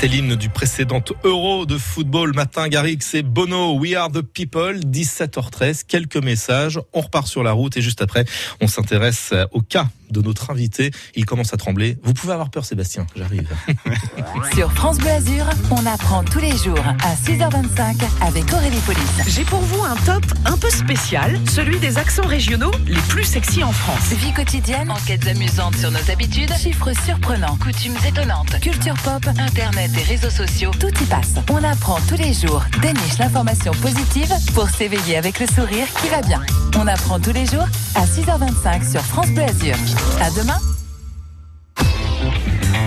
C'était 0.01 0.15
l'hymne 0.15 0.35
du 0.35 0.49
précédent 0.49 1.03
Euro 1.23 1.67
de 1.67 1.77
football. 1.77 2.33
Matin 2.33 2.67
Garrix 2.69 2.97
et 3.13 3.21
Bono. 3.21 3.77
We 3.77 3.93
are 3.93 4.11
the 4.11 4.23
people. 4.23 4.79
17h13 4.79 5.83
quelques 5.87 6.17
messages. 6.17 6.79
On 6.93 7.01
repart 7.01 7.27
sur 7.27 7.43
la 7.43 7.51
route 7.51 7.77
et 7.77 7.83
juste 7.83 8.01
après 8.01 8.25
on 8.61 8.65
s'intéresse 8.65 9.31
au 9.51 9.61
cas 9.61 9.85
de 10.11 10.21
notre 10.21 10.51
invité 10.51 10.91
il 11.15 11.25
commence 11.25 11.53
à 11.53 11.57
trembler 11.57 11.97
vous 12.03 12.13
pouvez 12.13 12.33
avoir 12.33 12.49
peur 12.49 12.65
Sébastien 12.65 13.05
j'arrive 13.15 13.47
Sur 14.53 14.71
France 14.73 14.97
Bleu 14.97 15.09
Azur, 15.09 15.45
on 15.71 15.85
apprend 15.85 16.23
tous 16.23 16.39
les 16.39 16.55
jours 16.57 16.83
à 17.03 17.15
6h25 17.15 17.95
avec 18.21 18.51
Aurélie 18.53 18.79
Police. 18.85 19.01
J'ai 19.27 19.43
pour 19.43 19.59
vous 19.59 19.83
un 19.83 19.95
top 20.05 20.23
un 20.45 20.57
peu 20.57 20.69
spécial, 20.69 21.39
celui 21.49 21.79
des 21.79 21.97
accents 21.97 22.25
régionaux 22.25 22.71
les 22.87 22.99
plus 23.09 23.23
sexy 23.23 23.63
en 23.63 23.71
France. 23.71 24.11
Vie 24.13 24.33
quotidienne, 24.33 24.91
enquêtes 24.91 25.27
amusantes 25.27 25.75
sur 25.75 25.91
nos 25.91 26.11
habitudes, 26.11 26.53
chiffres 26.55 26.91
surprenants, 27.05 27.57
coutumes 27.57 27.95
étonnantes, 28.05 28.59
culture 28.59 28.95
pop, 29.03 29.25
internet 29.37 29.91
et 29.97 30.03
réseaux 30.03 30.29
sociaux, 30.29 30.71
tout 30.79 30.93
y 31.01 31.05
passe. 31.05 31.35
On 31.49 31.63
apprend 31.63 31.99
tous 32.07 32.17
les 32.17 32.33
jours, 32.33 32.63
déniche 32.81 33.19
l'information 33.19 33.71
positive 33.81 34.31
pour 34.53 34.69
s'éveiller 34.69 35.17
avec 35.17 35.39
le 35.39 35.47
sourire 35.47 35.87
qui 36.01 36.09
va 36.09 36.21
bien. 36.21 36.41
On 36.77 36.87
apprend 36.87 37.19
tous 37.19 37.33
les 37.33 37.45
jours 37.45 37.67
à 37.95 38.05
6h25 38.05 38.91
sur 38.91 39.01
France 39.01 39.29
Bleu 39.29 39.43
Azur. 39.43 39.75
À 40.21 40.29
demain 40.31 40.57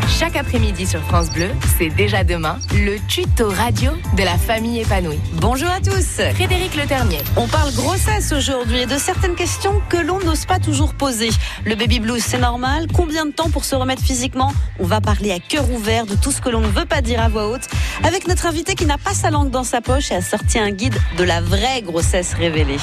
Chaque 0.08 0.36
après-midi 0.36 0.86
sur 0.86 1.00
France 1.02 1.30
Bleu, 1.30 1.48
c'est 1.76 1.88
déjà 1.88 2.24
demain, 2.24 2.58
le 2.72 2.98
tuto 3.08 3.48
radio 3.48 3.90
de 4.16 4.22
la 4.22 4.38
famille 4.38 4.80
épanouie. 4.80 5.18
Bonjour 5.34 5.68
à 5.68 5.80
tous, 5.80 6.20
Frédéric 6.34 6.76
Le 6.76 6.86
Ternier. 6.86 7.18
On 7.36 7.48
parle 7.48 7.72
grossesse 7.74 8.32
aujourd'hui 8.32 8.82
et 8.82 8.86
de 8.86 8.96
certaines 8.96 9.34
questions 9.34 9.82
que 9.88 9.96
l'on 9.96 10.20
n'ose 10.20 10.46
pas 10.46 10.58
toujours 10.58 10.94
poser. 10.94 11.30
Le 11.64 11.74
baby 11.74 12.00
blues, 12.00 12.22
c'est 12.24 12.38
normal 12.38 12.86
Combien 12.92 13.26
de 13.26 13.32
temps 13.32 13.50
pour 13.50 13.64
se 13.64 13.74
remettre 13.74 14.02
physiquement? 14.02 14.52
On 14.78 14.86
va 14.86 15.00
parler 15.00 15.32
à 15.32 15.40
cœur 15.40 15.70
ouvert 15.70 16.06
de 16.06 16.14
tout 16.14 16.30
ce 16.30 16.40
que 16.40 16.48
l'on 16.48 16.60
ne 16.60 16.68
veut 16.68 16.86
pas 16.86 17.00
dire 17.00 17.20
à 17.20 17.28
voix 17.28 17.48
haute 17.48 17.68
avec 18.04 18.28
notre 18.28 18.46
invité 18.46 18.74
qui 18.74 18.86
n'a 18.86 18.98
pas 18.98 19.14
sa 19.14 19.30
langue 19.30 19.50
dans 19.50 19.64
sa 19.64 19.80
poche 19.80 20.10
et 20.12 20.14
a 20.14 20.22
sorti 20.22 20.58
un 20.58 20.70
guide 20.70 20.96
de 21.18 21.24
la 21.24 21.40
vraie 21.40 21.82
grossesse 21.82 22.34
révélée. 22.34 22.78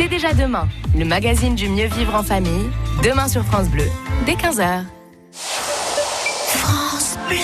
C'est 0.00 0.08
déjà 0.08 0.32
demain, 0.32 0.66
le 0.96 1.04
magazine 1.04 1.54
du 1.54 1.68
mieux 1.68 1.84
vivre 1.84 2.14
en 2.14 2.22
famille, 2.22 2.70
demain 3.02 3.28
sur 3.28 3.44
France 3.44 3.68
Bleu, 3.68 3.84
dès 4.24 4.32
15h. 4.32 4.84
France 5.34 7.18
Bleu. 7.28 7.36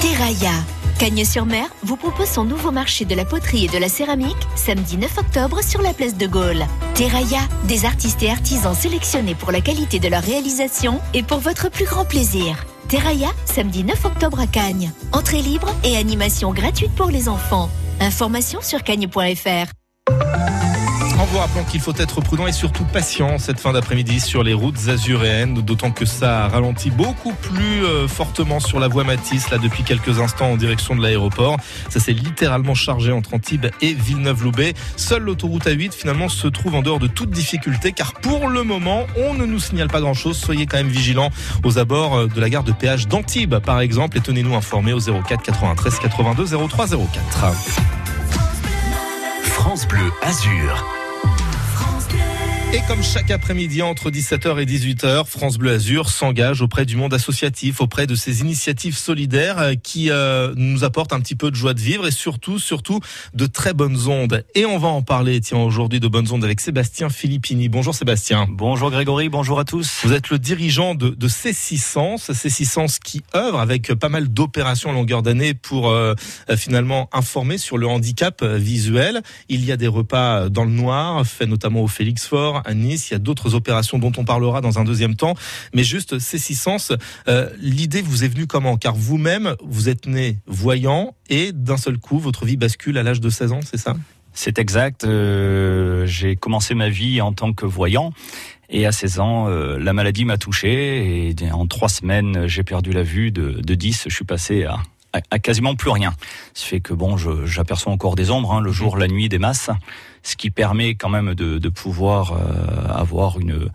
Terraia. 0.00 0.54
Cagnes-sur-Mer 0.98 1.66
vous 1.82 1.96
propose 1.96 2.28
son 2.28 2.44
nouveau 2.44 2.70
marché 2.70 3.04
de 3.04 3.14
la 3.14 3.26
poterie 3.26 3.66
et 3.66 3.68
de 3.68 3.76
la 3.76 3.90
céramique 3.90 4.48
samedi 4.54 4.96
9 4.96 5.18
octobre 5.18 5.62
sur 5.62 5.82
la 5.82 5.92
place 5.92 6.16
de 6.16 6.26
Gaulle. 6.26 6.64
Terraia, 6.94 7.40
des 7.64 7.84
artistes 7.84 8.22
et 8.22 8.30
artisans 8.30 8.74
sélectionnés 8.74 9.34
pour 9.34 9.52
la 9.52 9.60
qualité 9.60 9.98
de 9.98 10.08
leur 10.08 10.22
réalisation 10.22 11.02
et 11.12 11.22
pour 11.22 11.40
votre 11.40 11.70
plus 11.70 11.84
grand 11.84 12.06
plaisir. 12.06 12.64
Terraia, 12.88 13.28
samedi 13.44 13.84
9 13.84 14.02
octobre 14.06 14.40
à 14.40 14.46
Cagnes. 14.46 14.90
Entrée 15.12 15.42
libre 15.42 15.68
et 15.84 15.98
animation 15.98 16.54
gratuite 16.54 16.94
pour 16.94 17.10
les 17.10 17.28
enfants. 17.28 17.68
Information 18.00 18.62
sur 18.62 18.82
cagnes.fr. 18.82 19.70
Vous 21.32 21.38
rappelant 21.38 21.64
qu'il 21.64 21.80
faut 21.80 21.92
être 21.98 22.20
prudent 22.20 22.46
et 22.46 22.52
surtout 22.52 22.84
patient 22.84 23.38
cette 23.38 23.58
fin 23.58 23.72
d'après-midi 23.72 24.20
sur 24.20 24.44
les 24.44 24.54
routes 24.54 24.88
azuréennes, 24.88 25.54
d'autant 25.54 25.90
que 25.90 26.04
ça 26.04 26.46
ralentit 26.46 26.90
beaucoup 26.90 27.32
plus 27.32 27.84
euh, 27.84 28.06
fortement 28.06 28.60
sur 28.60 28.78
la 28.78 28.86
voie 28.86 29.02
Matisse, 29.02 29.50
là 29.50 29.58
depuis 29.58 29.82
quelques 29.82 30.20
instants 30.20 30.52
en 30.52 30.56
direction 30.56 30.94
de 30.94 31.02
l'aéroport. 31.02 31.56
Ça 31.90 31.98
s'est 31.98 32.12
littéralement 32.12 32.74
chargé 32.74 33.10
entre 33.10 33.34
Antibes 33.34 33.66
et 33.82 33.92
Villeneuve-Loubet. 33.92 34.74
Seule 34.96 35.24
l'autoroute 35.24 35.66
A8 35.66 35.92
finalement 35.92 36.28
se 36.28 36.46
trouve 36.46 36.76
en 36.76 36.82
dehors 36.82 37.00
de 37.00 37.08
toute 37.08 37.30
difficulté 37.30 37.90
car 37.90 38.14
pour 38.14 38.48
le 38.48 38.62
moment, 38.62 39.04
on 39.16 39.34
ne 39.34 39.46
nous 39.46 39.58
signale 39.58 39.88
pas 39.88 40.00
grand-chose. 40.00 40.36
Soyez 40.36 40.66
quand 40.66 40.76
même 40.76 40.88
vigilants 40.88 41.30
aux 41.64 41.78
abords 41.78 42.16
euh, 42.16 42.26
de 42.28 42.40
la 42.40 42.48
gare 42.48 42.64
de 42.64 42.72
péage 42.72 43.08
d'Antibes 43.08 43.58
par 43.58 43.80
exemple 43.80 44.16
et 44.16 44.20
tenez-nous 44.20 44.54
informés 44.54 44.92
au 44.92 45.00
04 45.00 45.42
93 45.42 45.98
82 45.98 46.46
03 46.68 46.86
04. 46.86 47.54
France 49.42 49.88
Bleu 49.88 50.12
Azur. 50.22 51.05
Et 52.76 52.82
comme 52.86 53.02
chaque 53.02 53.30
après-midi 53.30 53.80
entre 53.80 54.10
17h 54.10 54.60
et 54.60 54.66
18h, 54.66 55.24
France 55.24 55.56
Bleu 55.56 55.72
Azur 55.72 56.10
s'engage 56.10 56.60
auprès 56.60 56.84
du 56.84 56.96
monde 56.96 57.14
associatif, 57.14 57.80
auprès 57.80 58.06
de 58.06 58.14
ces 58.14 58.42
initiatives 58.42 58.98
solidaires 58.98 59.58
euh, 59.58 59.74
qui 59.82 60.10
euh, 60.10 60.52
nous 60.56 60.84
apportent 60.84 61.14
un 61.14 61.20
petit 61.20 61.36
peu 61.36 61.50
de 61.50 61.56
joie 61.56 61.72
de 61.72 61.80
vivre 61.80 62.06
et 62.06 62.10
surtout, 62.10 62.58
surtout 62.58 63.00
de 63.32 63.46
très 63.46 63.72
bonnes 63.72 64.08
ondes. 64.08 64.44
Et 64.54 64.66
on 64.66 64.76
va 64.76 64.88
en 64.88 65.00
parler, 65.00 65.40
tiens, 65.40 65.56
aujourd'hui 65.56 66.00
de 66.00 66.08
bonnes 66.08 66.30
ondes 66.30 66.44
avec 66.44 66.60
Sébastien 66.60 67.08
Filippini. 67.08 67.70
Bonjour 67.70 67.94
Sébastien. 67.94 68.46
Bonjour 68.50 68.90
Grégory, 68.90 69.30
bonjour 69.30 69.58
à 69.58 69.64
tous. 69.64 70.02
Vous 70.04 70.12
êtes 70.12 70.28
le 70.28 70.38
dirigeant 70.38 70.94
de, 70.94 71.08
de 71.08 71.28
C600, 71.28 72.30
C600 72.30 72.98
qui 73.02 73.22
œuvre 73.34 73.58
avec 73.58 73.94
pas 73.94 74.10
mal 74.10 74.28
d'opérations 74.28 74.90
à 74.90 74.92
longueur 74.92 75.22
d'année 75.22 75.54
pour 75.54 75.88
euh, 75.88 76.12
finalement 76.58 77.08
informer 77.14 77.56
sur 77.56 77.78
le 77.78 77.86
handicap 77.86 78.42
euh, 78.42 78.58
visuel. 78.58 79.22
Il 79.48 79.64
y 79.64 79.72
a 79.72 79.78
des 79.78 79.88
repas 79.88 80.50
dans 80.50 80.64
le 80.64 80.72
noir, 80.72 81.26
faits 81.26 81.48
notamment 81.48 81.80
au 81.80 81.88
Félix 81.88 82.26
Fort, 82.26 82.64
à 82.66 82.74
Nice. 82.74 83.10
Il 83.10 83.14
y 83.14 83.16
a 83.16 83.18
d'autres 83.18 83.54
opérations 83.54 83.98
dont 83.98 84.12
on 84.16 84.24
parlera 84.24 84.60
dans 84.60 84.78
un 84.78 84.84
deuxième 84.84 85.14
temps. 85.14 85.34
Mais 85.74 85.84
juste, 85.84 86.18
ces 86.18 86.38
six 86.38 86.54
sens, 86.54 86.92
euh, 87.28 87.48
l'idée 87.58 88.02
vous 88.02 88.24
est 88.24 88.28
venue 88.28 88.46
comment? 88.46 88.76
Car 88.76 88.94
vous-même, 88.94 89.56
vous 89.62 89.88
êtes 89.88 90.06
né 90.06 90.38
voyant 90.46 91.14
et 91.28 91.52
d'un 91.52 91.76
seul 91.76 91.98
coup, 91.98 92.18
votre 92.18 92.44
vie 92.44 92.56
bascule 92.56 92.98
à 92.98 93.02
l'âge 93.02 93.20
de 93.20 93.30
16 93.30 93.52
ans, 93.52 93.60
c'est 93.64 93.78
ça? 93.78 93.96
C'est 94.32 94.58
exact. 94.58 95.04
Euh, 95.04 96.04
j'ai 96.06 96.36
commencé 96.36 96.74
ma 96.74 96.90
vie 96.90 97.22
en 97.22 97.32
tant 97.32 97.54
que 97.54 97.64
voyant. 97.64 98.12
Et 98.68 98.84
à 98.84 98.92
16 98.92 99.20
ans, 99.20 99.48
euh, 99.48 99.78
la 99.78 99.92
maladie 99.94 100.26
m'a 100.26 100.36
touché. 100.36 101.30
Et 101.40 101.50
en 101.52 101.66
trois 101.66 101.88
semaines, 101.88 102.46
j'ai 102.46 102.62
perdu 102.62 102.92
la 102.92 103.02
vue 103.02 103.30
de, 103.30 103.52
de 103.62 103.74
10. 103.74 104.04
Je 104.08 104.14
suis 104.14 104.24
passé 104.26 104.64
à, 104.64 104.78
à, 105.16 105.20
à 105.30 105.38
quasiment 105.38 105.74
plus 105.74 105.90
rien. 105.90 106.14
Ce 106.54 106.66
fait 106.66 106.80
que 106.80 106.92
bon, 106.92 107.16
j'aperçois 107.44 107.92
encore 107.92 108.14
des 108.14 108.30
ombres, 108.30 108.52
hein, 108.52 108.60
le 108.60 108.72
jour, 108.72 108.96
la 108.96 109.08
nuit, 109.08 109.28
des 109.28 109.38
masses. 109.38 109.70
Ce 110.22 110.36
qui 110.36 110.50
permet 110.50 110.94
quand 110.94 111.08
même 111.08 111.34
de, 111.34 111.58
de 111.58 111.68
pouvoir 111.68 112.32
euh, 112.32 112.88
avoir 112.88 113.38
une, 113.38 113.70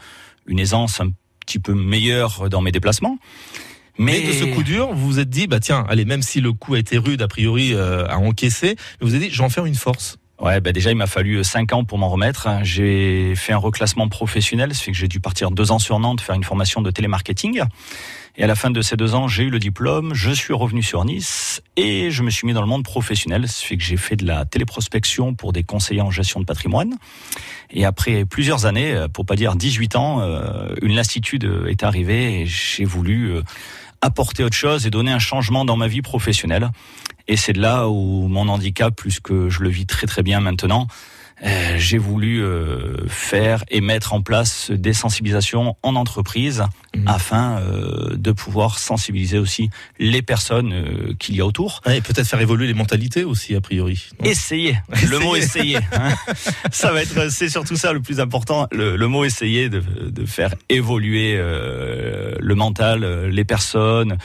une 0.47 0.59
aisance 0.59 0.99
un 0.99 1.09
petit 1.45 1.59
peu 1.59 1.73
meilleure 1.73 2.49
dans 2.49 2.61
mes 2.61 2.71
déplacements. 2.71 3.17
Mais... 3.97 4.21
de 4.21 4.31
ce 4.31 4.45
coup 4.45 4.63
dur, 4.63 4.93
vous 4.93 5.05
vous 5.05 5.19
êtes 5.19 5.29
dit, 5.29 5.47
bah 5.47 5.59
tiens, 5.59 5.85
allez, 5.89 6.05
même 6.05 6.21
si 6.21 6.41
le 6.41 6.53
coup 6.53 6.73
a 6.73 6.79
été 6.79 6.97
rude 6.97 7.21
a 7.21 7.27
priori 7.27 7.73
euh, 7.73 8.07
à 8.07 8.17
encaisser, 8.17 8.75
vous 8.99 9.09
vous 9.09 9.15
êtes 9.15 9.21
dit, 9.21 9.29
je 9.29 9.37
vais 9.37 9.43
en 9.43 9.49
faire 9.49 9.65
une 9.65 9.75
force. 9.75 10.17
Ouais, 10.39 10.59
bah 10.59 10.71
déjà 10.71 10.89
il 10.89 10.97
m'a 10.97 11.05
fallu 11.05 11.43
5 11.43 11.71
ans 11.73 11.83
pour 11.83 11.99
m'en 11.99 12.09
remettre. 12.09 12.47
J'ai 12.63 13.35
fait 13.35 13.53
un 13.53 13.57
reclassement 13.57 14.09
professionnel, 14.09 14.73
ce 14.73 14.83
fait 14.83 14.91
que 14.91 14.97
j'ai 14.97 15.07
dû 15.07 15.19
partir 15.19 15.51
deux 15.51 15.71
ans 15.71 15.77
sur 15.77 15.99
Nantes 15.99 16.19
faire 16.19 16.33
une 16.33 16.43
formation 16.43 16.81
de 16.81 16.89
télémarketing. 16.89 17.61
Et 18.37 18.43
à 18.43 18.47
la 18.47 18.55
fin 18.55 18.69
de 18.69 18.81
ces 18.81 18.95
deux 18.95 19.13
ans, 19.13 19.27
j'ai 19.27 19.43
eu 19.43 19.49
le 19.49 19.59
diplôme, 19.59 20.13
je 20.13 20.31
suis 20.31 20.53
revenu 20.53 20.81
sur 20.81 21.03
Nice 21.03 21.61
et 21.75 22.11
je 22.11 22.23
me 22.23 22.29
suis 22.29 22.47
mis 22.47 22.53
dans 22.53 22.61
le 22.61 22.67
monde 22.67 22.83
professionnel. 22.83 23.47
Ce 23.47 23.65
fait 23.65 23.75
que 23.75 23.83
j'ai 23.83 23.97
fait 23.97 24.15
de 24.15 24.25
la 24.25 24.45
téléprospection 24.45 25.33
pour 25.33 25.51
des 25.51 25.63
conseillers 25.63 26.01
en 26.01 26.11
gestion 26.11 26.39
de 26.39 26.45
patrimoine. 26.45 26.95
Et 27.71 27.83
après 27.83 28.23
plusieurs 28.23 28.65
années, 28.65 28.93
euh, 28.93 29.07
pour 29.09 29.25
pas 29.25 29.35
dire 29.35 29.55
18 29.55 29.95
ans, 29.97 30.21
euh, 30.21 30.73
une 30.81 30.95
lassitude 30.95 31.49
est 31.67 31.83
arrivée 31.83 32.41
et 32.41 32.45
j'ai 32.45 32.85
voulu 32.85 33.31
euh, 33.31 33.41
apporter 33.99 34.43
autre 34.45 34.55
chose 34.55 34.87
et 34.87 34.89
donner 34.89 35.11
un 35.11 35.19
changement 35.19 35.65
dans 35.65 35.75
ma 35.75 35.87
vie 35.87 36.01
professionnelle. 36.01 36.69
Et 37.27 37.35
c'est 37.35 37.53
de 37.53 37.61
là 37.61 37.89
où 37.89 38.27
mon 38.27 38.47
handicap, 38.47 38.95
plus 38.95 39.19
que 39.19 39.49
je 39.49 39.61
le 39.61 39.69
vis 39.69 39.85
très 39.85 40.07
très 40.07 40.23
bien 40.23 40.39
maintenant, 40.39 40.87
euh, 40.89 41.11
j'ai 41.77 41.97
voulu 41.97 42.43
euh, 42.43 43.07
faire 43.07 43.63
et 43.69 43.81
mettre 43.81 44.13
en 44.13 44.21
place 44.21 44.69
des 44.71 44.93
sensibilisations 44.93 45.75
en 45.81 45.95
entreprise 45.95 46.63
afin 47.07 47.57
euh, 47.59 48.15
de 48.15 48.31
pouvoir 48.31 48.77
sensibiliser 48.77 49.39
aussi 49.39 49.69
les 49.97 50.21
personnes 50.21 50.73
euh, 50.73 51.13
qu'il 51.17 51.35
y 51.35 51.41
a 51.41 51.45
autour. 51.45 51.81
Ouais, 51.85 51.97
et 51.97 52.01
peut-être 52.01 52.27
faire 52.27 52.41
évoluer 52.41 52.67
les 52.67 52.73
mentalités 52.73 53.23
aussi, 53.23 53.55
a 53.55 53.61
priori. 53.61 54.09
Essayer, 54.23 54.77
le 55.09 55.19
mot 55.19 55.35
essayer. 55.35 55.77
hein. 55.93 56.13
ça 56.71 56.91
va 56.91 57.01
être, 57.01 57.31
c'est 57.31 57.49
surtout 57.49 57.75
ça 57.77 57.93
le 57.93 58.01
plus 58.01 58.19
important, 58.19 58.67
le, 58.71 58.95
le 58.97 59.07
mot 59.07 59.23
essayer 59.23 59.69
de, 59.69 59.79
de 59.79 60.25
faire 60.25 60.53
évoluer 60.69 61.35
euh, 61.37 62.35
le 62.39 62.55
mental, 62.55 63.03
euh, 63.03 63.29
les 63.29 63.45
personnes. 63.45 64.17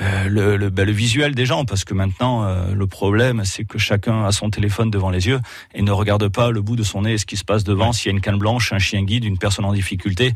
Euh, 0.00 0.28
le, 0.28 0.56
le, 0.56 0.70
ben, 0.70 0.86
le 0.86 0.92
visuel 0.92 1.34
des 1.34 1.46
gens, 1.46 1.64
parce 1.64 1.84
que 1.84 1.92
maintenant, 1.92 2.44
euh, 2.44 2.72
le 2.72 2.86
problème, 2.86 3.42
c'est 3.44 3.64
que 3.64 3.78
chacun 3.78 4.24
a 4.24 4.32
son 4.32 4.50
téléphone 4.50 4.90
devant 4.90 5.10
les 5.10 5.26
yeux 5.26 5.40
et 5.74 5.82
ne 5.82 5.90
regarde 5.90 6.28
pas 6.28 6.50
le 6.50 6.62
bout 6.62 6.76
de 6.76 6.84
son 6.84 7.02
nez 7.02 7.14
et 7.14 7.18
ce 7.18 7.26
qui 7.26 7.36
se 7.36 7.44
passe 7.44 7.64
devant, 7.64 7.92
s'il 7.92 8.06
y 8.06 8.08
a 8.10 8.12
une 8.12 8.20
canne 8.20 8.38
blanche, 8.38 8.72
un 8.72 8.78
chien 8.78 9.02
guide, 9.02 9.24
une 9.24 9.38
personne 9.38 9.64
en 9.64 9.72
difficulté. 9.72 10.34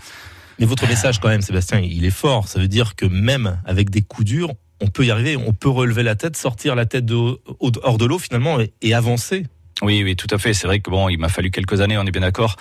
Mais 0.58 0.66
votre 0.66 0.86
message 0.86 1.20
quand 1.20 1.28
même, 1.28 1.42
Sébastien, 1.42 1.80
il 1.80 2.04
est 2.04 2.10
fort. 2.10 2.48
Ça 2.48 2.58
veut 2.58 2.68
dire 2.68 2.94
que 2.96 3.06
même 3.06 3.60
avec 3.64 3.90
des 3.90 4.02
coups 4.02 4.26
durs, 4.26 4.52
on 4.80 4.88
peut 4.88 5.04
y 5.04 5.10
arriver, 5.10 5.36
on 5.36 5.52
peut 5.52 5.68
relever 5.68 6.02
la 6.02 6.16
tête, 6.16 6.36
sortir 6.36 6.74
la 6.74 6.86
tête 6.86 7.04
de, 7.04 7.14
hors 7.14 7.98
de 7.98 8.04
l'eau 8.04 8.18
finalement 8.18 8.60
et, 8.60 8.72
et 8.82 8.94
avancer. 8.94 9.46
Oui, 9.80 10.02
oui, 10.04 10.16
tout 10.16 10.28
à 10.30 10.38
fait. 10.38 10.54
C'est 10.54 10.66
vrai 10.66 10.80
que 10.80 10.90
bon, 10.90 11.08
il 11.08 11.18
m'a 11.18 11.28
fallu 11.28 11.50
quelques 11.50 11.80
années, 11.80 11.96
on 11.98 12.04
est 12.04 12.10
bien 12.10 12.20
d'accord. 12.20 12.56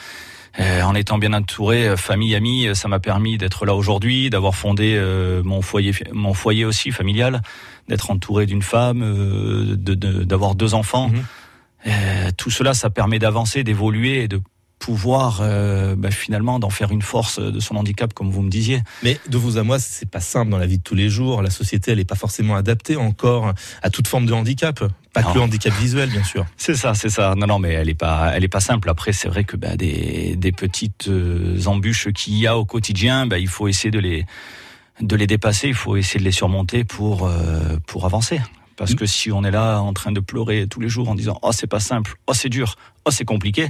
Euh, 0.60 0.82
en 0.82 0.96
étant 0.96 1.18
bien 1.18 1.32
entouré, 1.34 1.88
euh, 1.88 1.96
famille, 1.98 2.36
amis, 2.36 2.68
euh, 2.68 2.74
ça 2.74 2.88
m'a 2.90 3.00
permis 3.00 3.38
d'être 3.38 3.66
là 3.66 3.74
aujourd'hui, 3.74 4.30
d'avoir 4.30 4.54
fondé 4.54 5.00
mon 5.46 5.62
foyer, 5.62 5.94
mon 6.12 6.34
foyer 6.34 6.66
aussi 6.66 6.92
familial, 6.92 7.42
d'être 7.88 8.12
entouré 8.12 8.46
d'une 8.46 8.62
femme, 8.62 9.00
de- 9.02 9.96
de- 9.96 10.24
d'avoir 10.24 10.56
deux 10.56 10.74
enfants. 10.74 11.10
Euh, 11.88 12.30
tout 12.38 12.52
cela, 12.52 12.74
ça 12.74 12.90
permet 12.90 13.18
d'avancer, 13.18 13.64
d'évoluer 13.64 14.24
et 14.24 14.28
de 14.28 14.40
pouvoir 14.82 15.40
euh, 15.42 15.96
bah, 15.96 16.12
finalement 16.12 16.60
d'en 16.60 16.72
faire 16.72 16.92
une 16.92 17.04
force 17.04 17.40
de 17.40 17.60
son 17.60 17.76
handicap, 17.76 18.14
comme 18.14 18.32
vous 18.32 18.42
me 18.42 18.50
disiez. 18.50 18.82
Mais 19.04 19.20
de 19.30 19.38
vous 19.38 19.58
à 19.58 19.64
moi, 19.64 19.80
c'est 19.80 20.10
pas 20.10 20.20
simple 20.20 20.50
dans 20.50 20.58
la 20.58 20.66
vie 20.66 20.80
de 20.80 20.84
tous 20.84 20.96
les 20.96 21.08
jours. 21.08 21.42
La 21.44 21.52
société, 21.52 21.92
elle 21.92 22.00
est 22.00 22.06
pas 22.06 22.16
forcément 22.16 22.56
adaptée 22.56 22.98
encore 22.98 23.54
à 23.84 23.90
toute 23.92 24.08
forme 24.08 24.26
de 24.26 24.34
handicap. 24.34 24.84
Pas 25.14 25.24
que 25.24 25.36
le 25.36 25.42
handicap 25.42 25.74
visuel, 25.74 26.10
bien 26.10 26.24
sûr. 26.24 26.46
C'est 26.58 26.76
ça, 26.76 26.94
c'est 26.94 27.10
ça. 27.10 27.36
Non, 27.36 27.46
non, 27.46 27.60
mais 27.60 27.74
elle 27.74 27.90
est 27.90 27.96
pas, 27.96 28.32
elle 28.34 28.44
est 28.44 28.50
pas 28.50 28.62
simple. 28.62 28.90
Après, 28.90 29.12
c'est 29.12 29.28
vrai 29.28 29.44
que 29.44 29.58
bah, 29.58 29.76
des, 29.76 30.36
des 30.38 30.52
petites 30.54 31.10
euh, 31.10 31.60
embûches 31.66 32.12
qu'il 32.14 32.38
y 32.38 32.48
a 32.48 32.58
au 32.58 32.64
quotidien, 32.66 33.28
bah, 33.28 33.38
il 33.38 33.50
faut 33.50 33.68
essayer 33.68 33.92
de 33.92 34.00
les, 34.00 34.26
de 35.02 35.16
les 35.18 35.28
dépasser. 35.28 35.68
Il 35.68 35.74
faut 35.74 35.98
essayer 35.98 36.20
de 36.20 36.26
les 36.26 36.32
surmonter 36.32 36.86
pour, 36.86 37.28
euh, 37.28 37.78
pour 37.88 38.06
avancer. 38.06 38.40
Parce 38.78 38.96
que 38.96 39.06
si 39.06 39.32
on 39.32 39.44
est 39.44 39.52
là 39.52 39.80
en 39.80 39.94
train 39.94 40.12
de 40.12 40.20
pleurer 40.20 40.66
tous 40.68 40.80
les 40.80 40.90
jours 40.90 41.08
en 41.10 41.14
disant 41.14 41.38
oh 41.44 41.52
c'est 41.52 41.68
pas 41.68 41.80
simple, 41.80 42.16
oh 42.26 42.34
c'est 42.34 42.50
dur, 42.50 42.78
oh 43.06 43.12
c'est 43.12 43.26
compliqué, 43.26 43.70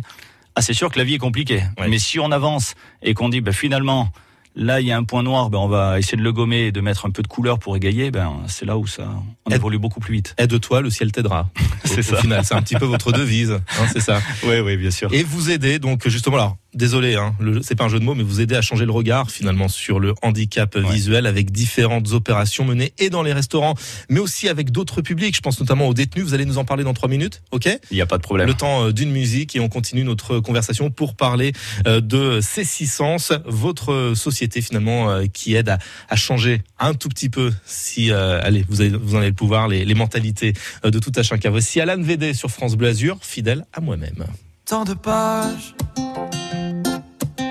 ah 0.61 0.63
c'est 0.63 0.73
sûr 0.73 0.91
que 0.91 0.99
la 0.99 1.03
vie 1.03 1.15
est 1.15 1.17
compliquée. 1.17 1.63
Mais 1.89 1.97
si 1.97 2.19
on 2.19 2.31
avance 2.31 2.75
et 3.01 3.15
qu'on 3.15 3.29
dit 3.29 3.41
bah, 3.41 3.51
finalement 3.51 4.11
là 4.55 4.79
il 4.79 4.85
y 4.85 4.91
a 4.91 4.97
un 4.97 5.03
point 5.03 5.23
noir, 5.23 5.49
ben 5.49 5.57
on 5.57 5.67
va 5.67 5.97
essayer 5.97 6.19
de 6.19 6.21
le 6.21 6.31
gommer 6.31 6.67
et 6.67 6.71
de 6.71 6.81
mettre 6.81 7.07
un 7.07 7.09
peu 7.09 7.23
de 7.23 7.27
couleur 7.27 7.57
pour 7.57 7.75
égayer, 7.75 8.11
ben 8.11 8.43
c'est 8.45 8.65
là 8.65 8.77
où 8.77 8.85
ça 8.85 9.07
on 9.47 9.49
évolue 9.49 9.79
beaucoup 9.79 9.99
plus 9.99 10.13
vite. 10.13 10.35
Aide-toi, 10.38 10.81
le 10.81 10.91
ciel 10.91 11.11
t'aidera. 11.11 11.49
C'est 11.83 12.03
ça. 12.03 12.17
Au 12.17 12.21
final, 12.21 12.45
c'est 12.45 12.53
un 12.53 12.61
petit 12.61 12.75
peu 12.75 12.85
votre 12.85 13.11
devise, 13.11 13.51
hein, 13.53 13.88
c'est 13.91 13.99
ça. 13.99 14.21
Oui, 14.43 14.59
oui, 14.59 14.77
bien 14.77 14.91
sûr. 14.91 15.11
Et 15.11 15.23
vous 15.23 15.49
aidez 15.49 15.79
donc 15.79 16.07
justement, 16.07 16.38
alors 16.38 16.57
désolé, 16.73 17.15
hein, 17.15 17.34
le- 17.39 17.61
c'est 17.61 17.76
pas 17.76 17.84
un 17.85 17.89
jeu 17.89 17.99
de 17.99 18.03
mots, 18.06 18.15
mais 18.15 18.23
vous 18.23 18.41
aidez 18.41 18.56
à 18.56 18.61
changer 18.61 18.85
le 18.85 18.91
regard 18.91 19.30
finalement 19.31 19.68
sur 19.68 19.99
le 19.99 20.14
handicap 20.22 20.77
visuel 20.77 21.26
avec 21.26 21.52
différentes 21.52 22.11
opérations 22.14 22.65
menées 22.65 22.93
et 22.99 23.10
dans 23.10 23.23
les 23.23 23.34
restaurants, 23.34 23.76
mais 24.10 24.19
aussi 24.19 24.48
avec 24.49 24.72
d'autres 24.72 25.02
publics. 25.02 25.35
Je 25.35 25.41
pense 25.41 25.60
notamment 25.60 25.88
aux 25.88 25.93
détenus. 25.93 26.26
Vous 26.26 26.34
allez 26.34 26.45
nous 26.45 26.57
en 26.57 26.65
parler 26.65 26.84
dans 26.84 26.93
trois 26.93 27.10
minutes, 27.10 27.41
ok? 27.52 27.69
Il 27.91 27.95
n'y 27.95 28.02
a 28.02 28.06
pas 28.06 28.18
de 28.18 28.23
problème. 28.23 28.48
Le 28.48 28.53
temps 28.53 28.85
euh, 28.85 28.91
d'une 28.93 29.11
musique 29.11 29.56
et 29.56 29.60
on 29.60 29.69
continue 29.69 30.03
notre 30.03 30.39
conversation 30.39 30.89
pour 30.91 31.15
parler 31.15 31.53
euh, 31.88 32.02
de 32.02 32.39
C600, 32.41 33.41
votre 33.45 34.14
société 34.15 34.61
finalement 34.61 35.10
euh, 35.10 35.26
qui 35.31 35.56
aide 35.56 35.69
à, 35.69 35.80
à 36.10 36.15
changer 36.15 36.61
un 36.80 36.93
tout 36.93 37.10
petit 37.10 37.30
peu, 37.30 37.52
si 37.65 38.11
euh, 38.11 38.39
allez, 38.43 38.65
vous, 38.69 38.81
avez, 38.81 38.89
vous 38.91 39.15
en 39.15 39.19
avez 39.19 39.27
le 39.30 39.34
pouvoir, 39.34 39.68
les, 39.68 39.85
les 39.85 39.93
mentalités 39.95 40.53
de 40.84 40.99
tout 40.99 41.11
à 41.15 41.23
chacun. 41.23 41.49
Voici 41.49 41.80
Alan 41.81 42.02
VD 42.02 42.34
sur 42.34 42.49
France 42.49 42.76
Bleu 42.76 42.88
Azur, 42.89 43.18
fidèle 43.22 43.65
à 43.73 43.81
moi-même. 43.81 44.26
Tant 44.65 44.85
de 44.85 44.93
pages 44.93 45.76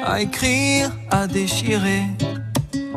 à 0.04 0.20
écrire, 0.20 0.90
à 1.10 1.26
déchirer. 1.26 2.02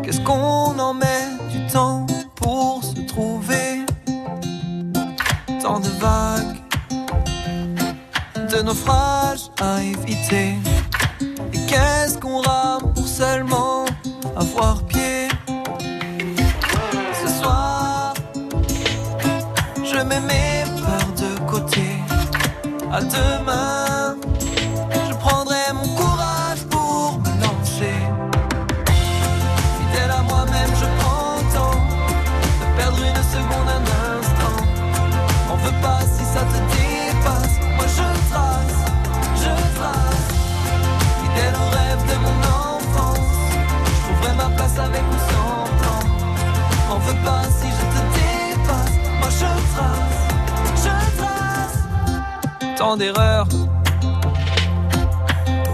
Qu'est-ce 0.04 0.22
qu'on 0.22 0.78
en 0.80 0.94
met 0.94 1.28
du 1.52 1.66
temps 1.68 2.06
pour 2.36 2.84
se 2.84 3.00
trouver 3.08 3.86
Tant 5.62 5.80
de 5.80 5.88
vagues, 6.00 6.58
de 8.52 8.62
naufrages 8.62 9.50
à 9.62 9.82
éviter? 9.82 10.56
Et 11.54 11.60
qu'est-ce 11.68 12.18
qu'on 12.18 12.42
rame 12.42 12.94
pour 12.94 13.08
seulement 13.08 13.86
avoir 14.36 14.86
pied? 14.86 15.30
Ce 17.22 17.28
soir, 17.42 18.14
je 19.84 19.98
mets 20.04 20.22
mes 20.22 20.64
peurs 20.82 21.14
de 21.18 21.40
côté. 21.50 21.86
À 22.92 23.02
demain, 23.02 23.83
tant 52.84 52.98
d'erreurs 52.98 53.48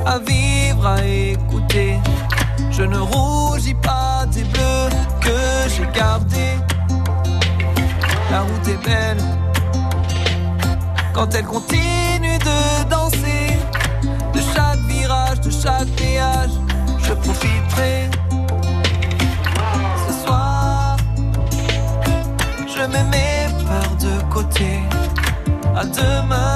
à 0.06 0.20
vivre, 0.20 0.86
à 0.86 1.04
écouter. 1.04 2.00
Je 2.70 2.84
ne 2.84 3.00
rougis 3.00 3.80
pas 3.90 4.28
des 4.28 4.44
bleus 4.44 4.90
que 5.26 5.40
j'ai 5.74 5.88
gardés. 6.00 6.58
La 8.32 8.42
route 8.42 8.68
est 8.76 8.84
belle 8.88 9.24
quand 11.16 11.34
elle 11.34 11.46
continue 11.46 12.38
de 12.50 12.60
danser. 12.96 13.48
De 14.36 14.42
chaque 14.54 14.84
virage, 14.94 15.40
de 15.42 15.50
chaque 15.50 15.90
péage, 15.98 16.56
je 17.06 17.14
profiterai. 17.14 17.96
Ce 20.06 20.14
soir, 20.24 20.98
je 22.74 22.82
mets 22.92 23.08
mes 23.16 23.48
peurs 23.68 23.96
de 24.06 24.14
côté. 24.36 24.72
À 25.76 25.86
demain, 25.86 26.49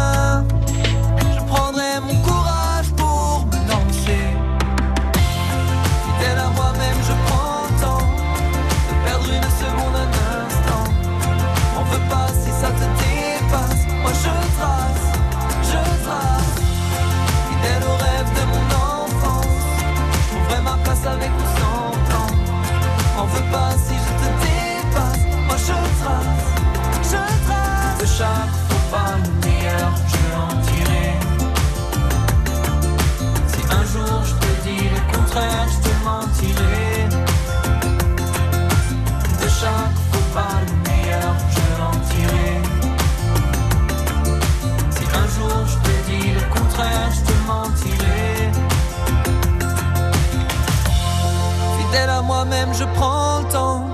moi-même, 52.53 52.73
je 52.73 52.83
prends 52.95 53.39
le 53.39 53.51
temps 53.51 53.85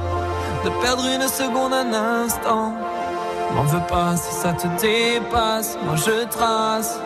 de 0.63 0.69
perdre 0.81 1.05
une 1.05 1.27
seconde, 1.27 1.73
un 1.73 1.93
instant. 1.93 2.73
M'en 3.53 3.63
veux 3.63 3.85
pas 3.87 4.15
si 4.15 4.33
ça 4.33 4.53
te 4.53 4.67
dépasse. 4.81 5.77
Moi 5.85 5.95
je 5.95 6.25
trace. 6.27 6.99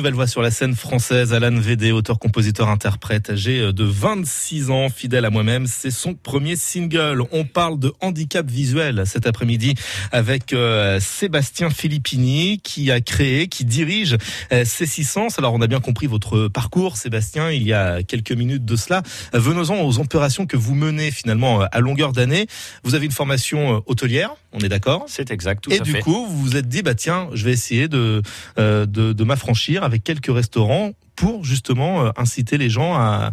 Nouvelle 0.00 0.14
voix 0.14 0.26
sur 0.26 0.40
la 0.40 0.50
scène 0.50 0.74
française, 0.74 1.34
Alan 1.34 1.54
Védé, 1.60 1.92
auteur, 1.92 2.18
compositeur, 2.18 2.70
interprète, 2.70 3.28
âgé 3.28 3.60
euh, 3.60 3.72
de 3.72 3.84
26 3.84 4.70
ans, 4.70 4.88
fidèle 4.88 5.26
à 5.26 5.30
moi-même. 5.30 5.66
C'est 5.66 5.90
son 5.90 6.14
premier 6.14 6.56
single. 6.56 7.22
On 7.32 7.44
parle 7.44 7.78
de 7.78 7.92
handicap 8.00 8.50
visuel 8.50 9.02
cet 9.04 9.26
après-midi 9.26 9.74
avec 10.10 10.54
euh, 10.54 11.00
Sébastien 11.00 11.68
Filippini 11.68 12.60
qui 12.60 12.90
a 12.90 13.02
créé, 13.02 13.48
qui 13.48 13.66
dirige 13.66 14.16
euh, 14.52 14.64
C600. 14.64 15.34
Alors 15.36 15.52
on 15.52 15.60
a 15.60 15.66
bien 15.66 15.80
compris 15.80 16.06
votre 16.06 16.48
parcours, 16.48 16.96
Sébastien, 16.96 17.50
il 17.50 17.62
y 17.64 17.74
a 17.74 18.02
quelques 18.02 18.32
minutes 18.32 18.64
de 18.64 18.76
cela. 18.76 19.02
Euh, 19.34 19.38
Venons-en 19.38 19.82
aux 19.82 19.98
opérations 19.98 20.46
que 20.46 20.56
vous 20.56 20.74
menez 20.74 21.10
finalement 21.10 21.60
à 21.60 21.80
longueur 21.80 22.12
d'année. 22.12 22.46
Vous 22.84 22.94
avez 22.94 23.04
une 23.04 23.12
formation 23.12 23.82
hôtelière, 23.84 24.30
on 24.52 24.60
est 24.60 24.70
d'accord? 24.70 25.04
C'est 25.08 25.30
exact, 25.30 25.62
tout 25.62 25.70
Et 25.72 25.80
à 25.80 25.82
du 25.82 25.92
fait. 25.92 26.00
coup, 26.00 26.26
vous 26.26 26.40
vous 26.40 26.56
êtes 26.56 26.68
dit, 26.68 26.80
bah 26.80 26.94
tiens, 26.94 27.28
je 27.34 27.44
vais 27.44 27.52
essayer 27.52 27.86
de, 27.86 28.22
euh, 28.58 28.86
de, 28.86 29.12
de 29.12 29.24
m'affranchir 29.24 29.84
avec 29.90 30.04
quelques 30.04 30.32
restaurants 30.32 30.92
pour 31.16 31.44
justement 31.44 32.06
euh, 32.06 32.10
inciter 32.16 32.58
les 32.58 32.70
gens 32.70 32.94
à, 32.94 33.32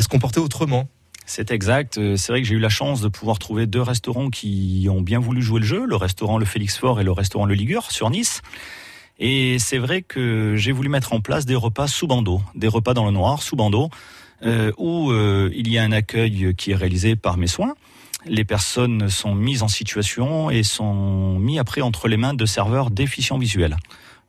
se 0.00 0.06
comporter 0.06 0.38
autrement. 0.38 0.88
C'est 1.26 1.50
exact. 1.50 1.98
Euh, 1.98 2.16
C'est 2.16 2.32
vrai 2.32 2.42
que 2.42 2.46
j'ai 2.46 2.54
eu 2.54 2.60
la 2.60 2.68
chance 2.68 3.00
de 3.00 3.08
pouvoir 3.08 3.40
trouver 3.40 3.66
deux 3.66 3.82
restaurants 3.82 4.30
qui 4.30 4.86
ont 4.88 5.00
bien 5.00 5.18
voulu 5.18 5.42
jouer 5.42 5.58
le 5.58 5.66
jeu, 5.66 5.84
le 5.84 5.96
restaurant 5.96 6.38
Le 6.38 6.44
Félix 6.44 6.78
Fort 6.78 7.00
et 7.00 7.04
le 7.04 7.10
restaurant 7.10 7.44
Le 7.44 7.54
Ligure 7.54 7.90
sur 7.90 8.08
Nice. 8.08 8.40
Et 9.18 9.58
c'est 9.58 9.78
vrai 9.78 10.02
que 10.02 10.54
j'ai 10.56 10.70
voulu 10.70 10.88
mettre 10.88 11.12
en 11.12 11.20
place 11.20 11.44
des 11.44 11.56
repas 11.56 11.88
sous 11.88 12.06
bandeau, 12.06 12.40
des 12.54 12.68
repas 12.68 12.94
dans 12.94 13.04
le 13.04 13.10
noir, 13.10 13.42
sous 13.42 13.56
bandeau, 13.56 13.90
euh, 14.42 14.72
où 14.78 15.12
il 15.52 15.68
y 15.68 15.76
a 15.76 15.82
un 15.82 15.92
accueil 15.92 16.54
qui 16.56 16.70
est 16.70 16.76
réalisé 16.76 17.16
par 17.16 17.36
mes 17.36 17.48
soins. 17.48 17.74
Les 18.26 18.44
personnes 18.44 19.10
sont 19.10 19.34
mises 19.34 19.62
en 19.62 19.68
situation 19.68 20.50
et 20.50 20.62
sont 20.62 21.38
mis 21.38 21.58
après 21.58 21.80
entre 21.80 22.06
les 22.06 22.16
mains 22.16 22.34
de 22.34 22.46
serveurs 22.46 22.90
déficients 22.90 23.38
visuels. 23.38 23.76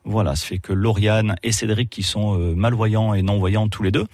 Voilà, 0.04 0.34
ça 0.36 0.46
fait 0.46 0.58
que 0.58 0.72
Lauriane 0.72 1.36
et 1.42 1.52
Cédric, 1.52 1.88
qui 1.90 2.02
sont 2.02 2.38
euh, 2.38 2.54
malvoyants 2.54 3.14
et 3.14 3.22
non-voyants 3.22 3.68
tous 3.68 3.82
les 3.82 3.90
deux, 3.92 4.06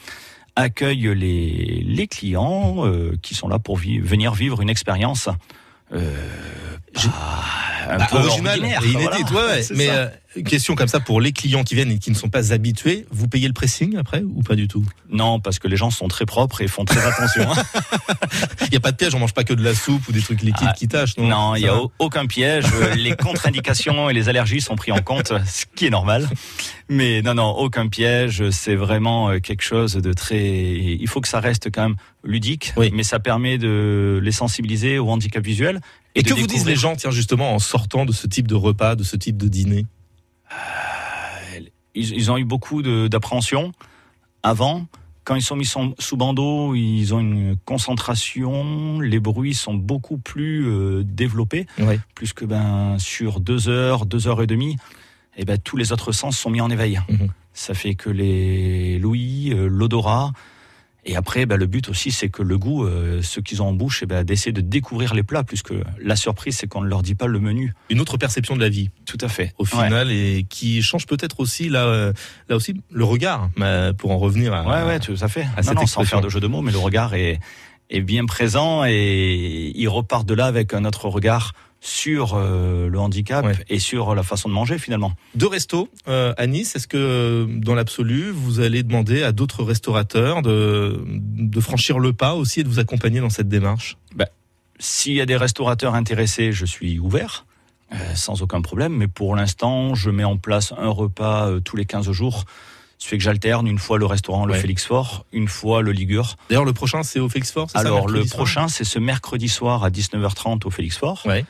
accueillent 0.56 1.14
les, 1.14 1.82
les 1.86 2.06
clients 2.08 2.84
euh, 2.86 3.12
qui 3.22 3.34
sont 3.34 3.48
là 3.48 3.58
pour 3.58 3.78
vi- 3.78 4.00
venir 4.00 4.34
vivre 4.34 4.60
une 4.60 4.68
expérience 4.70 5.28
euh, 5.94 6.26
pas 6.94 7.94
un 7.94 7.98
Bah, 7.98 8.06
peu 8.10 8.16
original 8.18 8.58
ordinaire, 8.58 8.82
et 8.84 8.88
inédit. 8.88 9.22
voilà. 9.30 9.46
ouais, 9.48 9.52
ouais. 9.54 9.62
C'est 9.62 9.74
Mais 9.76 9.86
ça. 9.86 9.92
euh, 9.94 10.08
une 10.27 10.27
question 10.44 10.74
comme 10.74 10.88
ça 10.88 11.00
pour 11.00 11.20
les 11.20 11.32
clients 11.32 11.64
qui 11.64 11.74
viennent 11.74 11.90
et 11.90 11.98
qui 11.98 12.10
ne 12.10 12.14
sont 12.16 12.28
pas 12.28 12.52
habitués, 12.52 13.06
vous 13.10 13.28
payez 13.28 13.48
le 13.48 13.54
pressing 13.54 13.96
après 13.96 14.22
ou 14.22 14.42
pas 14.42 14.54
du 14.54 14.68
tout? 14.68 14.84
Non, 15.10 15.40
parce 15.40 15.58
que 15.58 15.68
les 15.68 15.76
gens 15.76 15.90
sont 15.90 16.08
très 16.08 16.26
propres 16.26 16.60
et 16.60 16.68
font 16.68 16.84
très 16.84 17.04
attention. 17.04 17.50
hein. 17.50 17.62
Il 18.62 18.70
n'y 18.70 18.76
a 18.76 18.80
pas 18.80 18.92
de 18.92 18.96
piège, 18.96 19.14
on 19.14 19.18
mange 19.18 19.32
pas 19.34 19.44
que 19.44 19.54
de 19.54 19.62
la 19.62 19.74
soupe 19.74 20.06
ou 20.08 20.12
des 20.12 20.20
trucs 20.20 20.42
liquides 20.42 20.68
Ah, 20.70 20.74
qui 20.76 20.86
tâchent. 20.88 21.16
Non, 21.16 21.28
Non, 21.28 21.54
il 21.56 21.62
n'y 21.62 21.68
a 21.68 21.78
aucun 21.98 22.26
piège. 22.26 22.66
Les 22.96 23.16
contre-indications 23.16 24.10
et 24.10 24.12
les 24.12 24.28
allergies 24.28 24.60
sont 24.60 24.76
pris 24.76 24.92
en 24.92 25.00
compte, 25.00 25.32
ce 25.46 25.64
qui 25.74 25.86
est 25.86 25.90
normal. 25.90 26.28
Mais 26.88 27.22
non, 27.22 27.34
non, 27.34 27.50
aucun 27.50 27.88
piège. 27.88 28.50
C'est 28.50 28.74
vraiment 28.74 29.30
euh, 29.30 29.38
quelque 29.38 29.62
chose 29.62 29.94
de 29.94 30.12
très. 30.12 30.40
Il 30.40 31.06
faut 31.08 31.20
que 31.20 31.28
ça 31.28 31.40
reste 31.40 31.70
quand 31.70 31.82
même 31.82 31.96
ludique, 32.24 32.72
mais 32.92 33.02
ça 33.02 33.18
permet 33.18 33.58
de 33.58 34.20
les 34.22 34.32
sensibiliser 34.32 34.98
au 34.98 35.08
handicap 35.10 35.44
visuel. 35.44 35.80
Et, 36.14 36.22
que 36.22 36.34
vous 36.34 36.46
disent 36.46 36.66
les 36.66 36.76
gens, 36.76 36.96
tiens, 36.96 37.10
justement, 37.10 37.54
en 37.54 37.58
sortant 37.58 38.04
de 38.04 38.12
ce 38.12 38.26
type 38.26 38.48
de 38.48 38.54
repas, 38.54 38.96
de 38.96 39.04
ce 39.04 39.16
type 39.16 39.36
de 39.36 39.46
dîner? 39.48 39.86
Ils, 41.94 42.14
ils 42.14 42.30
ont 42.30 42.36
eu 42.38 42.44
beaucoup 42.44 42.82
d'appréhension 42.82 43.72
avant. 44.42 44.86
Quand 45.24 45.34
ils 45.34 45.42
sont 45.42 45.56
mis 45.56 45.66
sous 45.66 46.16
bandeau, 46.16 46.74
ils 46.74 47.12
ont 47.12 47.20
une 47.20 47.56
concentration, 47.66 48.98
les 49.00 49.20
bruits 49.20 49.52
sont 49.52 49.74
beaucoup 49.74 50.16
plus 50.16 50.66
euh, 50.66 51.02
développés, 51.04 51.66
Ouais. 51.78 52.00
plus 52.14 52.32
que 52.32 52.46
ben 52.46 52.96
sur 52.98 53.40
deux 53.40 53.68
heures, 53.68 54.06
deux 54.06 54.26
heures 54.26 54.40
et 54.40 54.46
demie, 54.46 54.76
et 55.36 55.44
ben 55.44 55.58
tous 55.58 55.76
les 55.76 55.92
autres 55.92 56.12
sens 56.12 56.38
sont 56.38 56.48
mis 56.48 56.62
en 56.62 56.70
éveil. 56.70 56.98
Mhm. 57.10 57.28
Ça 57.52 57.74
fait 57.74 57.94
que 57.94 58.08
les 58.08 58.98
l'ouïe, 58.98 59.52
euh, 59.52 59.66
l'odorat, 59.68 60.32
et 61.08 61.16
après 61.16 61.46
ben, 61.46 61.56
le 61.56 61.66
but 61.66 61.88
aussi 61.88 62.12
c'est 62.12 62.28
que 62.28 62.42
le 62.42 62.58
goût, 62.58 62.84
euh, 62.84 63.22
ceux 63.22 63.40
qu'ils 63.40 63.62
ont 63.62 63.68
en 63.68 63.72
bouche, 63.72 64.02
et 64.02 64.06
ben 64.06 64.22
d'essayer 64.22 64.52
de 64.52 64.60
découvrir 64.60 65.14
les 65.14 65.22
plats, 65.22 65.42
puisque 65.42 65.72
la 66.00 66.16
surprise 66.16 66.56
c'est 66.56 66.68
qu'on 66.68 66.82
ne 66.82 66.88
leur 66.88 67.02
dit 67.02 67.14
pas 67.14 67.26
le 67.26 67.40
menu. 67.40 67.74
Une 67.88 68.00
autre 68.00 68.18
perception 68.18 68.54
de 68.54 68.60
la 68.60 68.68
vie. 68.68 68.90
Tout 69.06 69.18
à 69.20 69.28
fait. 69.28 69.54
Au 69.58 69.64
final, 69.64 70.10
et 70.10 70.46
qui 70.48 70.82
change 70.82 71.06
peut-être 71.06 71.40
aussi 71.40 71.68
là, 71.68 71.86
euh, 71.86 72.12
là 72.48 72.56
aussi 72.56 72.74
le 72.92 73.04
regard, 73.04 73.50
mais 73.56 73.92
pour 73.96 74.10
en 74.10 74.18
revenir 74.18 74.52
à. 74.52 74.64
Ouais, 74.64 74.86
ouais, 74.86 75.00
tout 75.00 75.16
à 75.20 75.28
fait. 75.28 75.46
à 75.56 75.62
non, 75.62 75.62
cette 75.62 75.74
non, 75.74 75.86
sans 75.86 76.04
faire 76.04 76.20
de 76.20 76.28
jeu 76.28 76.40
de 76.40 76.46
mots, 76.46 76.60
mais 76.60 76.72
le 76.72 76.78
regard 76.78 77.14
est, 77.14 77.40
est 77.90 78.00
bien 78.02 78.26
présent 78.26 78.84
et 78.84 79.72
il 79.74 79.88
repart 79.88 80.26
de 80.28 80.34
là 80.34 80.46
avec 80.46 80.74
un 80.74 80.84
autre 80.84 81.08
regard 81.08 81.54
sur 81.80 82.34
euh, 82.34 82.88
le 82.88 82.98
handicap 82.98 83.46
et 83.68 83.78
sur 83.78 84.14
la 84.14 84.22
façon 84.22 84.48
de 84.48 84.54
manger 84.54 84.78
finalement. 84.78 85.12
Deux 85.34 85.46
restos 85.46 85.88
euh, 86.08 86.34
à 86.36 86.46
Nice. 86.46 86.74
Est-ce 86.74 86.88
que 86.88 86.96
euh, 86.96 87.46
dans 87.48 87.74
l'absolu, 87.74 88.30
vous 88.30 88.60
allez 88.60 88.82
demander 88.82 89.22
à 89.22 89.32
d'autres 89.32 89.62
restaurateurs 89.62 90.42
de, 90.42 91.04
de 91.06 91.60
franchir 91.60 91.98
le 91.98 92.12
pas 92.12 92.34
aussi 92.34 92.60
et 92.60 92.64
de 92.64 92.68
vous 92.68 92.80
accompagner 92.80 93.20
dans 93.20 93.30
cette 93.30 93.48
démarche? 93.48 93.96
Ben, 94.16 94.26
S'il 94.78 95.14
y 95.14 95.20
a 95.20 95.26
des 95.26 95.36
restaurateurs 95.36 95.94
intéressés, 95.94 96.52
je 96.52 96.66
suis 96.66 96.98
ouvert. 96.98 97.46
Euh, 97.92 97.96
sans 98.14 98.42
aucun 98.42 98.60
problème. 98.60 98.94
Mais 98.94 99.08
pour 99.08 99.34
l'instant, 99.34 99.94
je 99.94 100.10
mets 100.10 100.24
en 100.24 100.36
place 100.36 100.74
un 100.76 100.90
repas 100.90 101.48
tous 101.64 101.76
les 101.76 101.86
15 101.86 102.10
jours. 102.10 102.44
Ce 102.98 103.06
fait 103.06 103.16
que 103.16 103.22
j'alterne 103.22 103.66
une 103.68 103.78
fois 103.78 103.96
le 103.96 104.06
restaurant 104.06 104.44
Le 104.44 104.54
Ouais. 104.54 104.60
Félix 104.60 104.84
Fort, 104.84 105.24
une 105.32 105.46
fois 105.46 105.82
le 105.82 105.92
Ligure. 105.92 106.34
D'ailleurs, 106.50 106.64
le 106.64 106.72
prochain, 106.72 107.04
c'est 107.04 107.20
au 107.20 107.28
Félix 107.28 107.52
Fort, 107.52 107.70
ça, 107.70 107.78
Alors 107.78 108.08
le 108.08 108.24
prochain, 108.24 108.66
c'est 108.66 108.82
ce 108.82 108.98
mercredi 108.98 109.48
soir 109.48 109.84
à 109.84 109.90
19h30 109.90 110.66
au 110.66 110.70
Félix 110.70 110.98
Fort. 110.98 111.22
Ouais. 111.24 111.44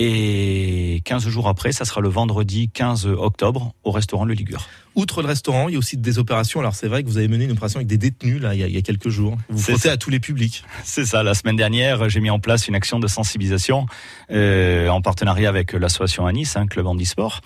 Et 0.00 1.02
15 1.04 1.28
jours 1.28 1.48
après, 1.48 1.72
ça 1.72 1.84
sera 1.84 2.00
le 2.00 2.08
vendredi 2.08 2.70
15 2.72 3.06
octobre 3.06 3.74
au 3.82 3.90
restaurant 3.90 4.24
Le 4.24 4.34
Ligure. 4.34 4.68
Outre 4.94 5.22
le 5.22 5.28
restaurant, 5.28 5.68
il 5.68 5.72
y 5.72 5.74
a 5.74 5.78
aussi 5.78 5.96
des 5.96 6.20
opérations. 6.20 6.60
Alors, 6.60 6.76
c'est 6.76 6.86
vrai 6.86 7.02
que 7.02 7.08
vous 7.08 7.18
avez 7.18 7.26
mené 7.26 7.44
une 7.44 7.50
opération 7.50 7.78
avec 7.78 7.88
des 7.88 7.98
détenus, 7.98 8.40
là, 8.40 8.54
il 8.54 8.60
y 8.60 8.62
a, 8.62 8.68
il 8.68 8.74
y 8.74 8.78
a 8.78 8.82
quelques 8.82 9.08
jours. 9.08 9.36
Vous 9.48 9.58
frottez 9.58 9.88
à 9.88 9.96
tous 9.96 10.10
les 10.10 10.20
publics. 10.20 10.64
C'est 10.84 11.04
ça. 11.04 11.24
La 11.24 11.34
semaine 11.34 11.56
dernière, 11.56 12.08
j'ai 12.08 12.20
mis 12.20 12.30
en 12.30 12.38
place 12.38 12.68
une 12.68 12.76
action 12.76 13.00
de 13.00 13.08
sensibilisation 13.08 13.86
euh, 14.30 14.88
en 14.88 15.02
partenariat 15.02 15.48
avec 15.48 15.72
l'association 15.72 16.26
Anis, 16.26 16.56
un 16.56 16.68
club 16.68 16.86
handisport, 16.86 17.40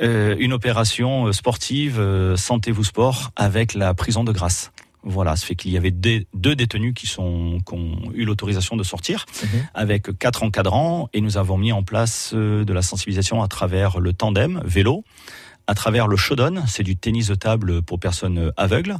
euh, 0.00 0.36
une 0.38 0.52
opération 0.52 1.32
sportive 1.32 1.98
euh, 1.98 2.36
Sentez-vous 2.36 2.84
sport 2.84 3.32
avec 3.34 3.74
la 3.74 3.92
prison 3.94 4.22
de 4.22 4.30
Grasse. 4.30 4.70
Voilà, 5.04 5.36
ça 5.36 5.46
fait 5.46 5.54
qu'il 5.54 5.70
y 5.70 5.76
avait 5.76 5.90
des- 5.92 6.26
deux 6.34 6.56
détenus 6.56 6.92
qui 6.94 7.06
sont 7.06 7.58
qui 7.66 7.74
ont 7.74 8.10
eu 8.14 8.24
l'autorisation 8.24 8.76
de 8.76 8.82
sortir 8.82 9.24
avec 9.74 10.18
quatre 10.18 10.42
encadrants 10.42 11.08
et 11.12 11.20
nous 11.20 11.36
avons 11.38 11.56
mis 11.56 11.72
en 11.72 11.82
place 11.82 12.32
euh, 12.34 12.64
de 12.64 12.72
la 12.72 12.82
sensibilisation 12.82 13.42
à 13.42 13.48
travers 13.48 14.00
le 14.00 14.12
tandem 14.12 14.60
vélo, 14.64 15.04
à 15.66 15.74
travers 15.74 16.08
le 16.08 16.16
showdown, 16.16 16.64
c'est 16.66 16.82
du 16.82 16.96
tennis 16.96 17.28
de 17.28 17.34
table 17.34 17.82
pour 17.82 18.00
personnes 18.00 18.52
aveugles. 18.56 18.96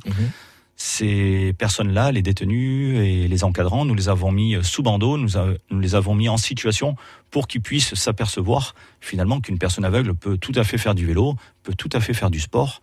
Ces 0.80 1.54
personnes-là, 1.58 2.12
les 2.12 2.22
détenus 2.22 2.96
et 3.00 3.26
les 3.26 3.42
encadrants, 3.42 3.84
nous 3.84 3.94
les 3.96 4.08
avons 4.08 4.30
mis 4.30 4.56
sous 4.62 4.84
bandeau, 4.84 5.18
nous, 5.18 5.36
a- 5.36 5.48
nous 5.70 5.80
les 5.80 5.96
avons 5.96 6.14
mis 6.14 6.28
en 6.28 6.36
situation 6.36 6.94
pour 7.32 7.48
qu'ils 7.48 7.62
puissent 7.62 7.96
s'apercevoir 7.96 8.76
finalement 9.00 9.40
qu'une 9.40 9.58
personne 9.58 9.84
aveugle 9.84 10.14
peut 10.14 10.38
tout 10.38 10.52
à 10.54 10.62
fait 10.62 10.78
faire 10.78 10.94
du 10.94 11.04
vélo, 11.04 11.34
peut 11.64 11.74
tout 11.74 11.88
à 11.94 11.98
fait 12.00 12.14
faire 12.14 12.30
du 12.30 12.38
sport. 12.38 12.80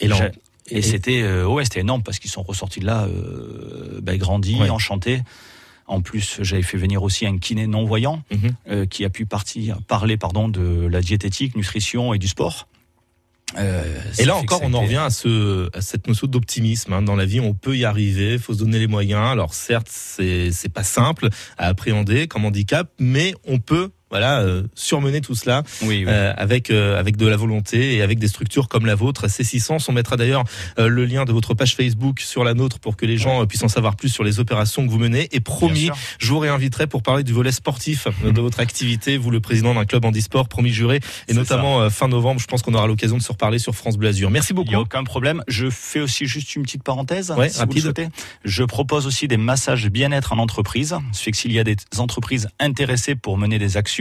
Et 0.00 0.08
et- 0.70 0.78
et 0.78 0.82
c'était 0.82 1.22
euh, 1.22 1.46
ouais, 1.46 1.64
c'était 1.64 1.80
énorme 1.80 2.02
parce 2.02 2.18
qu'ils 2.18 2.30
sont 2.30 2.42
ressortis 2.42 2.80
de 2.80 2.86
là 2.86 3.04
euh, 3.04 4.00
ben, 4.02 4.16
grandis, 4.18 4.56
Ouais. 4.60 4.70
enchantés. 4.70 5.20
En 5.88 6.00
plus, 6.00 6.38
j'avais 6.42 6.62
fait 6.62 6.78
venir 6.78 7.02
aussi 7.04 7.26
un 7.26 7.38
kiné 7.38 7.66
non 7.68 7.84
voyant 7.84 8.22
Mhm. 8.32 8.50
euh, 8.70 8.86
qui 8.86 9.04
a 9.04 9.08
pu 9.10 9.24
partir, 9.26 9.78
parler 9.86 10.16
pardon 10.16 10.48
de 10.48 10.86
la 10.90 11.00
diététique, 11.00 11.54
nutrition 11.54 12.12
et 12.12 12.18
du 12.18 12.26
sport. 12.28 12.66
Euh, 13.56 13.84
Et 14.18 14.24
là 14.24 14.34
encore, 14.34 14.60
on 14.64 14.74
en 14.74 14.80
revient 14.80 14.96
à, 14.96 15.10
ce, 15.10 15.70
à 15.72 15.80
cette 15.80 16.08
notion 16.08 16.26
d'optimisme. 16.26 16.92
hein. 16.92 17.02
Dans 17.02 17.14
la 17.14 17.24
vie, 17.24 17.38
on 17.38 17.54
peut 17.54 17.76
y 17.76 17.84
arriver, 17.84 18.32
il 18.34 18.38
faut 18.40 18.52
se 18.54 18.58
donner 18.58 18.80
les 18.80 18.88
moyens. 18.88 19.22
Alors 19.30 19.54
certes, 19.54 19.86
c'est 19.88 20.68
pas 20.74 20.82
simple 20.82 21.28
à 21.56 21.68
appréhender 21.68 22.26
comme 22.26 22.44
handicap, 22.44 22.90
mais 22.98 23.34
on 23.46 23.60
peut 23.60 23.90
voilà 24.10 24.40
euh, 24.40 24.62
surmener 24.74 25.20
tout 25.20 25.34
cela 25.34 25.62
Oui, 25.82 25.88
oui. 25.88 26.04
euh, 26.06 26.32
avec 26.36 26.70
euh, 26.70 26.98
avec 26.98 27.16
de 27.16 27.26
la 27.26 27.36
volonté 27.36 27.94
et 27.96 28.02
avec 28.02 28.18
des 28.18 28.28
structures 28.28 28.68
comme 28.68 28.86
la 28.86 28.94
vôtre. 28.94 29.26
C600, 29.26 29.84
on 29.88 29.92
mettra 29.92 30.16
d'ailleurs 30.16 30.44
euh, 30.78 30.88
le 30.88 31.04
lien 31.04 31.24
de 31.24 31.32
votre 31.32 31.54
page 31.54 31.74
Facebook 31.74 32.20
sur 32.20 32.44
la 32.44 32.54
nôtre 32.54 32.78
pour 32.78 32.96
que 32.96 33.04
les 33.04 33.16
gens 33.16 33.44
puissent 33.46 33.64
en 33.64 33.68
savoir 33.68 33.96
plus 33.96 34.08
sur 34.08 34.22
les 34.22 34.38
opérations 34.38 34.86
que 34.86 34.90
vous 34.92 34.98
menez. 34.98 35.28
Et 35.32 35.40
promis, 35.40 35.90
je 36.20 36.28
vous 36.28 36.38
réinviterai 36.38 36.86
pour 36.86 37.02
parler 37.02 37.24
du 37.24 37.32
volet 37.32 37.50
sportif 37.50 38.06
de 38.22 38.40
votre 38.40 38.60
activité. 38.60 39.16
Vous, 39.16 39.30
le 39.30 39.40
président 39.40 39.74
d'un 39.74 39.84
club 39.84 40.04
handisport, 40.04 40.48
promis 40.48 40.70
juré, 40.70 40.96
et 40.96 41.00
C'est 41.28 41.34
notamment 41.34 41.90
fin 41.90 42.06
novembre. 42.08 42.40
Je 42.40 42.46
pense 42.46 42.62
qu'on 42.62 42.74
aura 42.74 42.86
l'occasion 42.86 43.16
de 43.18 43.22
se 43.22 43.32
reparler 43.32 43.58
sur 43.58 43.74
France 43.74 43.96
Bleu 43.96 44.08
Azur. 44.10 44.30
Merci 44.30 44.52
Il 44.52 44.56
n'y 44.56 44.60
a 44.60 44.64
beaucoup. 44.64 44.80
aucun 44.82 45.02
problème. 45.04 45.42
Je 45.48 45.68
fais 45.70 46.00
aussi 46.00 46.26
juste 46.26 46.54
une 46.54 46.62
petite 46.62 46.82
parenthèse, 46.84 47.32
Ouais, 47.36 47.48
si 47.48 47.58
vous 47.58 47.72
le 47.72 47.88
rapide. 47.88 48.10
Je 48.44 48.62
propose 48.62 49.06
aussi 49.06 49.26
des 49.26 49.36
massages 49.36 49.88
bien-être 49.88 50.32
en 50.32 50.38
entreprise. 50.38 50.94
Ce 51.12 51.22
fait 51.24 51.32
que 51.32 51.36
s'il 51.36 51.52
y 51.52 51.58
a 51.58 51.64
des 51.64 51.76
entreprises 51.98 52.48
intéressées 52.60 53.16
pour 53.16 53.36
mener 53.38 53.58
des 53.58 53.76
actions 53.76 53.95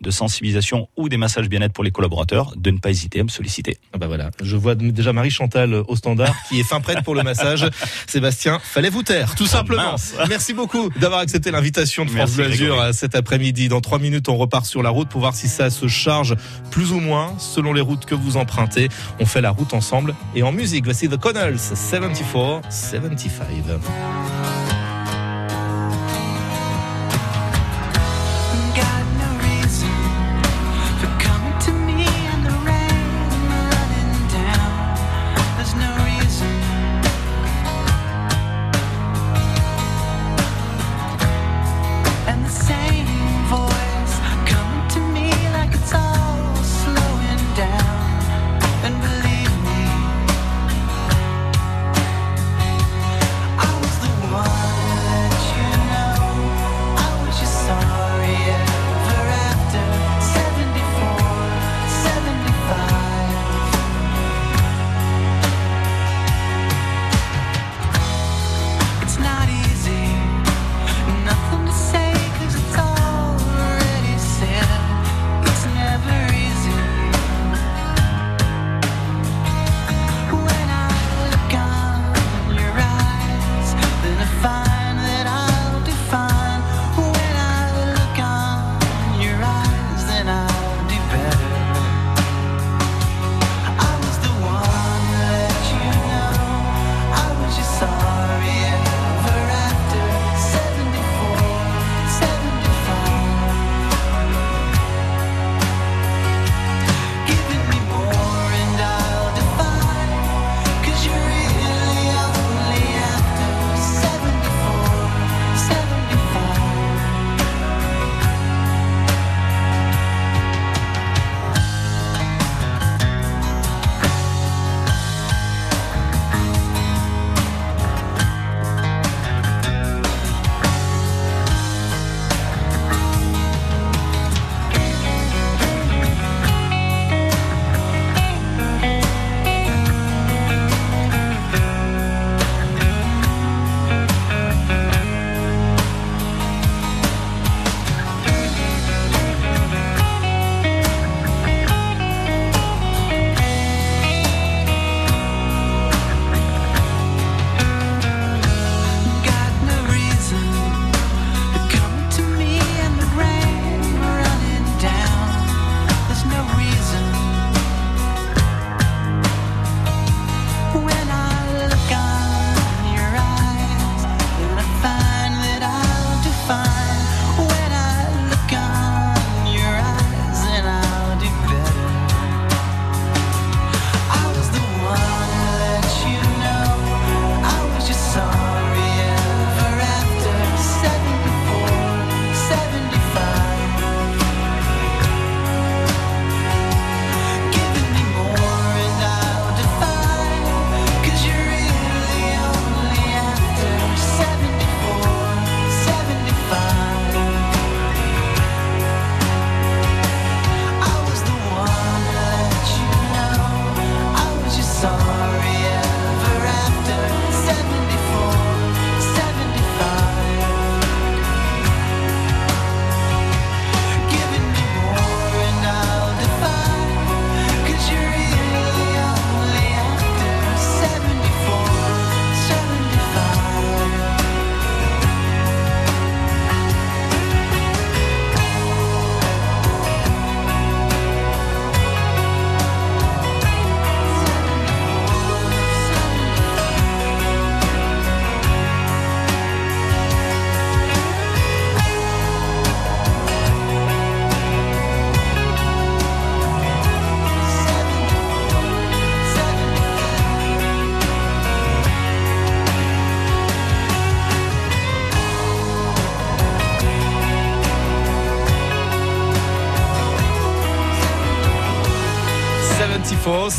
de 0.00 0.10
sensibilisation 0.10 0.88
ou 0.96 1.08
des 1.08 1.16
massages 1.16 1.48
bien-être 1.48 1.72
pour 1.72 1.84
les 1.84 1.90
collaborateurs, 1.90 2.54
de 2.56 2.70
ne 2.70 2.78
pas 2.78 2.90
hésiter 2.90 3.20
à 3.20 3.22
me 3.22 3.28
solliciter. 3.28 3.78
Ah 3.92 3.98
bah 3.98 4.06
voilà, 4.06 4.30
je 4.42 4.56
vois 4.56 4.74
déjà 4.74 5.12
Marie 5.12 5.30
Chantal 5.30 5.74
au 5.74 5.96
standard 5.96 6.34
qui 6.48 6.60
est 6.60 6.64
fin 6.64 6.80
prête 6.80 7.02
pour 7.04 7.14
le 7.14 7.22
massage. 7.22 7.68
Sébastien, 8.06 8.58
fallait 8.62 8.88
vous 8.88 9.02
taire, 9.02 9.34
tout 9.34 9.46
simplement. 9.46 9.92
mince. 9.92 10.14
Merci 10.28 10.54
beaucoup 10.54 10.90
d'avoir 10.98 11.20
accepté 11.20 11.50
l'invitation 11.50 12.04
de 12.04 12.10
France 12.10 12.34
Bleu 12.34 12.72
euh, 12.72 12.92
cet 12.92 13.14
après-midi. 13.14 13.68
Dans 13.68 13.80
trois 13.80 13.98
minutes, 13.98 14.28
on 14.28 14.36
repart 14.36 14.64
sur 14.64 14.82
la 14.82 14.90
route 14.90 15.08
pour 15.08 15.20
voir 15.20 15.34
si 15.34 15.48
ça 15.48 15.70
se 15.70 15.86
charge 15.86 16.34
plus 16.70 16.92
ou 16.92 17.00
moins 17.00 17.34
selon 17.38 17.72
les 17.72 17.82
routes 17.82 18.06
que 18.06 18.14
vous 18.14 18.36
empruntez. 18.36 18.88
On 19.18 19.26
fait 19.26 19.40
la 19.40 19.50
route 19.50 19.74
ensemble 19.74 20.14
et 20.34 20.42
en 20.42 20.52
musique, 20.52 20.84
voici 20.84 21.08
The 21.08 21.18
Connells 21.18 21.58
74 21.58 22.62
75. 22.70 23.46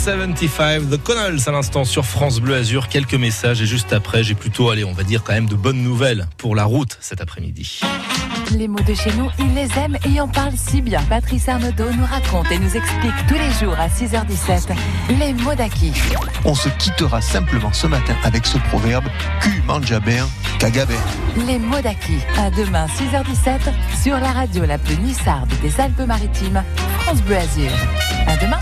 75, 0.01 0.89
The 0.89 0.97
Connells 0.97 1.41
à 1.45 1.51
l'instant 1.51 1.85
sur 1.85 2.07
France 2.07 2.39
Bleu 2.39 2.55
Azur. 2.55 2.87
Quelques 2.87 3.13
messages 3.13 3.61
et 3.61 3.67
juste 3.67 3.93
après, 3.93 4.23
j'ai 4.23 4.33
plutôt, 4.33 4.71
allez, 4.71 4.83
on 4.83 4.93
va 4.93 5.03
dire 5.03 5.23
quand 5.23 5.33
même 5.33 5.45
de 5.45 5.53
bonnes 5.53 5.83
nouvelles 5.83 6.27
pour 6.37 6.55
la 6.55 6.63
route 6.63 6.97
cet 7.01 7.21
après-midi. 7.21 7.81
Les 8.57 8.67
mots 8.67 8.79
de 8.79 8.95
chez 8.95 9.13
nous, 9.13 9.29
ils 9.37 9.53
les 9.53 9.67
aiment 9.77 9.99
et 10.11 10.19
en 10.19 10.27
parlent 10.27 10.57
si 10.57 10.81
bien. 10.81 11.01
Patrice 11.03 11.47
Arnaudot 11.47 11.91
nous 11.91 12.05
raconte 12.05 12.51
et 12.51 12.57
nous 12.57 12.75
explique 12.75 13.13
tous 13.27 13.35
les 13.35 13.51
jours 13.59 13.75
à 13.79 13.89
6h17 13.89 14.75
les 15.19 15.33
mots 15.33 15.53
d'acquis. 15.53 15.93
On 16.45 16.55
se 16.55 16.69
quittera 16.79 17.21
simplement 17.21 17.71
ce 17.71 17.85
matin 17.85 18.15
avec 18.23 18.47
ce 18.47 18.57
proverbe 18.57 19.05
Q 19.41 19.61
mange 19.67 19.93
bien, 19.99 20.27
cagabé. 20.57 20.95
Les 21.45 21.59
mots 21.59 21.81
d'acquis. 21.81 22.21
À 22.39 22.49
demain 22.49 22.87
6h17 22.87 23.71
sur 24.01 24.17
la 24.17 24.31
radio 24.31 24.65
la 24.65 24.79
plus 24.79 24.97
nissarde 24.97 25.53
des 25.61 25.79
Alpes-Maritimes, 25.79 26.63
France 27.01 27.21
Bleu 27.21 27.35
Azur. 27.35 27.71
À 28.25 28.35
demain. 28.37 28.57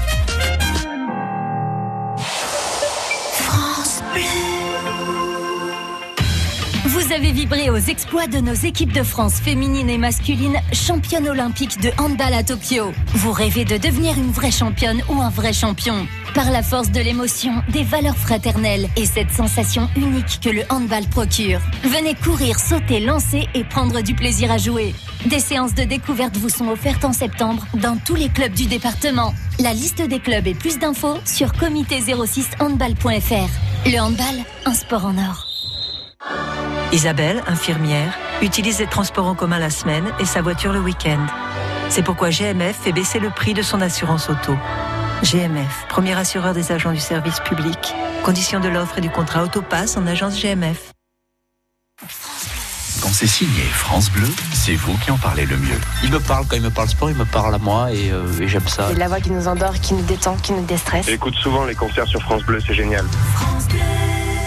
Vous 7.09 7.15
avez 7.15 7.31
vibré 7.31 7.71
aux 7.71 7.77
exploits 7.77 8.27
de 8.27 8.37
nos 8.37 8.53
équipes 8.53 8.93
de 8.93 9.01
France 9.01 9.39
féminines 9.39 9.89
et 9.89 9.97
masculines, 9.97 10.59
championnes 10.71 11.27
olympiques 11.27 11.81
de 11.81 11.89
handball 11.97 12.35
à 12.35 12.43
Tokyo. 12.43 12.91
Vous 13.15 13.31
rêvez 13.31 13.65
de 13.65 13.77
devenir 13.77 14.15
une 14.15 14.29
vraie 14.29 14.51
championne 14.51 15.01
ou 15.09 15.19
un 15.19 15.31
vrai 15.31 15.51
champion. 15.51 16.05
Par 16.35 16.51
la 16.51 16.61
force 16.61 16.91
de 16.91 16.99
l'émotion, 16.99 17.51
des 17.69 17.81
valeurs 17.81 18.15
fraternelles 18.15 18.87
et 18.95 19.07
cette 19.07 19.31
sensation 19.31 19.89
unique 19.95 20.39
que 20.39 20.49
le 20.49 20.61
handball 20.69 21.07
procure. 21.09 21.61
Venez 21.81 22.13
courir, 22.13 22.59
sauter, 22.59 22.99
lancer 22.99 23.47
et 23.55 23.63
prendre 23.63 24.01
du 24.01 24.13
plaisir 24.13 24.51
à 24.51 24.59
jouer. 24.59 24.93
Des 25.25 25.39
séances 25.39 25.73
de 25.73 25.85
découverte 25.85 26.37
vous 26.37 26.49
sont 26.49 26.67
offertes 26.67 27.05
en 27.05 27.13
septembre 27.13 27.65
dans 27.73 27.97
tous 27.97 28.15
les 28.15 28.29
clubs 28.29 28.53
du 28.53 28.67
département. 28.67 29.33
La 29.57 29.73
liste 29.73 30.03
des 30.03 30.19
clubs 30.19 30.45
et 30.45 30.53
plus 30.53 30.77
d'infos 30.77 31.17
sur 31.25 31.53
comité06handball.fr. 31.53 33.49
Le 33.87 33.99
handball, 33.99 34.45
un 34.67 34.73
sport 34.75 35.07
en 35.07 35.17
or. 35.17 35.48
Isabelle, 36.91 37.43
infirmière, 37.45 38.17
utilise 38.41 38.79
les 38.79 38.87
transports 38.87 39.27
en 39.27 39.35
commun 39.35 39.59
la 39.59 39.69
semaine 39.69 40.05
et 40.19 40.25
sa 40.25 40.41
voiture 40.41 40.73
le 40.73 40.79
week-end. 40.79 41.23
C'est 41.89 42.01
pourquoi 42.01 42.29
GMF 42.31 42.75
fait 42.75 42.91
baisser 42.91 43.19
le 43.19 43.29
prix 43.29 43.53
de 43.53 43.61
son 43.61 43.79
assurance 43.81 44.29
auto. 44.29 44.57
GMF, 45.21 45.85
premier 45.87 46.17
assureur 46.17 46.53
des 46.53 46.71
agents 46.71 46.91
du 46.91 46.99
service 46.99 47.39
public. 47.41 47.93
Conditions 48.23 48.59
de 48.59 48.69
l'offre 48.69 48.97
et 48.97 49.01
du 49.01 49.09
contrat 49.11 49.43
Autopass 49.43 49.97
en 49.97 50.07
agence 50.07 50.41
GMF. 50.41 50.93
Quand 53.01 53.09
c'est 53.13 53.27
signé 53.27 53.61
France 53.61 54.09
Bleu, 54.09 54.27
c'est 54.53 54.75
vous 54.75 54.97
qui 54.97 55.11
en 55.11 55.17
parlez 55.17 55.45
le 55.45 55.57
mieux. 55.57 55.79
Il 56.03 56.11
me 56.11 56.19
parle, 56.19 56.45
quand 56.47 56.55
il 56.55 56.61
me 56.63 56.69
parle 56.69 56.89
sport, 56.89 57.09
il 57.09 57.15
me 57.15 57.25
parle 57.25 57.53
à 57.53 57.57
moi 57.59 57.91
et, 57.91 58.11
euh, 58.11 58.25
et 58.41 58.47
j'aime 58.47 58.67
ça. 58.67 58.87
C'est 58.89 58.97
la 58.99 59.07
voix 59.07 59.19
qui 59.19 59.31
nous 59.31 59.47
endort, 59.47 59.79
qui 59.79 59.93
nous 59.93 60.03
détend, 60.03 60.35
qui 60.37 60.53
nous 60.53 60.65
déstresse. 60.65 61.05
J'écoute 61.05 61.35
souvent 61.35 61.65
les 61.65 61.75
concerts 61.75 62.07
sur 62.07 62.21
France 62.21 62.43
Bleu, 62.43 62.59
c'est 62.65 62.73
génial. 62.73 63.05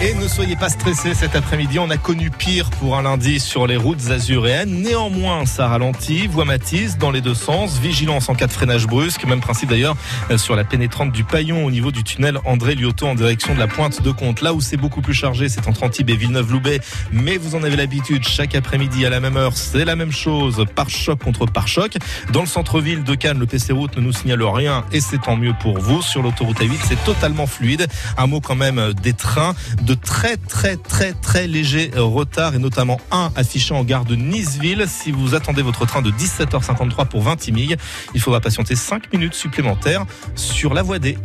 Et 0.05 0.13
ne 0.15 0.27
soyez 0.27 0.57
pas 0.57 0.67
stressés 0.67 1.13
cet 1.13 1.33
après-midi, 1.33 1.79
on 1.79 1.89
a 1.89 1.95
connu 1.95 2.29
pire 2.29 2.69
pour 2.71 2.97
un 2.97 3.03
lundi 3.03 3.39
sur 3.39 3.67
les 3.67 3.77
routes 3.77 4.09
azuréennes. 4.11 4.81
Néanmoins, 4.81 5.45
ça 5.45 5.69
ralentit, 5.69 6.27
voie 6.27 6.43
Matisse 6.43 6.97
dans 6.97 7.09
les 7.09 7.21
deux 7.21 7.33
sens, 7.33 7.79
vigilance 7.79 8.27
en 8.27 8.35
cas 8.35 8.47
de 8.47 8.51
freinage 8.51 8.85
brusque, 8.85 9.23
même 9.23 9.39
principe 9.39 9.69
d'ailleurs 9.69 9.95
euh, 10.29 10.37
sur 10.37 10.57
la 10.57 10.65
pénétrante 10.65 11.13
du 11.13 11.23
Paillon 11.23 11.63
au 11.63 11.71
niveau 11.71 11.89
du 11.89 12.03
tunnel 12.03 12.37
André 12.43 12.75
Liotto 12.75 13.07
en 13.07 13.15
direction 13.15 13.53
de 13.53 13.59
la 13.59 13.67
pointe 13.67 14.01
de 14.01 14.11
Comte. 14.11 14.41
Là 14.41 14.53
où 14.53 14.59
c'est 14.59 14.75
beaucoup 14.75 14.99
plus 14.99 15.13
chargé, 15.13 15.47
c'est 15.47 15.65
entre 15.69 15.83
Antibes 15.83 16.09
et 16.09 16.17
Villeneuve-Loubet, 16.17 16.81
mais 17.13 17.37
vous 17.37 17.55
en 17.55 17.63
avez 17.63 17.77
l'habitude, 17.77 18.27
chaque 18.27 18.55
après-midi 18.55 19.05
à 19.05 19.09
la 19.09 19.21
même 19.21 19.37
heure, 19.37 19.55
c'est 19.55 19.85
la 19.85 19.95
même 19.95 20.11
chose, 20.11 20.65
par 20.75 20.89
choc 20.89 21.19
contre 21.19 21.45
par 21.45 21.69
choc. 21.69 21.93
Dans 22.33 22.41
le 22.41 22.47
centre-ville 22.47 23.05
de 23.05 23.15
Cannes, 23.15 23.39
le 23.39 23.45
PC 23.45 23.71
Route 23.71 23.95
ne 23.95 24.01
nous 24.01 24.11
signale 24.11 24.43
rien 24.43 24.83
et 24.91 24.99
c'est 24.99 25.21
tant 25.21 25.37
mieux 25.37 25.53
pour 25.61 25.79
vous. 25.79 26.01
Sur 26.01 26.23
l'autoroute 26.23 26.59
A8, 26.59 26.79
c'est 26.89 27.01
totalement 27.05 27.47
fluide. 27.47 27.87
Un 28.17 28.27
mot 28.27 28.41
quand 28.41 28.55
même 28.55 28.91
des 29.01 29.13
trains 29.13 29.55
de 29.81 29.92
très 29.95 30.37
très 30.37 30.77
très 30.77 31.13
très 31.13 31.47
léger 31.47 31.91
retard 31.95 32.55
et 32.55 32.59
notamment 32.59 32.99
un 33.11 33.31
affiché 33.35 33.73
en 33.73 33.83
gare 33.83 34.05
de 34.05 34.15
Niceville. 34.15 34.85
Si 34.87 35.11
vous 35.11 35.35
attendez 35.35 35.61
votre 35.61 35.85
train 35.85 36.01
de 36.01 36.11
17h53 36.11 37.07
pour 37.07 37.21
20 37.21 37.35
Timig, 37.37 37.77
il 38.13 38.21
faudra 38.21 38.39
patienter 38.39 38.75
5 38.75 39.11
minutes 39.13 39.33
supplémentaires 39.33 40.05
sur 40.35 40.73
la 40.73 40.81
voie 40.81 40.99
D. 40.99 41.17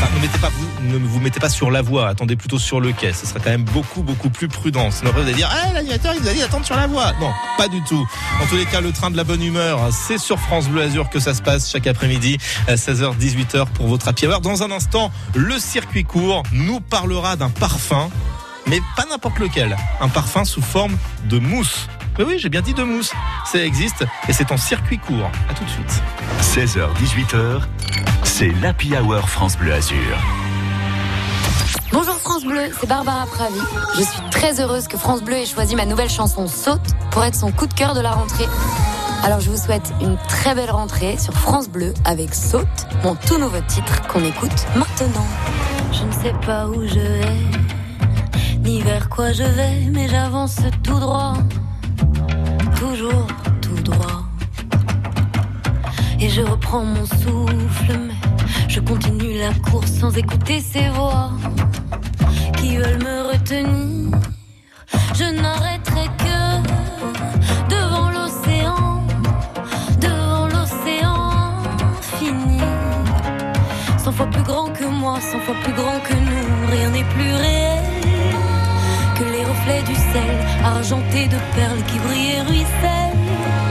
Ne, 0.00 0.20
mettez 0.20 0.38
pas, 0.38 0.48
vous, 0.48 1.08
vous 1.08 1.20
mettez 1.20 1.40
pas 1.40 1.48
sur 1.48 1.70
la 1.70 1.82
voie, 1.82 2.08
attendez 2.08 2.36
plutôt 2.36 2.58
sur 2.58 2.80
le 2.80 2.92
quai. 2.92 3.12
Ce 3.12 3.26
serait 3.26 3.40
quand 3.42 3.50
même 3.50 3.64
beaucoup, 3.64 4.02
beaucoup 4.02 4.30
plus 4.30 4.48
prudent. 4.48 4.90
Sinon, 4.90 5.10
après, 5.10 5.22
vous 5.22 5.28
allez 5.28 5.36
dire, 5.36 5.50
ah, 5.50 5.72
l'animateur, 5.72 6.14
il 6.14 6.22
nous 6.22 6.28
a 6.28 6.32
dit 6.32 6.40
d'attendre 6.40 6.66
sur 6.66 6.76
la 6.76 6.86
voie. 6.86 7.12
Non, 7.20 7.32
pas 7.56 7.68
du 7.68 7.82
tout. 7.82 8.06
En 8.42 8.46
tous 8.46 8.56
les 8.56 8.66
cas, 8.66 8.80
le 8.80 8.92
train 8.92 9.10
de 9.10 9.16
la 9.16 9.24
bonne 9.24 9.42
humeur, 9.42 9.80
c'est 9.92 10.18
sur 10.18 10.38
France 10.38 10.68
Bleu 10.68 10.82
Azur 10.82 11.10
que 11.10 11.20
ça 11.20 11.34
se 11.34 11.42
passe 11.42 11.70
chaque 11.70 11.86
après-midi, 11.86 12.38
à 12.66 12.74
16h, 12.74 13.16
18h 13.16 13.66
pour 13.66 13.88
votre 13.88 14.08
happy. 14.08 14.26
Dans 14.42 14.62
un 14.62 14.70
instant, 14.70 15.10
le 15.34 15.58
circuit 15.58 16.04
court 16.04 16.42
nous 16.52 16.80
parlera 16.80 17.36
d'un 17.36 17.50
parfum, 17.50 18.10
mais 18.66 18.80
pas 18.96 19.06
n'importe 19.08 19.38
lequel. 19.38 19.76
Un 20.00 20.08
parfum 20.08 20.44
sous 20.44 20.62
forme 20.62 20.96
de 21.24 21.38
mousse. 21.38 21.88
Mais 22.18 22.24
oui, 22.24 22.34
j'ai 22.38 22.48
bien 22.48 22.60
dit 22.60 22.74
de 22.74 22.82
mousse. 22.82 23.12
Ça 23.46 23.64
existe 23.64 24.04
et 24.28 24.32
c'est 24.32 24.52
en 24.52 24.56
circuit 24.56 24.98
court. 24.98 25.30
À 25.48 25.54
tout 25.54 25.64
de 25.64 25.70
suite. 25.70 26.02
16h, 26.42 26.86
18h, 27.02 27.62
c'est 28.40 28.52
l'Happy 28.62 28.96
Hour 28.96 29.28
France 29.28 29.58
Bleu 29.58 29.74
Azur. 29.74 30.16
Bonjour 31.92 32.14
France 32.14 32.42
Bleu, 32.42 32.70
c'est 32.80 32.88
Barbara 32.88 33.26
Pravi. 33.26 33.60
Je 33.98 34.02
suis 34.02 34.30
très 34.30 34.62
heureuse 34.62 34.88
que 34.88 34.96
France 34.96 35.20
Bleu 35.22 35.36
ait 35.36 35.44
choisi 35.44 35.76
ma 35.76 35.84
nouvelle 35.84 36.08
chanson 36.08 36.46
Saute 36.46 36.80
pour 37.10 37.22
être 37.22 37.34
son 37.34 37.52
coup 37.52 37.66
de 37.66 37.74
cœur 37.74 37.92
de 37.92 38.00
la 38.00 38.12
rentrée. 38.12 38.46
Alors 39.24 39.40
je 39.40 39.50
vous 39.50 39.58
souhaite 39.58 39.92
une 40.00 40.16
très 40.26 40.54
belle 40.54 40.70
rentrée 40.70 41.18
sur 41.18 41.34
France 41.34 41.68
Bleu 41.68 41.92
avec 42.06 42.32
Saute, 42.32 42.66
mon 43.04 43.14
tout 43.14 43.36
nouveau 43.36 43.60
titre 43.68 44.08
qu'on 44.08 44.24
écoute 44.24 44.66
maintenant. 44.74 45.26
Je 45.92 46.04
ne 46.04 46.12
sais 46.12 46.34
pas 46.46 46.66
où 46.66 46.86
je 46.86 46.98
vais, 46.98 47.36
ni 48.60 48.80
vers 48.80 49.10
quoi 49.10 49.32
je 49.34 49.42
vais, 49.42 49.86
mais 49.92 50.08
j'avance 50.08 50.56
tout 50.82 50.98
droit, 50.98 51.34
toujours 52.78 53.26
tout 53.60 53.82
droit. 53.82 54.24
Et 56.18 56.30
je 56.30 56.40
reprends 56.40 56.84
mon 56.84 57.04
souffle, 57.04 57.98
mais 57.98 58.19
je 58.70 58.78
continue 58.78 59.36
la 59.36 59.52
course 59.68 59.90
sans 59.90 60.16
écouter 60.16 60.60
ces 60.60 60.88
voix 60.90 61.30
qui 62.58 62.76
veulent 62.76 63.02
me 63.02 63.32
retenir. 63.32 64.16
Je 65.12 65.24
n'arrêterai 65.24 66.06
que 66.24 66.38
devant 67.68 68.10
l'océan, 68.10 69.02
devant 70.00 70.46
l'océan 70.54 71.18
fini. 72.18 72.60
Cent 73.98 74.12
fois 74.12 74.26
plus 74.26 74.44
grand 74.44 74.68
que 74.68 74.84
moi, 74.84 75.18
cent 75.20 75.40
fois 75.40 75.56
plus 75.64 75.72
grand 75.72 75.98
que 76.08 76.14
nous, 76.14 76.70
rien 76.70 76.90
n'est 76.90 77.10
plus 77.16 77.34
réel 77.44 77.84
que 79.16 79.24
les 79.24 79.44
reflets 79.44 79.82
du 79.82 79.96
sel, 79.96 80.32
argentés 80.64 81.26
de 81.26 81.38
perles 81.56 81.82
qui 81.88 81.98
brillent 81.98 82.36
et 82.36 82.42
ruissellent 82.42 83.69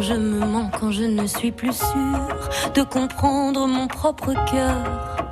je 0.00 0.14
me 0.14 0.38
mens, 0.40 0.70
quand 0.78 0.90
je 0.90 1.04
ne 1.04 1.26
suis 1.26 1.50
plus 1.50 1.72
sûre 1.72 2.28
de 2.74 2.82
comprendre 2.82 3.66
mon 3.66 3.86
propre 3.88 4.32
cœur. 4.50 5.26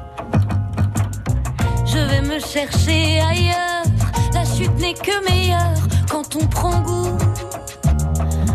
Je 1.84 1.98
vais 1.98 2.22
me 2.22 2.38
chercher 2.38 3.20
ailleurs, 3.20 3.84
la 4.32 4.44
chute 4.44 4.76
n'est 4.78 4.94
que 4.94 5.30
meilleure 5.30 5.80
quand 6.10 6.36
on 6.36 6.46
prend 6.46 6.80
goût 6.80 7.18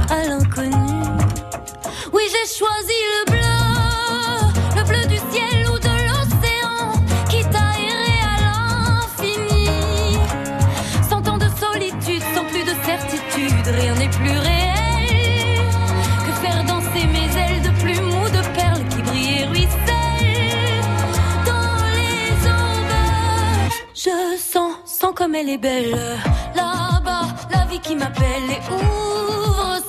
à 0.10 0.28
l'inconnu. 0.28 1.04
Oui, 2.14 2.24
j'ai 2.30 2.58
choisi 2.58 2.98
le 3.14 3.31
elle 25.36 25.50
est 25.50 25.58
belle. 25.58 25.98
Là-bas, 26.56 27.26
la 27.52 27.66
vie 27.66 27.80
qui 27.80 27.96
m'appelle 27.96 28.50
et 28.50 28.74
ouvre 28.74 29.81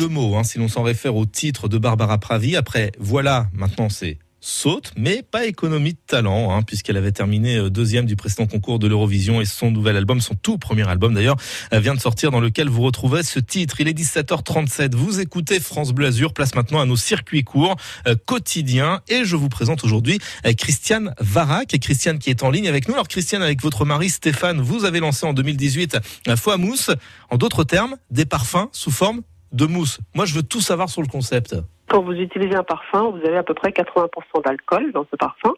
Économie 0.00 0.14
de 0.14 0.20
mots, 0.20 0.36
hein, 0.36 0.44
si 0.44 0.58
l'on 0.58 0.68
s'en 0.68 0.82
réfère 0.82 1.14
au 1.14 1.26
titre 1.26 1.68
de 1.68 1.76
Barbara 1.76 2.16
Pravi. 2.16 2.56
Après, 2.56 2.90
voilà, 2.98 3.48
maintenant 3.52 3.90
c'est 3.90 4.18
saute, 4.40 4.92
mais 4.96 5.22
pas 5.22 5.44
économie 5.44 5.92
de 5.92 5.98
talent, 6.06 6.56
hein, 6.56 6.62
puisqu'elle 6.62 6.96
avait 6.96 7.12
terminé 7.12 7.56
euh, 7.56 7.68
deuxième 7.68 8.06
du 8.06 8.16
précédent 8.16 8.46
concours 8.46 8.78
de 8.78 8.88
l'Eurovision 8.88 9.42
et 9.42 9.44
son 9.44 9.70
nouvel 9.70 9.98
album, 9.98 10.22
son 10.22 10.34
tout 10.34 10.56
premier 10.56 10.88
album 10.88 11.12
d'ailleurs, 11.12 11.36
euh, 11.74 11.80
vient 11.80 11.94
de 11.94 12.00
sortir 12.00 12.30
dans 12.30 12.40
lequel 12.40 12.70
vous 12.70 12.80
retrouvez 12.80 13.22
ce 13.22 13.38
titre. 13.38 13.82
Il 13.82 13.88
est 13.88 13.98
17h37, 13.98 14.94
vous 14.94 15.20
écoutez 15.20 15.60
France 15.60 15.92
Bleu 15.92 16.06
Azur, 16.06 16.32
place 16.32 16.54
maintenant 16.54 16.80
à 16.80 16.86
nos 16.86 16.96
circuits 16.96 17.44
courts 17.44 17.76
euh, 18.06 18.14
quotidiens 18.24 19.02
et 19.08 19.26
je 19.26 19.36
vous 19.36 19.50
présente 19.50 19.84
aujourd'hui 19.84 20.18
Christiane 20.56 21.14
Varac, 21.20 21.76
Christiane 21.78 22.18
qui 22.18 22.30
est 22.30 22.42
en 22.42 22.50
ligne 22.50 22.68
avec 22.68 22.88
nous. 22.88 22.94
Alors 22.94 23.08
Christiane, 23.08 23.42
avec 23.42 23.60
votre 23.60 23.84
mari 23.84 24.08
Stéphane, 24.08 24.62
vous 24.62 24.86
avez 24.86 25.00
lancé 25.00 25.26
en 25.26 25.34
2018 25.34 25.98
la 26.26 26.36
Foie 26.36 26.54
à 26.54 26.56
mousse, 26.56 26.90
en 27.28 27.36
d'autres 27.36 27.64
termes, 27.64 27.96
des 28.10 28.24
parfums 28.24 28.68
sous 28.72 28.90
forme 28.90 29.20
de 29.52 29.66
mousse. 29.66 30.00
Moi 30.14 30.24
je 30.24 30.34
veux 30.34 30.42
tout 30.42 30.60
savoir 30.60 30.88
sur 30.88 31.02
le 31.02 31.08
concept. 31.08 31.54
Quand 31.90 32.02
vous 32.02 32.12
utilisez 32.12 32.54
un 32.54 32.62
parfum, 32.62 33.10
vous 33.10 33.26
avez 33.26 33.36
à 33.36 33.42
peu 33.42 33.52
près 33.52 33.70
80% 33.70 34.44
d'alcool 34.44 34.92
dans 34.92 35.04
ce 35.10 35.16
parfum. 35.16 35.54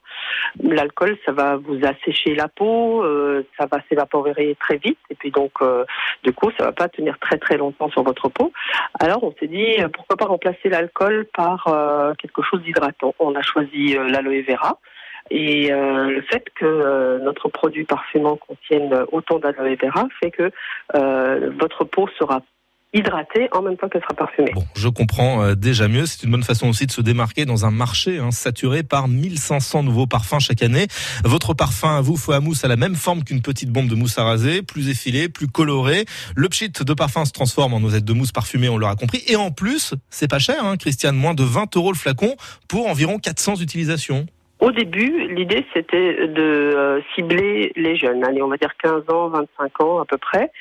L'alcool, 0.62 1.19
ça 1.27 1.32
va 1.32 1.56
vous 1.56 1.78
assécher 1.85 2.35
la 2.35 2.48
peau, 2.48 3.05
euh, 3.05 3.47
ça 3.59 3.66
va 3.66 3.81
s'évaporer 3.86 4.56
très 4.59 4.78
vite, 4.78 4.98
et 5.10 5.14
puis 5.14 5.31
donc, 5.31 5.52
euh, 5.60 5.85
du 6.24 6.32
coup, 6.32 6.51
ça 6.56 6.64
va 6.64 6.73
pas 6.73 6.89
tenir 6.89 7.19
très 7.19 7.36
très 7.36 7.59
longtemps 7.59 7.90
sur 7.90 8.02
votre 8.02 8.31
peau. 8.31 8.51
Alors, 8.98 9.23
on 9.24 9.35
s'est 9.39 9.47
dit, 9.47 9.77
euh, 9.78 9.89
pourquoi 9.89 10.16
pas 10.16 10.24
remplacer 10.24 10.70
l'alcool 10.70 11.27
par 11.36 11.64
quelque 12.19 12.40
chose 12.40 12.62
d'hydratant. 12.62 13.14
On 13.19 13.35
a 13.35 13.43
choisi 13.43 13.94
l'aloe 13.94 14.43
vera. 14.48 14.78
Et 15.31 15.69
le 15.70 16.20
fait 16.23 16.44
que 16.55 17.20
notre 17.23 17.48
produit 17.48 17.85
parfumant 17.85 18.36
contienne 18.36 19.05
autant 19.12 19.39
d'aloe 19.39 19.77
vera 19.81 20.09
fait 20.20 20.31
que 20.31 20.51
votre 21.59 21.85
peau 21.85 22.09
sera 22.19 22.40
hydratée 22.94 23.48
en 23.52 23.62
même 23.62 23.77
temps 23.77 23.89
qu'elle 23.89 24.02
sera 24.02 24.14
parfumée. 24.14 24.52
Bon, 24.55 24.64
je 24.74 24.89
comprends 24.89 25.43
euh, 25.43 25.55
déjà 25.55 25.89
mieux. 25.89 26.06
C'est 26.06 26.23
une 26.24 26.31
bonne 26.31 26.43
façon 26.43 26.69
aussi 26.69 26.86
de 26.86 26.93
se 26.93 27.01
démarquer 27.01 27.44
dans 27.44 27.64
un 27.64 27.70
marché 27.70 28.19
hein, 28.19 28.31
saturé 28.31 28.82
par 28.82 29.09
1500 29.09 29.82
nouveaux 29.82 30.06
parfums 30.06 30.40
chaque 30.40 30.62
année. 30.62 30.86
Votre 31.24 31.55
parfum 31.55 32.01
vous, 32.01 32.16
Faux 32.16 32.32
à 32.32 32.40
mousse, 32.40 32.64
a 32.64 32.69
la 32.69 32.77
même 32.77 32.94
forme 32.94 33.24
qu'une 33.24 33.43
petite 33.43 33.70
bombe 33.70 33.89
de 33.89 33.94
mousse 33.94 34.19
à 34.19 34.24
raser, 34.24 34.62
plus 34.62 34.89
effilée, 34.89 35.28
plus 35.28 35.48
colorée. 35.48 36.05
Le 36.36 36.48
pchit 36.48 36.70
de 36.70 36.94
parfum 36.94 37.24
se 37.24 37.32
transforme 37.32 37.74
en 37.74 37.81
noisette 37.81 38.05
de 38.05 38.12
mousse 38.12 38.32
parfumée, 38.32 38.69
on 38.69 38.78
l'aura 38.78 38.97
compris. 38.97 39.23
Et 39.27 39.36
en 39.36 39.51
plus, 39.51 39.94
c'est 40.10 40.28
pas 40.28 40.39
cher, 40.39 40.64
hein, 40.64 40.77
Christiane, 40.77 41.16
moins 41.16 41.35
de 41.35 41.44
20 41.44 41.77
euros 41.77 41.93
le 41.93 41.98
flacon 41.98 42.36
pour 42.69 42.89
environ 42.89 43.19
400 43.19 43.56
utilisations. 43.56 44.27
Au 44.62 44.70
début, 44.70 45.26
l'idée 45.26 45.66
c'était 45.74 46.28
de 46.28 46.40
euh, 46.40 47.01
cibler 47.16 47.72
les 47.74 47.97
jeunes, 47.97 48.22
allez, 48.22 48.40
on 48.43 48.47
va 48.47 48.56
dire 48.56 48.76
15 48.80 49.10
ans, 49.10 49.28
25 49.28 49.80
ans 49.82 49.98
à 49.98 50.05
peu 50.05 50.18
près. 50.18 50.52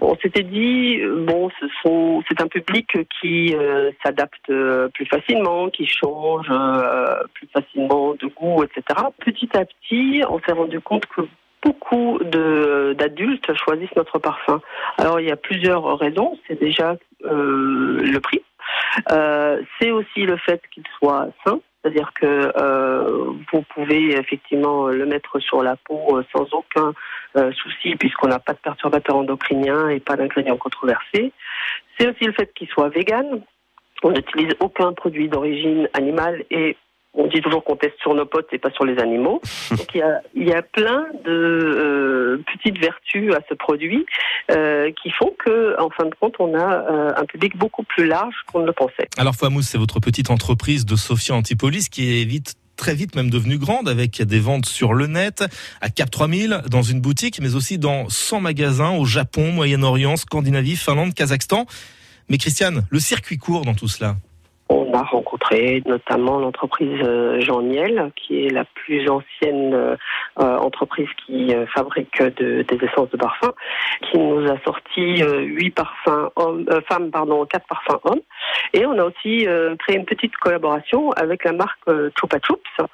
On 0.00 0.14
s'était 0.14 0.44
dit 0.44 1.00
bon, 1.26 1.50
ce 1.58 1.66
sont 1.82 2.22
c'est 2.28 2.40
un 2.40 2.46
public 2.46 2.96
qui 3.20 3.56
euh, 3.56 3.90
s'adapte 4.04 4.48
euh, 4.50 4.86
plus 4.90 5.06
facilement, 5.06 5.70
qui 5.70 5.88
change 5.88 6.46
plus 7.34 7.48
facilement 7.52 8.14
de 8.14 8.28
goût, 8.28 8.62
etc. 8.62 9.06
Petit 9.24 9.50
à 9.56 9.64
petit, 9.64 10.22
on 10.30 10.38
s'est 10.38 10.52
rendu 10.52 10.78
compte 10.80 11.06
que 11.06 11.22
beaucoup 11.60 12.20
de 12.20 12.94
d'adultes 12.96 13.52
choisissent 13.64 13.96
notre 13.96 14.20
parfum. 14.20 14.60
Alors 14.98 15.18
il 15.18 15.26
y 15.26 15.32
a 15.32 15.36
plusieurs 15.36 15.98
raisons. 15.98 16.38
C'est 16.46 16.60
déjà 16.60 16.94
euh, 17.24 18.02
le 18.04 18.20
prix. 18.20 18.44
C'est 19.80 19.90
aussi 19.90 20.22
le 20.22 20.36
fait 20.36 20.62
qu'il 20.72 20.84
soit 20.96 21.26
sain. 21.44 21.58
C'est-à-dire 21.88 22.12
que 22.12 22.52
euh, 22.54 23.32
vous 23.50 23.62
pouvez 23.74 24.10
effectivement 24.12 24.88
le 24.88 25.06
mettre 25.06 25.38
sur 25.38 25.62
la 25.62 25.76
peau 25.76 26.18
euh, 26.18 26.24
sans 26.36 26.46
aucun 26.52 26.92
euh, 27.36 27.50
souci 27.52 27.96
puisqu'on 27.96 28.28
n'a 28.28 28.38
pas 28.38 28.52
de 28.52 28.58
perturbateurs 28.58 29.16
endocriniens 29.16 29.88
et 29.88 29.98
pas 29.98 30.16
d'ingrédients 30.16 30.58
controversés. 30.58 31.32
C'est 31.98 32.08
aussi 32.08 32.24
le 32.24 32.32
fait 32.32 32.52
qu'il 32.52 32.68
soit 32.68 32.90
vegan. 32.90 33.40
On 34.02 34.10
n'utilise 34.10 34.54
aucun 34.60 34.92
produit 34.92 35.30
d'origine 35.30 35.88
animale 35.94 36.44
et 36.50 36.76
on 37.18 37.26
dit 37.26 37.40
toujours 37.40 37.64
qu'on 37.64 37.76
teste 37.76 37.96
sur 38.00 38.14
nos 38.14 38.24
potes 38.24 38.48
et 38.52 38.58
pas 38.58 38.70
sur 38.70 38.84
les 38.84 38.98
animaux. 38.98 39.42
Donc 39.70 39.86
il 39.94 39.98
y 39.98 40.02
a, 40.02 40.22
il 40.34 40.48
y 40.48 40.52
a 40.52 40.62
plein 40.62 41.06
de 41.24 41.30
euh, 41.30 42.42
petites 42.54 42.78
vertus 42.78 43.34
à 43.34 43.40
ce 43.48 43.54
produit 43.54 44.06
euh, 44.50 44.90
qui 45.02 45.10
font 45.10 45.34
que, 45.44 45.78
en 45.80 45.90
fin 45.90 46.04
de 46.06 46.14
compte, 46.18 46.36
on 46.38 46.54
a 46.54 46.58
euh, 46.58 47.12
un 47.16 47.24
public 47.24 47.56
beaucoup 47.56 47.82
plus 47.82 48.06
large 48.06 48.34
qu'on 48.50 48.60
ne 48.60 48.66
le 48.66 48.72
pensait. 48.72 49.08
Alors 49.18 49.34
mousse, 49.50 49.66
c'est 49.66 49.78
votre 49.78 50.00
petite 50.00 50.30
entreprise 50.30 50.86
de 50.86 50.96
Sophia 50.96 51.34
Antipolis 51.34 51.88
qui 51.88 52.20
est 52.20 52.24
vite 52.24 52.54
très 52.76 52.94
vite 52.94 53.16
même 53.16 53.28
devenue 53.28 53.58
grande 53.58 53.88
avec 53.88 54.22
des 54.22 54.38
ventes 54.38 54.66
sur 54.66 54.94
le 54.94 55.08
net, 55.08 55.44
à 55.80 55.90
Cap 55.90 56.10
3000, 56.12 56.62
dans 56.70 56.82
une 56.82 57.00
boutique, 57.00 57.40
mais 57.40 57.56
aussi 57.56 57.76
dans 57.76 58.08
100 58.08 58.40
magasins 58.40 58.92
au 58.92 59.04
Japon, 59.04 59.50
Moyen-Orient, 59.50 60.16
Scandinavie, 60.16 60.76
Finlande, 60.76 61.12
Kazakhstan. 61.12 61.66
Mais 62.28 62.38
Christiane, 62.38 62.86
le 62.88 63.00
circuit 63.00 63.38
court 63.38 63.64
dans 63.64 63.74
tout 63.74 63.88
cela 63.88 64.14
On 64.70 64.92
a 64.92 65.02
rencontré 65.02 65.82
notamment 65.86 66.38
l'entreprise 66.38 67.00
euh, 67.02 67.40
Jean 67.40 67.62
Niel, 67.62 68.12
qui 68.16 68.44
est 68.46 68.50
la 68.50 68.64
plus 68.64 69.08
ancienne 69.08 69.72
euh, 69.74 69.96
euh, 70.40 70.56
entreprise 70.58 71.08
qui 71.24 71.54
fabrique 71.74 72.22
de- 72.22 72.62
des 72.62 72.84
essences 72.84 73.10
de 73.10 73.16
parfum, 73.16 73.52
qui 74.02 74.18
nous 74.18 74.46
a 74.50 74.58
sorti 74.64 75.22
huit 75.22 75.70
parfums 75.70 76.30
hommes, 76.36 76.66
femmes, 76.88 77.10
pardon, 77.10 77.44
quatre 77.46 77.66
parfums 77.66 78.00
hommes. 78.04 78.20
Et 78.74 78.84
on 78.86 78.98
a 78.98 79.04
aussi 79.04 79.46
créé 79.78 79.96
une 79.96 80.04
petite 80.04 80.36
collaboration 80.36 81.10
avec 81.12 81.44
la 81.44 81.52
marque 81.52 81.80
Chupa 82.18 82.38
Chups, 82.38 82.86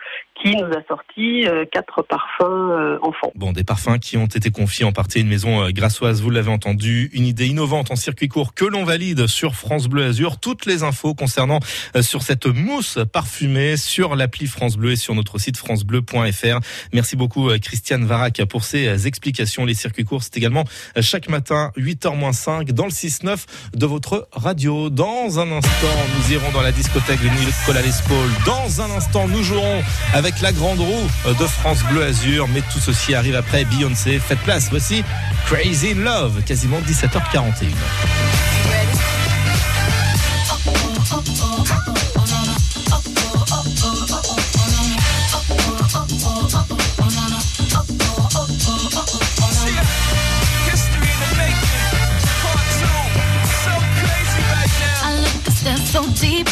qui 0.43 0.57
nous 0.57 0.67
a 0.67 0.83
sorti 0.89 1.47
euh, 1.47 1.65
quatre 1.71 2.03
parfums 2.03 2.43
euh, 2.43 2.99
enfants. 3.03 3.31
Bon, 3.35 3.53
des 3.53 3.65
parfums 3.65 3.99
qui 4.01 4.17
ont 4.17 4.27
été 4.27 4.51
confiés 4.51 4.85
en 4.85 4.93
partie 4.93 5.19
à 5.19 5.21
une 5.21 5.29
maison 5.29 5.63
euh, 5.63 5.71
grassoise, 5.71 6.23
vous 6.23 6.31
l'avez 6.31 6.51
entendu, 6.51 7.11
une 7.13 7.25
idée 7.25 7.47
innovante 7.47 7.91
en 7.91 7.97
circuit 7.97 8.29
court 8.29 8.53
que 8.53 8.65
l'on 8.65 8.85
valide 8.85 9.27
sur 9.27 9.55
France 9.55 9.87
Bleu 9.87 10.05
Azur. 10.05 10.39
Toutes 10.39 10.67
les 10.67 10.83
infos 10.83 11.15
concernant 11.15 11.61
sur 12.01 12.23
cette 12.23 12.47
mousse 12.47 12.99
parfumée 13.13 13.77
sur 13.77 14.17
l'appli 14.17 14.47
France 14.47 14.77
Bleu 14.77 14.93
et 14.93 14.97
sur 14.97 15.15
notre 15.15 15.39
site 15.39 15.57
francebleu.fr. 15.57 16.61
Merci 16.93 17.17
beaucoup 17.17 17.51
Christiane 17.63 18.05
Varac 18.05 18.45
pour 18.47 18.65
ces 18.65 19.07
explications. 19.07 19.65
Les 19.65 19.75
circuits 19.75 20.05
courts, 20.05 20.23
c'est 20.23 20.37
également 20.37 20.65
chaque 21.01 21.29
matin 21.29 21.71
8h-5 21.77 22.73
dans 22.73 22.85
le 22.85 22.91
6-9 22.91 23.47
de 23.75 23.87
votre 23.87 24.29
radio. 24.33 24.91
Dans 24.91 25.39
un 25.39 25.51
instant, 25.53 25.87
nous 26.17 26.33
irons 26.33 26.51
dans 26.53 26.63
la 26.63 26.73
discothèque 26.73 27.21
de 27.21 27.29
Nicolas 27.29 27.83
Lespaul. 27.83 28.31
Dans 28.47 28.81
un 28.83 28.91
instant, 28.97 29.29
nous 29.29 29.43
jouerons 29.43 29.83
avec 30.13 30.24
la 30.41 30.53
grande 30.53 30.81
roue 30.81 31.09
euh, 31.27 31.35
de 31.35 31.47
France 31.47 31.83
Bleu 31.91 32.03
Azur. 32.03 32.49
Mais 32.49 32.63
tout 32.73 32.81
ceci 32.81 33.15
arrive 33.15 33.37
après 33.37 33.65
Beyoncé. 33.67 34.19
Faites 34.19 34.39
place, 34.41 34.69
voici 34.71 35.05
Crazy 35.47 35.95
Love, 35.95 36.43
quasiment 36.45 36.81
17h41. 36.81 37.69
I 55.07 55.21
look 55.21 55.47
a 55.47 55.51
step 55.51 55.79
so 55.79 56.07
deep 56.15 56.49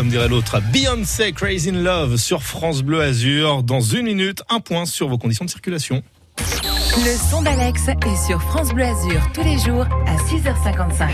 comme 0.00 0.08
dirait 0.08 0.28
l'autre. 0.28 0.62
Beyoncé 0.72 1.30
Crazy 1.32 1.68
in 1.68 1.82
Love 1.82 2.16
sur 2.16 2.42
France 2.42 2.80
Bleu 2.80 3.02
Azur. 3.02 3.62
Dans 3.62 3.82
une 3.82 4.06
minute, 4.06 4.42
un 4.48 4.58
point 4.58 4.86
sur 4.86 5.10
vos 5.10 5.18
conditions 5.18 5.44
de 5.44 5.50
circulation. 5.50 6.02
Le 6.38 7.30
son 7.30 7.42
d'Alex 7.42 7.88
est 7.88 8.26
sur 8.26 8.40
France 8.40 8.72
Bleu 8.72 8.84
Azur 8.84 9.20
tous 9.34 9.42
les 9.42 9.58
jours 9.58 9.84
à 10.06 10.16
6h55. 10.16 11.10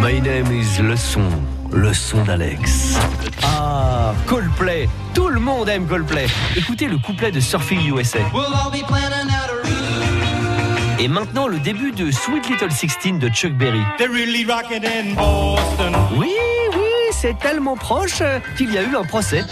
My 0.00 0.20
name 0.20 0.46
is 0.52 0.80
Le 0.80 0.94
Son, 0.94 1.28
le 1.72 1.92
son 1.92 2.22
d'Alex. 2.22 2.98
Ah, 3.42 4.14
Coldplay. 4.28 4.88
Tout 5.12 5.26
le 5.26 5.40
monde 5.40 5.68
aime 5.68 5.88
Coldplay. 5.88 6.28
Écoutez 6.54 6.86
le 6.86 6.98
couplet 6.98 7.32
de 7.32 7.40
Surfing 7.40 7.80
USA. 7.96 8.20
Et 11.00 11.08
maintenant, 11.08 11.48
le 11.48 11.58
début 11.58 11.90
de 11.90 12.12
Sweet 12.12 12.48
Little 12.48 12.70
Sixteen 12.70 13.18
de 13.18 13.28
Chuck 13.28 13.54
Berry. 13.54 13.82
Oui, 13.98 14.28
oui, 16.16 16.57
c'est 17.20 17.36
tellement 17.38 17.76
proche 17.76 18.20
euh, 18.20 18.38
qu'il 18.56 18.72
y 18.72 18.78
a 18.78 18.82
eu 18.82 18.94
un 18.94 19.02
procès. 19.02 19.44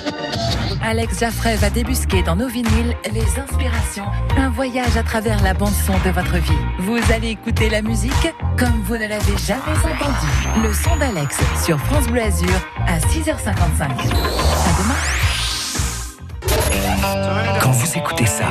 Alex 0.84 1.18
Jaffray 1.18 1.56
va 1.56 1.68
débusquer 1.68 2.22
dans 2.22 2.36
nos 2.36 2.46
vinyles 2.46 2.94
les 3.12 3.40
inspirations. 3.40 4.04
Un 4.36 4.50
voyage 4.50 4.96
à 4.96 5.02
travers 5.02 5.42
la 5.42 5.52
bande-son 5.52 5.94
de 6.04 6.10
votre 6.10 6.36
vie. 6.36 6.52
Vous 6.78 7.00
allez 7.12 7.30
écouter 7.30 7.68
la 7.68 7.82
musique 7.82 8.12
comme 8.56 8.82
vous 8.84 8.94
ne 8.94 9.08
l'avez 9.08 9.36
jamais 9.38 9.76
entendue. 9.78 10.62
Le 10.62 10.72
son 10.72 10.96
d'Alex 10.96 11.38
sur 11.64 11.80
France 11.80 12.06
Bleu 12.06 12.22
Azur 12.22 12.54
à 12.86 12.98
6h55. 12.98 13.82
À 13.82 13.88
demain. 14.78 14.94
Quand 17.60 17.72
vous 17.72 17.98
écoutez 17.98 18.26
ça, 18.26 18.46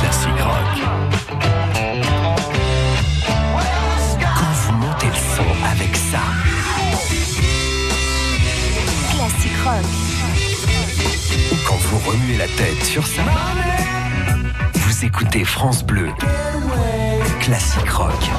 classique 0.00 0.40
rock. 0.40 1.01
Vous 11.92 12.10
remuez 12.10 12.38
la 12.38 12.46
tête 12.46 12.82
sur 12.84 13.06
ça, 13.06 13.22
vous 14.72 15.04
écoutez 15.04 15.44
France 15.44 15.84
Bleu. 15.84 16.08
Classique 17.40 17.90
rock. 17.90 18.30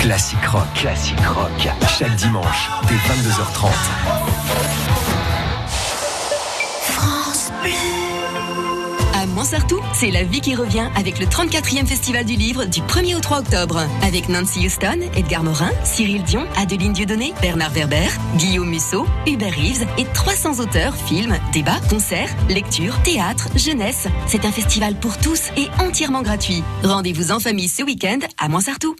Classique 0.00 0.44
rock. 0.46 0.66
Classique 0.74 1.26
rock. 1.26 1.68
Chaque 1.96 2.16
dimanche, 2.16 2.70
dès 2.88 2.96
22h30. 2.96 3.68
France 6.82 7.52
Bleu. 7.62 7.95
À 9.46 9.48
Montsartou, 9.48 9.80
c'est 9.94 10.10
la 10.10 10.24
vie 10.24 10.40
qui 10.40 10.56
revient 10.56 10.88
avec 10.96 11.20
le 11.20 11.26
34e 11.26 11.86
Festival 11.86 12.24
du 12.24 12.34
Livre 12.34 12.64
du 12.64 12.80
1er 12.80 13.14
au 13.14 13.20
3 13.20 13.38
octobre. 13.38 13.86
Avec 14.02 14.28
Nancy 14.28 14.66
Houston, 14.66 14.98
Edgar 15.14 15.44
Morin, 15.44 15.70
Cyril 15.84 16.24
Dion, 16.24 16.44
Adeline 16.56 16.92
Dieudonné, 16.92 17.32
Bernard 17.40 17.70
Werber, 17.70 18.08
Guillaume 18.38 18.68
Musso, 18.68 19.06
Hubert 19.24 19.54
Reeves 19.54 19.86
et 19.98 20.04
300 20.12 20.58
auteurs, 20.58 20.96
films, 20.96 21.38
débats, 21.52 21.78
concerts, 21.88 22.34
lectures, 22.48 23.00
théâtre, 23.04 23.48
jeunesse. 23.54 24.08
C'est 24.26 24.44
un 24.44 24.50
festival 24.50 24.96
pour 24.96 25.16
tous 25.18 25.50
et 25.56 25.68
entièrement 25.80 26.22
gratuit. 26.22 26.64
Rendez-vous 26.82 27.30
en 27.30 27.38
famille 27.38 27.68
ce 27.68 27.84
week-end 27.84 28.18
à 28.38 28.48
Montsartou. 28.48 28.96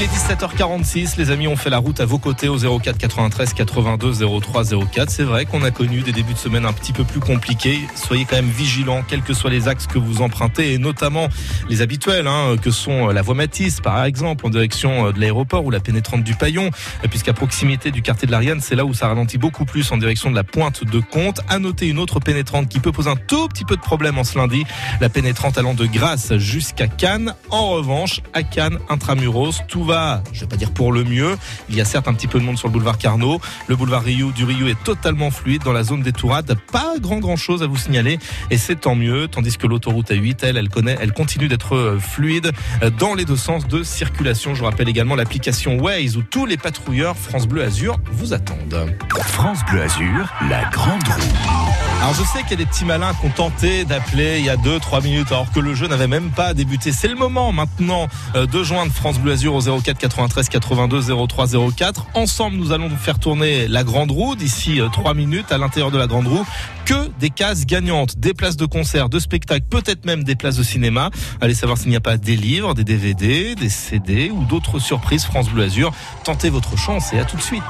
Il 0.00 0.04
est 0.04 0.34
17h46, 0.34 1.18
les 1.18 1.30
amis, 1.30 1.46
on 1.46 1.56
fait 1.56 1.68
la 1.68 1.76
route 1.76 2.00
à 2.00 2.06
vos 2.06 2.16
côtés 2.16 2.48
au 2.48 2.56
04 2.56 2.96
93 2.96 3.52
82 3.52 4.40
03 4.40 4.64
04. 4.90 5.10
C'est 5.10 5.24
vrai 5.24 5.44
qu'on 5.44 5.62
a 5.62 5.70
connu 5.70 6.00
des 6.00 6.12
débuts 6.12 6.32
de 6.32 6.38
semaine 6.38 6.64
un 6.64 6.72
petit 6.72 6.94
peu 6.94 7.04
plus 7.04 7.20
compliqués. 7.20 7.80
Soyez 7.96 8.24
quand 8.24 8.36
même 8.36 8.48
vigilants, 8.48 9.02
quels 9.06 9.20
que 9.20 9.34
soient 9.34 9.50
les 9.50 9.68
axes 9.68 9.86
que 9.86 9.98
vous 9.98 10.22
empruntez, 10.22 10.72
et 10.72 10.78
notamment 10.78 11.28
les 11.68 11.82
habituels, 11.82 12.28
hein, 12.28 12.56
que 12.56 12.70
sont 12.70 13.08
la 13.08 13.20
voie 13.20 13.34
Matisse, 13.34 13.82
par 13.82 14.02
exemple, 14.06 14.46
en 14.46 14.48
direction 14.48 15.10
de 15.10 15.20
l'aéroport 15.20 15.66
ou 15.66 15.70
la 15.70 15.80
pénétrante 15.80 16.24
du 16.24 16.34
Paillon, 16.34 16.70
puisqu'à 17.10 17.34
proximité 17.34 17.90
du 17.90 18.00
quartier 18.00 18.24
de 18.24 18.32
l'Ariane, 18.32 18.60
c'est 18.62 18.76
là 18.76 18.86
où 18.86 18.94
ça 18.94 19.06
ralentit 19.06 19.36
beaucoup 19.36 19.66
plus 19.66 19.92
en 19.92 19.98
direction 19.98 20.30
de 20.30 20.34
la 20.34 20.44
pointe 20.44 20.82
de 20.82 21.00
Comte. 21.00 21.40
À 21.50 21.58
noter 21.58 21.88
une 21.88 21.98
autre 21.98 22.20
pénétrante 22.20 22.70
qui 22.70 22.80
peut 22.80 22.92
poser 22.92 23.10
un 23.10 23.16
tout 23.16 23.48
petit 23.48 23.66
peu 23.66 23.76
de 23.76 23.82
problème 23.82 24.16
en 24.16 24.24
ce 24.24 24.38
lundi, 24.38 24.64
la 25.02 25.10
pénétrante 25.10 25.58
allant 25.58 25.74
de 25.74 25.84
Grasse 25.84 26.38
jusqu'à 26.38 26.86
Cannes. 26.86 27.34
En 27.50 27.68
revanche, 27.68 28.22
à 28.32 28.42
Cannes, 28.42 28.78
intramuros, 28.88 29.60
tout 29.68 29.84
va, 29.84 29.89
je 30.32 30.40
vais 30.40 30.46
pas 30.46 30.56
dire 30.56 30.70
pour 30.70 30.92
le 30.92 31.04
mieux. 31.04 31.36
Il 31.68 31.76
y 31.76 31.80
a 31.80 31.84
certes 31.84 32.08
un 32.08 32.14
petit 32.14 32.26
peu 32.26 32.38
de 32.38 32.44
monde 32.44 32.58
sur 32.58 32.68
le 32.68 32.72
boulevard 32.72 32.98
Carnot. 32.98 33.40
Le 33.66 33.76
boulevard 33.76 34.02
Rio 34.02 34.30
du 34.30 34.44
Rio 34.44 34.68
est 34.68 34.82
totalement 34.84 35.30
fluide 35.30 35.62
dans 35.62 35.72
la 35.72 35.82
zone 35.82 36.02
des 36.02 36.12
Tourades. 36.12 36.56
Pas 36.72 36.94
grand 37.00 37.18
grand 37.18 37.36
chose 37.36 37.62
à 37.62 37.66
vous 37.66 37.76
signaler 37.76 38.18
et 38.50 38.58
c'est 38.58 38.76
tant 38.76 38.94
mieux. 38.94 39.28
Tandis 39.28 39.56
que 39.56 39.66
l'autoroute 39.66 40.10
A8, 40.10 40.38
elle, 40.42 40.56
elle 40.56 40.68
connaît, 40.68 40.96
elle 41.00 41.12
continue 41.12 41.48
d'être 41.48 41.76
euh, 41.76 41.98
fluide 41.98 42.52
euh, 42.82 42.90
dans 42.90 43.14
les 43.14 43.24
deux 43.24 43.36
sens 43.36 43.66
de 43.66 43.82
circulation. 43.82 44.54
Je 44.54 44.60
vous 44.60 44.66
rappelle 44.66 44.88
également 44.88 45.14
l'application 45.14 45.78
Waze 45.78 46.16
où 46.16 46.22
tous 46.22 46.46
les 46.46 46.56
patrouilleurs 46.56 47.16
France 47.16 47.46
Bleu 47.46 47.62
Azur 47.62 47.98
vous 48.12 48.32
attendent. 48.32 48.94
France 49.26 49.60
Bleu 49.70 49.82
Azur, 49.82 50.32
la 50.48 50.64
grande 50.70 51.02
roue. 51.04 51.80
Alors 52.00 52.14
je 52.14 52.22
sais 52.22 52.40
qu'il 52.42 52.52
y 52.52 52.54
a 52.54 52.56
des 52.56 52.66
petits 52.66 52.86
malins 52.86 53.12
qui 53.12 53.26
ont 53.26 53.30
tenté 53.30 53.84
d'appeler 53.84 54.38
il 54.38 54.44
y 54.46 54.48
a 54.48 54.56
2-3 54.56 55.02
minutes 55.02 55.32
alors 55.32 55.52
que 55.52 55.60
le 55.60 55.74
jeu 55.74 55.86
n'avait 55.86 56.06
même 56.06 56.30
pas 56.30 56.54
débuté. 56.54 56.92
C'est 56.92 57.08
le 57.08 57.14
moment 57.14 57.52
maintenant 57.52 58.08
euh, 58.34 58.46
de 58.46 58.62
joindre 58.62 58.90
France 58.90 59.18
Bleu 59.18 59.32
Azur 59.32 59.54
au 59.54 59.60
04 59.82 59.98
93 59.98 60.48
82 60.48 61.26
03 61.28 61.46
04. 61.76 62.06
Ensemble 62.14 62.56
nous 62.56 62.72
allons 62.72 62.88
vous 62.88 62.96
faire 62.96 63.18
tourner 63.18 63.68
la 63.68 63.84
grande 63.84 64.10
roue 64.10 64.34
d'ici 64.34 64.80
3 64.92 65.14
minutes 65.14 65.52
à 65.52 65.58
l'intérieur 65.58 65.90
de 65.90 65.98
la 65.98 66.06
grande 66.06 66.26
roue. 66.26 66.44
Que 66.90 67.08
des 67.20 67.30
cases 67.30 67.66
gagnantes, 67.66 68.18
des 68.18 68.34
places 68.34 68.56
de 68.56 68.66
concert, 68.66 69.08
de 69.08 69.20
spectacle, 69.20 69.64
peut-être 69.70 70.04
même 70.06 70.24
des 70.24 70.34
places 70.34 70.56
de 70.56 70.64
cinéma. 70.64 71.10
Allez 71.40 71.54
savoir 71.54 71.78
s'il 71.78 71.90
n'y 71.90 71.94
a 71.94 72.00
pas 72.00 72.16
des 72.16 72.34
livres, 72.34 72.74
des 72.74 72.82
DVD, 72.82 73.54
des 73.54 73.68
CD 73.68 74.28
ou 74.32 74.44
d'autres 74.44 74.80
surprises 74.80 75.22
France 75.22 75.48
Bleu 75.50 75.62
Azur. 75.62 75.92
Tentez 76.24 76.50
votre 76.50 76.76
chance 76.76 77.12
et 77.12 77.20
à 77.20 77.24
tout 77.24 77.36
de 77.36 77.42
suite. 77.42 77.62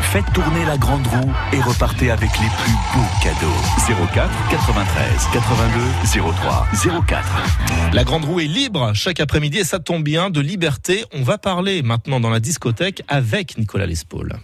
Faites 0.00 0.24
tourner 0.32 0.64
la 0.64 0.78
grande 0.78 1.06
roue 1.06 1.30
et 1.52 1.60
repartez 1.60 2.10
avec 2.10 2.30
les 2.30 2.48
plus 2.62 2.72
beaux 2.94 3.08
cadeaux. 3.22 4.06
04 4.14 4.30
93 4.48 5.28
82 5.34 6.30
03 6.32 6.66
04. 7.06 7.92
La 7.92 8.04
grande 8.04 8.24
roue 8.24 8.40
est 8.40 8.46
libre 8.46 8.92
chaque 8.94 9.20
après-midi 9.20 9.58
et 9.58 9.64
ça 9.64 9.80
tombe 9.80 10.02
bien, 10.02 10.30
de 10.30 10.40
liberté. 10.40 11.04
On 11.12 11.22
va 11.24 11.36
parler 11.36 11.82
maintenant 11.82 12.20
dans 12.20 12.30
la 12.30 12.40
discothèque 12.40 13.02
avec 13.06 13.58
Nicolas 13.58 13.84
Lespaul. 13.84 14.38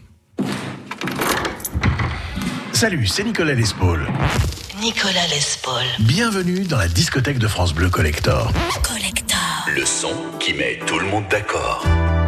Salut, 2.79 3.09
c'est 3.09 3.25
Nicolas 3.25 3.55
Lespaul. 3.55 4.07
Nicolas 4.81 5.27
Lespaul. 5.35 5.83
Bienvenue 5.99 6.61
dans 6.61 6.79
la 6.79 6.87
discothèque 6.87 7.41
de 7.41 7.49
France 7.49 7.75
Bleu 7.75 7.91
Collector. 7.91 8.53
Collector. 8.85 9.67
Le 9.75 9.85
son 9.85 10.15
qui 10.39 10.55
met 10.55 10.79
tout 10.87 10.97
le 11.01 11.07
monde 11.07 11.25
d'accord. 11.29 11.85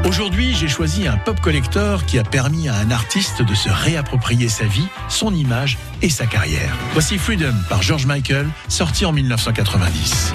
Aujourd'hui, 0.09 0.53
j'ai 0.57 0.67
choisi 0.67 1.07
un 1.07 1.19
pop 1.19 1.41
collector 1.41 2.05
qui 2.05 2.19
a 2.19 2.25
permis 2.25 2.69
à 2.69 2.75
un 2.75 2.91
artiste 2.91 3.43
de 3.43 3.55
se 3.55 3.69
réapproprier 3.69 4.49
sa 4.49 4.65
vie, 4.65 4.89
son 5.09 5.33
image 5.33 5.79
et 6.03 6.11
sa 6.11 6.27
carrière. 6.27 6.77
Voici 6.95 7.17
Freedom 7.17 7.55
par 7.69 7.83
George 7.83 8.07
Michael, 8.07 8.49
sorti 8.67 9.05
en 9.07 9.13
1990. 9.13 10.33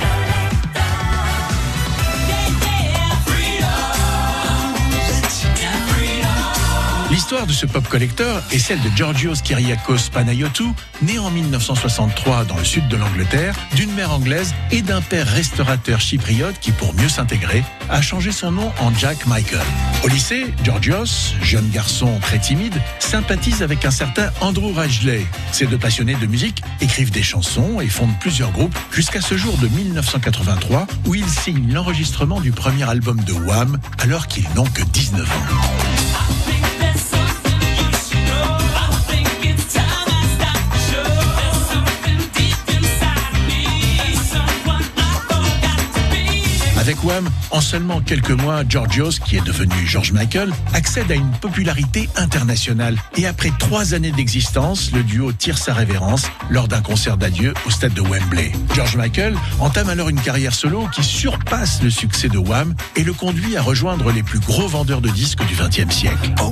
L'histoire 7.15 7.47
de 7.47 7.53
ce 7.53 7.65
pop 7.65 7.87
collector 7.87 8.41
est 8.51 8.59
celle 8.59 8.81
de 8.81 8.89
Georgios 8.93 9.35
Kyriakos 9.41 10.09
Panayotou, 10.11 10.75
né 11.01 11.17
en 11.17 11.31
1963 11.31 12.43
dans 12.43 12.57
le 12.57 12.65
sud 12.65 12.89
de 12.89 12.97
l'Angleterre, 12.97 13.55
d'une 13.73 13.93
mère 13.93 14.11
anglaise 14.11 14.53
et 14.69 14.81
d'un 14.81 14.99
père 15.01 15.25
restaurateur 15.25 16.01
chypriote 16.01 16.59
qui, 16.59 16.73
pour 16.73 16.93
mieux 16.93 17.07
s'intégrer, 17.07 17.63
a 17.89 18.01
changé 18.01 18.33
son 18.33 18.51
nom 18.51 18.69
en 18.81 18.93
Jack 18.93 19.27
Michael. 19.27 19.65
Au 20.03 20.09
lycée, 20.09 20.53
Georgios, 20.65 21.37
jeune 21.41 21.69
garçon 21.69 22.19
très 22.19 22.37
timide, 22.37 22.75
sympathise 22.99 23.63
avec 23.63 23.85
un 23.85 23.91
certain 23.91 24.29
Andrew 24.41 24.73
Rajley. 24.75 25.25
Ces 25.53 25.67
deux 25.67 25.77
passionnés 25.77 26.15
de 26.15 26.25
musique 26.25 26.63
écrivent 26.81 27.11
des 27.11 27.23
chansons 27.23 27.79
et 27.79 27.87
fondent 27.87 28.19
plusieurs 28.19 28.51
groupes 28.51 28.77
jusqu'à 28.91 29.21
ce 29.21 29.37
jour 29.37 29.57
de 29.59 29.69
1983 29.69 30.85
où 31.05 31.15
ils 31.15 31.29
signent 31.29 31.71
l'enregistrement 31.71 32.41
du 32.41 32.51
premier 32.51 32.83
album 32.83 33.21
de 33.21 33.31
Wham 33.31 33.79
alors 33.99 34.27
qu'ils 34.27 34.49
n'ont 34.53 34.65
que 34.65 34.81
19 34.81 35.25
ans. 35.31 35.95
Avec 46.85 47.03
Wham, 47.03 47.27
en 47.49 47.61
seulement 47.61 47.99
quelques 47.99 48.29
mois, 48.29 48.61
Georgios, 48.69 49.13
qui 49.25 49.37
est 49.37 49.43
devenu 49.43 49.73
George 49.87 50.11
Michael, 50.11 50.53
accède 50.71 51.11
à 51.11 51.15
une 51.15 51.31
popularité 51.31 52.07
internationale. 52.15 52.95
Et 53.17 53.25
après 53.25 53.51
trois 53.57 53.95
années 53.95 54.11
d'existence, 54.11 54.91
le 54.91 55.01
duo 55.01 55.31
tire 55.31 55.57
sa 55.57 55.73
révérence 55.73 56.27
lors 56.51 56.67
d'un 56.67 56.83
concert 56.83 57.17
d'adieu 57.17 57.55
au 57.65 57.71
stade 57.71 57.95
de 57.95 58.01
Wembley. 58.01 58.51
George 58.75 58.97
Michael 58.97 59.35
entame 59.59 59.89
alors 59.89 60.09
une 60.09 60.21
carrière 60.21 60.53
solo 60.53 60.87
qui 60.93 61.03
surpasse 61.03 61.81
le 61.81 61.89
succès 61.89 62.27
de 62.27 62.37
Wham 62.37 62.75
et 62.95 63.03
le 63.03 63.13
conduit 63.13 63.57
à 63.57 63.63
rejoindre 63.63 64.11
les 64.11 64.21
plus 64.21 64.39
gros 64.39 64.67
vendeurs 64.67 65.01
de 65.01 65.09
disques 65.09 65.43
du 65.47 65.55
XXe 65.55 65.91
siècle. 65.91 66.35
Oh 66.39 66.51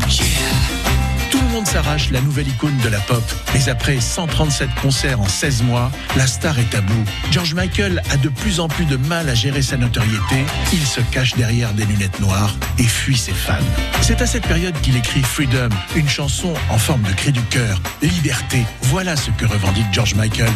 tout 1.34 1.42
le 1.42 1.48
monde 1.48 1.66
s'arrache 1.66 2.12
la 2.12 2.22
nouvelle 2.22 2.48
icône 2.48 2.78
de 2.84 2.90
la 2.90 3.00
pop. 3.00 3.24
Mais 3.56 3.68
après 3.68 4.00
137 4.00 4.70
concerts 4.84 5.20
en 5.20 5.28
16 5.28 5.64
mois, 5.64 5.92
la 6.16 6.28
star 6.28 6.60
est 6.60 6.76
à 6.76 6.82
bout. 6.82 7.06
George 7.32 7.56
Michael 7.56 8.04
a 8.12 8.18
de 8.18 8.30
plus 8.30 8.60
en 8.60 8.68
plus 8.68 8.86
de 8.86 8.98
mal 8.98 9.28
à 9.30 9.34
gérer 9.34 9.64
sa 9.64 9.76
notoriété. 9.76 10.46
Il 10.74 10.86
se 10.86 11.02
cache 11.02 11.34
derrière 11.34 11.74
des 11.74 11.86
lunettes 11.86 12.20
noires 12.20 12.56
et 12.78 12.84
fuit 12.84 13.18
ses 13.18 13.34
fans. 13.34 13.56
C'est 14.02 14.22
à 14.22 14.28
cette 14.28 14.46
période 14.46 14.80
qu'il 14.82 14.96
écrit 14.96 15.24
Freedom, 15.24 15.70
une 15.96 16.08
chanson 16.08 16.54
en 16.70 16.78
forme 16.78 17.02
de 17.02 17.14
cri 17.14 17.32
du 17.32 17.42
cœur. 17.42 17.82
Liberté, 18.04 18.64
voilà 18.84 19.16
ce 19.16 19.32
que 19.32 19.48
revendique 19.48 19.88
George 19.92 20.14
Michael. 20.14 20.54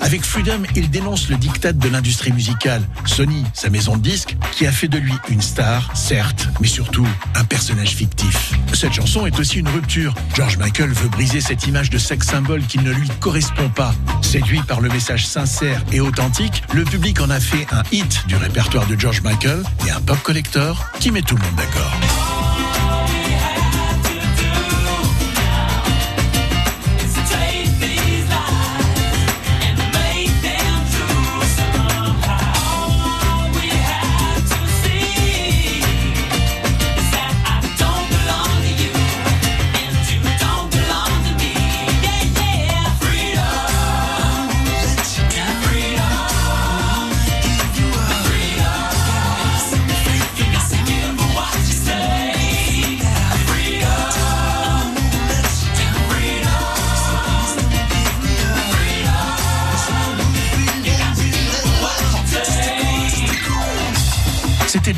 Avec 0.00 0.24
Freedom, 0.24 0.62
il 0.74 0.90
dénonce 0.90 1.28
le 1.28 1.36
diktat 1.36 1.72
de 1.72 1.88
l'industrie 1.88 2.32
musicale. 2.32 2.82
Sony, 3.04 3.44
sa 3.52 3.70
maison 3.70 3.96
de 3.96 4.02
disques, 4.02 4.36
qui 4.52 4.66
a 4.66 4.72
fait 4.72 4.88
de 4.88 4.98
lui 4.98 5.12
une 5.28 5.42
star, 5.42 5.96
certes, 5.96 6.48
mais 6.60 6.66
surtout 6.66 7.06
un 7.34 7.44
personnage 7.44 7.94
fictif. 7.94 8.52
Cette 8.72 8.94
chanson 8.94 9.26
est 9.26 9.38
aussi 9.38 9.58
une 9.58 9.68
rupture. 9.68 10.14
George 10.34 10.56
Michael 10.56 10.90
veut 10.90 11.08
briser 11.08 11.40
cette 11.40 11.66
image 11.66 11.90
de 11.90 11.98
sex 11.98 12.26
symbole 12.26 12.62
qui 12.62 12.78
ne 12.78 12.90
lui 12.90 13.08
correspond 13.20 13.68
pas. 13.68 13.94
Séduit 14.22 14.62
par 14.62 14.80
le 14.80 14.88
message 14.88 15.26
sincère 15.26 15.82
et 15.92 16.00
authentique, 16.00 16.62
le 16.72 16.84
public 16.84 17.20
en 17.20 17.30
a 17.30 17.40
fait 17.40 17.66
un 17.72 17.82
hit 17.92 18.26
du 18.26 18.36
répertoire 18.36 18.86
de 18.86 18.98
George 18.98 19.22
Michael 19.22 19.62
et 19.86 19.90
un 19.90 20.00
pop 20.00 20.20
collector 20.22 20.86
qui 20.98 21.10
met 21.10 21.22
tout 21.22 21.36
le 21.36 21.42
monde 21.42 21.56
d'accord. 21.56 22.29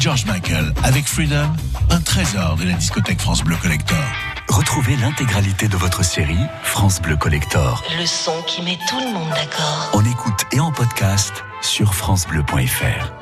George 0.02 0.26
Michael 0.26 0.74
avec 0.82 1.04
Freedom, 1.04 1.48
un 1.90 2.00
trésor 2.00 2.56
de 2.56 2.64
la 2.64 2.72
discothèque 2.72 3.20
France 3.20 3.44
Bleu 3.44 3.54
Collector. 3.54 4.02
Retrouvez 4.48 4.96
l'intégralité 4.96 5.68
de 5.68 5.76
votre 5.76 6.04
série 6.04 6.40
France 6.64 7.00
Bleu 7.00 7.16
Collector 7.16 7.84
Le 7.96 8.04
son 8.04 8.42
qui 8.48 8.62
met 8.62 8.76
tout 8.88 8.98
le 8.98 9.12
monde 9.12 9.28
d'accord. 9.28 9.90
en 9.92 10.04
écoute 10.04 10.44
et 10.50 10.58
en 10.58 10.72
podcast 10.72 11.44
sur 11.60 11.94
francebleu.fr. 11.94 13.12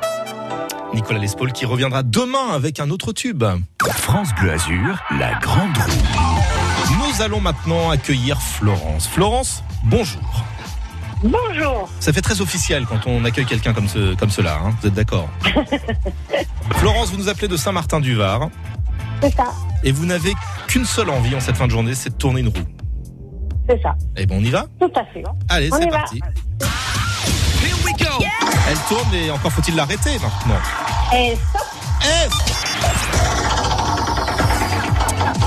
Nicolas 0.95 1.19
Lespaul 1.19 1.51
qui 1.53 1.65
reviendra 1.65 2.01
demain 2.01 2.49
avec 2.51 2.79
un 2.79 2.89
autre 2.89 3.13
tube. 3.13 3.43
France 3.97 4.29
Bleu 4.39 4.51
Azur, 4.51 4.97
la 5.19 5.35
grande 5.35 5.77
roue. 5.77 6.95
Nous 6.97 7.21
allons 7.21 7.41
maintenant 7.41 7.91
accueillir 7.91 8.41
Florence. 8.41 9.07
Florence, 9.07 9.63
bonjour. 9.83 10.43
Bonjour. 11.23 11.87
Ça 11.99 12.11
fait 12.13 12.21
très 12.21 12.41
officiel 12.41 12.85
quand 12.85 13.05
on 13.05 13.23
accueille 13.25 13.45
quelqu'un 13.45 13.73
comme, 13.73 13.87
ce, 13.87 14.15
comme 14.15 14.29
cela, 14.31 14.55
hein. 14.63 14.73
vous 14.81 14.87
êtes 14.87 14.93
d'accord? 14.93 15.29
Florence, 16.77 17.11
vous 17.11 17.17
nous 17.17 17.29
appelez 17.29 17.47
de 17.47 17.57
Saint-Martin-du-Var 17.57 18.49
C'est 19.21 19.35
ça, 19.35 19.51
et 19.83 19.91
vous 19.91 20.05
n'avez 20.05 20.33
qu'une 20.67 20.85
seule 20.85 21.09
envie 21.09 21.35
en 21.35 21.39
cette 21.39 21.57
fin 21.57 21.67
de 21.67 21.71
journée, 21.71 21.93
c'est 21.93 22.09
de 22.09 22.15
tourner 22.15 22.41
une 22.41 22.47
roue. 22.47 22.65
c'est 23.69 23.79
ça. 23.81 23.95
Eh 24.17 24.25
ben 24.25 24.37
on 24.39 24.43
y 24.43 24.49
va? 24.49 24.65
Tout 24.79 24.91
à 24.95 25.05
fait. 25.13 25.23
Allez, 25.49 25.69
c'est 25.71 25.83
y 25.85 25.89
va. 25.89 25.97
parti. 25.99 26.19
Elle 28.69 28.77
tourne 28.87 29.13
et 29.13 29.29
encore 29.31 29.51
faut-il 29.51 29.75
l'arrêter 29.75 30.13
maintenant. 30.13 30.59
Et 31.13 31.35
stop. 31.35 31.67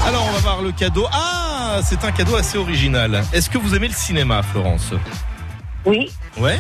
Alors 0.07 0.25
on 0.29 0.33
va 0.33 0.39
voir 0.39 0.63
le 0.63 0.73
cadeau. 0.73 1.07
Ah, 1.13 1.81
c'est 1.83 2.05
un 2.05 2.13
cadeau 2.13 2.37
assez 2.37 2.59
original. 2.59 3.25
Est-ce 3.33 3.49
que 3.51 3.59
vous 3.59 3.75
aimez 3.75 3.89
le 3.89 3.95
cinéma, 3.95 4.43
Florence? 4.43 4.93
Oui. 5.87 6.11
Ouais. 6.39 6.59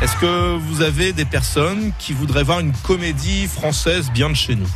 Est-ce 0.00 0.16
que 0.16 0.56
vous 0.56 0.82
avez 0.82 1.12
des 1.12 1.24
personnes 1.24 1.92
qui 1.98 2.12
voudraient 2.12 2.44
voir 2.44 2.60
une 2.60 2.72
comédie 2.72 3.46
française 3.46 4.10
bien 4.12 4.30
de 4.30 4.34
chez 4.34 4.54
nous? 4.54 4.68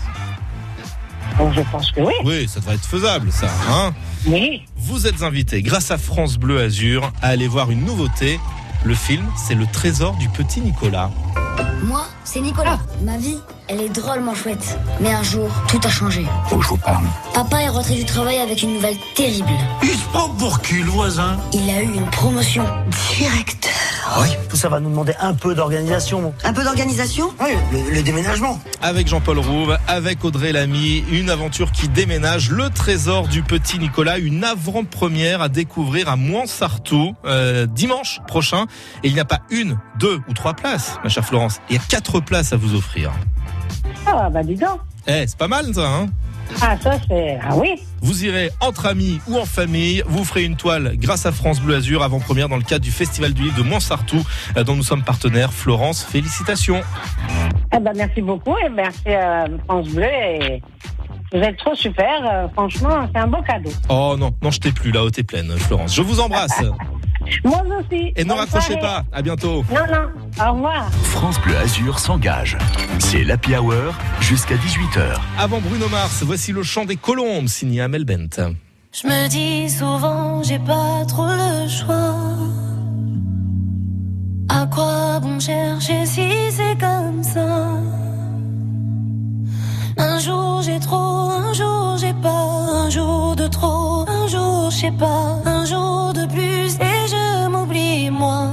Je 1.52 1.60
pense 1.72 1.90
que 1.90 2.00
oui. 2.00 2.12
Oui, 2.24 2.48
ça 2.48 2.60
devrait 2.60 2.76
être 2.76 2.86
faisable, 2.86 3.32
ça. 3.32 3.48
Hein? 3.70 3.92
Oui. 4.26 4.64
Vous 4.76 5.06
êtes 5.06 5.22
invité, 5.22 5.62
grâce 5.62 5.90
à 5.90 5.98
France 5.98 6.36
Bleu 6.36 6.60
Azur, 6.60 7.12
à 7.22 7.28
aller 7.28 7.48
voir 7.48 7.70
une 7.70 7.84
nouveauté. 7.84 8.38
Le 8.84 8.94
film, 8.94 9.26
c'est 9.36 9.54
Le 9.54 9.66
Trésor 9.66 10.14
du 10.16 10.28
petit 10.28 10.60
Nicolas. 10.60 11.10
Moi, 11.84 12.06
c'est 12.24 12.40
Nicolas. 12.40 12.78
Ma 13.02 13.16
vie, 13.16 13.38
elle 13.68 13.80
est 13.80 13.88
drôlement 13.88 14.34
chouette. 14.34 14.78
Mais 15.00 15.12
un 15.12 15.22
jour, 15.22 15.48
tout 15.68 15.80
a 15.84 15.88
changé. 15.90 16.24
Faut 16.46 16.56
que 16.58 16.64
je 16.64 16.68
vous 16.68 16.76
parle. 16.76 17.04
Papa 17.34 17.62
est 17.62 17.68
rentré 17.68 17.94
du 17.94 18.04
travail 18.04 18.38
avec 18.38 18.62
une 18.62 18.74
nouvelle 18.74 18.96
terrible. 19.14 19.48
Il 19.82 19.90
se 19.90 20.04
prend 20.12 20.28
pour 20.30 20.60
qui, 20.62 20.74
le 20.82 20.90
voisin? 20.90 21.36
Il 21.52 21.68
a 21.70 21.82
eu 21.82 21.94
une 21.94 22.10
promotion. 22.10 22.64
Directeur. 23.18 23.72
Oui. 24.20 24.28
Tout 24.48 24.56
ça 24.56 24.68
va 24.68 24.78
nous 24.80 24.90
demander 24.90 25.14
un 25.20 25.34
peu 25.34 25.54
d'organisation. 25.54 26.32
Un 26.44 26.52
peu 26.52 26.62
d'organisation? 26.62 27.34
Oui, 27.40 27.50
le, 27.72 27.96
le 27.96 28.02
déménagement. 28.02 28.60
Avec 28.80 29.08
Jean-Paul 29.08 29.40
Rouve, 29.40 29.76
avec 29.88 30.24
Audrey 30.24 30.52
Lamy, 30.52 31.04
une 31.10 31.30
aventure 31.30 31.72
qui 31.72 31.88
déménage 31.88 32.50
le 32.50 32.70
trésor 32.70 33.26
du 33.26 33.42
petit 33.42 33.78
Nicolas, 33.78 34.18
une 34.18 34.44
avant-première 34.44 35.42
à 35.42 35.48
découvrir 35.48 36.08
à 36.08 36.16
Moinsartou 36.16 37.16
euh, 37.24 37.66
dimanche 37.66 38.20
prochain. 38.28 38.66
Et 39.02 39.08
il 39.08 39.14
n'y 39.14 39.20
a 39.20 39.24
pas 39.24 39.40
une, 39.50 39.78
deux 39.98 40.20
ou 40.28 40.32
trois 40.32 40.54
places, 40.54 40.98
ma 41.02 41.08
chère 41.08 41.24
Florence. 41.24 41.60
Il 41.68 41.76
y 41.76 41.78
a 41.78 41.82
quatre 41.88 42.20
places 42.20 42.52
à 42.52 42.56
vous 42.56 42.76
offrir. 42.76 43.10
Ah, 44.06 44.28
bah 44.30 44.42
dis 44.42 44.54
donc. 44.54 44.78
Eh, 45.06 45.24
c'est 45.26 45.36
pas 45.36 45.48
mal 45.48 45.74
ça, 45.74 45.88
hein? 45.88 46.06
Ah, 46.62 46.76
ça, 46.80 46.98
c'est. 47.08 47.38
Ah 47.42 47.56
oui. 47.56 47.74
Vous 48.00 48.24
irez 48.24 48.50
entre 48.60 48.86
amis 48.86 49.20
ou 49.28 49.38
en 49.38 49.44
famille. 49.44 50.02
Vous 50.06 50.24
ferez 50.24 50.44
une 50.44 50.56
toile 50.56 50.96
grâce 50.96 51.26
à 51.26 51.32
France 51.32 51.60
Bleu 51.60 51.76
Azur 51.76 52.02
avant-première 52.02 52.48
dans 52.48 52.56
le 52.56 52.62
cadre 52.62 52.84
du 52.84 52.90
Festival 52.90 53.32
du 53.32 53.44
Livre 53.44 53.56
de 53.56 53.62
Moinsartou, 53.62 54.22
euh, 54.56 54.64
dont 54.64 54.76
nous 54.76 54.82
sommes 54.82 55.02
partenaires. 55.02 55.52
Florence, 55.52 56.04
félicitations. 56.04 56.82
Eh 57.74 57.78
ben, 57.80 57.92
merci 57.96 58.22
beaucoup 58.22 58.56
et 58.64 58.68
merci 58.68 59.08
à 59.08 59.46
France 59.66 59.88
Bleu. 59.88 60.04
Et 60.04 60.62
vous 61.32 61.40
êtes 61.40 61.56
trop 61.56 61.74
super. 61.74 62.08
Euh, 62.24 62.48
franchement, 62.52 63.08
c'est 63.12 63.20
un 63.20 63.26
beau 63.26 63.42
cadeau. 63.42 63.70
Oh 63.88 64.14
non, 64.18 64.32
non, 64.42 64.50
je 64.50 64.60
t'ai 64.60 64.72
plus, 64.72 64.92
la 64.92 65.02
haute 65.02 65.18
est 65.18 65.24
pleine, 65.24 65.50
Florence. 65.58 65.94
Je 65.94 66.02
vous 66.02 66.20
embrasse. 66.20 66.62
Moi 67.44 67.62
aussi. 67.80 68.12
Et 68.16 68.24
ne 68.24 68.32
raccrochez 68.32 68.78
pas. 68.78 69.04
À 69.12 69.22
bientôt. 69.22 69.64
Non, 69.70 69.86
non. 69.92 70.44
Au 70.44 70.52
revoir. 70.52 70.90
France 71.04 71.40
Bleu 71.40 71.56
Azur 71.56 71.98
s'engage. 71.98 72.56
C'est 72.98 73.24
l'Happy 73.24 73.56
Hour 73.56 73.94
jusqu'à 74.20 74.56
18h. 74.56 75.18
Avant 75.38 75.60
Bruno 75.60 75.88
Mars, 75.88 76.22
voici 76.24 76.52
le 76.52 76.62
chant 76.62 76.84
des 76.84 76.96
colombes 76.96 77.48
signé 77.48 77.80
Amel 77.80 78.04
Bent. 78.04 78.52
Je 78.92 79.08
me 79.08 79.28
dis 79.28 79.68
souvent, 79.70 80.42
j'ai 80.42 80.58
pas 80.58 81.04
trop 81.08 81.26
le 81.26 81.68
choix. 81.68 82.14
À 84.48 84.66
quoi 84.66 85.18
bon 85.20 85.40
chercher 85.40 86.06
si 86.06 86.28
c'est 86.50 86.78
comme 86.78 87.22
ça? 87.22 87.78
Un 89.96 90.18
jour 90.18 90.62
j'ai 90.62 90.80
trop, 90.80 91.30
un 91.30 91.52
jour 91.52 91.96
j'ai 91.98 92.14
pas, 92.14 92.46
un 92.84 92.90
jour 92.90 93.36
de 93.36 93.46
trop, 93.46 94.04
un 94.08 94.26
jour 94.26 94.70
je 94.70 94.76
sais 94.76 94.90
pas, 94.90 95.38
un 95.44 95.64
jour 95.64 96.12
de 96.12 96.26
plus 96.26 96.74
et 96.80 97.08
je 97.08 97.48
m'oublie 97.48 98.10
moi. 98.10 98.48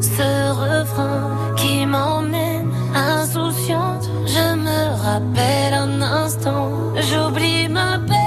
Ce 0.00 0.50
refrain 0.52 1.54
qui 1.56 1.86
m'emmène 1.86 2.70
insouciante, 2.94 4.08
je 4.26 4.54
me 4.56 4.80
rappelle 5.02 5.74
un 5.74 6.02
instant, 6.02 6.70
j'oublie 6.96 7.68
ma 7.68 7.98
peine. 7.98 8.23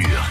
France 0.00 0.08
Bleu 0.08 0.16
Azur. 0.16 0.29